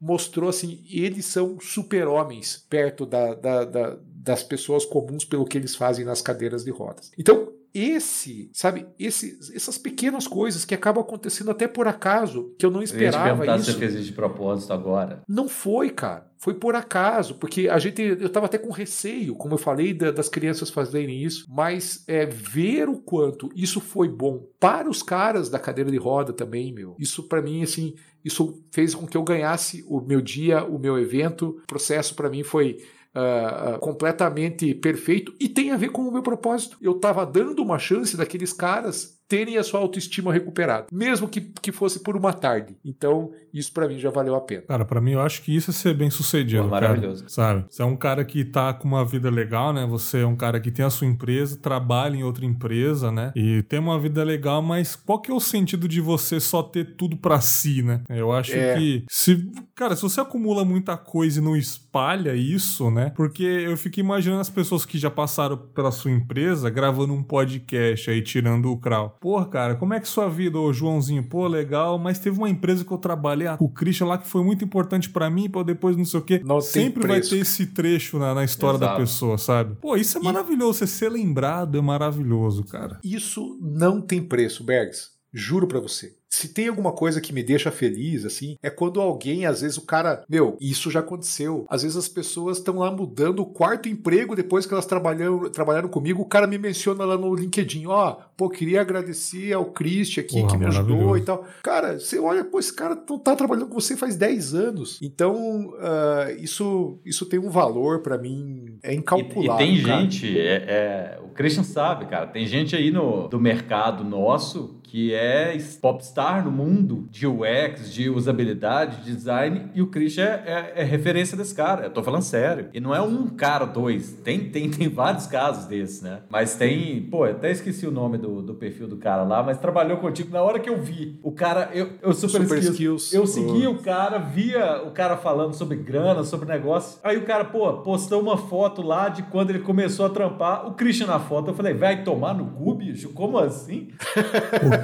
mostrou 0.00 0.50
assim: 0.50 0.84
eles 0.90 1.24
são 1.24 1.58
super-homens 1.60 2.64
perto 2.68 3.06
da, 3.06 3.34
da, 3.34 3.64
da, 3.64 3.98
das 4.04 4.42
pessoas 4.42 4.84
comuns 4.84 5.24
pelo 5.24 5.46
que 5.46 5.56
eles 5.56 5.74
fazem 5.74 6.04
nas 6.04 6.20
cadeiras 6.20 6.64
de 6.64 6.70
rodas. 6.70 7.10
Então, 7.18 7.52
esse, 7.74 8.50
sabe, 8.52 8.86
esse, 8.98 9.38
essas 9.54 9.78
pequenas 9.78 10.26
coisas 10.26 10.64
que 10.64 10.74
acabam 10.74 11.02
acontecendo 11.02 11.50
até 11.50 11.66
por 11.66 11.88
acaso, 11.88 12.54
que 12.58 12.66
eu 12.66 12.70
não 12.70 12.82
esperava 12.82 13.44
eu 13.44 13.56
isso. 13.56 13.64
Se 13.64 13.72
você 13.72 13.78
fez 13.78 14.06
de 14.06 14.12
propósito 14.12 14.72
agora. 14.72 15.22
Não 15.26 15.48
foi, 15.48 15.90
cara. 15.90 16.30
Foi 16.36 16.54
por 16.54 16.74
acaso, 16.74 17.36
porque 17.36 17.68
a 17.68 17.78
gente, 17.78 18.02
eu 18.02 18.26
estava 18.26 18.46
até 18.46 18.58
com 18.58 18.70
receio, 18.70 19.36
como 19.36 19.54
eu 19.54 19.58
falei, 19.58 19.94
da, 19.94 20.10
das 20.10 20.28
crianças 20.28 20.70
fazerem 20.70 21.22
isso, 21.22 21.46
mas 21.48 22.02
é 22.08 22.26
ver 22.26 22.88
o 22.88 22.96
quanto 22.96 23.48
isso 23.54 23.80
foi 23.80 24.08
bom 24.08 24.44
para 24.58 24.90
os 24.90 25.02
caras 25.02 25.48
da 25.48 25.58
cadeira 25.58 25.90
de 25.90 25.96
roda 25.96 26.32
também, 26.32 26.72
meu. 26.72 26.96
Isso 26.98 27.22
para 27.28 27.40
mim, 27.40 27.62
assim, 27.62 27.94
isso 28.24 28.60
fez 28.70 28.94
com 28.94 29.06
que 29.06 29.16
eu 29.16 29.22
ganhasse 29.22 29.84
o 29.88 30.00
meu 30.00 30.20
dia, 30.20 30.64
o 30.64 30.78
meu 30.78 30.98
evento. 30.98 31.60
O 31.62 31.66
processo 31.66 32.14
para 32.14 32.28
mim 32.28 32.42
foi 32.42 32.78
uh, 33.14 33.78
completamente 33.78 34.74
perfeito 34.74 35.34
e 35.40 35.48
tem 35.48 35.70
a 35.70 35.76
ver 35.76 35.90
com 35.90 36.02
o 36.02 36.12
meu 36.12 36.22
propósito. 36.22 36.76
Eu 36.80 36.92
estava 36.92 37.24
dando 37.24 37.62
uma 37.62 37.78
chance 37.78 38.16
daqueles 38.16 38.52
caras 38.52 39.21
terem 39.32 39.56
a 39.56 39.64
sua 39.64 39.80
autoestima 39.80 40.30
recuperada, 40.30 40.88
mesmo 40.92 41.26
que, 41.26 41.40
que 41.40 41.72
fosse 41.72 42.00
por 42.00 42.14
uma 42.14 42.34
tarde. 42.34 42.76
Então, 42.84 43.32
isso 43.50 43.72
para 43.72 43.88
mim 43.88 43.98
já 43.98 44.10
valeu 44.10 44.34
a 44.34 44.40
pena. 44.42 44.60
Cara, 44.68 44.84
para 44.84 45.00
mim 45.00 45.12
eu 45.12 45.22
acho 45.22 45.40
que 45.40 45.56
isso 45.56 45.70
é 45.70 45.72
ser 45.72 45.94
bem 45.94 46.10
sucedido, 46.10 46.64
Pô, 46.64 46.68
maravilhoso. 46.68 47.20
Cara, 47.20 47.30
sabe? 47.30 47.64
Você 47.70 47.80
é 47.80 47.84
um 47.86 47.96
cara 47.96 48.26
que 48.26 48.44
tá 48.44 48.74
com 48.74 48.86
uma 48.86 49.06
vida 49.06 49.30
legal, 49.30 49.72
né? 49.72 49.86
Você 49.86 50.20
é 50.20 50.26
um 50.26 50.36
cara 50.36 50.60
que 50.60 50.70
tem 50.70 50.84
a 50.84 50.90
sua 50.90 51.06
empresa, 51.06 51.56
trabalha 51.56 52.14
em 52.14 52.22
outra 52.22 52.44
empresa, 52.44 53.10
né? 53.10 53.32
E 53.34 53.62
tem 53.62 53.78
uma 53.78 53.98
vida 53.98 54.22
legal, 54.22 54.60
mas 54.60 54.94
qual 54.94 55.18
que 55.18 55.30
é 55.30 55.34
o 55.34 55.40
sentido 55.40 55.88
de 55.88 56.02
você 56.02 56.38
só 56.38 56.62
ter 56.62 56.94
tudo 56.94 57.16
para 57.16 57.40
si, 57.40 57.82
né? 57.82 58.02
Eu 58.10 58.32
acho 58.32 58.52
é. 58.52 58.76
que 58.76 59.04
se, 59.08 59.50
cara, 59.74 59.96
se 59.96 60.02
você 60.02 60.20
acumula 60.20 60.62
muita 60.62 60.94
coisa 60.98 61.40
e 61.40 61.42
não 61.42 61.56
espalha 61.56 62.34
isso, 62.34 62.90
né? 62.90 63.10
Porque 63.16 63.42
eu 63.42 63.78
fico 63.78 63.98
imaginando 63.98 64.42
as 64.42 64.50
pessoas 64.50 64.84
que 64.84 64.98
já 64.98 65.10
passaram 65.10 65.56
pela 65.56 65.90
sua 65.90 66.10
empresa 66.10 66.68
gravando 66.68 67.14
um 67.14 67.22
podcast 67.22 68.10
aí 68.10 68.20
tirando 68.20 68.70
o 68.70 68.76
crau. 68.76 69.18
Pô, 69.22 69.44
cara, 69.44 69.76
como 69.76 69.94
é 69.94 70.00
que 70.00 70.08
sua 70.08 70.28
vida, 70.28 70.58
ô 70.58 70.72
Joãozinho? 70.72 71.22
Pô, 71.22 71.46
legal, 71.46 71.96
mas 71.96 72.18
teve 72.18 72.36
uma 72.36 72.50
empresa 72.50 72.84
que 72.84 72.90
eu 72.90 72.98
trabalhei, 72.98 73.46
o 73.60 73.68
Christian 73.68 74.06
lá, 74.06 74.18
que 74.18 74.26
foi 74.26 74.42
muito 74.42 74.64
importante 74.64 75.08
para 75.08 75.30
mim, 75.30 75.48
pô, 75.48 75.62
depois 75.62 75.96
não 75.96 76.04
sei 76.04 76.18
o 76.18 76.22
quê. 76.24 76.42
Não 76.44 76.60
Sempre 76.60 77.06
vai 77.06 77.20
ter 77.20 77.36
esse 77.36 77.66
trecho 77.66 78.18
na, 78.18 78.34
na 78.34 78.42
história 78.42 78.78
Exato. 78.78 78.92
da 78.92 78.98
pessoa, 78.98 79.38
sabe? 79.38 79.76
Pô, 79.80 79.96
isso 79.96 80.18
é 80.18 80.20
e... 80.20 80.24
maravilhoso. 80.24 80.80
Você 80.80 80.88
ser 80.88 81.08
lembrado 81.08 81.78
é 81.78 81.80
maravilhoso, 81.80 82.64
cara. 82.64 82.98
Isso 83.04 83.56
não 83.62 84.00
tem 84.00 84.20
preço, 84.20 84.64
Bergs. 84.64 85.10
Juro 85.32 85.68
para 85.68 85.78
você 85.78 86.16
se 86.32 86.48
tem 86.48 86.68
alguma 86.68 86.92
coisa 86.92 87.20
que 87.20 87.30
me 87.30 87.42
deixa 87.42 87.70
feliz, 87.70 88.24
assim, 88.24 88.56
é 88.62 88.70
quando 88.70 89.02
alguém, 89.02 89.44
às 89.44 89.60
vezes 89.60 89.76
o 89.76 89.82
cara, 89.82 90.24
meu, 90.26 90.56
isso 90.58 90.90
já 90.90 91.00
aconteceu. 91.00 91.66
Às 91.68 91.82
vezes 91.82 91.94
as 91.94 92.08
pessoas 92.08 92.56
estão 92.56 92.78
lá 92.78 92.90
mudando 92.90 93.40
o 93.40 93.46
quarto 93.46 93.86
emprego 93.86 94.34
depois 94.34 94.64
que 94.64 94.72
elas 94.72 94.86
trabalharam, 94.86 95.50
trabalharam 95.50 95.90
comigo, 95.90 96.22
o 96.22 96.26
cara 96.26 96.46
me 96.46 96.56
menciona 96.56 97.04
lá 97.04 97.18
no 97.18 97.34
LinkedIn, 97.34 97.84
ó, 97.84 98.12
oh, 98.12 98.22
pô, 98.34 98.48
queria 98.48 98.80
agradecer 98.80 99.52
ao 99.52 99.66
Christian 99.66 100.22
aqui 100.22 100.40
Porra, 100.40 100.52
que 100.52 100.56
me 100.56 100.64
ajudou 100.64 101.18
e 101.18 101.20
tal. 101.20 101.44
Cara, 101.62 102.00
você 102.00 102.18
olha, 102.18 102.42
pô, 102.42 102.58
esse 102.58 102.72
cara 102.72 102.98
não 103.06 103.18
tá 103.18 103.36
trabalhando 103.36 103.66
com 103.66 103.78
você 103.78 103.94
faz 103.94 104.16
10 104.16 104.54
anos. 104.54 104.98
Então, 105.02 105.66
uh, 105.74 106.30
isso, 106.40 106.98
isso 107.04 107.26
tem 107.26 107.38
um 107.38 107.50
valor 107.50 108.00
para 108.00 108.16
mim, 108.16 108.78
é 108.82 108.94
incalculável. 108.94 109.66
E, 109.66 109.70
e 109.70 109.76
tem 109.76 109.84
cara. 109.84 110.00
gente, 110.00 110.38
é, 110.38 110.54
é, 110.66 111.20
o 111.22 111.28
Christian 111.28 111.62
sabe, 111.62 112.06
cara, 112.06 112.26
tem 112.26 112.46
gente 112.46 112.74
aí 112.74 112.90
no, 112.90 113.28
do 113.28 113.38
mercado 113.38 114.02
nosso 114.02 114.80
que 114.92 115.14
é 115.14 115.56
popstar 115.80 116.44
no 116.44 116.50
mundo 116.50 117.08
de 117.10 117.26
UX, 117.26 117.90
de 117.90 118.10
usabilidade, 118.10 118.98
de 118.98 119.16
design, 119.16 119.70
e 119.74 119.80
o 119.80 119.86
Christian 119.86 120.24
é, 120.24 120.42
é, 120.44 120.72
é, 120.82 120.84
referência 120.84 121.34
desse 121.34 121.54
cara. 121.54 121.84
Eu 121.84 121.90
tô 121.90 122.02
falando 122.02 122.20
sério. 122.20 122.68
E 122.74 122.78
não 122.78 122.94
é 122.94 123.00
um 123.00 123.28
cara, 123.28 123.64
dois. 123.64 124.12
Tem, 124.22 124.50
tem, 124.50 124.68
tem 124.70 124.90
vários 124.90 125.26
casos 125.26 125.64
desses, 125.64 126.02
né? 126.02 126.18
Mas 126.28 126.56
tem. 126.56 127.04
Pô, 127.10 127.24
eu 127.24 127.32
até 127.32 127.50
esqueci 127.50 127.86
o 127.86 127.90
nome 127.90 128.18
do, 128.18 128.42
do 128.42 128.54
perfil 128.54 128.86
do 128.86 128.98
cara 128.98 129.22
lá, 129.22 129.42
mas 129.42 129.56
trabalhou 129.56 129.96
contigo 129.96 130.30
na 130.30 130.42
hora 130.42 130.60
que 130.60 130.68
eu 130.68 130.78
vi. 130.78 131.18
O 131.22 131.32
cara, 131.32 131.70
eu, 131.72 131.92
eu 132.02 132.12
super, 132.12 132.42
super 132.42 132.58
skills, 132.58 133.04
skills. 133.04 133.14
Eu 133.14 133.26
segui 133.26 133.66
o 133.66 133.78
cara, 133.78 134.18
via 134.18 134.82
o 134.82 134.90
cara 134.90 135.16
falando 135.16 135.54
sobre 135.54 135.78
grana, 135.78 136.22
sobre 136.22 136.46
negócio. 136.46 136.98
Aí 137.02 137.16
o 137.16 137.24
cara, 137.24 137.46
pô, 137.46 137.78
postou 137.78 138.20
uma 138.20 138.36
foto 138.36 138.82
lá 138.82 139.08
de 139.08 139.22
quando 139.22 139.48
ele 139.48 139.60
começou 139.60 140.04
a 140.04 140.10
trampar. 140.10 140.66
O 140.66 140.74
Christian 140.74 141.06
na 141.06 141.18
foto. 141.18 141.48
Eu 141.48 141.54
falei, 141.54 141.72
vai 141.72 142.04
tomar 142.04 142.34
no 142.34 142.44
cu, 142.44 142.74
bicho? 142.74 143.08
Como 143.14 143.38
assim? 143.38 143.88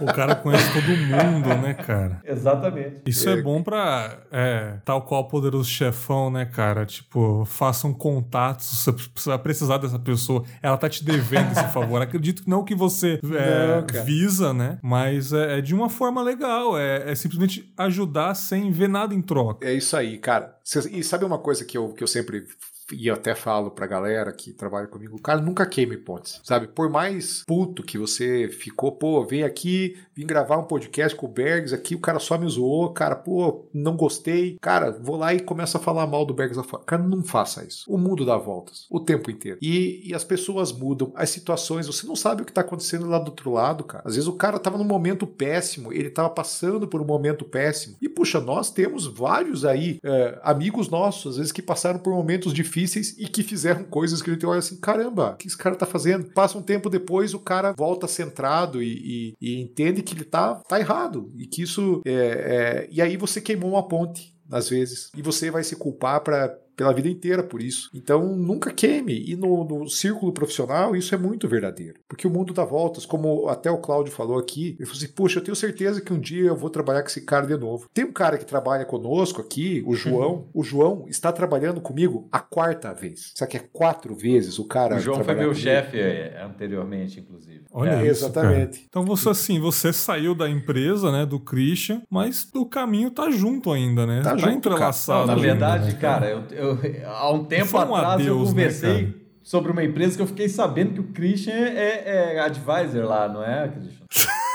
o 0.00 0.06
cara 0.06 0.34
conhece 0.36 0.72
todo 0.72 0.88
mundo, 0.88 1.48
né, 1.62 1.74
cara? 1.74 2.20
Exatamente. 2.24 3.02
Isso 3.06 3.28
é, 3.28 3.34
é 3.34 3.42
bom 3.42 3.62
pra, 3.62 4.18
é, 4.30 4.78
tal 4.84 5.02
qual 5.02 5.22
o 5.22 5.28
poderoso 5.28 5.68
chefão, 5.68 6.30
né, 6.30 6.44
cara? 6.44 6.84
Tipo, 6.84 7.44
façam 7.44 7.92
contatos, 7.92 8.84
você 9.14 9.28
vai 9.30 9.38
precisar 9.38 9.78
dessa 9.78 9.98
pessoa, 9.98 10.44
ela 10.62 10.76
tá 10.76 10.88
te 10.88 11.04
devendo 11.04 11.52
esse 11.52 11.66
favor. 11.68 12.00
Acredito 12.00 12.42
que 12.42 12.50
não 12.50 12.64
que 12.64 12.74
você 12.74 13.20
é, 13.22 13.80
não, 13.80 14.04
visa, 14.04 14.52
né? 14.52 14.78
Mas 14.82 15.32
é, 15.32 15.58
é, 15.58 15.60
de 15.60 15.74
uma 15.74 15.88
forma 15.88 16.22
legal, 16.22 16.78
é, 16.78 17.10
é 17.10 17.14
simplesmente 17.14 17.72
ajudar 17.76 18.34
sem 18.34 18.70
ver 18.70 18.88
nada 18.88 19.14
em 19.14 19.22
troca. 19.22 19.66
É 19.66 19.72
isso 19.72 19.96
aí, 19.96 20.18
cara. 20.18 20.56
E 20.90 21.02
sabe 21.02 21.24
uma 21.24 21.38
coisa 21.38 21.64
que 21.64 21.76
eu, 21.76 21.90
que 21.90 22.02
eu 22.02 22.08
sempre 22.08 22.46
e 22.92 23.08
eu 23.08 23.14
até 23.14 23.34
falo 23.34 23.70
pra 23.70 23.86
galera 23.86 24.32
que 24.32 24.52
trabalha 24.52 24.86
comigo, 24.86 25.20
cara, 25.20 25.40
nunca 25.40 25.66
queime 25.66 25.94
hipótese, 25.94 26.40
sabe? 26.44 26.68
Por 26.68 26.88
mais 26.88 27.42
puto 27.46 27.82
que 27.82 27.98
você 27.98 28.48
ficou, 28.48 28.92
pô, 28.92 29.24
vem 29.24 29.42
aqui, 29.42 29.96
vim 30.14 30.26
gravar 30.26 30.58
um 30.58 30.64
podcast 30.64 31.16
com 31.16 31.26
o 31.26 31.30
Bergs 31.30 31.74
aqui, 31.74 31.94
o 31.94 32.00
cara 32.00 32.18
só 32.18 32.38
me 32.38 32.48
zoou, 32.48 32.90
cara, 32.90 33.16
pô, 33.16 33.66
não 33.74 33.96
gostei. 33.96 34.56
Cara, 34.60 34.90
vou 34.90 35.16
lá 35.16 35.34
e 35.34 35.40
começo 35.40 35.76
a 35.76 35.80
falar 35.80 36.06
mal 36.06 36.24
do 36.24 36.34
Bergs. 36.34 36.60
Cara, 36.86 37.02
não 37.02 37.22
faça 37.22 37.64
isso. 37.64 37.84
O 37.88 37.98
mundo 37.98 38.24
dá 38.24 38.36
voltas 38.36 38.86
o 38.90 39.00
tempo 39.00 39.30
inteiro. 39.30 39.58
E, 39.60 40.02
e 40.08 40.14
as 40.14 40.24
pessoas 40.24 40.72
mudam, 40.72 41.12
as 41.14 41.30
situações, 41.30 41.86
você 41.86 42.06
não 42.06 42.16
sabe 42.16 42.42
o 42.42 42.44
que 42.44 42.52
tá 42.52 42.60
acontecendo 42.60 43.06
lá 43.06 43.18
do 43.18 43.28
outro 43.28 43.52
lado, 43.52 43.84
cara. 43.84 44.04
Às 44.06 44.14
vezes 44.14 44.28
o 44.28 44.32
cara 44.32 44.58
tava 44.58 44.78
num 44.78 44.84
momento 44.84 45.26
péssimo, 45.26 45.92
ele 45.92 46.10
tava 46.10 46.30
passando 46.30 46.86
por 46.86 47.00
um 47.00 47.06
momento 47.06 47.44
péssimo. 47.44 47.96
E, 48.00 48.08
puxa, 48.08 48.40
nós 48.40 48.70
temos 48.70 49.06
vários 49.06 49.64
aí, 49.64 49.98
é, 50.04 50.38
amigos 50.42 50.88
nossos, 50.88 51.32
às 51.32 51.36
vezes 51.38 51.52
que 51.52 51.62
passaram 51.62 51.98
por 51.98 52.12
momentos 52.12 52.52
difíceis 52.52 52.75
difíceis 52.76 53.16
e 53.18 53.26
que 53.26 53.42
fizeram 53.42 53.84
coisas 53.84 54.20
que 54.20 54.30
a 54.30 54.32
gente 54.34 54.44
olha 54.44 54.58
assim: 54.58 54.78
caramba, 54.78 55.32
o 55.32 55.36
que 55.36 55.48
esse 55.48 55.56
cara 55.56 55.74
tá 55.74 55.86
fazendo? 55.86 56.30
Passa 56.32 56.58
um 56.58 56.62
tempo 56.62 56.90
depois, 56.90 57.32
o 57.32 57.38
cara 57.38 57.72
volta 57.72 58.06
centrado 58.06 58.82
e, 58.82 59.34
e, 59.40 59.56
e 59.56 59.60
entende 59.60 60.02
que 60.02 60.14
ele 60.14 60.24
tá, 60.24 60.56
tá 60.56 60.78
errado 60.78 61.32
e 61.36 61.46
que 61.46 61.62
isso. 61.62 62.02
É, 62.04 62.12
é, 62.12 62.88
e 62.90 63.00
aí 63.00 63.16
você 63.16 63.40
queimou 63.40 63.70
uma 63.70 63.86
ponte 63.86 64.36
às 64.50 64.68
vezes, 64.68 65.10
e 65.16 65.22
você 65.22 65.50
vai 65.50 65.64
se 65.64 65.74
culpar 65.74 66.20
para 66.20 66.56
pela 66.76 66.92
vida 66.92 67.08
inteira 67.08 67.42
por 67.42 67.62
isso. 67.62 67.90
Então 67.94 68.36
nunca 68.36 68.72
queime. 68.72 69.24
E 69.26 69.34
no, 69.34 69.64
no 69.64 69.88
círculo 69.88 70.32
profissional 70.32 70.94
isso 70.94 71.14
é 71.14 71.18
muito 71.18 71.48
verdadeiro. 71.48 72.00
Porque 72.08 72.26
o 72.26 72.30
mundo 72.30 72.52
dá 72.52 72.64
voltas, 72.64 73.06
como 73.06 73.48
até 73.48 73.70
o 73.70 73.78
Cláudio 73.78 74.12
falou 74.12 74.38
aqui. 74.38 74.76
Ele 74.78 74.86
falou 74.86 74.98
assim: 74.98 75.12
Poxa, 75.12 75.38
eu 75.38 75.44
tenho 75.44 75.56
certeza 75.56 76.00
que 76.00 76.12
um 76.12 76.20
dia 76.20 76.44
eu 76.44 76.56
vou 76.56 76.70
trabalhar 76.70 77.02
com 77.02 77.08
esse 77.08 77.22
cara 77.22 77.46
de 77.46 77.56
novo. 77.56 77.88
Tem 77.92 78.04
um 78.04 78.12
cara 78.12 78.38
que 78.38 78.44
trabalha 78.44 78.84
conosco 78.84 79.40
aqui, 79.40 79.82
o 79.86 79.94
João. 79.94 80.32
Uhum. 80.32 80.48
O 80.54 80.62
João 80.62 81.04
está 81.08 81.32
trabalhando 81.32 81.80
comigo 81.80 82.28
a 82.30 82.40
quarta 82.40 82.92
vez. 82.92 83.32
Sabe 83.34 83.52
que 83.52 83.56
é 83.56 83.68
quatro 83.72 84.14
vezes 84.14 84.58
o 84.58 84.64
cara. 84.64 84.96
O 84.96 85.00
João 85.00 85.22
foi 85.24 85.34
meu 85.34 85.54
chefe 85.54 85.98
é, 85.98 86.42
anteriormente, 86.44 87.20
inclusive. 87.20 87.64
Olha 87.72 87.90
é, 87.90 88.06
isso, 88.06 88.24
Exatamente. 88.24 88.78
Cara. 88.78 88.86
Então 88.88 89.04
você 89.04 89.28
assim, 89.28 89.60
você 89.60 89.92
saiu 89.92 90.34
da 90.34 90.48
empresa, 90.48 91.12
né, 91.12 91.26
do 91.26 91.38
Christian, 91.38 92.02
mas 92.10 92.48
o 92.54 92.66
caminho 92.66 93.10
tá 93.10 93.30
junto 93.30 93.70
ainda, 93.70 94.06
né? 94.06 94.22
Tá, 94.22 94.30
tá 94.30 94.36
junto, 94.36 94.52
entrelaçado. 94.52 95.26
Não, 95.26 95.36
na 95.36 95.40
verdade, 95.40 95.92
né? 95.92 95.98
cara, 96.00 96.30
eu, 96.30 96.42
eu, 96.50 96.65
há 97.06 97.30
um 97.30 97.44
tempo 97.44 97.76
um 97.76 97.80
atrás 97.80 98.14
adeus, 98.14 98.28
eu 98.28 98.38
né, 98.38 98.44
conversei 98.44 99.02
né, 99.06 99.14
sobre 99.42 99.72
uma 99.72 99.84
empresa 99.84 100.16
que 100.16 100.22
eu 100.22 100.26
fiquei 100.26 100.48
sabendo 100.48 100.94
que 100.94 101.00
o 101.00 101.04
Christian 101.12 101.54
é, 101.54 102.34
é 102.34 102.40
advisor 102.40 103.04
lá, 103.04 103.28
não 103.28 103.44
é, 103.44 103.68
Christian? 103.68 104.06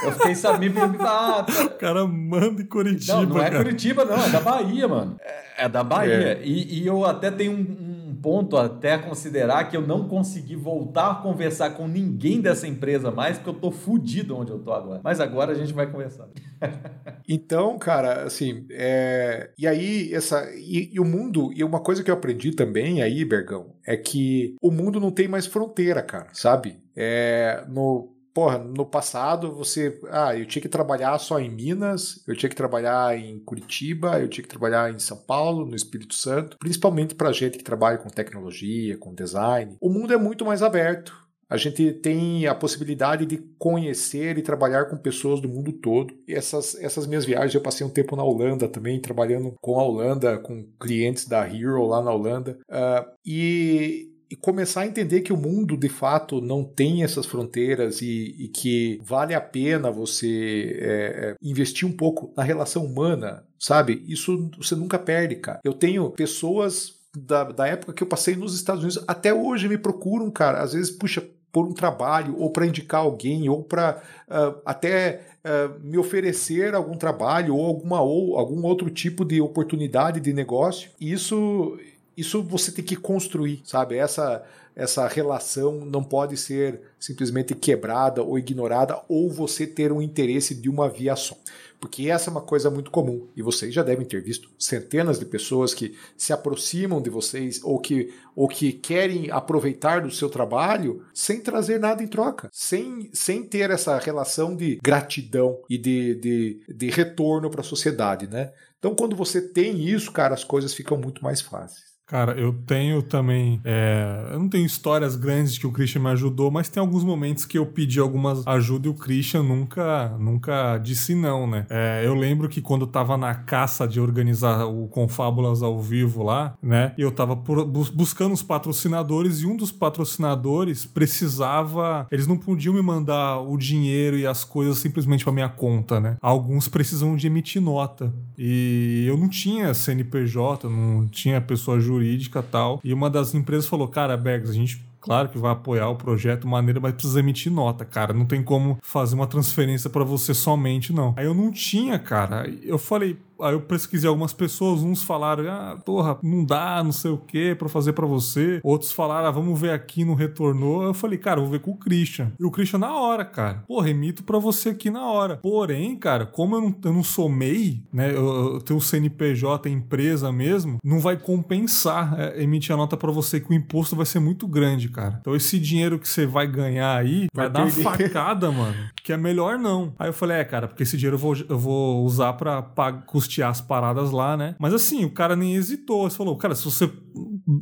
Eu 0.04 0.12
fiquei 0.14 0.36
sabendo. 0.36 0.80
Ah, 1.00 1.44
tá. 1.44 1.64
O 1.66 1.70
cara 1.72 2.06
manda 2.06 2.62
em 2.62 2.66
Curitiba. 2.66 3.14
Não, 3.18 3.26
não 3.26 3.40
é 3.40 3.50
cara. 3.50 3.64
Curitiba, 3.64 4.06
não, 4.06 4.24
é 4.24 4.30
da 4.30 4.40
Bahia, 4.40 4.88
mano. 4.88 5.18
É, 5.22 5.66
é 5.66 5.70
da 5.70 5.84
Bahia. 5.84 6.14
É. 6.14 6.42
E, 6.44 6.80
e, 6.80 6.88
eu 6.88 7.06
até 7.06 7.30
tenho 7.30 7.52
um, 7.52 7.56
um, 7.56 7.91
ponto 8.22 8.58
até 8.58 8.98
considerar 8.98 9.66
que 9.70 9.76
eu 9.76 9.82
não 9.82 10.08
consegui 10.08 10.56
voltar 10.56 11.12
a 11.12 11.16
conversar 11.16 11.72
com 11.72 11.88
ninguém 11.88 12.40
dessa 12.40 12.68
empresa 12.68 13.12
mais, 13.12 13.38
porque 13.38 13.50
eu 13.50 13.60
tô 13.60 13.72
fudido 13.72 14.38
onde 14.38 14.52
eu 14.52 14.60
tô 14.60 14.72
agora. 14.72 15.02
Mas 15.04 15.20
agora 15.20 15.52
a 15.52 15.56
gente 15.56 15.74
vai 15.74 15.92
conversar. 15.92 16.28
então, 17.28 17.78
cara, 17.78 18.24
assim, 18.24 18.66
é... 18.72 19.52
e 19.58 19.68
aí, 19.68 20.14
essa. 20.14 20.50
E, 20.56 20.92
e 20.94 21.00
o 21.00 21.06
mundo, 21.06 21.52
e 21.54 21.64
uma 21.64 21.80
coisa 21.80 22.04
que 22.04 22.12
eu 22.12 22.16
aprendi 22.16 22.52
também 22.52 23.02
aí, 23.02 23.26
Bergão, 23.26 23.76
é 23.86 23.98
que 23.98 24.56
o 24.62 24.72
mundo 24.72 25.00
não 25.00 25.12
tem 25.12 25.28
mais 25.28 25.48
fronteira, 25.48 26.02
cara, 26.02 26.28
sabe? 26.34 26.80
É, 26.96 27.64
no, 27.68 28.14
porra, 28.34 28.58
no 28.58 28.86
passado 28.86 29.52
você. 29.52 30.00
Ah, 30.10 30.36
eu 30.38 30.46
tinha 30.46 30.62
que 30.62 30.70
trabalhar 30.70 31.18
só 31.20 31.40
em 31.40 31.50
Minas, 31.50 32.24
eu 32.28 32.36
tinha 32.36 32.50
que 32.50 32.56
trabalhar 32.56 33.18
em 33.18 33.40
Curitiba, 33.40 34.20
eu 34.20 34.28
tinha 34.28 34.44
que 34.44 34.50
trabalhar 34.50 34.94
em 34.94 35.00
São 35.00 35.18
Paulo, 35.18 35.66
no 35.66 35.76
Espírito 35.76 36.14
Santo, 36.14 36.58
principalmente 36.58 37.16
para 37.16 37.32
gente 37.32 37.58
que 37.58 37.64
trabalha 37.64 37.98
com 37.98 38.10
tecnologia, 38.10 38.98
com 38.98 39.14
design. 39.14 39.76
O 39.80 39.90
mundo 39.90 40.14
é 40.14 40.18
muito 40.18 40.46
mais 40.46 40.62
aberto. 40.62 41.22
A 41.52 41.58
gente 41.58 41.92
tem 41.92 42.48
a 42.48 42.56
possibilidade 42.56 43.26
de 43.26 43.38
conhecer 43.60 44.38
e 44.38 44.42
trabalhar 44.42 44.86
com 44.86 44.96
pessoas 44.96 45.42
do 45.42 45.50
mundo 45.50 45.74
todo. 45.74 46.14
Essas, 46.26 46.76
essas 46.76 47.06
minhas 47.06 47.26
viagens, 47.26 47.54
eu 47.54 47.60
passei 47.60 47.86
um 47.86 47.90
tempo 47.90 48.16
na 48.16 48.24
Holanda 48.24 48.70
também, 48.70 49.02
trabalhando 49.02 49.54
com 49.60 49.78
a 49.78 49.84
Holanda, 49.84 50.38
com 50.38 50.66
clientes 50.80 51.28
da 51.28 51.46
Hero 51.46 51.86
lá 51.88 52.02
na 52.02 52.14
Holanda. 52.14 52.58
Uh, 52.70 53.06
e 53.26 54.12
e 54.32 54.36
começar 54.38 54.82
a 54.82 54.88
entender 54.88 55.22
que 55.22 55.34
o 55.34 55.38
mundo 55.38 55.76
de 55.76 55.90
fato 55.90 56.40
não 56.40 56.64
tem 56.64 57.04
essas 57.04 57.26
fronteiras 57.26 58.02
e, 58.02 58.34
e 58.40 58.48
que 58.48 58.98
vale 59.04 59.34
a 59.34 59.42
pena 59.42 59.92
você 59.92 60.78
é, 60.80 60.86
é, 60.88 61.36
investir 61.42 61.86
um 61.86 61.92
pouco 61.92 62.34
na 62.36 62.42
relação 62.42 62.86
humana, 62.86 63.44
sabe? 63.60 64.04
Isso 64.08 64.50
você 64.58 64.74
nunca 64.74 64.98
perde, 64.98 65.36
cara. 65.36 65.60
Eu 65.66 65.74
tenho 65.74 66.10
pessoas 66.12 66.94
da, 67.14 67.44
da 67.44 67.68
época 67.68 67.92
que 67.92 68.02
eu 68.02 68.08
passei 68.08 68.36
nos 68.38 68.56
Estados 68.56 68.84
Unidos, 68.84 69.04
até 69.06 69.34
hoje 69.34 69.68
me 69.68 69.78
procuram, 69.78 70.32
cara. 70.32 70.62
Às 70.62 70.72
vezes, 70.72 70.92
puxa, 70.92 71.28
por 71.52 71.68
um 71.68 71.74
trabalho, 71.74 72.40
ou 72.40 72.50
para 72.50 72.66
indicar 72.66 73.02
alguém, 73.02 73.50
ou 73.50 73.62
para 73.62 74.02
uh, 74.30 74.34
ah, 74.34 74.56
até 74.66 75.26
uh, 75.44 75.78
me 75.86 75.98
oferecer 75.98 76.74
algum 76.74 76.96
trabalho, 76.96 77.56
ou 77.56 77.66
alguma 77.66 78.02
ou 78.02 78.38
algum 78.38 78.66
outro 78.66 78.90
tipo 78.90 79.26
de 79.26 79.42
oportunidade 79.42 80.22
de 80.22 80.32
negócio. 80.32 80.90
Isso 81.00 81.78
isso 82.22 82.42
você 82.42 82.72
tem 82.72 82.86
que 82.86 82.96
construir, 82.96 83.62
sabe? 83.66 83.98
Essa 83.98 84.44
essa 84.76 85.08
relação 85.08 85.86
não 85.86 86.04
pode 86.04 86.38
ser 86.38 86.82
simplesmente 87.00 87.54
quebrada 87.54 88.24
ou 88.24 88.40
ignorada 88.40 89.02
ou 89.08 89.30
você 89.30 89.68
ter 89.68 89.92
um 89.92 90.02
interesse 90.02 90.56
de 90.56 90.70
uma 90.70 90.90
via 90.90 91.16
só. 91.16 91.38
Porque 91.80 92.10
essa 92.10 92.30
é 92.30 92.32
uma 92.32 92.42
coisa 92.42 92.70
muito 92.70 92.92
comum 92.92 93.28
e 93.36 93.42
vocês 93.42 93.74
já 93.74 93.82
devem 93.82 94.06
ter 94.06 94.22
visto 94.22 94.50
centenas 94.58 95.18
de 95.18 95.26
pessoas 95.26 95.74
que 95.74 95.98
se 96.16 96.32
aproximam 96.32 97.02
de 97.02 97.10
vocês 97.10 97.60
ou 97.64 97.80
que, 97.80 98.14
ou 98.36 98.48
que 98.48 98.72
querem 98.72 99.32
aproveitar 99.32 100.02
do 100.02 100.12
seu 100.12 100.30
trabalho 100.30 101.04
sem 101.12 101.42
trazer 101.42 101.80
nada 101.80 102.04
em 102.04 102.08
troca, 102.08 102.50
sem, 102.54 103.10
sem 103.14 103.44
ter 103.44 103.72
essa 103.72 103.98
relação 103.98 104.56
de 104.56 104.80
gratidão 104.82 105.60
e 105.68 105.78
de, 105.78 106.16
de, 106.16 106.62
de 106.70 106.90
retorno 106.92 107.50
para 107.50 107.62
a 107.62 107.64
sociedade, 107.64 108.28
né? 108.28 108.54
Então, 108.78 108.96
quando 108.96 109.16
você 109.16 109.42
tem 109.42 109.80
isso, 109.80 110.12
cara, 110.12 110.34
as 110.34 110.44
coisas 110.44 110.74
ficam 110.74 110.98
muito 110.98 111.24
mais 111.24 111.42
fáceis. 111.42 111.91
Cara, 112.12 112.34
eu 112.34 112.52
tenho 112.52 113.02
também. 113.02 113.62
É, 113.64 114.32
eu 114.34 114.40
não 114.40 114.50
tenho 114.50 114.66
histórias 114.66 115.16
grandes 115.16 115.58
que 115.58 115.66
o 115.66 115.72
Christian 115.72 116.02
me 116.02 116.10
ajudou, 116.10 116.52
mas 116.52 116.68
tem 116.68 116.82
alguns 116.82 117.06
momentos 117.06 117.46
que 117.46 117.58
eu 117.58 117.66
pedi 117.66 118.02
algumas 118.02 118.46
ajuda 118.46 118.88
e 118.88 118.90
o 118.90 118.94
Christian 118.94 119.44
nunca, 119.44 120.10
nunca 120.20 120.78
disse 120.78 121.16
não, 121.16 121.48
né? 121.48 121.66
É, 121.70 122.02
eu 122.04 122.14
lembro 122.14 122.50
que 122.50 122.60
quando 122.60 122.82
eu 122.82 122.88
tava 122.88 123.16
na 123.16 123.34
caça 123.34 123.88
de 123.88 123.98
organizar 123.98 124.66
o 124.66 124.90
Confábulas 124.90 125.64
ao 125.64 125.80
vivo 125.80 126.22
lá, 126.22 126.54
né? 126.62 126.94
Eu 126.98 127.14
tava 127.14 127.34
por, 127.34 127.64
buscando 127.64 128.34
os 128.34 128.44
patrocinadores 128.44 129.40
e 129.40 129.46
um 129.46 129.56
dos 129.56 129.72
patrocinadores 129.72 130.84
precisava. 130.86 132.08
Eles 132.12 132.28
não 132.28 132.36
podiam 132.36 132.74
me 132.74 132.82
mandar 132.82 133.40
o 133.40 133.56
dinheiro 133.56 134.18
e 134.18 134.28
as 134.28 134.44
coisas 134.44 134.80
simplesmente 134.80 135.24
pra 135.24 135.32
minha 135.32 135.48
conta, 135.48 135.98
né? 136.02 136.18
Alguns 136.22 136.68
precisam 136.68 137.16
de 137.16 137.28
emitir 137.28 137.62
nota. 137.62 138.14
E 138.38 139.06
eu 139.08 139.16
não 139.16 139.30
tinha 139.30 139.74
CNPJ, 139.74 140.68
não 140.68 141.08
tinha 141.08 141.40
pessoa 141.40 141.80
jurídica 141.80 142.01
jurídica 142.02 142.42
tal. 142.42 142.82
E 142.84 142.94
uma 142.94 143.10
das 143.10 143.34
empresas 143.34 143.68
falou: 143.68 143.88
Cara, 143.88 144.18
Bergs, 144.18 144.50
a 144.50 144.54
gente 144.54 144.84
claro 145.00 145.30
que 145.30 145.38
vai 145.38 145.52
apoiar 145.52 145.90
o 145.90 145.96
projeto 145.96 146.48
maneira, 146.48 146.80
mas 146.80 146.94
precisa 146.94 147.20
emitir 147.20 147.52
nota, 147.52 147.84
cara. 147.84 148.14
Não 148.14 148.26
tem 148.26 148.44
como 148.44 148.78
fazer 148.82 149.16
uma 149.16 149.28
transferência 149.28 149.90
para 149.90 150.04
você 150.04 150.34
somente, 150.34 150.94
não. 150.94 151.14
Aí 151.18 151.26
eu 151.26 151.34
não 151.34 151.52
tinha, 151.52 151.98
cara. 151.98 152.48
Eu 152.64 152.78
falei, 152.78 153.18
Aí 153.42 153.54
eu 153.54 153.62
pesquisei 153.62 154.08
algumas 154.08 154.34
pessoas, 154.34 154.82
uns 154.82 155.04
falaram, 155.04 155.50
ah, 155.50 155.78
porra, 155.84 156.18
não 156.22 156.44
dá, 156.44 156.84
não 156.84 156.92
sei 156.92 157.12
o 157.12 157.18
que, 157.18 157.56
pra 157.56 157.68
fazer 157.68 157.94
para 157.94 158.06
você. 158.06 158.60
Outros 158.64 158.92
falaram, 158.92 159.28
ah, 159.28 159.32
vamos 159.32 159.60
ver 159.60 159.72
aqui, 159.72 160.06
não 160.06 160.14
retornou. 160.14 160.84
Eu 160.84 160.94
falei, 160.94 161.18
cara, 161.18 161.42
vou 161.42 161.50
ver 161.50 161.60
com 161.60 161.72
o 161.72 161.78
Christian. 161.78 162.32
E 162.40 162.46
o 162.46 162.52
Christian 162.52 162.80
na 162.80 162.96
hora, 162.96 163.26
cara. 163.26 163.64
Pô, 163.68 163.80
remito 163.80 164.24
para 164.24 164.38
você 164.38 164.70
aqui 164.70 164.90
na 164.90 165.06
hora. 165.06 165.38
Porém, 165.38 165.96
cara, 165.96 166.26
como 166.26 166.56
eu 166.56 166.62
não, 166.62 166.76
eu 166.84 166.94
não 166.94 167.04
sou 167.04 167.30
MEI, 167.30 167.84
né, 167.92 168.12
eu, 168.12 168.54
eu 168.54 168.62
tenho 168.62 168.78
o 168.80 168.82
CNPJ, 168.82 169.70
empresa 169.70 170.32
mesmo, 170.32 170.78
não 170.84 171.00
vai 171.00 171.18
compensar 171.18 172.20
é, 172.20 172.44
emitir 172.44 172.74
a 172.74 172.78
nota 172.78 172.96
para 172.96 173.12
você 173.12 173.40
que 173.40 173.50
o 173.50 173.54
imposto 173.54 173.96
vai 173.96 174.06
ser 174.06 174.20
muito 174.20 174.48
grande, 174.48 174.90
cara. 174.90 175.18
Então 175.20 175.36
esse 175.36 175.60
dinheiro 175.60 175.98
que 175.98 176.08
você 176.08 176.26
vai 176.26 176.48
ganhar 176.48 176.96
aí 176.96 177.28
vai, 177.34 177.50
vai 177.50 177.50
dar 177.50 177.64
uma 177.64 177.72
facada, 177.72 178.52
mano, 178.52 178.76
que 179.04 179.12
é 179.12 179.18
melhor 179.18 179.58
não. 179.58 179.94
Aí 179.98 180.10
eu 180.10 180.14
falei, 180.14 180.38
é, 180.38 180.44
cara, 180.44 180.68
porque 180.68 180.84
esse 180.84 180.98
dinheiro 180.98 181.16
eu 181.16 181.20
vou, 181.20 181.36
eu 181.50 181.60
vou 181.60 182.04
usar 182.06 182.34
pra 182.34 182.62
custear 183.06 183.31
custear 183.32 183.50
as 183.50 183.62
paradas 183.62 184.12
lá, 184.12 184.36
né? 184.36 184.56
Mas 184.60 184.74
assim, 184.74 185.06
o 185.06 185.10
cara 185.10 185.36
nem 185.36 185.56
hesitou. 185.56 186.04
Ele 186.04 186.14
falou, 186.14 186.36
cara, 186.36 186.54
se 186.54 186.66
você, 186.66 186.92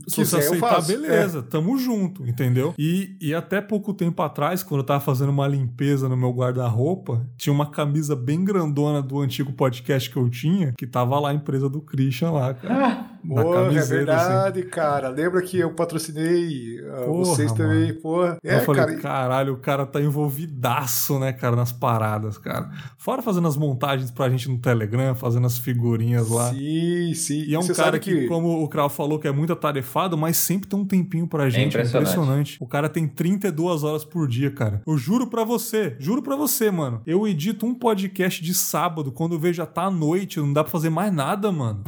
se 0.07 0.25
você 0.25 0.37
aceitar, 0.37 0.81
beleza, 0.81 1.39
é. 1.39 1.41
tamo 1.43 1.77
junto, 1.77 2.27
entendeu? 2.27 2.73
E, 2.77 3.15
e 3.21 3.33
até 3.33 3.61
pouco 3.61 3.93
tempo 3.93 4.21
atrás, 4.21 4.63
quando 4.63 4.81
eu 4.81 4.85
tava 4.85 4.99
fazendo 4.99 5.29
uma 5.29 5.47
limpeza 5.47 6.09
no 6.09 6.17
meu 6.17 6.31
guarda-roupa, 6.31 7.27
tinha 7.37 7.53
uma 7.53 7.69
camisa 7.69 8.15
bem 8.15 8.43
grandona 8.43 9.01
do 9.01 9.19
antigo 9.19 9.53
podcast 9.53 10.09
que 10.09 10.17
eu 10.17 10.29
tinha, 10.29 10.73
que 10.77 10.87
tava 10.87 11.19
lá 11.19 11.29
a 11.29 11.33
empresa 11.33 11.69
do 11.69 11.81
Christian 11.81 12.31
lá, 12.31 12.53
cara. 12.53 13.05
Ah. 13.23 13.41
Porra, 13.41 13.73
é 13.73 13.77
assim. 13.77 13.89
verdade, 13.89 14.59
assim. 14.61 14.69
cara. 14.69 15.09
Lembra 15.09 15.41
que 15.41 15.57
eu 15.57 15.71
patrocinei 15.73 16.79
uh, 16.81 17.05
porra, 17.05 17.25
vocês 17.25 17.51
também, 17.51 17.87
mano. 17.87 18.01
porra. 18.01 18.37
É, 18.43 18.57
eu 18.57 18.61
falei, 18.61 18.85
cara... 18.85 18.99
caralho, 18.99 19.53
o 19.53 19.57
cara 19.57 19.85
tá 19.85 20.01
envolvidaço, 20.01 21.19
né, 21.19 21.33
cara, 21.33 21.55
nas 21.55 21.71
paradas, 21.71 22.37
cara. 22.37 22.69
Fora 22.97 23.21
fazendo 23.21 23.47
as 23.47 23.57
montagens 23.57 24.11
pra 24.11 24.29
gente 24.29 24.49
no 24.49 24.57
Telegram, 24.57 25.13
fazendo 25.15 25.47
as 25.47 25.57
figurinhas 25.57 26.29
lá. 26.29 26.51
Sim, 26.53 27.13
sim. 27.13 27.43
E 27.43 27.55
é 27.55 27.59
um 27.59 27.63
Você 27.63 27.73
cara 27.73 27.99
que, 27.99 28.21
que, 28.21 28.27
como 28.27 28.63
o 28.63 28.67
Krau 28.67 28.89
falou, 28.89 29.19
que 29.19 29.27
é 29.27 29.31
muito 29.31 29.53
atarefado, 29.53 30.17
mas 30.17 30.37
sempre 30.37 30.69
tem 30.69 30.79
um 30.79 30.85
tempinho 30.85 31.27
pra 31.27 31.49
gente. 31.49 31.63
É 31.63 31.67
impressionante. 31.67 32.11
impressionante. 32.11 32.57
O 32.59 32.67
cara 32.67 32.89
tem 32.89 33.07
32 33.07 33.83
horas 33.83 34.05
por 34.05 34.27
dia, 34.27 34.51
cara. 34.51 34.81
Eu 34.87 34.97
juro 34.97 35.27
pra 35.27 35.43
você, 35.43 35.95
juro 35.99 36.21
pra 36.21 36.35
você, 36.35 36.71
mano. 36.71 37.01
Eu 37.05 37.27
edito 37.27 37.65
um 37.65 37.73
podcast 37.73 38.43
de 38.43 38.53
sábado, 38.53 39.11
quando 39.11 39.33
eu 39.33 39.39
vejo 39.39 39.57
já 39.57 39.65
tá 39.65 39.83
à 39.83 39.91
noite, 39.91 40.39
não 40.39 40.53
dá 40.53 40.63
pra 40.63 40.71
fazer 40.71 40.89
mais 40.89 41.11
nada, 41.13 41.51
mano 41.51 41.83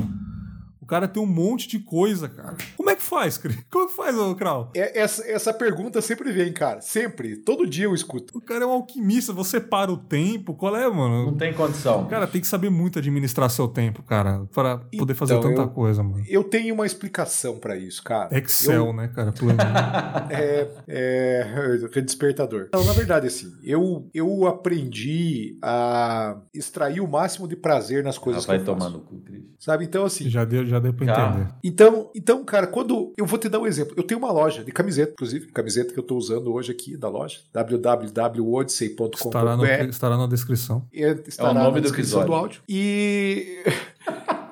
cara 0.92 1.08
tem 1.08 1.24
um 1.24 1.26
monte 1.26 1.70
de 1.70 1.80
coisa, 1.80 2.28
cara. 2.28 2.58
Como 2.76 2.90
é 2.90 2.96
que 2.98 3.02
faz, 3.02 3.38
Cris? 3.38 3.58
Como 3.72 3.86
é 3.86 3.88
que 3.88 3.96
faz, 3.96 4.16
Krau? 4.38 4.70
É, 4.76 5.00
essa, 5.00 5.26
essa 5.26 5.54
pergunta 5.54 6.02
sempre 6.02 6.34
vem, 6.34 6.52
cara. 6.52 6.82
Sempre. 6.82 7.38
Todo 7.38 7.66
dia 7.66 7.86
eu 7.86 7.96
escuto. 7.96 8.38
O 8.38 8.42
cara 8.42 8.66
é 8.66 8.68
um 8.68 8.72
alquimista. 8.72 9.32
Você 9.32 9.62
para 9.62 9.90
o 9.90 9.96
tempo. 9.96 10.54
Qual 10.54 10.76
é, 10.76 10.90
mano? 10.90 11.28
Não 11.28 11.38
tem 11.38 11.54
condição. 11.54 12.08
Cara, 12.08 12.28
tem 12.28 12.42
que 12.42 12.48
saber 12.48 12.70
muito 12.70 13.00
administrar 13.00 13.50
seu 13.50 13.70
tempo, 13.70 14.04
cara, 14.04 14.46
para 14.54 14.80
poder 14.98 15.14
fazer 15.14 15.36
então, 15.36 15.50
tanta 15.50 15.62
eu, 15.62 15.70
coisa, 15.70 16.04
mano. 16.04 16.26
Eu 16.28 16.44
tenho 16.44 16.74
uma 16.74 16.86
explicação 16.86 17.58
para 17.58 17.78
isso, 17.78 18.04
cara. 18.04 18.38
Excel, 18.38 18.88
eu, 18.88 18.94
né, 18.94 19.08
cara? 19.08 19.34
é, 20.30 20.68
é. 20.90 22.02
Despertador. 22.02 22.68
Não, 22.74 22.84
na 22.84 22.92
verdade, 22.92 23.28
assim, 23.28 23.54
eu, 23.64 24.10
eu 24.14 24.46
aprendi 24.46 25.58
a 25.62 26.38
extrair 26.54 27.00
o 27.00 27.08
máximo 27.08 27.48
de 27.48 27.56
prazer 27.56 28.04
nas 28.04 28.18
coisas 28.18 28.44
ah, 28.44 28.46
que 28.46 28.48
vai 28.48 28.58
eu 28.58 28.66
faço. 28.66 28.78
tomar 28.78 28.90
no 28.90 29.00
cu, 29.00 29.22
Cris. 29.22 29.44
sabe? 29.58 29.86
Então, 29.86 30.04
assim. 30.04 30.30
Já 30.30 30.44
deu, 30.44 30.66
já 30.66 30.81
deu 30.82 30.94
pra 30.94 31.06
Já. 31.06 31.30
entender. 31.30 31.48
Então, 31.64 32.10
então, 32.16 32.44
cara, 32.44 32.68
quando. 32.68 33.14
Eu 33.18 33.26
vou 33.26 33.40
te 33.40 33.48
dar 33.48 33.60
um 33.60 33.68
exemplo. 33.68 33.94
Eu 33.98 34.04
tenho 34.04 34.20
uma 34.20 34.32
loja 34.32 34.64
de 34.64 34.72
camiseta, 34.72 35.14
inclusive, 35.14 35.48
camiseta 35.48 35.94
que 35.94 36.00
eu 36.00 36.04
tô 36.04 36.18
usando 36.18 36.52
hoje 36.54 36.72
aqui 36.72 36.98
da 36.98 37.08
loja, 37.08 37.40
Estará, 37.46 37.70
no, 37.72 37.78
www.odyssey.com.br. 37.80 39.90
estará 39.90 40.18
na 40.18 40.28
descrição. 40.28 40.86
Estará 40.92 41.50
É 41.50 41.52
o 41.52 41.56
nome 41.56 41.68
na 41.68 41.80
do 41.80 41.82
descrição 41.82 42.22
episódio. 42.22 42.28
do 42.28 42.34
áudio. 42.34 42.62
E. 42.68 43.60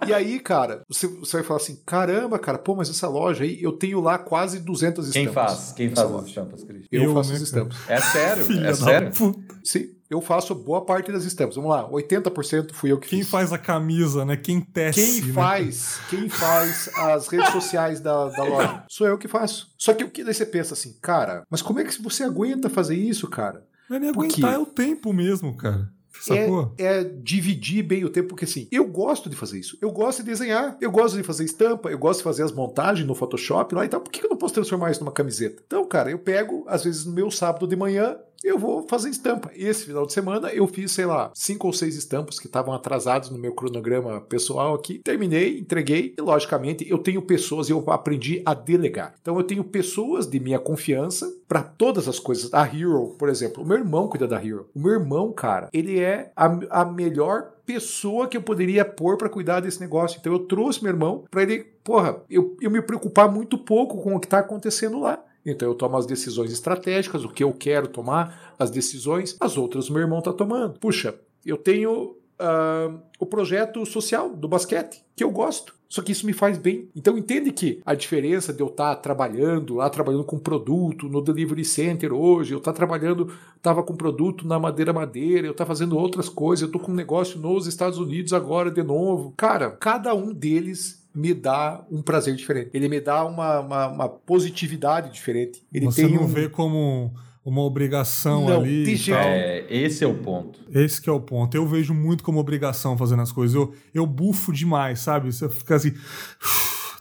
E 0.07 0.13
aí, 0.13 0.39
cara, 0.39 0.81
você, 0.87 1.07
você 1.07 1.37
vai 1.37 1.45
falar 1.45 1.59
assim: 1.59 1.77
caramba, 1.85 2.39
cara, 2.39 2.57
pô, 2.57 2.73
mas 2.73 2.89
essa 2.89 3.07
loja 3.07 3.43
aí, 3.43 3.61
eu 3.61 3.73
tenho 3.73 3.99
lá 3.99 4.17
quase 4.17 4.59
200 4.59 5.11
Quem 5.11 5.25
estampas. 5.25 5.51
faz? 5.53 5.71
Quem 5.73 5.89
faz 5.89 6.11
as 6.15 6.25
estampas, 6.25 6.63
Cris? 6.63 6.85
Eu, 6.89 7.03
Eu, 7.03 7.13
faço 7.13 7.29
né, 7.31 7.35
as 7.35 7.41
estampas. 7.41 7.77
É 7.89 7.99
sério? 7.99 8.45
Filha 8.45 8.59
é 8.61 8.67
da 8.67 8.73
sério? 8.75 9.11
puta. 9.11 9.55
Sim, 9.63 9.89
eu 10.09 10.21
faço 10.21 10.55
boa 10.55 10.83
parte 10.83 11.11
das 11.11 11.23
estampas. 11.23 11.55
Vamos 11.55 11.69
lá, 11.69 11.87
80% 11.89 12.73
fui 12.73 12.91
eu 12.91 12.97
que 12.97 13.09
Quem 13.09 13.19
fiz. 13.19 13.29
faz 13.29 13.53
a 13.53 13.57
camisa, 13.57 14.25
né? 14.25 14.35
Quem 14.35 14.59
tece. 14.59 15.21
Quem 15.21 15.27
né? 15.27 15.33
faz, 15.33 15.99
quem 16.09 16.29
faz 16.29 16.89
as 16.97 17.27
redes 17.27 17.49
sociais 17.49 17.99
da, 17.99 18.27
da 18.29 18.43
loja? 18.43 18.83
Sou 18.89 19.07
eu 19.07 19.17
que 19.17 19.27
faço. 19.27 19.71
Só 19.77 19.93
que 19.93 20.03
o 20.03 20.09
que 20.09 20.23
daí 20.23 20.33
você 20.33 20.45
pensa 20.45 20.73
assim, 20.73 20.97
cara, 21.01 21.43
mas 21.49 21.61
como 21.61 21.79
é 21.79 21.83
que 21.83 22.01
você 22.01 22.23
aguenta 22.23 22.69
fazer 22.69 22.95
isso, 22.95 23.27
cara? 23.27 23.63
Não 23.89 23.97
é 23.97 23.99
nem 23.99 24.11
Por 24.11 24.27
quê? 24.27 24.41
aguentar, 24.41 24.53
é 24.53 24.57
o 24.57 24.65
tempo 24.65 25.13
mesmo, 25.13 25.55
cara. 25.55 25.89
Sacou? 26.21 26.73
É, 26.77 26.99
é 26.99 27.03
dividir 27.03 27.81
bem 27.81 28.03
o 28.03 28.09
tempo, 28.09 28.29
porque 28.29 28.43
assim, 28.45 28.67
eu 28.71 28.85
gosto 28.85 29.29
de 29.29 29.35
fazer 29.35 29.59
isso. 29.59 29.77
Eu 29.81 29.89
gosto 29.91 30.19
de 30.19 30.29
desenhar, 30.29 30.77
eu 30.81 30.91
gosto 30.91 31.15
de 31.15 31.23
fazer 31.23 31.45
estampa, 31.45 31.89
eu 31.89 31.97
gosto 31.97 32.19
de 32.19 32.23
fazer 32.23 32.43
as 32.43 32.51
montagens 32.51 33.07
no 33.07 33.15
Photoshop 33.15 33.73
lá 33.73 33.85
e 33.85 33.87
tal. 33.87 34.01
Por 34.01 34.11
que 34.11 34.25
eu 34.25 34.29
não 34.29 34.37
posso 34.37 34.53
transformar 34.53 34.91
isso 34.91 34.99
numa 34.99 35.11
camiseta? 35.13 35.63
Então, 35.65 35.85
cara, 35.85 36.11
eu 36.11 36.19
pego, 36.19 36.65
às 36.67 36.83
vezes 36.83 37.05
no 37.05 37.13
meu 37.13 37.31
sábado 37.31 37.65
de 37.65 37.75
manhã, 37.75 38.17
eu 38.49 38.57
vou 38.57 38.87
fazer 38.87 39.09
estampa. 39.09 39.51
Esse 39.55 39.85
final 39.85 40.05
de 40.05 40.13
semana 40.13 40.49
eu 40.49 40.67
fiz, 40.67 40.91
sei 40.91 41.05
lá, 41.05 41.31
cinco 41.33 41.67
ou 41.67 41.73
seis 41.73 41.95
estampas 41.95 42.39
que 42.39 42.47
estavam 42.47 42.73
atrasados 42.73 43.29
no 43.29 43.37
meu 43.37 43.53
cronograma 43.53 44.21
pessoal 44.21 44.73
aqui. 44.73 44.99
Terminei, 44.99 45.59
entreguei 45.59 46.13
e, 46.17 46.21
logicamente, 46.21 46.89
eu 46.89 46.97
tenho 46.97 47.21
pessoas 47.21 47.69
e 47.69 47.71
eu 47.71 47.83
aprendi 47.87 48.41
a 48.45 48.53
delegar. 48.53 49.13
Então, 49.21 49.37
eu 49.37 49.43
tenho 49.43 49.63
pessoas 49.63 50.27
de 50.27 50.39
minha 50.39 50.59
confiança 50.59 51.31
para 51.47 51.61
todas 51.63 52.07
as 52.07 52.19
coisas. 52.19 52.53
A 52.53 52.65
Hero, 52.65 53.15
por 53.17 53.29
exemplo, 53.29 53.63
o 53.63 53.67
meu 53.67 53.77
irmão 53.77 54.07
cuida 54.07 54.27
da 54.27 54.43
Hero. 54.43 54.69
O 54.75 54.79
meu 54.79 54.93
irmão, 54.93 55.31
cara, 55.31 55.69
ele 55.73 55.99
é 55.99 56.31
a, 56.35 56.81
a 56.81 56.85
melhor 56.85 57.53
pessoa 57.65 58.27
que 58.27 58.35
eu 58.35 58.41
poderia 58.41 58.83
pôr 58.83 59.15
para 59.15 59.29
cuidar 59.29 59.59
desse 59.59 59.79
negócio. 59.79 60.17
Então, 60.19 60.33
eu 60.33 60.39
trouxe 60.39 60.83
meu 60.83 60.91
irmão 60.91 61.23
para 61.29 61.43
ele, 61.43 61.63
porra, 61.83 62.21
eu, 62.29 62.57
eu 62.59 62.71
me 62.71 62.81
preocupar 62.81 63.31
muito 63.31 63.57
pouco 63.57 64.01
com 64.01 64.15
o 64.15 64.19
que 64.19 64.25
está 64.25 64.39
acontecendo 64.39 64.99
lá. 64.99 65.23
Então 65.45 65.67
eu 65.67 65.75
tomo 65.75 65.97
as 65.97 66.05
decisões 66.05 66.51
estratégicas, 66.51 67.23
o 67.23 67.29
que 67.29 67.43
eu 67.43 67.53
quero 67.53 67.87
tomar, 67.87 68.53
as 68.57 68.69
decisões, 68.69 69.35
as 69.39 69.57
outras 69.57 69.89
meu 69.89 70.01
irmão 70.01 70.19
está 70.19 70.33
tomando. 70.33 70.79
Puxa, 70.79 71.15
eu 71.45 71.57
tenho 71.57 72.17
ah, 72.39 72.89
o 73.19 73.25
projeto 73.25 73.85
social 73.85 74.29
do 74.29 74.47
basquete, 74.47 75.03
que 75.15 75.23
eu 75.23 75.31
gosto. 75.31 75.77
Só 75.89 76.03
que 76.03 76.11
isso 76.11 76.25
me 76.27 76.33
faz 76.33 76.55
bem. 76.57 76.87
Então 76.95 77.17
entende 77.17 77.51
que 77.51 77.81
a 77.83 77.95
diferença 77.95 78.53
de 78.53 78.61
eu 78.61 78.67
estar 78.67 78.95
trabalhando 78.97 79.75
lá, 79.75 79.89
trabalhando 79.89 80.23
com 80.23 80.37
produto 80.37 81.09
no 81.09 81.19
Delivery 81.19 81.65
Center 81.65 82.13
hoje, 82.13 82.53
eu 82.53 82.59
estar 82.59 82.73
trabalhando, 82.73 83.33
estava 83.57 83.81
com 83.81 83.95
produto 83.95 84.47
na 84.47 84.59
Madeira 84.59 84.93
Madeira, 84.93 85.47
eu 85.47 85.51
estar 85.51 85.65
fazendo 85.65 85.97
outras 85.97 86.29
coisas, 86.29 86.61
eu 86.61 86.67
estou 86.67 86.79
com 86.79 86.91
um 86.91 86.95
negócio 86.95 87.39
nos 87.39 87.65
Estados 87.65 87.97
Unidos 87.97 88.33
agora 88.33 88.69
de 88.69 88.83
novo. 88.83 89.33
Cara, 89.35 89.71
cada 89.71 90.13
um 90.13 90.31
deles 90.31 90.98
me 91.13 91.33
dá 91.33 91.85
um 91.91 92.01
prazer 92.01 92.35
diferente. 92.35 92.69
Ele 92.73 92.87
me 92.87 92.99
dá 92.99 93.25
uma, 93.25 93.59
uma, 93.59 93.87
uma 93.87 94.09
positividade 94.09 95.11
diferente. 95.11 95.63
Ele 95.73 95.85
Você 95.85 96.05
tem 96.05 96.15
não 96.15 96.23
um... 96.23 96.27
vê 96.27 96.47
como 96.47 97.13
uma 97.43 97.61
obrigação 97.61 98.45
Não, 98.45 98.59
ali. 98.61 98.83
de 98.83 98.95
jeito 98.95 99.17
tal. 99.17 99.29
É, 99.29 99.65
esse 99.69 100.03
é 100.03 100.07
o 100.07 100.15
ponto. 100.15 100.59
Esse 100.69 101.01
que 101.01 101.09
é 101.09 101.13
o 101.13 101.19
ponto. 101.19 101.55
Eu 101.55 101.65
vejo 101.65 101.93
muito 101.93 102.23
como 102.23 102.39
obrigação 102.39 102.97
fazendo 102.97 103.21
as 103.21 103.31
coisas. 103.31 103.55
Eu, 103.55 103.73
eu 103.93 104.05
bufo 104.05 104.53
demais, 104.53 104.99
sabe? 104.99 105.31
Você 105.31 105.49
fica 105.49 105.75
assim. 105.75 105.93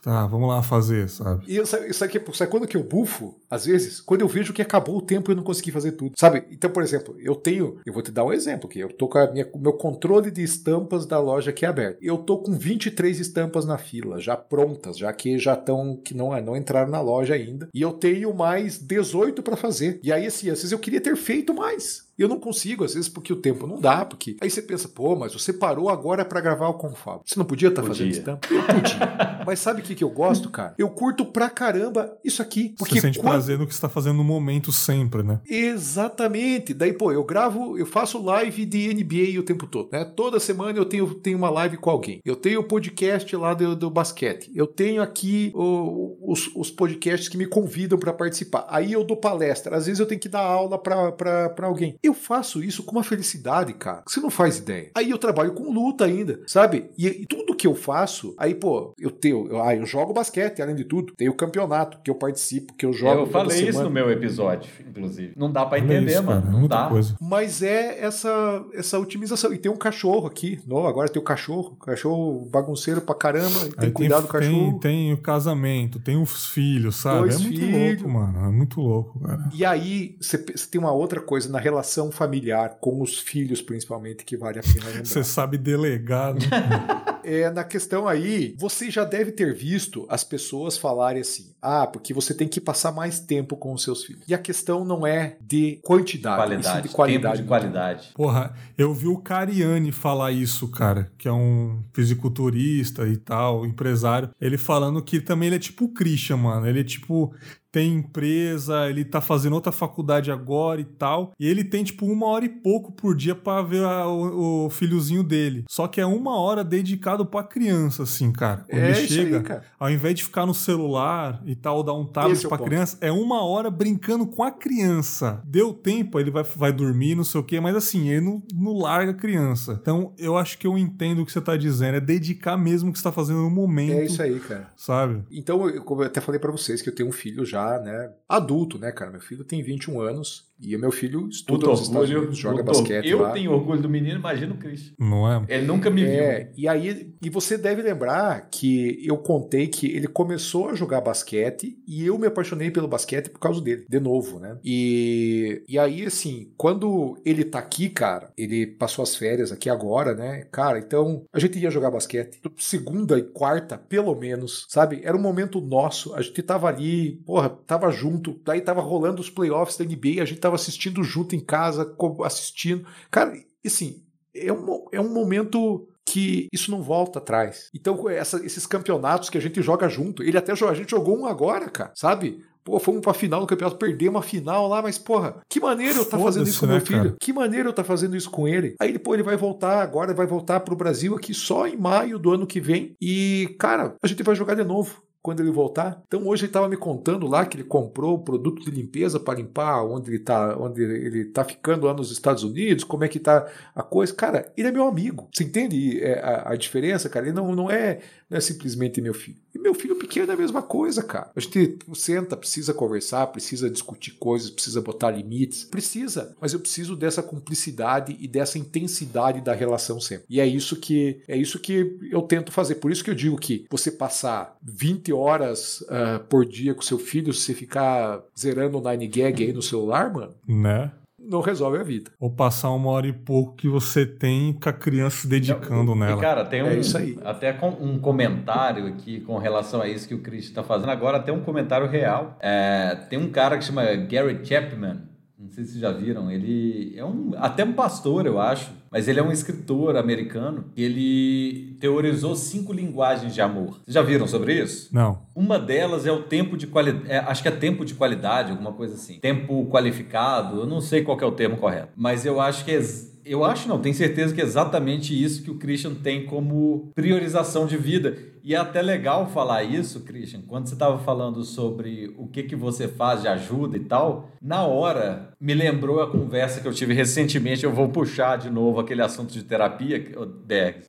Tá, 0.02 0.26
vamos 0.26 0.48
lá 0.48 0.62
fazer, 0.62 1.08
sabe? 1.08 1.44
E 1.46 1.56
isso, 1.56 1.76
isso 1.84 2.04
aqui, 2.04 2.20
sabe 2.34 2.50
quando 2.50 2.66
que 2.66 2.76
eu 2.76 2.82
bufo? 2.82 3.38
Às 3.50 3.66
vezes, 3.66 4.00
quando 4.00 4.20
eu 4.20 4.28
vejo 4.28 4.52
que 4.52 4.62
acabou 4.62 4.98
o 4.98 5.02
tempo 5.02 5.30
e 5.30 5.32
eu 5.32 5.36
não 5.36 5.42
consegui 5.42 5.70
fazer 5.70 5.92
tudo. 5.92 6.14
Sabe? 6.16 6.44
Então, 6.50 6.70
por 6.70 6.82
exemplo, 6.82 7.16
eu 7.18 7.34
tenho. 7.34 7.80
Eu 7.84 7.92
vou 7.92 8.02
te 8.02 8.10
dar 8.10 8.24
um 8.24 8.32
exemplo 8.32 8.68
aqui. 8.68 8.78
Eu 8.78 8.92
tô 8.92 9.08
com 9.08 9.18
o 9.18 9.58
meu 9.58 9.72
controle 9.72 10.30
de 10.30 10.42
estampas 10.42 11.06
da 11.06 11.18
loja 11.18 11.50
aqui 11.50 11.66
aberto. 11.66 11.98
Eu 12.00 12.18
tô 12.18 12.38
com 12.38 12.52
23 12.52 13.18
estampas 13.18 13.64
na 13.64 13.78
fila, 13.78 14.20
já 14.20 14.36
prontas, 14.36 14.98
já 14.98 15.12
que 15.12 15.38
já 15.38 15.54
estão. 15.54 15.96
que 15.96 16.14
não, 16.14 16.38
não 16.40 16.56
entraram 16.56 16.90
na 16.90 17.00
loja 17.00 17.34
ainda. 17.34 17.68
E 17.74 17.82
eu 17.82 17.92
tenho 17.92 18.34
mais 18.34 18.78
18 18.78 19.42
para 19.42 19.56
fazer. 19.56 20.00
E 20.02 20.12
aí, 20.12 20.26
assim, 20.26 20.50
às 20.50 20.58
vezes 20.58 20.72
eu 20.72 20.78
queria 20.78 21.00
ter 21.00 21.16
feito 21.16 21.54
mais. 21.54 22.07
Eu 22.18 22.28
não 22.28 22.38
consigo, 22.40 22.84
às 22.84 22.94
vezes, 22.94 23.08
porque 23.08 23.32
o 23.32 23.36
tempo 23.36 23.66
não 23.66 23.80
dá, 23.80 24.04
porque. 24.04 24.36
Aí 24.40 24.50
você 24.50 24.60
pensa, 24.60 24.88
pô, 24.88 25.14
mas 25.14 25.32
você 25.32 25.52
parou 25.52 25.88
agora 25.88 26.24
para 26.24 26.40
gravar 26.40 26.68
o 26.68 26.74
Confab. 26.74 27.20
Você 27.24 27.38
não 27.38 27.46
podia 27.46 27.68
estar 27.68 27.82
fazendo 27.82 28.06
Podia. 28.08 28.18
estampa? 28.18 28.48
Eu 28.52 28.62
podia. 28.64 29.38
mas 29.46 29.58
sabe 29.60 29.80
o 29.80 29.84
que, 29.84 29.94
que 29.94 30.02
eu 30.04 30.10
gosto, 30.10 30.50
cara? 30.50 30.74
Eu 30.76 30.88
curto 30.90 31.24
pra 31.24 31.48
caramba 31.48 32.16
isso 32.24 32.42
aqui. 32.42 32.74
Porque 32.78 32.94
Você 32.96 33.00
sente 33.00 33.18
quando- 33.18 33.30
prazer 33.30 33.58
no 33.58 33.66
que 33.66 33.74
você 33.74 33.80
tá 33.80 33.88
fazendo 33.88 34.16
no 34.16 34.24
momento 34.24 34.72
sempre, 34.72 35.22
né? 35.22 35.40
Exatamente. 35.48 36.74
Daí, 36.74 36.92
pô, 36.92 37.12
eu 37.12 37.24
gravo, 37.24 37.78
eu 37.78 37.86
faço 37.86 38.22
live 38.22 38.64
de 38.66 38.92
NBA 38.92 39.38
o 39.38 39.42
tempo 39.42 39.66
todo, 39.66 39.88
né? 39.92 40.04
Toda 40.04 40.38
semana 40.40 40.78
eu 40.78 40.84
tenho, 40.84 41.14
tenho 41.14 41.38
uma 41.38 41.50
live 41.50 41.76
com 41.76 41.88
alguém. 41.90 42.20
Eu 42.24 42.36
tenho 42.36 42.60
o 42.60 42.64
podcast 42.64 43.34
lá 43.36 43.54
do, 43.54 43.74
do 43.76 43.90
basquete. 43.90 44.50
Eu 44.54 44.66
tenho 44.66 45.00
aqui 45.02 45.52
o- 45.54 46.16
os, 46.32 46.50
os 46.54 46.70
podcasts 46.70 47.28
que 47.28 47.36
me 47.38 47.46
convidam 47.46 47.98
para 47.98 48.12
participar. 48.12 48.66
Aí 48.68 48.92
eu 48.92 49.04
dou 49.04 49.16
palestra. 49.16 49.76
Às 49.76 49.86
vezes 49.86 50.00
eu 50.00 50.06
tenho 50.06 50.20
que 50.20 50.28
dar 50.28 50.40
aula 50.42 50.78
para 50.78 51.54
alguém. 51.62 51.96
Eu 52.08 52.14
faço 52.14 52.62
isso 52.62 52.82
com 52.82 52.92
uma 52.92 53.02
felicidade, 53.04 53.72
cara. 53.74 54.02
Você 54.06 54.18
não 54.20 54.30
faz 54.30 54.58
ideia. 54.58 54.90
Aí 54.94 55.10
eu 55.10 55.18
trabalho 55.18 55.52
com 55.52 55.70
luta 55.70 56.04
ainda, 56.06 56.40
sabe? 56.46 56.90
E, 56.96 57.06
e 57.06 57.26
tudo 57.26 57.54
que 57.54 57.66
eu 57.66 57.74
faço, 57.74 58.34
aí, 58.38 58.54
pô, 58.54 58.94
eu 58.98 59.10
tenho. 59.10 59.46
Eu, 59.48 59.62
ah, 59.62 59.74
eu 59.76 59.84
jogo 59.84 60.12
basquete, 60.14 60.62
além 60.62 60.74
de 60.74 60.84
tudo. 60.84 61.12
Tem 61.16 61.28
o 61.28 61.34
campeonato 61.34 61.98
que 62.02 62.10
eu 62.10 62.14
participo, 62.14 62.72
que 62.74 62.86
eu 62.86 62.92
jogo. 62.92 63.20
eu 63.22 63.26
falei 63.26 63.56
isso 63.58 63.66
semana. 63.66 63.84
no 63.84 63.90
meu 63.90 64.10
episódio, 64.10 64.70
inclusive. 64.88 65.32
Não 65.36 65.50
dá 65.52 65.66
pra 65.66 65.78
Olha 65.78 65.84
entender, 65.84 66.12
isso, 66.12 66.22
mano. 66.22 66.42
cara, 66.42 66.52
não 66.52 66.66
dá. 66.68 66.86
coisa. 66.88 67.16
Mas 67.20 67.62
é 67.62 68.00
essa 68.02 68.64
essa 68.72 68.98
otimização. 68.98 69.52
E 69.52 69.58
tem 69.58 69.70
um 69.70 69.76
cachorro 69.76 70.26
aqui. 70.26 70.58
Não, 70.66 70.86
agora 70.86 71.08
tem 71.10 71.20
o 71.20 71.24
cachorro. 71.24 71.76
Cachorro 71.76 72.48
bagunceiro 72.50 73.00
pra 73.02 73.14
caramba. 73.14 73.60
Tem 73.60 73.72
Aí 73.78 73.86
que 73.88 73.92
cuidar 73.92 74.20
do 74.20 74.28
tem, 74.28 74.32
cachorro. 74.40 74.78
tem 74.78 75.12
o 75.12 75.18
casamento, 75.18 75.98
tem 76.00 76.16
os 76.16 76.46
filhos, 76.46 76.96
sabe? 76.96 77.20
Dois 77.20 77.34
é 77.36 77.38
muito 77.38 77.60
filhos. 77.60 78.02
louco, 78.02 78.08
mano. 78.18 78.46
É 78.46 78.50
muito 78.50 78.80
louco, 78.80 79.20
cara. 79.20 79.48
E 79.52 79.64
aí, 79.64 80.16
você 80.20 80.38
tem 80.38 80.80
uma 80.80 80.92
outra 80.92 81.20
coisa 81.20 81.50
na 81.50 81.58
relação 81.58 81.97
familiar, 82.12 82.78
com 82.80 83.02
os 83.02 83.18
filhos 83.18 83.60
principalmente, 83.60 84.24
que 84.24 84.36
vale 84.36 84.58
a 84.60 84.62
pena 84.62 84.86
lembrar. 84.86 85.04
Você 85.04 85.24
sabe 85.24 85.58
delegar, 85.58 86.34
né? 86.34 86.40
É, 87.28 87.50
na 87.50 87.62
questão 87.62 88.08
aí, 88.08 88.54
você 88.58 88.90
já 88.90 89.04
deve 89.04 89.32
ter 89.32 89.54
visto 89.54 90.06
as 90.08 90.24
pessoas 90.24 90.78
falarem 90.78 91.20
assim: 91.20 91.52
ah, 91.60 91.86
porque 91.86 92.14
você 92.14 92.32
tem 92.32 92.48
que 92.48 92.58
passar 92.58 92.90
mais 92.90 93.20
tempo 93.20 93.54
com 93.54 93.74
os 93.74 93.82
seus 93.82 94.02
filhos. 94.02 94.22
E 94.26 94.32
a 94.32 94.38
questão 94.38 94.82
não 94.82 95.06
é 95.06 95.36
de 95.38 95.78
quantidade, 95.84 96.54
e 96.54 96.56
sim 96.56 96.62
Qualidade. 96.62 96.88
de 96.88 96.94
qualidade. 96.94 97.36
Tempo 97.36 97.42
de 97.42 97.48
qualidade. 97.48 98.08
Porra, 98.14 98.54
eu 98.78 98.94
vi 98.94 99.08
o 99.08 99.18
Cariani 99.18 99.92
falar 99.92 100.32
isso, 100.32 100.68
cara, 100.68 101.12
que 101.18 101.28
é 101.28 101.32
um 101.32 101.82
fisiculturista 101.92 103.06
e 103.06 103.18
tal, 103.18 103.66
empresário. 103.66 104.30
Ele 104.40 104.56
falando 104.56 105.02
que 105.02 105.20
também 105.20 105.48
ele 105.48 105.56
é 105.56 105.60
tipo 105.60 105.84
o 105.84 105.92
Christian, 105.92 106.38
mano. 106.38 106.66
Ele 106.66 106.80
é 106.80 106.84
tipo. 106.84 107.34
Tem 107.70 107.94
empresa, 107.94 108.88
ele 108.88 109.04
tá 109.04 109.20
fazendo 109.20 109.52
outra 109.54 109.70
faculdade 109.72 110.30
agora 110.30 110.80
e 110.80 110.84
tal. 110.84 111.32
E 111.38 111.46
ele 111.46 111.62
tem, 111.64 111.84
tipo, 111.84 112.06
uma 112.06 112.26
hora 112.26 112.44
e 112.44 112.48
pouco 112.48 112.92
por 112.92 113.14
dia 113.14 113.34
pra 113.34 113.62
ver 113.62 113.84
a- 113.84 114.06
o, 114.08 114.66
o 114.66 114.70
filhozinho 114.70 115.22
dele. 115.22 115.64
Só 115.68 115.86
que 115.86 116.00
é 116.00 116.06
uma 116.06 116.36
hora 116.38 116.64
dedicado 116.64 117.26
pra 117.26 117.42
criança, 117.42 118.02
assim, 118.04 118.32
cara. 118.32 118.64
Quando 118.68 118.82
É 118.82 118.90
ele 118.90 119.00
isso 119.04 119.12
chega, 119.14 119.36
aí, 119.38 119.42
cara. 119.42 119.64
ao 119.78 119.90
invés 119.90 120.14
de 120.14 120.24
ficar 120.24 120.46
no 120.46 120.54
celular 120.54 121.42
e 121.44 121.54
tal, 121.54 121.82
dar 121.82 121.94
um 121.94 122.06
tablet 122.06 122.44
é 122.44 122.48
pra 122.48 122.58
ponto. 122.58 122.68
criança, 122.68 122.98
é 123.00 123.12
uma 123.12 123.44
hora 123.44 123.70
brincando 123.70 124.26
com 124.26 124.42
a 124.42 124.50
criança. 124.50 125.42
Deu 125.44 125.72
tempo, 125.72 126.18
ele 126.18 126.30
vai, 126.30 126.42
vai 126.42 126.72
dormir, 126.72 127.14
não 127.14 127.24
sei 127.24 127.40
o 127.40 127.44
quê, 127.44 127.60
mas 127.60 127.76
assim, 127.76 128.08
ele 128.08 128.20
não, 128.22 128.42
não 128.54 128.78
larga 128.78 129.12
a 129.12 129.14
criança. 129.14 129.78
Então, 129.80 130.12
eu 130.18 130.36
acho 130.36 130.58
que 130.58 130.66
eu 130.66 130.76
entendo 130.78 131.22
o 131.22 131.26
que 131.26 131.32
você 131.32 131.40
tá 131.40 131.56
dizendo, 131.56 131.96
é 131.96 132.00
dedicar 132.00 132.56
mesmo 132.56 132.90
o 132.90 132.92
que 132.92 132.98
você 132.98 133.04
tá 133.04 133.12
fazendo 133.12 133.40
no 133.42 133.50
momento, 133.50 133.92
É 133.92 134.04
isso 134.04 134.22
aí, 134.22 134.38
cara. 134.40 134.70
sabe? 134.76 135.22
Então, 135.30 135.68
eu, 135.68 135.82
como 135.82 136.02
eu 136.02 136.06
até 136.06 136.20
falei 136.20 136.40
pra 136.40 136.50
vocês 136.50 136.80
que 136.82 136.88
eu 136.88 136.94
tenho 136.94 137.08
um 137.08 137.12
filho 137.12 137.44
já, 137.44 137.57
né? 137.82 138.14
Adulto, 138.28 138.78
né, 138.78 138.92
cara? 138.92 139.10
Meu 139.10 139.20
filho 139.20 139.44
tem 139.44 139.62
21 139.62 140.00
anos 140.00 140.47
e 140.60 140.74
o 140.74 140.78
meu 140.78 140.90
filho 140.90 141.28
estuda 141.28 141.66
nos 141.66 141.82
Estados 141.82 142.02
orgulho. 142.02 142.18
Unidos, 142.20 142.38
joga 142.38 142.62
basquete 142.62 143.08
Eu 143.08 143.20
lá. 143.20 143.30
tenho 143.32 143.52
orgulho 143.52 143.80
do 143.80 143.88
menino, 143.88 144.16
imagina 144.18 144.54
o 144.54 144.56
Christian. 144.56 144.92
Não 144.98 145.30
é? 145.30 145.44
Ele 145.48 145.66
nunca 145.66 145.90
me 145.90 146.04
viu. 146.04 146.12
É, 146.12 146.50
e 146.56 146.66
aí, 146.68 147.14
e 147.22 147.30
você 147.30 147.56
deve 147.56 147.82
lembrar 147.82 148.48
que 148.50 148.98
eu 149.06 149.16
contei 149.18 149.66
que 149.68 149.86
ele 149.86 150.06
começou 150.08 150.68
a 150.70 150.74
jogar 150.74 151.00
basquete 151.00 151.78
e 151.86 152.04
eu 152.04 152.18
me 152.18 152.26
apaixonei 152.26 152.70
pelo 152.70 152.88
basquete 152.88 153.28
por 153.30 153.38
causa 153.38 153.60
dele, 153.60 153.86
de 153.88 154.00
novo, 154.00 154.38
né? 154.38 154.58
E, 154.64 155.62
e 155.68 155.78
aí, 155.78 156.04
assim, 156.04 156.50
quando 156.56 157.16
ele 157.24 157.44
tá 157.44 157.58
aqui, 157.58 157.88
cara, 157.88 158.32
ele 158.36 158.66
passou 158.66 159.02
as 159.02 159.14
férias 159.14 159.52
aqui 159.52 159.70
agora, 159.70 160.14
né? 160.14 160.44
Cara, 160.50 160.78
então 160.78 161.24
a 161.32 161.38
gente 161.38 161.58
ia 161.58 161.70
jogar 161.70 161.90
basquete 161.90 162.40
segunda 162.56 163.18
e 163.18 163.22
quarta, 163.22 163.78
pelo 163.78 164.14
menos, 164.14 164.66
sabe? 164.68 165.00
Era 165.02 165.16
um 165.16 165.20
momento 165.20 165.60
nosso, 165.60 166.14
a 166.14 166.22
gente 166.22 166.42
tava 166.42 166.68
ali, 166.68 167.20
porra, 167.26 167.48
tava 167.48 167.90
junto, 167.90 168.40
daí 168.44 168.60
tava 168.60 168.80
rolando 168.80 169.20
os 169.20 169.30
playoffs 169.30 169.76
da 169.76 169.84
NBA, 169.84 170.22
a 170.22 170.24
gente 170.24 170.40
tava 170.40 170.47
assistindo 170.54 171.02
junto 171.02 171.34
em 171.34 171.40
casa, 171.40 171.94
assistindo. 172.24 172.86
Cara, 173.10 173.36
e 173.36 173.68
assim, 173.68 174.02
é 174.34 174.52
um, 174.52 174.86
é 174.92 175.00
um 175.00 175.12
momento 175.12 175.88
que 176.04 176.48
isso 176.52 176.70
não 176.70 176.82
volta 176.82 177.18
atrás. 177.18 177.68
Então, 177.74 178.08
essa, 178.08 178.44
esses 178.44 178.66
campeonatos 178.66 179.28
que 179.28 179.36
a 179.36 179.40
gente 179.40 179.60
joga 179.60 179.88
junto, 179.88 180.22
ele 180.22 180.38
até 180.38 180.52
a 180.52 180.74
gente 180.74 180.90
jogou 180.90 181.18
um 181.18 181.26
agora, 181.26 181.68
cara, 181.68 181.92
sabe? 181.94 182.42
Pô, 182.64 182.78
fomos 182.78 183.00
pra 183.00 183.14
final 183.14 183.40
do 183.40 183.46
campeonato, 183.46 183.78
perdemos 183.78 184.16
uma 184.16 184.22
final 184.22 184.68
lá, 184.68 184.82
mas 184.82 184.98
porra, 184.98 185.40
que 185.48 185.58
maneiro 185.58 186.00
eu 186.00 186.04
tá 186.04 186.18
fazendo 186.18 186.46
isso 186.46 186.60
com 186.60 186.66
né, 186.66 186.72
meu 186.72 186.84
filho? 186.84 187.02
Cara? 187.04 187.16
Que 187.18 187.32
maneiro 187.32 187.68
eu 187.70 187.72
tá 187.72 187.82
fazendo 187.82 188.16
isso 188.16 188.30
com 188.30 188.46
ele? 188.46 188.74
Aí 188.78 188.90
ele, 188.90 188.98
pô, 188.98 189.14
ele 189.14 189.22
vai 189.22 189.36
voltar 189.36 189.82
agora, 189.82 190.12
vai 190.12 190.26
voltar 190.26 190.60
pro 190.60 190.76
Brasil 190.76 191.14
aqui 191.14 191.32
só 191.32 191.66
em 191.66 191.76
maio 191.76 192.18
do 192.18 192.30
ano 192.30 192.46
que 192.46 192.60
vem. 192.60 192.94
E, 193.00 193.56
cara, 193.58 193.96
a 194.02 194.06
gente 194.06 194.22
vai 194.22 194.34
jogar 194.34 194.54
de 194.54 194.64
novo 194.64 195.02
quando 195.22 195.40
ele 195.40 195.50
voltar. 195.50 196.02
Então 196.06 196.26
hoje 196.26 196.44
ele 196.44 196.50
estava 196.50 196.68
me 196.68 196.76
contando 196.76 197.26
lá 197.26 197.44
que 197.44 197.56
ele 197.56 197.64
comprou 197.64 198.22
produto 198.22 198.64
de 198.64 198.70
limpeza 198.70 199.18
para 199.18 199.38
limpar 199.38 199.84
onde 199.84 200.10
ele 200.10 200.18
está, 200.18 200.56
onde 200.56 200.82
ele 200.82 201.24
tá 201.26 201.44
ficando 201.44 201.86
lá 201.86 201.94
nos 201.94 202.10
Estados 202.10 202.44
Unidos, 202.44 202.84
como 202.84 203.04
é 203.04 203.08
que 203.08 203.18
tá 203.18 203.46
a 203.74 203.82
coisa. 203.82 204.14
Cara, 204.14 204.52
ele 204.56 204.68
é 204.68 204.72
meu 204.72 204.86
amigo. 204.86 205.28
Você 205.32 205.44
entende 205.44 206.00
é, 206.00 206.20
a, 206.20 206.52
a 206.52 206.56
diferença, 206.56 207.08
cara? 207.08 207.26
Ele 207.26 207.34
não, 207.34 207.54
não 207.54 207.70
é 207.70 208.00
não 208.30 208.36
é 208.38 208.40
simplesmente 208.40 209.00
meu 209.00 209.14
filho. 209.14 209.38
E 209.54 209.58
meu 209.58 209.74
filho 209.74 209.96
pequeno 209.96 210.30
é 210.30 210.34
a 210.34 210.38
mesma 210.38 210.62
coisa, 210.62 211.02
cara. 211.02 211.30
A 211.34 211.40
gente 211.40 211.78
senta, 211.94 212.36
precisa 212.36 212.74
conversar, 212.74 213.26
precisa 213.28 213.70
discutir 213.70 214.12
coisas, 214.12 214.50
precisa 214.50 214.80
botar 214.80 215.10
limites. 215.10 215.64
Precisa, 215.64 216.36
mas 216.40 216.52
eu 216.52 216.60
preciso 216.60 216.94
dessa 216.94 217.22
cumplicidade 217.22 218.16
e 218.20 218.28
dessa 218.28 218.58
intensidade 218.58 219.40
da 219.40 219.54
relação 219.54 220.00
sempre. 220.00 220.26
E 220.28 220.40
é 220.40 220.46
isso 220.46 220.76
que 220.76 221.22
é 221.26 221.36
isso 221.36 221.58
que 221.58 221.98
eu 222.10 222.22
tento 222.22 222.52
fazer. 222.52 222.76
Por 222.76 222.90
isso 222.90 223.02
que 223.02 223.10
eu 223.10 223.14
digo 223.14 223.38
que 223.38 223.64
você 223.70 223.90
passar 223.90 224.56
20 224.62 225.12
horas 225.12 225.80
uh, 225.82 226.22
por 226.28 226.44
dia 226.44 226.74
com 226.74 226.82
seu 226.82 226.98
filho, 226.98 227.32
se 227.32 227.42
você 227.42 227.54
ficar 227.54 228.22
zerando 228.38 228.78
o 228.78 228.90
Nine 228.90 229.08
Gag 229.08 229.42
aí 229.42 229.52
no 229.52 229.62
celular, 229.62 230.12
mano. 230.12 230.34
Né? 230.46 230.92
Não 231.28 231.40
resolve 231.40 231.78
a 231.78 231.82
vida. 231.82 232.10
Ou 232.18 232.30
passar 232.30 232.70
uma 232.70 232.90
hora 232.90 233.06
e 233.06 233.12
pouco 233.12 233.54
que 233.54 233.68
você 233.68 234.06
tem 234.06 234.52
com 234.52 234.68
a 234.68 234.72
criança 234.72 235.18
se 235.18 235.28
dedicando 235.28 235.94
não, 235.94 235.94
nela. 235.94 236.18
E 236.18 236.20
cara, 236.20 236.44
tem 236.44 236.62
um, 236.62 236.66
é 236.66 236.76
isso 236.76 236.96
aí. 236.96 237.18
até 237.24 237.56
um 237.80 237.98
comentário 237.98 238.86
aqui 238.86 239.20
com 239.20 239.36
relação 239.38 239.82
a 239.82 239.88
isso 239.88 240.08
que 240.08 240.14
o 240.14 240.22
Chris 240.22 240.44
está 240.44 240.62
fazendo. 240.62 240.90
Agora 240.90 241.20
tem 241.20 241.34
um 241.34 241.40
comentário 241.40 241.86
real. 241.86 242.36
É, 242.40 242.96
tem 243.08 243.18
um 243.18 243.30
cara 243.30 243.58
que 243.58 243.64
chama 243.64 243.84
Gary 243.94 244.44
Chapman. 244.44 245.02
Não 245.38 245.50
sei 245.50 245.64
se 245.64 245.72
vocês 245.72 245.82
já 245.82 245.92
viram. 245.92 246.30
Ele 246.30 246.94
é 246.96 247.04
um 247.04 247.32
até 247.36 247.64
um 247.64 247.72
pastor, 247.72 248.26
eu 248.26 248.40
acho 248.40 248.70
mas 248.90 249.08
ele 249.08 249.20
é 249.20 249.22
um 249.22 249.32
escritor 249.32 249.96
americano 249.96 250.66
e 250.76 250.84
ele 250.84 251.76
teorizou 251.80 252.34
cinco 252.34 252.72
linguagens 252.72 253.34
de 253.34 253.40
amor. 253.40 253.80
Vocês 253.84 253.94
já 253.94 254.02
viram 254.02 254.26
sobre 254.26 254.60
isso? 254.62 254.88
Não. 254.92 255.22
Uma 255.34 255.58
delas 255.58 256.06
é 256.06 256.12
o 256.12 256.22
tempo 256.22 256.56
de 256.56 256.66
qualidade, 256.66 257.10
é, 257.10 257.18
acho 257.18 257.42
que 257.42 257.48
é 257.48 257.52
tempo 257.52 257.84
de 257.84 257.94
qualidade, 257.94 258.50
alguma 258.50 258.72
coisa 258.72 258.94
assim. 258.94 259.18
Tempo 259.20 259.66
qualificado, 259.66 260.60
eu 260.60 260.66
não 260.66 260.80
sei 260.80 261.02
qual 261.02 261.18
é 261.20 261.24
o 261.24 261.32
termo 261.32 261.56
correto, 261.56 261.92
mas 261.96 262.24
eu 262.24 262.40
acho 262.40 262.64
que 262.64 262.72
é 262.72 262.80
eu 263.28 263.44
acho 263.44 263.68
não, 263.68 263.78
tenho 263.78 263.94
certeza 263.94 264.34
que 264.34 264.40
é 264.40 264.44
exatamente 264.44 265.12
isso 265.12 265.42
que 265.42 265.50
o 265.50 265.56
Christian 265.56 265.94
tem 265.94 266.24
como 266.24 266.90
priorização 266.94 267.66
de 267.66 267.76
vida. 267.76 268.16
E 268.42 268.54
é 268.54 268.58
até 268.58 268.82
legal 268.82 269.28
falar 269.28 269.62
isso, 269.62 270.00
Christian, 270.00 270.42
quando 270.46 270.66
você 270.66 270.74
estava 270.74 270.98
falando 270.98 271.42
sobre 271.44 272.14
o 272.16 272.26
que, 272.26 272.42
que 272.42 272.56
você 272.56 272.88
faz 272.88 273.22
de 273.22 273.28
ajuda 273.28 273.76
e 273.76 273.80
tal, 273.80 274.30
na 274.40 274.64
hora 274.64 275.32
me 275.40 275.54
lembrou 275.54 276.00
a 276.00 276.10
conversa 276.10 276.60
que 276.60 276.68
eu 276.68 276.72
tive 276.72 276.94
recentemente, 276.94 277.64
eu 277.64 277.72
vou 277.72 277.88
puxar 277.88 278.36
de 278.36 278.50
novo 278.50 278.80
aquele 278.80 279.02
assunto 279.02 279.32
de 279.32 279.42
terapia, 279.42 280.04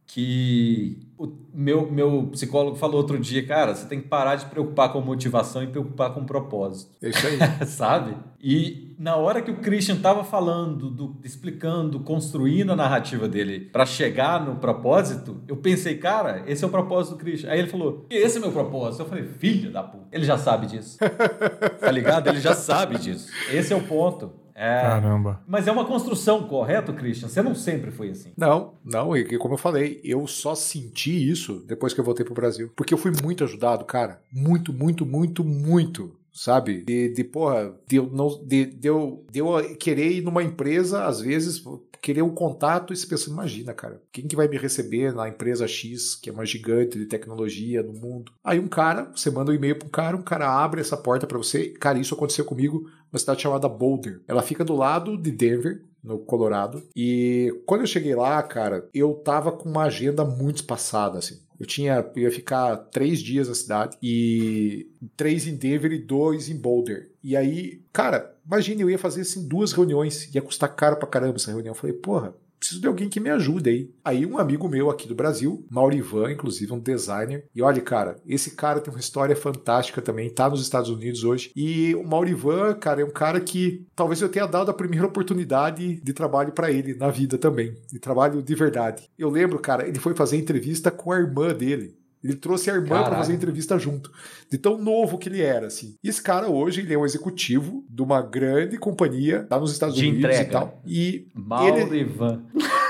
que 0.06 1.10
o 1.20 1.28
meu, 1.54 1.92
meu 1.92 2.30
psicólogo 2.32 2.78
falou 2.78 2.98
outro 2.98 3.20
dia, 3.20 3.46
cara, 3.46 3.76
você 3.76 3.86
tem 3.86 4.00
que 4.00 4.08
parar 4.08 4.36
de 4.36 4.46
preocupar 4.46 4.94
com 4.94 5.02
motivação 5.02 5.62
e 5.62 5.68
preocupar 5.68 6.14
com 6.14 6.24
propósito. 6.24 6.92
É 7.02 7.10
isso 7.10 7.28
aí. 7.28 7.38
Sabe? 7.68 8.16
E 8.42 8.96
na 8.98 9.18
hora 9.18 9.42
que 9.42 9.52
o 9.52 9.58
Christian 9.58 9.96
estava 9.96 10.24
falando, 10.24 10.90
do, 10.90 11.18
explicando, 11.24 12.00
construindo 12.00 12.72
a 12.72 12.76
narrativa 12.76 13.28
dele 13.28 13.60
para 13.60 13.86
chegar 13.86 14.46
no 14.46 14.56
propósito, 14.56 15.42
eu 15.48 15.58
pensei, 15.58 15.98
cara, 15.98 16.44
esse 16.48 16.64
é 16.64 16.68
o 16.68 16.70
propósito 16.70 17.16
do 17.16 17.20
Christian. 17.20 17.49
Aí 17.50 17.60
ele 17.60 17.68
falou, 17.68 18.06
esse 18.10 18.38
é 18.38 18.40
meu 18.40 18.52
propósito. 18.52 19.02
Eu 19.02 19.08
falei, 19.08 19.26
filho 19.26 19.72
da 19.72 19.84
puta. 19.84 20.08
Ele 20.12 20.26
já 20.26 20.38
sabe 20.38 20.68
disso. 20.68 20.98
tá 21.80 21.92
ligado? 21.92 22.28
Ele 22.28 22.40
já 22.40 22.54
sabe 22.54 22.98
disso. 22.98 23.30
Esse 23.52 23.74
é 23.74 23.76
o 23.76 23.84
ponto. 23.84 24.32
É, 24.56 24.82
Caramba. 24.82 25.42
Mas 25.48 25.68
é 25.68 25.72
uma 25.72 25.86
construção, 25.86 26.44
correto, 26.44 26.92
Christian? 26.92 27.30
Você 27.30 27.42
não 27.42 27.56
sempre 27.56 27.92
foi 27.92 28.10
assim. 28.10 28.34
Não, 28.36 28.74
não. 28.84 29.16
E 29.16 29.38
como 29.38 29.54
eu 29.54 29.58
falei, 29.58 30.02
eu 30.04 30.28
só 30.28 30.54
senti 30.54 31.30
isso 31.30 31.64
depois 31.66 31.94
que 31.94 32.00
eu 32.02 32.04
voltei 32.04 32.26
pro 32.26 32.34
Brasil. 32.34 32.70
Porque 32.76 32.94
eu 32.94 32.98
fui 32.98 33.12
muito 33.24 33.46
ajudado, 33.46 33.86
cara. 33.86 34.22
Muito, 34.30 34.74
muito, 34.74 35.06
muito, 35.06 35.46
muito 35.46 36.20
sabe? 36.34 36.84
De, 36.84 37.10
de 37.10 37.24
porra, 37.24 37.74
de 37.88 37.98
eu, 37.98 38.10
não, 38.12 38.28
de, 38.46 38.66
de, 38.66 38.88
eu, 38.88 39.26
de 39.32 39.40
eu 39.40 39.76
querer 39.78 40.12
ir 40.12 40.22
numa 40.22 40.44
empresa, 40.44 41.06
às 41.06 41.20
vezes, 41.22 41.64
querer 42.02 42.22
um 42.22 42.34
contato 42.34 42.94
e 42.94 42.98
se 42.98 43.08
pensa, 43.08 43.30
imagina, 43.30 43.74
cara, 43.74 44.02
quem 44.12 44.28
que 44.28 44.36
vai 44.36 44.48
me 44.48 44.58
receber 44.58 45.14
na 45.14 45.28
empresa 45.28 45.68
X, 45.68 46.16
que 46.16 46.30
é 46.30 46.34
uma 46.34 46.46
gigante 46.46 46.98
de 46.98 47.06
tecnologia 47.06 47.84
no 47.84 47.94
mundo? 47.94 48.32
Aí 48.44 48.60
um 48.60 48.68
cara, 48.68 49.12
você 49.16 49.30
manda 49.30 49.52
um 49.52 49.56
e-mail 49.56 49.78
para 49.78 49.88
um 49.88 49.92
cara, 49.92 50.18
um 50.18 50.22
cara 50.22 50.50
abre 50.50 50.82
essa 50.82 50.98
porta 50.98 51.28
para 51.28 51.38
você. 51.38 51.70
Cara, 51.70 52.00
isso 52.00 52.16
aconteceu 52.16 52.46
comigo 52.46 52.90
uma 53.12 53.20
cidade 53.20 53.42
chamada 53.42 53.68
Boulder. 53.68 54.22
Ela 54.28 54.42
fica 54.42 54.64
do 54.64 54.76
lado 54.76 55.18
de 55.18 55.32
Denver, 55.32 55.82
no 56.04 56.20
Colorado. 56.20 56.84
E 56.96 57.54
quando 57.66 57.82
eu 57.82 57.88
cheguei 57.88 58.16
lá, 58.16 58.42
cara, 58.42 58.88
eu 58.94 59.14
tava 59.14 59.52
com 59.52 59.70
uma 59.70 59.84
agenda 59.84 60.24
muito 60.24 60.58
espaçada, 60.58 61.18
assim. 61.18 61.40
Eu 61.60 61.66
tinha, 61.66 62.10
eu 62.16 62.24
ia 62.24 62.32
ficar 62.32 62.78
três 62.78 63.20
dias 63.20 63.50
na 63.50 63.54
cidade 63.54 63.98
e 64.02 64.90
três 65.18 65.46
em 65.46 65.56
Denver 65.56 65.92
e 65.92 66.00
dois 66.00 66.48
em 66.48 66.56
Boulder. 66.56 67.12
E 67.22 67.36
aí, 67.36 67.84
cara, 67.92 68.34
imagine, 68.50 68.82
eu 68.82 68.90
ia 68.90 68.98
fazer 68.98 69.22
assim 69.22 69.48
duas 69.48 69.72
reuniões, 69.72 70.34
ia 70.34 70.42
custar 70.42 70.76
caro 70.76 70.98
pra 70.98 71.08
caramba 71.08 71.36
essa 71.36 71.52
reunião. 71.52 71.74
Eu 71.74 71.80
falei, 71.80 71.96
porra, 71.96 72.34
preciso 72.60 72.82
de 72.82 72.88
alguém 72.88 73.08
que 73.08 73.20
me 73.20 73.30
ajude 73.30 73.70
aí. 73.70 73.92
Aí 74.04 74.26
um 74.26 74.38
amigo 74.38 74.68
meu 74.68 74.90
aqui 74.90 75.08
do 75.08 75.16
Brasil, 75.16 75.66
Maurivan, 75.70 76.32
inclusive 76.32 76.74
um 76.74 76.80
designer, 76.80 77.46
e 77.56 77.62
olha, 77.62 77.82
cara, 77.82 78.18
esse 78.28 78.52
cara 78.56 78.82
tem 78.82 78.94
uma 78.94 79.00
história 79.00 79.36
fantástica 79.36 80.02
também, 80.02 80.30
tá 80.30 80.50
nos 80.50 80.62
Estados 80.62 80.90
Unidos 80.90 81.24
hoje. 81.24 81.52
E 81.56 81.96
o 81.96 82.04
Maurivan, 82.04 82.74
cara, 82.74 83.02
é 83.02 83.06
um 83.06 83.12
cara 83.12 83.40
que 83.40 83.86
talvez 83.96 84.22
eu 84.22 84.30
tenha 84.30 84.46
dado 84.46 84.70
a 84.70 84.74
primeira 84.74 85.08
oportunidade 85.08 86.02
de 86.02 86.14
trabalho 86.14 86.52
para 86.52 86.72
ele 86.72 86.96
na 86.96 87.10
vida 87.10 87.38
também, 87.38 87.76
de 87.92 88.00
trabalho 88.00 88.42
de 88.42 88.56
verdade. 88.56 89.10
Eu 89.18 89.30
lembro, 89.30 89.60
cara, 89.60 89.88
ele 89.88 90.00
foi 90.00 90.14
fazer 90.14 90.38
entrevista 90.38 90.92
com 90.92 91.12
a 91.12 91.20
irmã 91.20 91.54
dele. 91.54 91.99
Ele 92.24 92.36
trouxe 92.36 92.70
a 92.70 92.74
irmã 92.74 93.04
para 93.04 93.16
fazer 93.18 93.34
entrevista 93.34 93.78
junto. 93.78 94.12
De 94.52 94.58
tão 94.58 94.78
novo 94.78 95.18
que 95.18 95.30
ele 95.30 95.42
era, 95.42 95.68
assim. 95.68 95.96
E 96.04 96.10
esse 96.10 96.22
cara 96.22 96.50
hoje, 96.50 96.82
ele 96.82 96.94
é 96.94 96.98
um 96.98 97.06
executivo 97.06 97.86
de 97.90 98.02
uma 98.02 98.22
grande 98.22 98.78
companhia 98.78 99.48
lá 99.50 99.60
nos 99.60 99.72
Estados 99.72 99.96
de 99.96 100.02
Unidos 100.02 100.26
entrega. 100.26 100.44
e 100.44 100.52
tal. 100.52 100.82
E 100.86 101.28
Maurivan. 101.34 102.44
Ele... 102.54 102.66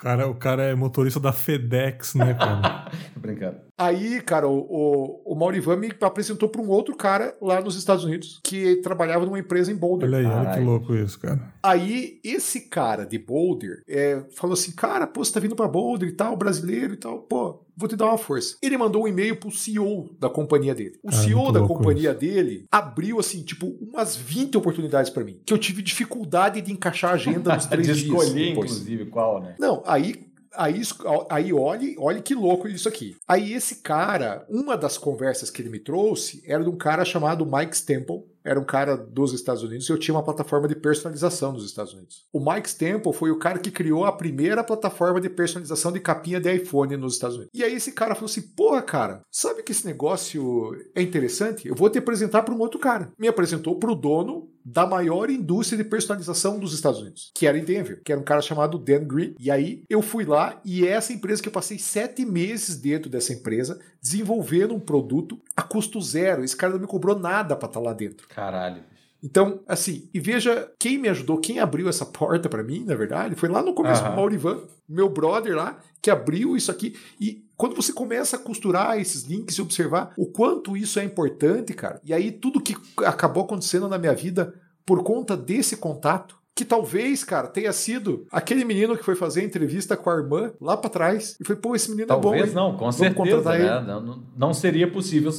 Cara, 0.00 0.26
o 0.26 0.34
cara 0.34 0.62
é 0.62 0.74
motorista 0.74 1.20
da 1.20 1.30
FedEx, 1.30 2.14
né, 2.14 2.32
cara? 2.32 2.90
Brincando. 3.14 3.58
Aí, 3.80 4.20
cara, 4.20 4.46
o, 4.46 4.58
o, 4.58 5.32
o 5.32 5.34
Maurivan 5.34 5.76
me 5.76 5.90
apresentou 6.02 6.50
para 6.50 6.60
um 6.60 6.68
outro 6.68 6.94
cara 6.94 7.34
lá 7.40 7.62
nos 7.62 7.76
Estados 7.76 8.04
Unidos 8.04 8.38
que 8.44 8.76
trabalhava 8.82 9.24
numa 9.24 9.38
empresa 9.38 9.72
em 9.72 9.74
Boulder. 9.74 10.06
Olha 10.06 10.18
aí, 10.18 10.26
olha 10.26 10.52
que 10.52 10.60
louco 10.60 10.94
isso, 10.94 11.18
cara. 11.18 11.50
Aí, 11.62 12.20
esse 12.22 12.68
cara 12.68 13.06
de 13.06 13.18
Boulder 13.18 13.82
é, 13.88 14.22
falou 14.36 14.52
assim: 14.52 14.72
cara, 14.72 15.06
pô, 15.06 15.24
você 15.24 15.32
tá 15.32 15.40
vindo 15.40 15.56
para 15.56 15.66
Boulder 15.66 16.10
e 16.10 16.12
tal, 16.12 16.36
brasileiro 16.36 16.92
e 16.92 16.96
tal, 16.98 17.20
pô, 17.20 17.64
vou 17.74 17.88
te 17.88 17.96
dar 17.96 18.04
uma 18.04 18.18
força. 18.18 18.58
Ele 18.62 18.76
mandou 18.76 19.04
um 19.04 19.08
e-mail 19.08 19.36
pro 19.36 19.50
CEO 19.50 20.14
da 20.20 20.28
companhia 20.28 20.74
dele. 20.74 20.98
O 21.02 21.10
cara, 21.10 21.22
CEO 21.22 21.50
da 21.50 21.66
companhia 21.66 22.10
isso. 22.10 22.20
dele 22.20 22.66
abriu, 22.70 23.18
assim, 23.18 23.42
tipo, 23.42 23.78
umas 23.80 24.14
20 24.14 24.58
oportunidades 24.58 25.10
para 25.10 25.24
mim, 25.24 25.40
que 25.46 25.54
eu 25.54 25.58
tive 25.58 25.80
dificuldade 25.80 26.60
de 26.60 26.70
encaixar 26.70 27.12
a 27.12 27.14
agenda 27.14 27.54
nos 27.54 27.64
três 27.66 27.86
de 27.86 28.04
dias. 28.04 28.22
escolher, 28.22 28.50
inclusive, 28.50 29.06
qual, 29.06 29.40
né? 29.40 29.54
Não, 29.58 29.82
aí 29.86 30.29
Aí, 30.54 30.82
aí 31.30 31.52
olhe, 31.52 31.96
olhe 31.98 32.22
que 32.22 32.34
louco 32.34 32.66
isso 32.66 32.88
aqui. 32.88 33.16
Aí 33.26 33.52
esse 33.52 33.76
cara, 33.76 34.44
uma 34.48 34.76
das 34.76 34.98
conversas 34.98 35.50
que 35.50 35.62
ele 35.62 35.70
me 35.70 35.78
trouxe 35.78 36.42
era 36.44 36.62
de 36.62 36.68
um 36.68 36.76
cara 36.76 37.04
chamado 37.04 37.46
Mike 37.46 37.76
Stemple, 37.76 38.24
era 38.44 38.58
um 38.58 38.64
cara 38.64 38.96
dos 38.96 39.32
Estados 39.32 39.62
Unidos 39.62 39.88
e 39.88 39.92
eu 39.92 39.98
tinha 39.98 40.14
uma 40.14 40.22
plataforma 40.22 40.66
de 40.66 40.74
personalização 40.74 41.52
nos 41.52 41.64
Estados 41.64 41.92
Unidos. 41.92 42.26
O 42.32 42.40
Mike 42.40 42.70
Stemple 42.70 43.12
foi 43.12 43.30
o 43.30 43.38
cara 43.38 43.58
que 43.58 43.70
criou 43.70 44.04
a 44.04 44.12
primeira 44.12 44.64
plataforma 44.64 45.20
de 45.20 45.28
personalização 45.28 45.92
de 45.92 46.00
capinha 46.00 46.40
de 46.40 46.52
iPhone 46.52 46.96
nos 46.96 47.14
Estados 47.14 47.36
Unidos. 47.36 47.52
E 47.54 47.62
aí 47.62 47.74
esse 47.74 47.92
cara 47.92 48.14
falou 48.14 48.30
assim: 48.30 48.42
porra, 48.42 48.82
cara, 48.82 49.22
sabe 49.30 49.62
que 49.62 49.72
esse 49.72 49.86
negócio 49.86 50.74
é 50.94 51.02
interessante? 51.02 51.68
Eu 51.68 51.74
vou 51.74 51.90
te 51.90 51.98
apresentar 51.98 52.42
para 52.42 52.54
um 52.54 52.58
outro 52.58 52.78
cara. 52.78 53.12
Me 53.18 53.28
apresentou 53.28 53.78
para 53.78 53.90
o 53.90 53.94
dono 53.94 54.50
da 54.64 54.86
maior 54.86 55.30
indústria 55.30 55.82
de 55.82 55.88
personalização 55.88 56.58
dos 56.58 56.74
Estados 56.74 57.00
Unidos, 57.00 57.32
que 57.34 57.46
era 57.46 57.58
em 57.58 57.64
Denver, 57.64 58.02
que 58.04 58.12
era 58.12 58.20
um 58.20 58.24
cara 58.24 58.42
chamado 58.42 58.78
Dan 58.78 59.04
Green. 59.04 59.34
E 59.38 59.50
aí 59.50 59.82
eu 59.88 60.02
fui 60.02 60.24
lá 60.24 60.60
e 60.64 60.86
é 60.86 60.90
essa 60.90 61.12
empresa 61.12 61.42
que 61.42 61.48
eu 61.48 61.52
passei 61.52 61.78
sete 61.78 62.24
meses 62.24 62.76
dentro 62.76 63.10
dessa 63.10 63.32
empresa, 63.32 63.80
desenvolvendo 64.02 64.74
um 64.74 64.80
produto 64.80 65.40
a 65.56 65.62
custo 65.62 66.00
zero. 66.00 66.44
Esse 66.44 66.56
cara 66.56 66.72
não 66.72 66.80
me 66.80 66.86
cobrou 66.86 67.18
nada 67.18 67.54
para 67.56 67.66
estar 67.66 67.80
tá 67.80 67.84
lá 67.84 67.92
dentro. 67.92 68.26
Caralho. 68.28 68.82
Então, 69.22 69.60
assim, 69.68 70.08
e 70.14 70.18
veja 70.18 70.72
quem 70.78 70.96
me 70.96 71.08
ajudou, 71.08 71.38
quem 71.38 71.58
abriu 71.58 71.88
essa 71.88 72.06
porta 72.06 72.48
para 72.48 72.62
mim, 72.62 72.84
na 72.84 72.94
verdade, 72.94 73.34
foi 73.34 73.48
lá 73.48 73.62
no 73.62 73.74
começo 73.74 74.02
uhum. 74.02 74.12
o 74.12 74.16
Maurivan, 74.16 74.62
meu 74.88 75.08
brother 75.08 75.54
lá, 75.54 75.78
que 76.00 76.10
abriu 76.10 76.56
isso 76.56 76.70
aqui. 76.70 76.96
E 77.20 77.44
quando 77.56 77.76
você 77.76 77.92
começa 77.92 78.36
a 78.36 78.40
costurar 78.40 78.98
esses 78.98 79.24
links 79.24 79.56
e 79.56 79.62
observar 79.62 80.14
o 80.16 80.26
quanto 80.26 80.76
isso 80.76 80.98
é 80.98 81.04
importante, 81.04 81.74
cara, 81.74 82.00
e 82.02 82.14
aí 82.14 82.32
tudo 82.32 82.60
que 82.60 82.74
acabou 83.04 83.44
acontecendo 83.44 83.88
na 83.88 83.98
minha 83.98 84.14
vida 84.14 84.54
por 84.86 85.02
conta 85.02 85.36
desse 85.36 85.76
contato, 85.76 86.39
que 86.54 86.64
talvez, 86.64 87.24
cara, 87.24 87.48
tenha 87.48 87.72
sido 87.72 88.26
aquele 88.30 88.64
menino 88.64 88.96
que 88.96 89.04
foi 89.04 89.14
fazer 89.14 89.40
a 89.40 89.44
entrevista 89.44 89.96
com 89.96 90.10
a 90.10 90.16
irmã 90.16 90.52
lá 90.60 90.76
para 90.76 90.90
trás. 90.90 91.36
E 91.40 91.44
foi, 91.44 91.56
pô, 91.56 91.74
esse 91.74 91.90
menino 91.90 92.08
talvez 92.08 92.24
é 92.26 92.28
bom. 92.28 92.38
Talvez 92.38 92.54
não, 92.54 92.72
com 92.72 92.78
Vamos 92.78 92.96
certeza. 92.96 93.58
Né? 93.58 93.80
Não, 93.86 94.22
não 94.36 94.54
seria 94.54 94.90
possível 94.90 95.32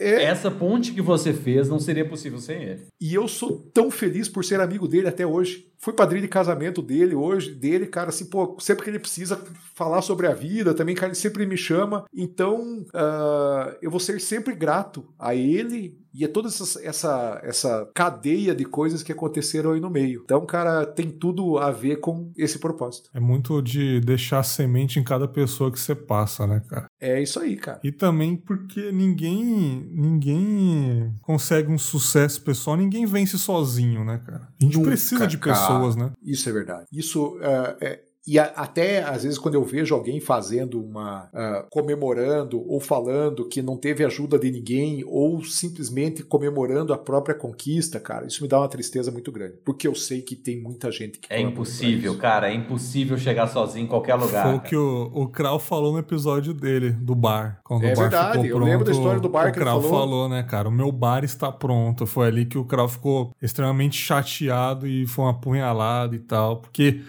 é. 0.00 0.24
Essa 0.24 0.50
ponte 0.50 0.92
que 0.92 1.02
você 1.02 1.34
fez 1.34 1.68
não 1.68 1.78
seria 1.78 2.08
possível 2.08 2.38
sem 2.38 2.62
ele. 2.62 2.86
E 2.98 3.14
eu 3.14 3.28
sou 3.28 3.58
tão 3.72 3.90
feliz 3.90 4.28
por 4.28 4.42
ser 4.42 4.58
amigo 4.58 4.88
dele 4.88 5.06
até 5.06 5.26
hoje. 5.26 5.69
Fui 5.80 5.94
padrinho 5.94 6.20
de 6.20 6.28
casamento 6.28 6.82
dele 6.82 7.14
hoje, 7.14 7.54
dele, 7.54 7.86
cara, 7.86 8.10
assim, 8.10 8.26
pô, 8.26 8.54
sempre 8.60 8.84
que 8.84 8.90
ele 8.90 8.98
precisa 8.98 9.42
falar 9.74 10.02
sobre 10.02 10.26
a 10.26 10.34
vida, 10.34 10.74
também, 10.74 10.94
cara, 10.94 11.08
ele 11.08 11.14
sempre 11.14 11.46
me 11.46 11.56
chama. 11.56 12.04
Então, 12.14 12.84
uh, 12.88 13.74
eu 13.80 13.90
vou 13.90 13.98
ser 13.98 14.20
sempre 14.20 14.54
grato 14.54 15.08
a 15.18 15.34
ele 15.34 15.98
e 16.12 16.24
a 16.24 16.28
toda 16.28 16.48
essa, 16.48 16.84
essa, 16.84 17.40
essa 17.42 17.88
cadeia 17.94 18.54
de 18.54 18.64
coisas 18.64 19.02
que 19.02 19.12
aconteceram 19.12 19.72
aí 19.72 19.80
no 19.80 19.88
meio. 19.88 20.22
Então, 20.24 20.44
cara, 20.44 20.84
tem 20.84 21.08
tudo 21.08 21.58
a 21.58 21.70
ver 21.70 21.96
com 21.96 22.32
esse 22.36 22.58
propósito. 22.58 23.08
É 23.14 23.20
muito 23.20 23.62
de 23.62 24.00
deixar 24.00 24.42
semente 24.42 24.98
em 24.98 25.04
cada 25.04 25.28
pessoa 25.28 25.70
que 25.70 25.78
você 25.78 25.94
passa, 25.94 26.46
né, 26.46 26.60
cara? 26.68 26.86
É 27.00 27.22
isso 27.22 27.38
aí, 27.38 27.56
cara. 27.56 27.80
E 27.84 27.92
também 27.92 28.36
porque 28.36 28.90
ninguém 28.92 29.88
ninguém 29.90 31.14
consegue 31.22 31.70
um 31.70 31.78
sucesso 31.78 32.42
pessoal, 32.42 32.76
ninguém 32.76 33.06
vence 33.06 33.38
sozinho, 33.38 34.04
né, 34.04 34.20
cara? 34.24 34.48
A 34.60 34.64
gente 34.64 34.76
Nunca, 34.76 34.90
precisa 34.90 35.26
de 35.26 35.38
pessoas, 35.38 35.69
cara. 35.72 36.06
né? 36.06 36.12
Isso 36.22 36.48
é 36.48 36.52
verdade. 36.52 36.86
Isso 36.92 37.36
uh, 37.36 37.76
é, 37.80 38.00
e 38.26 38.38
a, 38.38 38.44
até, 38.44 39.02
às 39.02 39.22
vezes, 39.22 39.38
quando 39.38 39.54
eu 39.54 39.64
vejo 39.64 39.94
alguém 39.94 40.20
fazendo 40.20 40.82
uma. 40.82 41.24
Uh, 41.32 41.66
comemorando 41.70 42.62
ou 42.68 42.78
falando 42.78 43.48
que 43.48 43.62
não 43.62 43.76
teve 43.76 44.04
ajuda 44.04 44.38
de 44.38 44.50
ninguém, 44.50 45.02
ou 45.06 45.42
simplesmente 45.42 46.22
comemorando 46.22 46.92
a 46.92 46.98
própria 46.98 47.34
conquista, 47.34 47.98
cara, 47.98 48.26
isso 48.26 48.42
me 48.42 48.48
dá 48.48 48.58
uma 48.60 48.68
tristeza 48.68 49.10
muito 49.10 49.32
grande. 49.32 49.54
Porque 49.64 49.88
eu 49.88 49.94
sei 49.94 50.20
que 50.20 50.36
tem 50.36 50.60
muita 50.60 50.92
gente 50.92 51.18
que. 51.18 51.32
É 51.32 51.40
impossível, 51.40 52.16
cara, 52.18 52.50
é 52.50 52.54
impossível 52.54 53.16
chegar 53.16 53.46
sozinho 53.46 53.84
em 53.84 53.88
qualquer 53.88 54.16
lugar. 54.16 54.46
Foi 54.46 54.56
o 54.56 54.60
que 54.60 54.76
o, 54.76 55.10
o 55.14 55.28
Krau 55.28 55.58
falou 55.58 55.92
no 55.92 55.98
episódio 55.98 56.52
dele, 56.52 56.90
do 56.90 57.14
bar. 57.14 57.60
Quando 57.64 57.84
é 57.84 57.92
o 57.92 57.96
bar 57.96 58.02
verdade, 58.02 58.32
ficou 58.32 58.44
eu 58.44 58.56
pronto, 58.56 58.70
lembro 58.70 58.84
da 58.84 58.92
história 58.92 59.20
do 59.20 59.28
bar 59.28 59.48
o 59.48 59.52
que 59.52 59.58
Krau 59.58 59.78
ele 59.78 59.88
falou. 59.88 60.00
falou, 60.00 60.28
né, 60.28 60.42
cara? 60.42 60.68
O 60.68 60.72
meu 60.72 60.92
bar 60.92 61.24
está 61.24 61.50
pronto. 61.50 62.06
Foi 62.06 62.28
ali 62.28 62.44
que 62.44 62.58
o 62.58 62.64
Krau 62.64 62.88
ficou 62.88 63.34
extremamente 63.40 63.96
chateado 63.96 64.86
e 64.86 65.06
foi 65.06 65.24
uma 65.24 65.30
apunhalada 65.30 66.14
e 66.14 66.18
tal. 66.18 66.58
Porque 66.58 67.00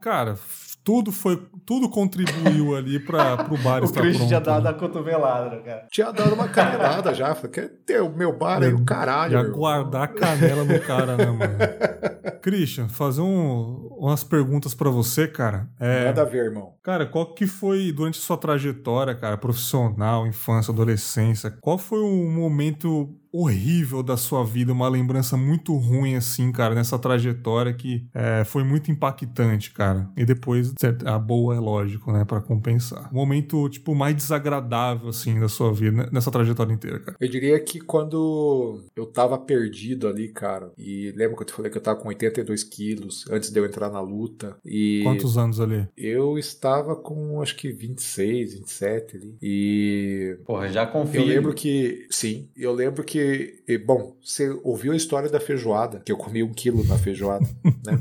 cara, 0.00 0.36
tudo 0.82 1.12
foi, 1.12 1.40
tudo 1.66 1.88
contribuiu 1.88 2.74
ali 2.76 2.98
para 2.98 3.46
o 3.50 3.58
bar 3.58 3.82
o 3.82 3.84
estar 3.84 4.00
Chris 4.00 4.16
pronto. 4.16 4.28
tinha 4.28 4.40
dado 4.40 4.64
né? 4.64 4.70
a 4.70 4.74
cotovelada, 4.74 5.60
cara. 5.60 5.86
Tinha 5.90 6.10
dado 6.10 6.34
uma 6.34 6.48
canelada 6.48 7.14
já. 7.14 7.34
Falei, 7.34 7.50
quer 7.50 7.68
ter 7.84 8.00
o 8.00 8.10
meu 8.10 8.36
bar 8.36 8.62
aí, 8.62 8.72
o 8.72 8.84
caralho. 8.84 9.32
Já 9.32 9.42
meu. 9.42 9.52
guardar 9.52 10.04
a 10.04 10.08
canela 10.08 10.64
no 10.64 10.80
cara, 10.80 11.16
né, 11.16 11.26
mano? 11.26 11.58
Christian, 12.40 12.88
fazer 12.88 13.20
um, 13.20 13.88
umas 13.98 14.24
perguntas 14.24 14.74
para 14.74 14.88
você, 14.88 15.28
cara. 15.28 15.68
É, 15.78 16.06
Nada 16.06 16.22
a 16.22 16.24
ver, 16.24 16.46
irmão. 16.46 16.74
Cara, 16.82 17.04
qual 17.04 17.34
que 17.34 17.46
foi, 17.46 17.92
durante 17.92 18.16
sua 18.18 18.38
trajetória, 18.38 19.14
cara, 19.14 19.36
profissional, 19.36 20.26
infância, 20.26 20.72
adolescência, 20.72 21.54
qual 21.60 21.76
foi 21.76 22.00
o 22.00 22.30
momento 22.30 23.14
horrível 23.32 24.02
da 24.02 24.16
sua 24.16 24.44
vida, 24.44 24.72
uma 24.72 24.88
lembrança 24.88 25.36
muito 25.36 25.74
ruim, 25.76 26.16
assim, 26.16 26.50
cara, 26.50 26.74
nessa 26.74 26.98
trajetória 26.98 27.72
que 27.72 28.06
é, 28.12 28.44
foi 28.44 28.64
muito 28.64 28.90
impactante, 28.90 29.72
cara. 29.72 30.10
E 30.16 30.24
depois, 30.24 30.74
a 31.04 31.18
boa 31.18 31.54
é 31.54 31.60
lógico, 31.60 32.12
né, 32.12 32.24
para 32.24 32.40
compensar. 32.40 33.08
O 33.12 33.14
momento, 33.14 33.68
tipo, 33.68 33.94
mais 33.94 34.16
desagradável, 34.16 35.08
assim, 35.08 35.38
da 35.38 35.48
sua 35.48 35.72
vida, 35.72 35.96
né, 35.96 36.08
nessa 36.12 36.30
trajetória 36.30 36.72
inteira, 36.72 36.98
cara. 36.98 37.16
Eu 37.20 37.28
diria 37.28 37.58
que 37.60 37.80
quando 37.80 38.82
eu 38.96 39.06
tava 39.06 39.38
perdido 39.38 40.08
ali, 40.08 40.28
cara, 40.28 40.72
e 40.76 41.12
lembra 41.16 41.36
que 41.36 41.42
eu 41.42 41.46
te 41.46 41.52
falei 41.52 41.70
que 41.70 41.78
eu 41.78 41.82
tava 41.82 42.00
com 42.00 42.08
82 42.08 42.64
quilos 42.64 43.24
antes 43.30 43.50
de 43.50 43.58
eu 43.58 43.64
entrar 43.64 43.90
na 43.90 44.00
luta, 44.00 44.56
e... 44.64 45.02
Quantos 45.04 45.38
anos 45.38 45.60
ali? 45.60 45.86
Eu 45.96 46.38
estava 46.38 46.96
com, 46.96 47.40
acho 47.40 47.56
que 47.56 47.70
26, 47.70 48.54
27 48.54 49.16
ali, 49.16 49.36
e... 49.40 50.36
Porra, 50.44 50.68
já 50.68 50.86
confio. 50.86 51.20
Eu 51.20 51.26
lembro 51.26 51.54
que, 51.54 52.06
sim, 52.10 52.48
eu 52.56 52.72
lembro 52.72 53.04
que 53.04 53.19
porque, 53.20 53.78
bom, 53.78 54.16
você 54.22 54.50
ouviu 54.64 54.92
a 54.92 54.96
história 54.96 55.28
da 55.28 55.40
feijoada, 55.40 56.00
que 56.00 56.10
eu 56.10 56.16
comi 56.16 56.42
um 56.42 56.52
quilo 56.52 56.84
na 56.84 56.96
feijoada, 56.96 57.46
né? 57.84 58.00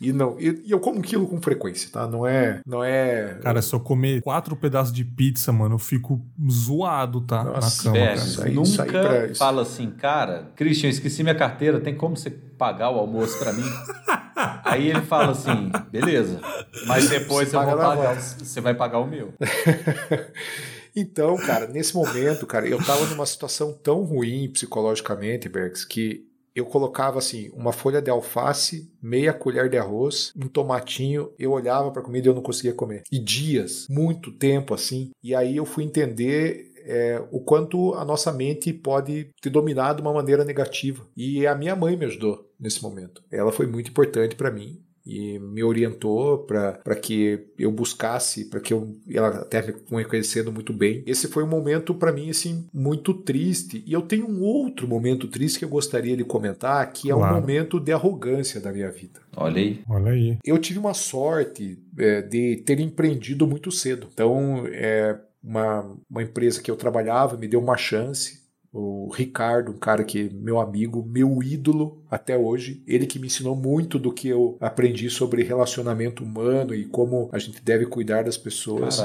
E 0.00 0.12
não, 0.12 0.38
e, 0.38 0.62
e, 0.64 0.70
eu 0.70 0.78
como 0.78 1.00
um 1.00 1.02
quilo 1.02 1.26
com 1.26 1.42
frequência, 1.42 1.90
tá? 1.90 2.06
Não 2.06 2.24
é, 2.24 2.60
não 2.64 2.84
é. 2.84 3.36
Cara, 3.42 3.60
se 3.60 3.74
eu 3.74 3.80
comer 3.80 4.22
quatro 4.22 4.54
pedaços 4.54 4.92
de 4.92 5.04
pizza, 5.04 5.50
mano, 5.50 5.74
eu 5.74 5.78
fico 5.78 6.24
zoado, 6.48 7.20
tá? 7.22 7.42
Nossa, 7.42 7.90
na 7.90 7.98
cama, 7.98 8.14
velho, 8.14 8.36
cara. 8.36 8.48
Aí, 8.48 8.54
nunca 8.54 8.84
pra... 8.84 9.34
fala 9.34 9.62
assim, 9.62 9.90
cara, 9.90 10.52
Christian, 10.54 10.88
esqueci 10.90 11.24
minha 11.24 11.34
carteira, 11.34 11.80
tem 11.80 11.96
como 11.96 12.16
você 12.16 12.30
pagar 12.30 12.90
o 12.90 12.98
almoço 12.98 13.40
para 13.40 13.52
mim? 13.52 13.64
Aí 14.64 14.88
ele 14.88 15.00
fala 15.00 15.32
assim, 15.32 15.68
beleza, 15.90 16.40
mas 16.86 17.08
depois 17.08 17.48
você, 17.48 17.56
eu 17.56 17.64
vou 17.64 17.76
pagar, 17.76 18.14
você 18.14 18.60
vai 18.60 18.74
pagar 18.74 19.00
o 19.00 19.06
meu. 19.06 19.34
Então, 20.98 21.36
cara, 21.36 21.66
nesse 21.68 21.94
momento, 21.94 22.46
cara, 22.46 22.66
eu 22.66 22.78
tava 22.84 23.06
numa 23.06 23.24
situação 23.24 23.72
tão 23.72 24.02
ruim 24.02 24.50
psicologicamente, 24.50 25.48
Bergs, 25.48 25.86
que 25.86 26.26
eu 26.54 26.66
colocava 26.66 27.18
assim, 27.18 27.50
uma 27.54 27.72
folha 27.72 28.02
de 28.02 28.10
alface, 28.10 28.90
meia 29.00 29.32
colher 29.32 29.70
de 29.70 29.78
arroz, 29.78 30.32
um 30.36 30.48
tomatinho, 30.48 31.30
eu 31.38 31.52
olhava 31.52 31.92
para 31.92 32.02
comida 32.02 32.26
e 32.26 32.30
eu 32.30 32.34
não 32.34 32.42
conseguia 32.42 32.74
comer. 32.74 33.04
E 33.12 33.18
dias, 33.18 33.86
muito 33.88 34.32
tempo 34.32 34.74
assim. 34.74 35.10
E 35.22 35.34
aí 35.36 35.56
eu 35.56 35.64
fui 35.64 35.84
entender 35.84 36.72
é, 36.84 37.22
o 37.30 37.38
quanto 37.38 37.94
a 37.94 38.04
nossa 38.04 38.32
mente 38.32 38.72
pode 38.72 39.30
te 39.40 39.48
dominar 39.48 39.92
de 39.92 40.02
uma 40.02 40.12
maneira 40.12 40.44
negativa. 40.44 41.06
E 41.16 41.46
a 41.46 41.54
minha 41.54 41.76
mãe 41.76 41.96
me 41.96 42.06
ajudou 42.06 42.50
nesse 42.58 42.82
momento. 42.82 43.22
Ela 43.30 43.52
foi 43.52 43.66
muito 43.66 43.90
importante 43.90 44.34
para 44.34 44.50
mim 44.50 44.82
e 45.08 45.38
me 45.38 45.64
orientou 45.64 46.38
para 46.38 46.94
que 46.94 47.46
eu 47.58 47.72
buscasse, 47.72 48.44
para 48.44 48.60
que 48.60 48.74
eu 48.74 48.94
ela 49.10 49.28
até 49.38 49.64
me 49.90 50.04
conhecendo 50.04 50.52
muito 50.52 50.70
bem. 50.70 51.02
Esse 51.06 51.28
foi 51.28 51.42
um 51.42 51.48
momento 51.48 51.94
para 51.94 52.12
mim 52.12 52.28
assim 52.28 52.66
muito 52.74 53.14
triste. 53.14 53.82
E 53.86 53.92
eu 53.94 54.02
tenho 54.02 54.28
um 54.28 54.42
outro 54.42 54.86
momento 54.86 55.26
triste 55.26 55.58
que 55.58 55.64
eu 55.64 55.68
gostaria 55.70 56.14
de 56.14 56.24
comentar, 56.24 56.92
que 56.92 57.10
é 57.10 57.14
claro. 57.14 57.34
um 57.34 57.40
momento 57.40 57.80
de 57.80 57.90
arrogância 57.90 58.60
da 58.60 58.70
minha 58.70 58.90
vida. 58.90 59.20
Olha 59.34 59.58
aí. 59.58 59.80
Olha 59.88 60.12
aí. 60.12 60.36
Eu 60.44 60.58
tive 60.58 60.78
uma 60.78 60.92
sorte 60.92 61.78
é, 61.96 62.20
de 62.20 62.56
ter 62.56 62.78
empreendido 62.78 63.46
muito 63.46 63.72
cedo. 63.72 64.08
Então, 64.12 64.64
é, 64.66 65.18
uma, 65.42 65.96
uma 66.10 66.22
empresa 66.22 66.60
que 66.60 66.70
eu 66.70 66.76
trabalhava 66.76 67.36
me 67.38 67.48
deu 67.48 67.60
uma 67.60 67.78
chance 67.78 68.37
o 68.72 69.10
Ricardo, 69.10 69.72
um 69.72 69.78
cara 69.78 70.04
que 70.04 70.26
é 70.26 70.30
meu 70.32 70.60
amigo, 70.60 71.04
meu 71.04 71.42
ídolo 71.42 72.02
até 72.10 72.36
hoje, 72.36 72.82
ele 72.86 73.06
que 73.06 73.18
me 73.18 73.26
ensinou 73.26 73.56
muito 73.56 73.98
do 73.98 74.12
que 74.12 74.28
eu 74.28 74.56
aprendi 74.60 75.08
sobre 75.08 75.42
relacionamento 75.42 76.22
humano 76.22 76.74
e 76.74 76.84
como 76.84 77.28
a 77.32 77.38
gente 77.38 77.62
deve 77.62 77.86
cuidar 77.86 78.24
das 78.24 78.36
pessoas. 78.36 78.98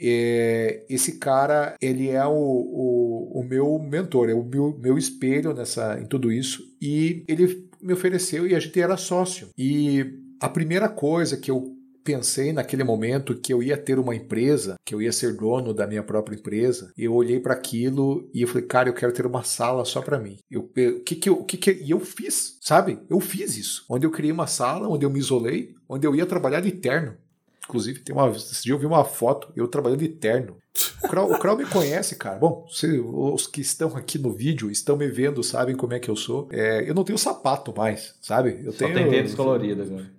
É, 0.00 0.84
esse 0.88 1.18
cara, 1.18 1.74
ele 1.80 2.08
é 2.08 2.24
o, 2.26 2.32
o, 2.32 3.40
o, 3.40 3.44
meu 3.44 3.78
mentor, 3.78 4.28
é 4.28 4.34
o 4.34 4.44
meu, 4.44 4.78
meu 4.78 4.98
espelho 4.98 5.54
nessa, 5.54 5.98
em 6.00 6.04
tudo 6.04 6.30
isso 6.30 6.62
e 6.80 7.24
ele 7.26 7.68
me 7.80 7.92
ofereceu 7.92 8.46
e 8.46 8.54
a 8.54 8.60
gente 8.60 8.80
era 8.80 8.96
sócio. 8.96 9.48
E 9.56 10.18
a 10.40 10.48
primeira 10.48 10.88
coisa 10.88 11.36
que 11.36 11.50
eu 11.50 11.77
pensei 12.08 12.54
naquele 12.54 12.82
momento 12.82 13.34
que 13.34 13.52
eu 13.52 13.62
ia 13.62 13.76
ter 13.76 13.98
uma 13.98 14.16
empresa, 14.16 14.76
que 14.82 14.94
eu 14.94 15.02
ia 15.02 15.12
ser 15.12 15.36
dono 15.36 15.74
da 15.74 15.86
minha 15.86 16.02
própria 16.02 16.36
empresa. 16.36 16.90
Eu 16.96 17.12
olhei 17.12 17.38
para 17.38 17.52
aquilo 17.52 18.30
e 18.32 18.40
eu 18.40 18.48
falei, 18.48 18.62
cara, 18.62 18.88
eu 18.88 18.94
quero 18.94 19.12
ter 19.12 19.26
uma 19.26 19.42
sala 19.42 19.84
só 19.84 20.00
para 20.00 20.18
mim. 20.18 20.38
Eu, 20.50 20.62
o 20.62 21.00
que 21.00 21.16
que 21.16 21.28
eu, 21.28 21.44
que 21.44 21.58
que 21.58 21.70
e 21.70 21.90
eu 21.90 22.00
fiz, 22.00 22.56
sabe? 22.62 22.98
Eu 23.10 23.20
fiz 23.20 23.58
isso. 23.58 23.84
Onde 23.90 24.06
eu 24.06 24.10
criei 24.10 24.32
uma 24.32 24.46
sala, 24.46 24.88
onde 24.88 25.04
eu 25.04 25.10
me 25.10 25.18
isolei, 25.18 25.74
onde 25.86 26.06
eu 26.06 26.14
ia 26.14 26.24
trabalhar 26.24 26.60
de 26.60 26.72
terno. 26.72 27.14
Inclusive, 27.62 28.00
tem 28.00 28.16
uma, 28.16 28.30
esse 28.30 28.62
dia 28.62 28.72
eu 28.72 28.78
vi 28.78 28.86
uma 28.86 29.04
foto, 29.04 29.52
eu 29.54 29.68
trabalhando 29.68 30.00
de 30.00 30.08
terno. 30.08 30.56
O 31.04 31.08
Krau, 31.08 31.30
o 31.30 31.38
Krau 31.38 31.58
me 31.58 31.66
conhece, 31.66 32.16
cara. 32.16 32.38
Bom, 32.38 32.66
se, 32.70 32.86
os 32.98 33.46
que 33.46 33.60
estão 33.60 33.94
aqui 33.94 34.18
no 34.18 34.32
vídeo 34.32 34.70
estão 34.70 34.96
me 34.96 35.08
vendo, 35.08 35.42
sabem 35.42 35.76
como 35.76 35.92
é 35.92 35.98
que 35.98 36.08
eu 36.08 36.16
sou. 36.16 36.48
É, 36.50 36.88
eu 36.88 36.94
não 36.94 37.04
tenho 37.04 37.18
sapato 37.18 37.74
mais, 37.76 38.14
sabe? 38.22 38.62
Eu 38.64 38.72
Só 38.72 38.78
tenho, 38.78 38.94
tem 38.94 39.10
tênis 39.10 39.34
colorido 39.34 39.82
agora 39.82 40.17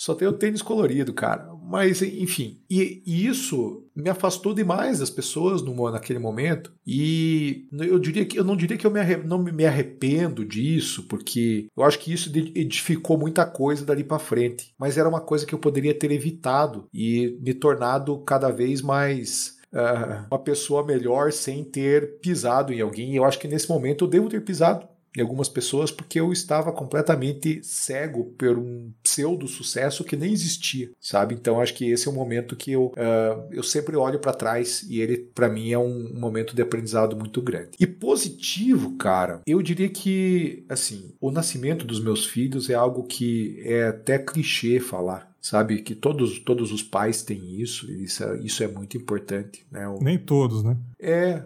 só 0.00 0.14
tem 0.14 0.26
o 0.26 0.32
tênis 0.32 0.62
colorido, 0.62 1.12
cara. 1.12 1.46
Mas, 1.62 2.00
enfim, 2.00 2.58
e, 2.70 3.02
e, 3.04 3.26
isso 3.26 3.86
me 3.94 4.08
afastou 4.08 4.54
demais 4.54 4.98
das 4.98 5.10
pessoas 5.10 5.60
no, 5.60 5.90
naquele 5.90 6.18
momento. 6.18 6.72
E 6.86 7.68
eu 7.78 7.98
diria 7.98 8.24
que 8.24 8.38
eu 8.38 8.42
não 8.42 8.56
diria 8.56 8.78
que 8.78 8.86
eu 8.86 8.90
me 8.90 8.98
arre, 8.98 9.18
não 9.18 9.36
me 9.42 9.66
arrependo 9.66 10.42
disso, 10.42 11.06
porque 11.06 11.66
eu 11.76 11.84
acho 11.84 11.98
que 11.98 12.14
isso 12.14 12.32
edificou 12.34 13.18
muita 13.18 13.44
coisa 13.44 13.84
dali 13.84 14.02
para 14.02 14.18
frente. 14.18 14.72
Mas 14.78 14.96
era 14.96 15.06
uma 15.06 15.20
coisa 15.20 15.44
que 15.44 15.54
eu 15.54 15.58
poderia 15.58 15.92
ter 15.92 16.10
evitado 16.10 16.88
e 16.94 17.38
me 17.42 17.52
tornado 17.52 18.18
cada 18.20 18.48
vez 18.48 18.80
mais 18.80 19.58
uh, 19.72 20.26
uma 20.30 20.38
pessoa 20.38 20.84
melhor 20.84 21.30
sem 21.30 21.62
ter 21.62 22.20
pisado 22.20 22.72
em 22.72 22.80
alguém. 22.80 23.14
Eu 23.14 23.24
acho 23.26 23.38
que 23.38 23.48
nesse 23.48 23.68
momento 23.68 24.06
eu 24.06 24.08
devo 24.08 24.30
ter 24.30 24.42
pisado 24.42 24.88
em 25.16 25.20
algumas 25.20 25.48
pessoas 25.48 25.90
porque 25.90 26.20
eu 26.20 26.32
estava 26.32 26.72
completamente 26.72 27.60
cego 27.62 28.24
por 28.38 28.58
um 28.58 28.92
pseudo 29.02 29.48
sucesso 29.48 30.04
que 30.04 30.16
nem 30.16 30.32
existia, 30.32 30.90
sabe? 31.00 31.34
Então 31.34 31.60
acho 31.60 31.74
que 31.74 31.90
esse 31.90 32.06
é 32.06 32.10
um 32.10 32.14
momento 32.14 32.56
que 32.56 32.72
eu, 32.72 32.86
uh, 32.86 33.48
eu 33.50 33.62
sempre 33.62 33.96
olho 33.96 34.18
para 34.18 34.32
trás 34.32 34.82
e 34.88 35.00
ele 35.00 35.18
para 35.18 35.48
mim 35.48 35.72
é 35.72 35.78
um, 35.78 36.12
um 36.14 36.20
momento 36.20 36.54
de 36.54 36.62
aprendizado 36.62 37.16
muito 37.16 37.42
grande. 37.42 37.70
E 37.78 37.86
positivo, 37.86 38.96
cara, 38.96 39.40
eu 39.46 39.60
diria 39.62 39.88
que 39.88 40.64
assim 40.68 41.14
o 41.20 41.30
nascimento 41.30 41.84
dos 41.84 42.02
meus 42.02 42.24
filhos 42.24 42.70
é 42.70 42.74
algo 42.74 43.04
que 43.04 43.60
é 43.64 43.88
até 43.88 44.18
clichê 44.18 44.78
falar 44.80 45.29
sabe 45.40 45.80
que 45.82 45.94
todos, 45.94 46.38
todos 46.38 46.70
os 46.70 46.82
pais 46.82 47.22
têm 47.22 47.60
isso, 47.60 47.90
isso 47.90 48.22
é, 48.22 48.38
isso 48.40 48.62
é 48.62 48.68
muito 48.68 48.96
importante. 48.96 49.66
Né? 49.70 49.88
O, 49.88 49.98
Nem 50.02 50.18
todos, 50.18 50.62
né? 50.62 50.76
É, 50.98 51.42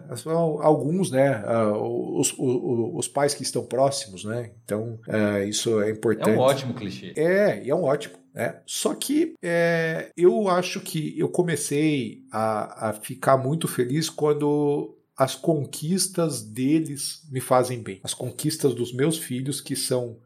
alguns, 0.61 1.11
né? 1.11 1.43
Uh, 1.45 2.19
os, 2.19 2.33
os, 2.37 2.95
os, 2.95 3.07
pais 3.07 3.33
que 3.33 3.43
estão 3.43 3.65
próximos, 3.65 4.25
né? 4.25 4.51
Então, 4.63 4.99
uh, 5.07 5.47
isso 5.47 5.81
é 5.81 5.91
importante. 5.91 6.29
É 6.29 6.33
um 6.33 6.39
ótimo 6.39 6.73
clichê. 6.73 7.13
É, 7.15 7.63
e 7.63 7.69
é 7.69 7.75
um 7.75 7.83
ótimo. 7.83 8.15
É, 8.35 8.57
só 8.65 8.93
que 8.93 9.33
é, 9.41 10.11
eu 10.17 10.49
acho 10.49 10.81
que 10.81 11.17
eu 11.17 11.29
comecei 11.29 12.25
a, 12.29 12.89
a 12.89 12.93
ficar 12.93 13.37
muito 13.37 13.65
feliz 13.65 14.09
quando 14.09 14.93
as 15.17 15.35
conquistas 15.35 16.43
deles 16.43 17.25
me 17.31 17.39
fazem 17.39 17.81
bem. 17.81 18.01
As 18.03 18.13
conquistas 18.13 18.73
dos 18.75 18.93
meus 18.93 19.17
filhos, 19.17 19.61
que 19.61 19.73
são 19.73 20.17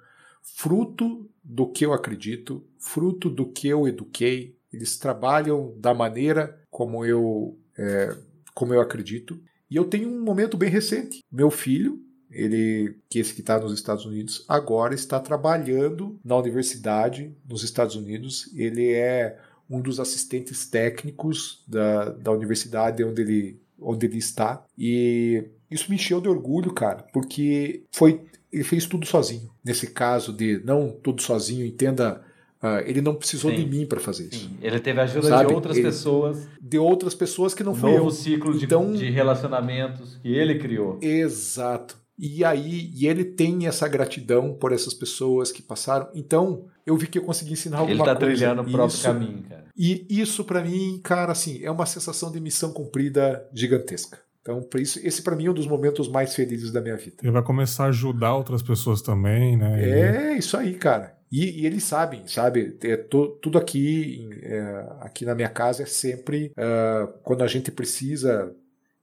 fruto 0.41 1.30
do 1.44 1.68
que 1.68 1.86
eu 1.86 1.94
acredito, 1.94 2.66
fruto 2.80 3.30
do 3.30 3.45
que 3.45 3.68
eu 3.68 3.88
eduquei. 3.88 4.56
Eles 4.72 4.97
trabalham 4.97 5.73
da 5.77 5.93
maneira 5.93 6.60
como 6.69 7.06
eu, 7.06 7.57
é, 7.77 8.15
como 8.53 8.73
eu 8.73 8.81
acredito. 8.81 9.39
E 9.69 9.76
eu 9.76 9.85
tenho 9.85 10.10
um 10.10 10.22
momento 10.22 10.57
bem 10.57 10.69
recente. 10.69 11.23
Meu 11.31 11.51
filho, 11.51 12.01
ele 12.31 12.97
que 13.10 13.19
esse 13.19 13.34
que 13.34 13.41
está 13.41 13.60
nos 13.60 13.73
Estados 13.73 14.06
Unidos, 14.06 14.45
agora 14.47 14.93
está 14.93 15.19
trabalhando 15.19 16.19
na 16.23 16.35
universidade 16.38 17.35
nos 17.47 17.64
Estados 17.64 17.95
Unidos. 17.95 18.49
Ele 18.56 18.91
é 18.91 19.38
um 19.69 19.81
dos 19.81 19.99
assistentes 19.99 20.65
técnicos 20.68 21.64
da, 21.68 22.10
da 22.10 22.31
universidade 22.31 23.03
onde 23.03 23.22
ele, 23.22 23.61
onde 23.80 24.06
ele 24.06 24.18
está. 24.18 24.65
E 24.77 25.43
isso 25.69 25.89
me 25.89 25.95
encheu 25.95 26.19
de 26.19 26.27
orgulho, 26.27 26.73
cara, 26.73 27.03
porque 27.14 27.84
foi 27.91 28.22
ele 28.51 28.64
fez 28.64 28.85
tudo 28.85 29.06
sozinho. 29.06 29.49
Nesse 29.64 29.88
caso 29.88 30.34
de 30.34 30.60
não 30.64 30.91
tudo 30.91 31.22
sozinho, 31.22 31.65
entenda, 31.65 32.23
uh, 32.64 32.80
ele 32.86 33.02
não 33.02 33.15
precisou 33.15 33.52
Sim. 33.52 33.57
de 33.57 33.65
mim 33.65 33.86
para 33.86 33.99
fazer 33.99 34.27
isso. 34.27 34.45
Sim. 34.45 34.57
Ele 34.61 34.80
teve 34.80 34.99
a 34.99 35.03
ajuda 35.03 35.27
Sabe? 35.27 35.48
de 35.48 35.53
outras 35.53 35.77
ele, 35.77 35.86
pessoas. 35.86 36.48
De 36.61 36.77
outras 36.77 37.15
pessoas 37.15 37.53
que 37.53 37.64
não 37.64 37.73
um 37.73 37.76
foi 37.76 37.98
novo 37.98 38.11
ciclo 38.11 38.57
de, 38.57 38.65
então, 38.65 38.94
de 38.94 39.10
relacionamentos 39.10 40.18
que 40.22 40.34
ele 40.34 40.57
criou. 40.60 40.98
Exato. 41.02 41.98
E 42.22 42.44
aí, 42.44 42.91
e 42.94 43.07
ele 43.07 43.23
tem 43.23 43.65
essa 43.65 43.88
gratidão 43.88 44.53
por 44.53 44.73
essas 44.73 44.94
pessoas 44.94 45.53
que 45.53 45.61
passaram. 45.61 46.10
Então, 46.14 46.65
eu 46.86 46.98
vi 46.98 47.07
que 47.07 47.18
eu 47.18 47.23
consegui 47.23 47.53
ensinar 47.53 47.77
alguma 47.77 47.95
ele 47.95 48.03
tá 48.03 48.15
coisa. 48.15 48.26
Ele 48.26 48.34
está 48.34 48.48
trilhando 48.48 48.68
o 48.68 48.72
próprio 48.72 48.95
isso, 48.95 49.03
caminho, 49.03 49.44
cara. 49.44 49.65
E 49.77 50.06
isso, 50.10 50.44
para 50.44 50.61
mim, 50.61 50.99
cara, 51.02 51.31
assim, 51.31 51.64
é 51.64 51.72
uma 51.72 51.86
sensação 51.86 52.30
de 52.30 52.41
missão 52.41 52.73
cumprida 52.73 53.48
gigantesca. 53.53 54.19
Então, 54.41 54.61
por 54.61 54.81
isso, 54.81 54.99
esse 55.02 55.22
para 55.22 55.36
mim 55.36 55.45
é 55.45 55.52
um 55.52 55.53
dos 55.53 55.68
momentos 55.68 56.10
mais 56.10 56.36
felizes 56.36 56.72
da 56.72 56.81
minha 56.81 56.98
vida. 56.98 57.18
Ele 57.22 57.31
vai 57.31 57.44
começar 57.44 57.86
a 57.86 57.88
ajudar 57.88 58.36
outras 58.36 58.61
pessoas 58.61 59.02
também, 59.02 59.56
né? 59.56 60.34
É, 60.34 60.38
isso 60.38 60.57
aí, 60.57 60.73
cara. 60.73 61.19
E, 61.31 61.61
e, 61.61 61.65
eles 61.65 61.84
sabem, 61.84 62.27
sabe? 62.27 62.77
É, 62.81 62.97
tudo 62.97 63.57
aqui, 63.57 64.30
é, 64.41 64.85
aqui 65.01 65.26
na 65.26 65.35
minha 65.35 65.49
casa 65.49 65.84
é 65.84 65.85
sempre 65.85 66.51
uh, 66.57 67.07
quando 67.23 67.43
a 67.43 67.47
gente 67.47 67.72
precisa, 67.72 68.53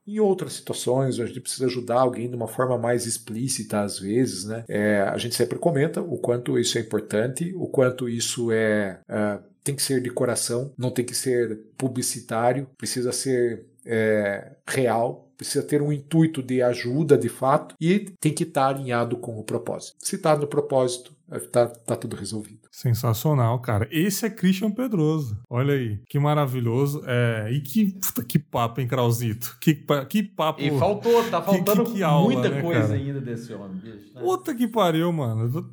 em 0.05 0.19
outras 0.19 0.53
situações, 0.53 1.19
a 1.19 1.25
gente 1.25 1.41
precisa 1.41 1.65
ajudar 1.65 1.99
alguém 1.99 2.29
de 2.29 2.35
uma 2.35 2.47
forma 2.47 2.77
mais 2.77 3.05
explícita, 3.05 3.81
às 3.81 3.99
vezes, 3.99 4.45
né? 4.45 4.63
É, 4.67 5.01
a 5.01 5.17
gente 5.17 5.35
sempre 5.35 5.57
comenta 5.57 6.01
o 6.01 6.17
quanto 6.17 6.59
isso 6.59 6.77
é 6.77 6.81
importante, 6.81 7.53
o 7.55 7.67
quanto 7.67 8.09
isso 8.09 8.51
é. 8.51 8.99
Uh, 9.09 9.57
tem 9.63 9.75
que 9.75 9.83
ser 9.83 10.01
de 10.01 10.09
coração, 10.09 10.71
não 10.77 10.89
tem 10.89 11.03
que 11.03 11.13
ser 11.13 11.59
publicitário, 11.77 12.69
precisa 12.77 13.11
ser 13.11 13.65
é, 13.85 14.51
real, 14.65 15.29
precisa 15.37 15.63
ter 15.63 15.81
um 15.81 15.91
intuito 15.91 16.41
de 16.41 16.61
ajuda 16.61 17.17
de 17.17 17.29
fato 17.29 17.75
e 17.79 17.99
tem 18.19 18.33
que 18.33 18.43
estar 18.43 18.67
alinhado 18.67 19.17
com 19.17 19.37
o 19.37 19.43
propósito. 19.43 19.97
Se 19.99 20.15
está 20.15 20.37
no 20.37 20.47
propósito, 20.47 21.13
está 21.31 21.67
tá 21.67 21.95
tudo 21.95 22.15
resolvido. 22.15 22.67
Sensacional, 22.71 23.59
cara. 23.59 23.87
Esse 23.91 24.25
é 24.25 24.29
Christian 24.29 24.71
Pedroso. 24.71 25.37
Olha 25.49 25.73
aí, 25.73 25.99
que 26.07 26.17
maravilhoso. 26.19 27.03
É, 27.05 27.49
e 27.51 27.59
que, 27.59 27.93
puta, 27.93 28.23
que 28.23 28.39
papo, 28.39 28.79
hein, 28.79 28.87
Krauzito? 28.87 29.57
Que, 29.59 29.83
que 30.07 30.23
papo. 30.23 30.61
E 30.61 30.71
faltou, 30.77 31.23
tá 31.29 31.41
faltando 31.41 31.83
que, 31.83 31.91
que, 31.91 31.97
que 31.97 32.03
aula, 32.03 32.31
muita 32.31 32.49
né, 32.49 32.61
coisa 32.61 32.81
cara? 32.81 32.93
ainda 32.93 33.19
desse 33.19 33.53
homem, 33.53 33.77
bicho. 33.77 34.13
Né? 34.13 34.21
Puta 34.21 34.55
que 34.55 34.67
pariu, 34.67 35.11
mano. 35.11 35.69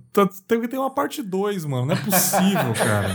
Tem 0.47 0.60
que 0.60 0.68
ter 0.68 0.78
uma 0.78 0.90
parte 0.90 1.22
2, 1.22 1.64
mano. 1.64 1.86
Não 1.86 1.94
é 1.94 1.97
possível, 1.97 2.72
cara. 2.74 3.09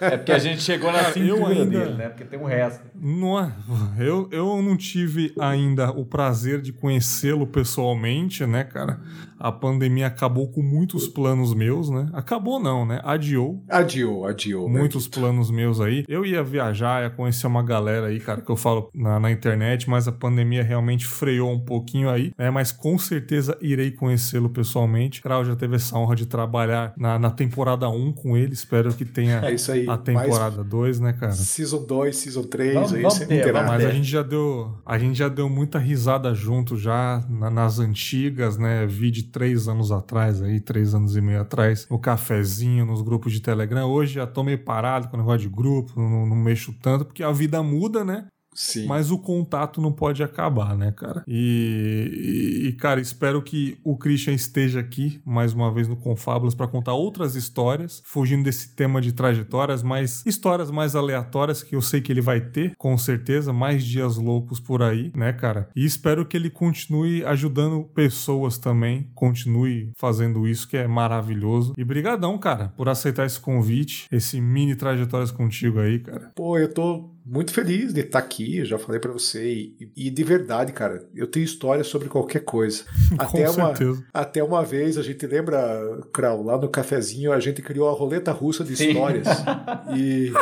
É 0.00 0.16
porque 0.16 0.32
a 0.32 0.38
gente 0.38 0.62
chegou 0.62 0.90
na 0.90 1.04
cintura 1.12 1.26
eu 1.26 1.46
ainda, 1.46 1.78
dele, 1.78 1.94
né? 1.94 2.08
Porque 2.08 2.24
tem 2.24 2.38
um 2.38 2.46
resto. 2.46 2.84
Não 2.94 3.38
é, 3.38 3.52
eu, 3.98 4.28
eu 4.32 4.62
não 4.62 4.76
tive 4.76 5.32
ainda 5.38 5.90
o 5.90 6.04
prazer 6.04 6.60
de 6.60 6.72
conhecê-lo 6.72 7.46
pessoalmente, 7.46 8.46
né, 8.46 8.64
cara? 8.64 9.00
A 9.38 9.52
pandemia 9.52 10.06
acabou 10.06 10.48
com 10.48 10.62
muitos 10.62 11.06
planos 11.06 11.52
meus, 11.52 11.75
né? 11.90 12.08
Acabou 12.12 12.58
não, 12.58 12.84
né? 12.84 13.00
Adiou. 13.04 13.62
Adiou, 13.68 14.26
adiou. 14.26 14.68
Muitos 14.68 15.06
planos 15.08 15.50
meus 15.50 15.80
aí. 15.80 16.04
Eu 16.08 16.24
ia 16.24 16.42
viajar, 16.42 17.02
ia 17.02 17.10
conhecer 17.10 17.46
uma 17.46 17.62
galera 17.62 18.06
aí, 18.06 18.20
cara, 18.20 18.40
que 18.40 18.50
eu 18.50 18.56
falo 18.56 18.88
na, 18.94 19.20
na 19.20 19.30
internet, 19.30 19.88
mas 19.88 20.08
a 20.08 20.12
pandemia 20.12 20.62
realmente 20.62 21.06
freou 21.06 21.52
um 21.52 21.60
pouquinho 21.60 22.08
aí, 22.08 22.32
né? 22.38 22.50
Mas 22.50 22.72
com 22.72 22.98
certeza 22.98 23.56
irei 23.60 23.90
conhecê-lo 23.90 24.48
pessoalmente. 24.48 25.20
Krau 25.20 25.44
já 25.44 25.56
teve 25.56 25.76
essa 25.76 25.96
honra 25.96 26.16
de 26.16 26.26
trabalhar 26.26 26.92
na, 26.96 27.18
na 27.18 27.30
temporada 27.30 27.88
1 27.88 28.12
com 28.12 28.36
ele. 28.36 28.52
Espero 28.52 28.92
que 28.94 29.04
tenha 29.04 29.40
é 29.44 29.54
isso 29.54 29.72
aí. 29.72 29.88
a 29.88 29.96
temporada 29.96 30.62
2, 30.62 31.00
né, 31.00 31.12
cara? 31.12 31.32
Season 31.32 31.84
2, 31.84 32.16
Season 32.16 32.42
3, 32.42 32.74
vamos, 32.74 32.92
aí 32.92 33.02
vamos 33.02 33.18
ter, 33.18 33.52
vamos 33.52 33.68
Mas 33.68 33.84
a 33.84 33.90
gente 33.90 34.08
já 34.08 34.22
deu. 34.22 34.74
A 34.84 34.98
gente 34.98 35.18
já 35.18 35.28
deu 35.28 35.48
muita 35.48 35.78
risada 35.78 36.34
junto 36.34 36.76
já 36.76 37.24
na, 37.28 37.50
nas 37.50 37.78
antigas, 37.78 38.56
né? 38.56 38.86
Vi 38.86 39.10
de 39.10 39.24
três 39.24 39.68
anos 39.68 39.90
atrás 39.92 40.42
aí, 40.42 40.60
três 40.60 40.94
anos 40.94 41.16
e 41.16 41.20
meio 41.20 41.40
atrás, 41.40 41.65
no 41.90 41.98
cafezinho, 41.98 42.84
nos 42.84 43.02
grupos 43.02 43.32
de 43.32 43.40
Telegram. 43.40 43.86
Hoje 43.86 44.14
já 44.14 44.26
tô 44.26 44.42
meio 44.42 44.62
parado 44.64 45.08
com 45.08 45.16
o 45.16 45.20
negócio 45.20 45.48
de 45.48 45.54
grupo, 45.54 45.92
não, 46.00 46.26
não 46.26 46.36
mexo 46.36 46.72
tanto, 46.80 47.04
porque 47.04 47.22
a 47.22 47.32
vida 47.32 47.62
muda, 47.62 48.04
né? 48.04 48.26
Sim. 48.56 48.86
Mas 48.86 49.10
o 49.10 49.18
contato 49.18 49.80
não 49.80 49.92
pode 49.92 50.22
acabar, 50.22 50.76
né, 50.76 50.90
cara? 50.90 51.22
E, 51.28 52.64
e, 52.68 52.72
cara, 52.72 53.00
espero 53.00 53.42
que 53.42 53.78
o 53.84 53.96
Christian 53.96 54.32
esteja 54.32 54.80
aqui 54.80 55.20
mais 55.24 55.52
uma 55.52 55.72
vez 55.72 55.86
no 55.86 55.96
Confábulas 55.96 56.54
para 56.54 56.66
contar 56.66 56.94
outras 56.94 57.34
histórias, 57.34 58.02
fugindo 58.04 58.44
desse 58.44 58.74
tema 58.74 59.00
de 59.00 59.12
trajetórias, 59.12 59.82
mas 59.82 60.24
histórias 60.24 60.70
mais 60.70 60.96
aleatórias 60.96 61.62
que 61.62 61.76
eu 61.76 61.82
sei 61.82 62.00
que 62.00 62.10
ele 62.10 62.20
vai 62.20 62.40
ter, 62.40 62.74
com 62.76 62.96
certeza, 62.96 63.52
mais 63.52 63.84
dias 63.84 64.16
loucos 64.16 64.58
por 64.58 64.82
aí, 64.82 65.12
né, 65.14 65.32
cara? 65.32 65.68
E 65.76 65.84
espero 65.84 66.24
que 66.24 66.36
ele 66.36 66.50
continue 66.50 67.24
ajudando 67.24 67.84
pessoas 67.94 68.56
também, 68.56 69.10
continue 69.14 69.92
fazendo 69.96 70.48
isso 70.48 70.66
que 70.66 70.76
é 70.76 70.86
maravilhoso. 70.86 71.74
E 71.76 71.84
brigadão, 71.84 72.38
cara, 72.38 72.72
por 72.76 72.88
aceitar 72.88 73.26
esse 73.26 73.38
convite, 73.38 74.06
esse 74.10 74.40
mini 74.40 74.74
trajetórias 74.74 75.30
contigo 75.30 75.80
aí, 75.80 75.98
cara. 75.98 76.32
Pô, 76.34 76.58
eu 76.58 76.72
tô 76.72 77.15
muito 77.26 77.52
feliz 77.52 77.92
de 77.92 78.02
estar 78.02 78.20
aqui, 78.20 78.64
já 78.64 78.78
falei 78.78 79.00
para 79.00 79.10
você. 79.10 79.44
E, 79.44 79.90
e, 79.96 80.10
de 80.10 80.22
verdade, 80.22 80.72
cara, 80.72 81.04
eu 81.12 81.26
tenho 81.26 81.44
história 81.44 81.82
sobre 81.82 82.08
qualquer 82.08 82.44
coisa. 82.44 82.84
até, 83.18 83.50
uma, 83.50 83.74
até 84.14 84.44
uma 84.44 84.64
vez, 84.64 84.96
a 84.96 85.02
gente 85.02 85.26
lembra, 85.26 86.00
Krau, 86.12 86.44
lá 86.44 86.56
no 86.56 86.68
cafezinho, 86.68 87.32
a 87.32 87.40
gente 87.40 87.60
criou 87.62 87.88
a 87.88 87.92
roleta 87.92 88.30
russa 88.30 88.62
de 88.62 88.74
histórias. 88.74 89.26
e. 89.96 90.32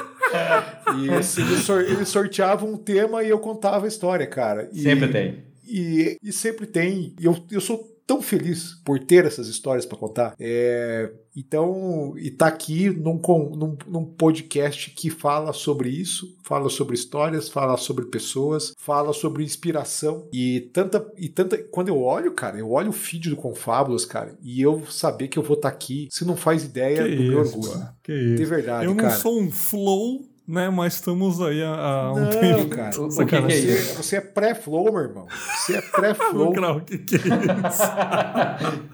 E 0.97 1.11
assim, 1.11 1.43
eles, 1.89 2.09
sorteavam 2.09 2.73
um 2.73 2.77
tema 2.77 3.23
e 3.23 3.31
eu 3.31 3.39
contava 3.39 3.87
a 3.87 3.89
história, 3.89 4.27
cara. 4.27 4.69
E, 4.73 4.83
sempre 4.83 5.09
tem. 5.09 5.45
E, 5.67 6.19
e 6.23 6.33
sempre 6.33 6.67
tem. 6.67 7.15
E 7.19 7.25
eu, 7.25 7.37
eu 7.51 7.61
sou 7.61 7.94
tão 8.07 8.21
feliz 8.21 8.75
por 8.85 8.99
ter 8.99 9.25
essas 9.25 9.49
histórias 9.49 9.87
para 9.87 9.99
contar. 9.99 10.35
É, 10.39 11.13
então, 11.37 12.15
e 12.17 12.31
tá 12.31 12.47
aqui 12.47 12.91
num, 12.91 13.21
num, 13.57 13.77
num, 13.87 14.05
podcast 14.05 14.91
que 14.91 15.11
fala 15.11 15.53
sobre 15.53 15.89
isso, 15.89 16.37
fala 16.45 16.69
sobre 16.69 16.95
histórias, 16.95 17.49
fala 17.49 17.77
sobre 17.77 18.07
pessoas, 18.07 18.73
fala 18.79 19.13
sobre 19.13 19.43
inspiração 19.43 20.29
e 20.33 20.71
tanta 20.73 21.05
e 21.17 21.29
tanta. 21.29 21.59
Quando 21.59 21.89
eu 21.89 22.01
olho, 22.01 22.33
cara, 22.33 22.59
eu 22.59 22.71
olho 22.71 22.91
o 22.91 22.93
feed 22.93 23.31
do 23.31 23.37
Confábulas, 23.37 24.05
cara, 24.05 24.37
e 24.43 24.61
eu 24.61 24.85
saber 24.87 25.29
que 25.29 25.39
eu 25.39 25.43
vou 25.43 25.57
estar 25.57 25.71
tá 25.71 25.75
aqui, 25.75 26.09
você 26.11 26.25
não 26.25 26.37
faz 26.37 26.63
ideia 26.63 27.03
que 27.03 27.17
do 27.17 27.23
isso, 27.23 27.31
meu 27.31 27.39
orgulho. 27.41 27.89
Que 28.03 28.13
isso. 28.13 28.37
De 28.37 28.45
verdade, 28.45 28.87
eu 28.87 28.95
cara. 28.95 29.09
Eu 29.09 29.13
não 29.13 29.21
sou 29.21 29.41
um 29.41 29.51
flow 29.51 30.34
né? 30.47 30.71
Mas 30.71 30.95
estamos 30.95 31.41
aí 31.41 31.63
há, 31.63 32.13
um 32.15 32.21
não, 32.21 32.31
tempo. 32.31 32.69
Cara, 32.69 33.01
o, 33.01 33.07
o 33.07 33.17
que, 33.17 33.27
que 33.27 33.37
é 33.37 33.41
você, 33.41 33.95
você, 33.95 34.17
é 34.17 34.21
pré-flow, 34.21 34.93
meu 34.93 35.03
irmão. 35.03 35.27
Você 35.57 35.77
é 35.77 35.81
pré-flow. 35.91 36.53
o 36.77 36.81
que, 36.81 36.99
que 36.99 37.17
é 37.17 37.19
isso? 37.19 38.85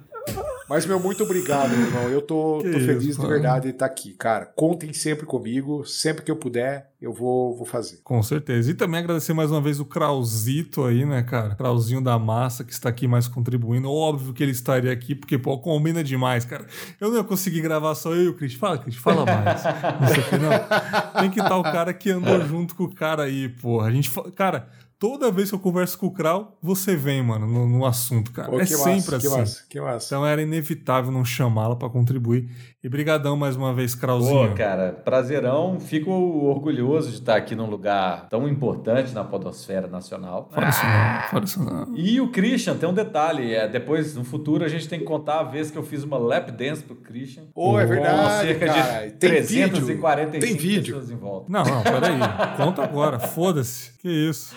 Mas, 0.71 0.87
meu, 0.87 1.01
muito 1.01 1.25
obrigado, 1.25 1.71
meu 1.71 1.85
irmão. 1.85 2.09
Eu 2.11 2.23
tô, 2.23 2.61
tô 2.63 2.69
isso, 2.69 2.87
feliz 2.87 3.17
de 3.17 3.27
verdade 3.27 3.65
de 3.65 3.71
estar 3.71 3.87
aqui, 3.87 4.13
cara. 4.15 4.47
Contem 4.47 4.93
sempre 4.93 5.27
comigo. 5.27 5.85
Sempre 5.85 6.23
que 6.23 6.31
eu 6.31 6.37
puder, 6.37 6.93
eu 7.03 7.13
vou, 7.13 7.57
vou 7.57 7.67
fazer. 7.67 7.99
Com 8.05 8.23
certeza. 8.23 8.71
E 8.71 8.75
também 8.75 9.01
agradecer 9.01 9.33
mais 9.33 9.51
uma 9.51 9.61
vez 9.61 9.81
o 9.81 9.85
Krauzito 9.85 10.85
aí, 10.85 11.05
né, 11.05 11.25
cara? 11.25 11.57
Krauzinho 11.57 12.01
da 12.01 12.17
massa 12.21 12.63
que 12.63 12.73
está 12.73 12.89
aqui 12.89 13.09
mais 13.09 13.27
contribuindo. 13.27 13.91
Óbvio 13.91 14.33
que 14.33 14.45
ele 14.45 14.53
estaria 14.53 14.93
aqui, 14.93 15.13
porque, 15.17 15.37
pô, 15.37 15.59
combina 15.59 16.05
demais, 16.05 16.45
cara. 16.45 16.65
Eu 17.01 17.11
não 17.11 17.17
ia 17.17 17.25
conseguir 17.25 17.63
gravar 17.63 17.97
só 17.97 18.15
eu 18.15 18.27
e 18.27 18.29
o 18.29 18.35
Cris. 18.35 18.55
Fala, 18.55 18.79
Cris, 18.79 18.95
fala 18.95 19.27
mais. 19.27 19.65
Não 20.01 20.07
sei 20.07 20.23
o 20.23 20.29
que, 20.29 20.39
não. 20.39 21.21
Tem 21.21 21.31
que 21.33 21.41
estar 21.41 21.57
o 21.57 21.65
cara 21.65 21.93
que 21.93 22.13
andou 22.13 22.47
junto 22.47 22.77
com 22.77 22.85
o 22.85 22.95
cara 22.95 23.25
aí, 23.25 23.49
porra. 23.49 23.89
A 23.89 23.91
gente, 23.91 24.09
cara, 24.37 24.69
toda 25.01 25.33
vez 25.33 25.49
que 25.49 25.55
eu 25.55 25.59
converso 25.59 25.99
com 25.99 26.07
o 26.07 26.11
Krau, 26.13 26.59
você 26.63 26.95
vem, 26.95 27.23
mano, 27.23 27.47
no, 27.47 27.67
no 27.67 27.87
assunto, 27.87 28.31
cara. 28.31 28.51
Pô, 28.51 28.61
é 28.61 28.67
que 28.67 28.73
massa, 28.73 28.85
sempre 28.85 29.19
que 29.19 29.27
assim. 29.27 29.39
massa, 29.39 29.65
que 29.71 29.81
massa. 29.81 30.07
Então 30.07 30.27
era 30.27 30.43
inevitável 30.43 31.11
não 31.11 31.25
chamá-la 31.25 31.75
pra 31.75 31.89
contribuir. 31.89 32.49
E 32.85 32.89
brigadão 32.89 33.37
mais 33.37 33.57
uma 33.57 33.75
vez, 33.75 33.95
Krauzinho. 33.95 34.51
Pô, 34.51 34.55
cara, 34.55 34.93
prazerão. 34.93 35.81
Fico 35.81 36.11
orgulhoso 36.11 37.09
de 37.09 37.17
estar 37.17 37.37
aqui 37.37 37.55
num 37.55 37.69
lugar 37.69 38.29
tão 38.29 38.47
importante 38.47 39.13
na 39.15 39.25
podosfera 39.25 39.87
nacional. 39.87 40.49
Fala 40.53 40.69
isso 40.69 40.85
não, 40.85 41.29
fala 41.31 41.45
isso 41.45 41.65
não. 41.65 41.97
E 41.97 42.21
o 42.21 42.31
Christian, 42.31 42.77
tem 42.77 42.89
um 42.89 42.95
detalhe. 42.95 43.55
É, 43.55 43.67
depois, 43.67 44.15
no 44.15 44.25
futuro, 44.25 44.65
a 44.65 44.69
gente 44.69 44.87
tem 44.89 44.99
que 44.99 45.05
contar 45.07 45.41
a 45.41 45.43
vez 45.45 45.71
que 45.71 45.79
eu 45.79 45.83
fiz 45.83 46.05
uma 46.05 46.19
lap 46.19 46.51
dance 46.53 46.83
pro 46.83 46.97
Christian. 46.97 47.45
Ô, 47.55 47.79
é 47.79 47.83
Com 47.83 47.89
verdade, 47.89 48.47
cerca 48.47 48.67
cara. 48.67 49.07
de 49.07 49.13
Tem 49.13 49.31
vídeo. 49.43 49.71
345 49.71 50.47
Tem 50.47 50.57
vídeo. 50.57 50.95
pessoas 50.95 51.11
em 51.11 51.17
volta. 51.17 51.47
Não, 51.51 51.65
não, 51.65 51.83
peraí. 51.83 52.19
Conta 52.57 52.83
agora, 52.83 53.19
foda-se. 53.19 53.93
Que 53.99 54.09
isso? 54.09 54.55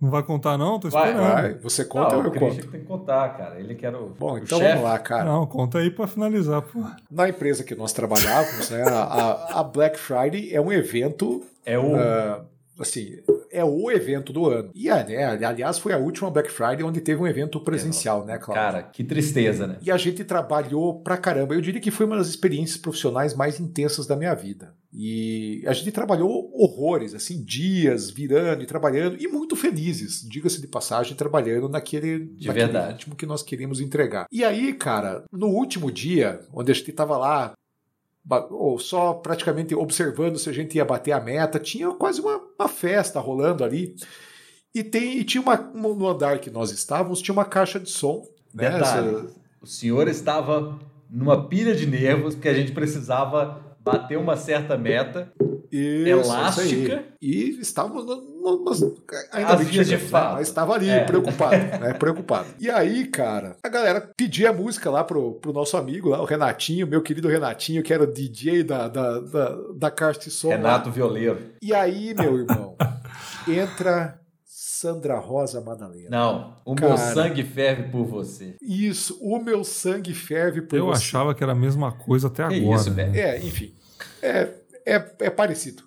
Não 0.00 0.10
vai 0.10 0.22
contar, 0.22 0.56
não? 0.56 0.78
Tô 0.78 0.88
Vai, 0.90 1.08
esperando. 1.10 1.32
Vai, 1.32 1.54
você 1.54 1.84
conta 1.84 2.10
Não, 2.14 2.18
ou 2.18 2.24
eu 2.26 2.32
conto? 2.32 2.56
que 2.56 2.68
tem 2.68 2.80
que 2.80 2.86
contar, 2.86 3.36
cara. 3.36 3.58
Ele 3.58 3.74
que 3.74 3.84
era 3.84 3.98
o, 3.98 4.10
Bom, 4.10 4.34
o 4.34 4.38
então 4.38 4.58
chefe. 4.58 4.70
vamos 4.74 4.84
lá, 4.88 4.98
cara. 5.00 5.24
Não, 5.24 5.44
conta 5.46 5.78
aí 5.78 5.90
pra 5.90 6.06
finalizar, 6.06 6.62
pô. 6.62 6.84
Na 7.10 7.28
empresa 7.28 7.64
que 7.64 7.74
nós 7.74 7.92
trabalhávamos, 7.92 8.70
né, 8.70 8.82
a, 8.88 9.58
a 9.60 9.62
Black 9.64 9.98
Friday 9.98 10.54
é 10.54 10.60
um 10.60 10.70
evento, 10.72 11.42
É 11.66 11.76
o... 11.78 11.96
ah, 11.96 12.44
assim, 12.78 13.16
é 13.50 13.64
o 13.64 13.90
evento 13.90 14.32
do 14.32 14.46
ano. 14.46 14.70
E, 14.74 14.88
é, 14.88 15.04
né, 15.04 15.44
aliás, 15.44 15.78
foi 15.78 15.92
a 15.92 15.98
última 15.98 16.30
Black 16.30 16.50
Friday 16.50 16.82
onde 16.82 17.00
teve 17.00 17.20
um 17.20 17.26
evento 17.26 17.60
presencial, 17.60 18.24
né, 18.24 18.38
Cláudio? 18.38 18.62
Cara, 18.62 18.82
que 18.82 19.04
tristeza, 19.04 19.66
né? 19.66 19.78
E 19.82 19.90
a 19.90 19.96
gente 19.96 20.24
trabalhou 20.24 21.00
pra 21.00 21.16
caramba. 21.16 21.54
Eu 21.54 21.60
diria 21.60 21.80
que 21.80 21.90
foi 21.90 22.06
uma 22.06 22.16
das 22.16 22.28
experiências 22.28 22.76
profissionais 22.76 23.34
mais 23.34 23.60
intensas 23.60 24.06
da 24.06 24.16
minha 24.16 24.34
vida. 24.34 24.74
E 24.92 25.62
a 25.66 25.72
gente 25.72 25.92
trabalhou 25.92 26.50
horrores, 26.54 27.14
assim, 27.14 27.44
dias 27.44 28.10
virando 28.10 28.62
e 28.62 28.66
trabalhando, 28.66 29.16
e 29.20 29.28
muito 29.28 29.54
felizes, 29.54 30.26
diga-se 30.26 30.60
de 30.60 30.66
passagem, 30.66 31.14
trabalhando 31.14 31.68
naquele, 31.68 32.30
naquele 32.30 32.52
verdade. 32.52 32.92
ritmo 32.92 33.14
que 33.14 33.26
nós 33.26 33.42
queríamos 33.42 33.80
entregar. 33.80 34.26
E 34.32 34.42
aí, 34.42 34.72
cara, 34.72 35.24
no 35.30 35.48
último 35.48 35.92
dia, 35.92 36.40
onde 36.52 36.72
a 36.72 36.74
gente 36.74 36.90
estava 36.90 37.18
lá, 37.18 37.52
ou 38.50 38.78
só 38.78 39.14
praticamente 39.14 39.74
observando 39.74 40.38
se 40.38 40.48
a 40.48 40.52
gente 40.52 40.76
ia 40.76 40.84
bater 40.84 41.12
a 41.12 41.20
meta, 41.20 41.58
tinha 41.58 41.90
quase 41.92 42.20
uma, 42.20 42.40
uma 42.58 42.68
festa 42.68 43.18
rolando 43.20 43.64
ali. 43.64 43.94
E, 44.74 44.82
tem, 44.84 45.18
e 45.18 45.24
tinha 45.24 45.40
uma, 45.42 45.56
no 45.56 46.06
andar 46.06 46.38
que 46.38 46.50
nós 46.50 46.70
estávamos, 46.70 47.22
tinha 47.22 47.32
uma 47.32 47.44
caixa 47.44 47.80
de 47.80 47.88
som. 47.90 48.26
Né? 48.54 48.70
Detalhe, 48.70 49.08
Essa- 49.08 49.26
o 49.60 49.66
senhor 49.66 50.06
estava 50.08 50.78
numa 51.10 51.48
pilha 51.48 51.74
de 51.74 51.86
nervos 51.86 52.34
porque 52.34 52.48
a 52.48 52.54
gente 52.54 52.72
precisava 52.72 53.60
bater 53.80 54.18
uma 54.18 54.36
certa 54.36 54.76
meta. 54.76 55.32
Isso, 55.70 56.08
elástica. 56.08 56.94
isso. 56.94 57.04
E 57.20 57.60
estávamos 57.60 58.04
no, 58.06 58.16
no, 58.16 58.70
ainda 59.32 59.52
As 59.52 59.58
bem 59.58 59.66
que 59.68 59.72
de 59.78 59.84
chegamos, 59.84 60.10
fato. 60.10 60.28
né? 60.28 60.34
Mas 60.34 60.48
estava 60.48 60.74
ali, 60.74 60.88
É. 60.88 61.04
preocupado, 61.04 61.56
né? 61.80 61.94
Preocupado. 61.94 62.46
E 62.60 62.70
aí, 62.70 63.06
cara, 63.06 63.56
a 63.62 63.68
galera 63.68 64.10
pedia 64.16 64.52
música 64.52 64.90
lá 64.90 65.02
pro, 65.04 65.32
pro 65.34 65.52
nosso 65.52 65.76
amigo 65.76 66.08
lá, 66.08 66.20
o 66.20 66.24
Renatinho, 66.24 66.86
meu 66.86 67.02
querido 67.02 67.28
Renatinho, 67.28 67.82
que 67.82 67.92
era 67.92 68.02
o 68.04 68.06
DJ 68.12 68.62
da, 68.64 68.88
da, 68.88 69.20
da, 69.20 69.56
da 69.76 69.90
Cast 69.90 70.30
Som. 70.30 70.48
lá. 70.48 70.56
Renato 70.56 70.90
Violeiro. 70.90 71.38
E 71.60 71.74
aí, 71.74 72.14
meu 72.14 72.38
irmão, 72.38 72.76
entra 73.46 74.18
Sandra 74.44 75.18
Rosa 75.18 75.60
Madalena. 75.60 76.08
Não, 76.10 76.54
o 76.64 76.74
Cara. 76.74 76.90
meu 76.94 76.98
sangue 76.98 77.42
ferve 77.42 77.90
por 77.90 78.04
você. 78.04 78.54
Isso, 78.62 79.18
o 79.20 79.38
meu 79.40 79.64
sangue 79.64 80.14
ferve 80.14 80.62
por 80.62 80.76
Eu 80.78 80.86
você. 80.86 81.02
achava 81.02 81.34
que 81.34 81.42
era 81.42 81.52
a 81.52 81.56
mesma 81.56 81.90
coisa 81.92 82.28
até 82.28 82.46
Que 82.48 82.60
agora. 82.60 82.76
isso, 82.80 82.90
né? 82.90 83.04
velho. 83.06 83.18
É, 83.18 83.38
enfim. 83.38 83.74
É, 84.22 84.48
é, 84.96 85.14
é 85.20 85.30
parecido. 85.30 85.82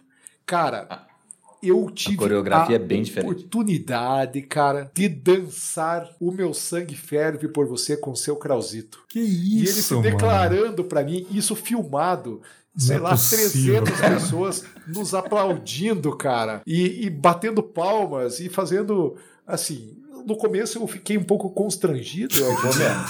Cara, 0.46 1.08
eu 1.62 1.90
tive 1.92 2.18
coreografia 2.18 2.76
é 2.76 2.80
bem 2.80 3.04
diferente. 3.04 3.32
oportunidade, 3.32 4.42
cara, 4.42 4.92
de 4.94 5.08
dançar 5.08 6.10
o 6.20 6.32
meu 6.32 6.54
sangue 6.54 6.96
ferve 6.96 7.48
por 7.48 7.68
você 7.68 7.96
com 7.96 8.16
seu 8.16 8.36
Krauzito. 8.36 9.04
Que 9.08 9.20
e 9.20 9.58
ele 9.58 9.64
isso, 9.64 9.82
se 9.84 9.94
mano. 9.94 10.04
declarando 10.04 10.84
pra 10.84 11.04
mim, 11.04 11.26
isso 11.32 11.56
filmado. 11.56 12.42
Sei 12.76 12.96
Não 12.98 13.02
é 13.02 13.10
lá, 13.10 13.12
possível, 13.12 13.84
300 13.84 14.22
pessoas 14.24 14.66
nos 14.88 15.14
aplaudindo, 15.14 16.16
cara, 16.16 16.62
e, 16.66 17.06
e 17.06 17.10
batendo 17.10 17.62
palmas 17.62 18.40
e 18.40 18.48
fazendo 18.50 19.18
assim. 19.46 19.98
No 20.26 20.38
começo 20.38 20.78
eu 20.78 20.88
fiquei 20.88 21.18
um 21.18 21.24
pouco 21.24 21.50
constrangido, 21.50 22.38
eu 22.38 22.46
Vou 22.46 22.70
admito, 22.70 22.78
mesmo. 22.78 23.06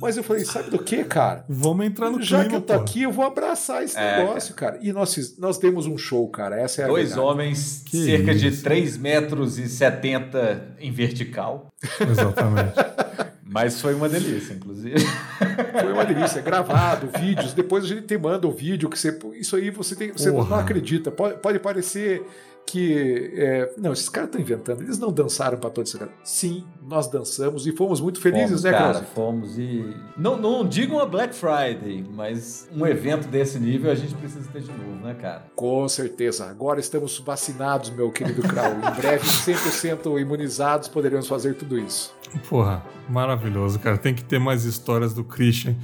Mas 0.00 0.16
eu 0.16 0.22
falei, 0.22 0.44
sabe 0.44 0.70
do 0.70 0.78
que, 0.78 1.02
cara? 1.04 1.44
Vamos 1.48 1.86
entrar 1.86 2.10
no 2.10 2.22
Já 2.22 2.38
clima, 2.44 2.50
que 2.50 2.56
eu 2.56 2.60
tô 2.60 2.74
pô. 2.74 2.80
aqui, 2.80 3.02
eu 3.02 3.12
vou 3.12 3.24
abraçar 3.24 3.82
esse 3.82 3.98
É, 3.98 4.18
negócio, 4.24 4.54
cara. 4.54 4.78
E 4.80 4.92
nós, 4.92 5.36
nós 5.38 5.58
demos 5.58 5.86
um 5.86 5.96
show, 5.98 6.28
cara. 6.28 6.60
Essa 6.60 6.82
é 6.82 6.84
a 6.84 6.88
Dois 6.88 7.08
verdade. 7.10 7.26
homens, 7.26 7.82
Que 7.86 8.04
cerca 8.04 8.34
de 8.34 8.48
isso. 8.48 8.62
3 8.62 8.96
metros 8.96 9.58
e 9.58 9.68
70 9.68 10.74
em 10.80 10.90
vertical. 10.92 11.68
Exatamente. 12.00 12.74
Mas 13.50 13.80
foi 13.80 13.94
uma 13.94 14.08
delícia, 14.10 14.52
inclusive. 14.52 14.94
Foi 15.80 15.90
uma 15.92 16.04
delícia. 16.04 16.42
Gravado, 16.42 17.08
vídeos. 17.18 17.54
Depois 17.54 17.82
a 17.82 17.86
gente 17.86 18.02
te 18.02 18.18
manda 18.18 18.46
o 18.46 18.52
vídeo 18.52 18.90
que 18.90 18.98
você. 18.98 19.18
Isso 19.40 19.56
aí 19.56 19.70
você, 19.70 19.96
tem, 19.96 20.12
você 20.12 20.30
Porra. 20.30 20.50
não 20.50 20.58
acredita. 20.58 21.10
Pode, 21.10 21.38
pode 21.38 21.58
parecer 21.58 22.22
que. 22.70 23.32
é, 23.34 23.72
não, 23.78 23.92
esses 23.92 24.08
caras 24.08 24.28
estão 24.28 24.40
inventando. 24.40 24.82
Eles 24.82 24.98
não 24.98 25.10
dançaram 25.10 25.58
para 25.58 25.70
todos 25.70 25.90
esses 25.90 25.98
caras. 25.98 26.14
Sim, 26.22 26.64
nós 26.82 27.08
dançamos 27.08 27.66
e 27.66 27.72
fomos 27.72 28.00
muito 28.00 28.20
felizes, 28.20 28.48
Fomos, 28.48 28.64
né, 28.64 28.70
cara? 28.70 28.92
Klaus? 28.92 29.06
Fomos 29.14 29.58
e. 29.58 29.96
Não, 30.16 30.36
não 30.36 30.66
digo 30.68 30.96
uma 30.96 31.06
Black 31.06 31.34
Friday, 31.34 32.04
mas 32.12 32.68
um 32.72 32.86
evento 32.86 33.26
desse 33.28 33.58
nível 33.58 33.90
a 33.90 33.94
gente 33.94 34.14
precisa 34.14 34.48
ter 34.50 34.60
de 34.60 34.70
novo, 34.70 35.04
né, 35.04 35.14
cara? 35.14 35.44
Com 35.56 35.88
certeza. 35.88 36.46
Agora 36.46 36.78
estamos 36.78 37.18
vacinados, 37.18 37.90
meu 37.90 38.10
querido 38.10 38.42
Krau. 38.42 38.72
Em 38.72 39.00
breve, 39.00 39.24
100% 39.26 40.20
imunizados, 40.20 40.88
poderemos 40.88 41.26
fazer 41.26 41.54
tudo 41.54 41.78
isso. 41.78 42.14
Porra, 42.48 42.84
maravilhoso, 43.08 43.78
cara. 43.78 43.96
Tem 43.96 44.14
que 44.14 44.22
ter 44.22 44.38
mais 44.38 44.64
histórias 44.64 45.14
do 45.14 45.24
Christian. 45.24 45.74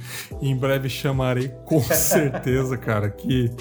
E 0.41 0.49
em 0.49 0.55
breve 0.55 0.87
chamarei, 0.89 1.49
com 1.65 1.81
certeza, 1.93 2.77
cara, 2.77 3.09
que. 3.09 3.51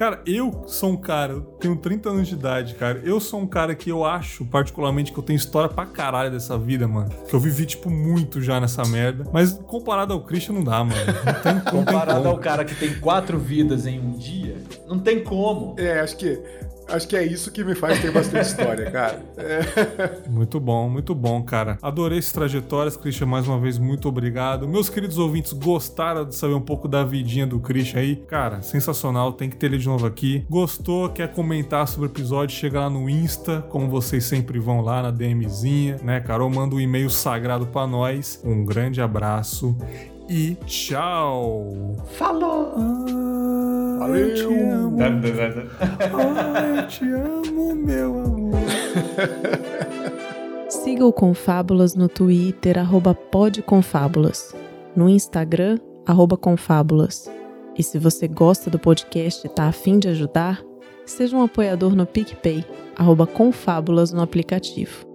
Cara, 0.00 0.22
eu 0.24 0.64
sou 0.66 0.92
um 0.92 0.96
cara, 0.96 1.34
eu 1.34 1.42
tenho 1.42 1.76
30 1.76 2.08
anos 2.08 2.26
de 2.26 2.32
idade, 2.32 2.74
cara. 2.74 3.02
Eu 3.04 3.20
sou 3.20 3.38
um 3.38 3.46
cara 3.46 3.74
que 3.74 3.90
eu 3.90 4.02
acho, 4.02 4.46
particularmente, 4.46 5.12
que 5.12 5.18
eu 5.18 5.22
tenho 5.22 5.36
história 5.36 5.68
pra 5.68 5.84
caralho 5.84 6.30
dessa 6.30 6.56
vida, 6.56 6.88
mano. 6.88 7.10
Que 7.28 7.34
eu 7.34 7.38
vivi, 7.38 7.66
tipo, 7.66 7.90
muito 7.90 8.40
já 8.40 8.58
nessa 8.58 8.82
merda. 8.86 9.28
Mas 9.30 9.52
comparado 9.66 10.14
ao 10.14 10.22
Christian, 10.22 10.54
não 10.54 10.64
dá, 10.64 10.82
mano. 10.82 10.94
Não 10.94 11.34
tem, 11.42 11.54
não 11.54 11.60
tem 11.60 11.72
Comparado 11.72 12.22
como. 12.22 12.30
ao 12.30 12.38
cara 12.38 12.64
que 12.64 12.74
tem 12.74 12.98
quatro 12.98 13.38
vidas 13.38 13.86
em 13.86 14.00
um 14.00 14.12
dia, 14.12 14.56
não 14.88 14.98
tem 14.98 15.22
como. 15.22 15.74
É, 15.78 16.00
acho 16.00 16.16
que. 16.16 16.42
Acho 16.90 17.08
que 17.08 17.16
é 17.16 17.24
isso 17.24 17.50
que 17.50 17.62
me 17.62 17.74
faz 17.74 18.00
ter 18.00 18.12
bastante 18.12 18.46
história, 18.46 18.90
cara. 18.90 19.22
É. 19.36 20.28
Muito 20.28 20.58
bom, 20.58 20.88
muito 20.88 21.14
bom, 21.14 21.42
cara. 21.42 21.78
Adorei 21.82 22.18
essas 22.18 22.32
trajetórias, 22.32 22.96
Christian. 22.96 23.26
Mais 23.26 23.46
uma 23.46 23.58
vez, 23.58 23.78
muito 23.78 24.08
obrigado. 24.08 24.66
Meus 24.68 24.88
queridos 24.88 25.18
ouvintes, 25.18 25.52
gostaram 25.52 26.24
de 26.24 26.34
saber 26.34 26.54
um 26.54 26.60
pouco 26.60 26.88
da 26.88 27.04
vidinha 27.04 27.46
do 27.46 27.60
Christian 27.60 28.00
aí? 28.00 28.16
Cara, 28.16 28.62
sensacional. 28.62 29.32
Tem 29.32 29.48
que 29.48 29.56
ter 29.56 29.66
ele 29.66 29.78
de 29.78 29.86
novo 29.86 30.06
aqui. 30.06 30.44
Gostou? 30.48 31.08
Quer 31.08 31.32
comentar 31.32 31.86
sobre 31.86 32.08
o 32.08 32.10
episódio? 32.10 32.56
Chega 32.56 32.80
lá 32.80 32.90
no 32.90 33.08
Insta, 33.08 33.64
como 33.68 33.88
vocês 33.88 34.24
sempre 34.24 34.58
vão 34.58 34.80
lá 34.80 35.02
na 35.02 35.10
DMzinha, 35.10 35.98
né, 36.02 36.20
cara? 36.20 36.42
Ou 36.42 36.50
manda 36.50 36.74
um 36.74 36.80
e-mail 36.80 37.10
sagrado 37.10 37.66
pra 37.66 37.86
nós. 37.86 38.40
Um 38.44 38.64
grande 38.64 39.00
abraço 39.00 39.76
e 40.30 40.54
tchau! 40.64 41.96
Falou! 42.12 42.72
Ah, 42.76 43.96
Valeu! 43.98 44.28
Eu 44.28 44.34
te 44.34 44.42
amo. 44.44 44.98
Ah, 46.14 46.62
eu 46.76 46.86
te 46.86 47.04
amo, 47.04 47.74
meu 47.74 48.20
amor. 48.20 48.60
Siga 50.70 51.04
o 51.04 51.12
Confábulas 51.12 51.96
no 51.96 52.08
Twitter, 52.08 52.78
arroba 52.78 53.12
podconfábulas. 53.12 54.54
No 54.94 55.08
Instagram, 55.08 55.78
arroba 56.06 56.36
confábulas. 56.36 57.28
E 57.76 57.82
se 57.82 57.98
você 57.98 58.28
gosta 58.28 58.70
do 58.70 58.78
podcast 58.78 59.44
e 59.44 59.50
tá 59.50 59.66
afim 59.66 59.98
de 59.98 60.08
ajudar, 60.08 60.62
seja 61.04 61.36
um 61.36 61.42
apoiador 61.42 61.96
no 61.96 62.06
PicPay, 62.06 62.64
arroba 62.96 63.26
confábulas 63.26 64.12
no 64.12 64.22
aplicativo. 64.22 65.09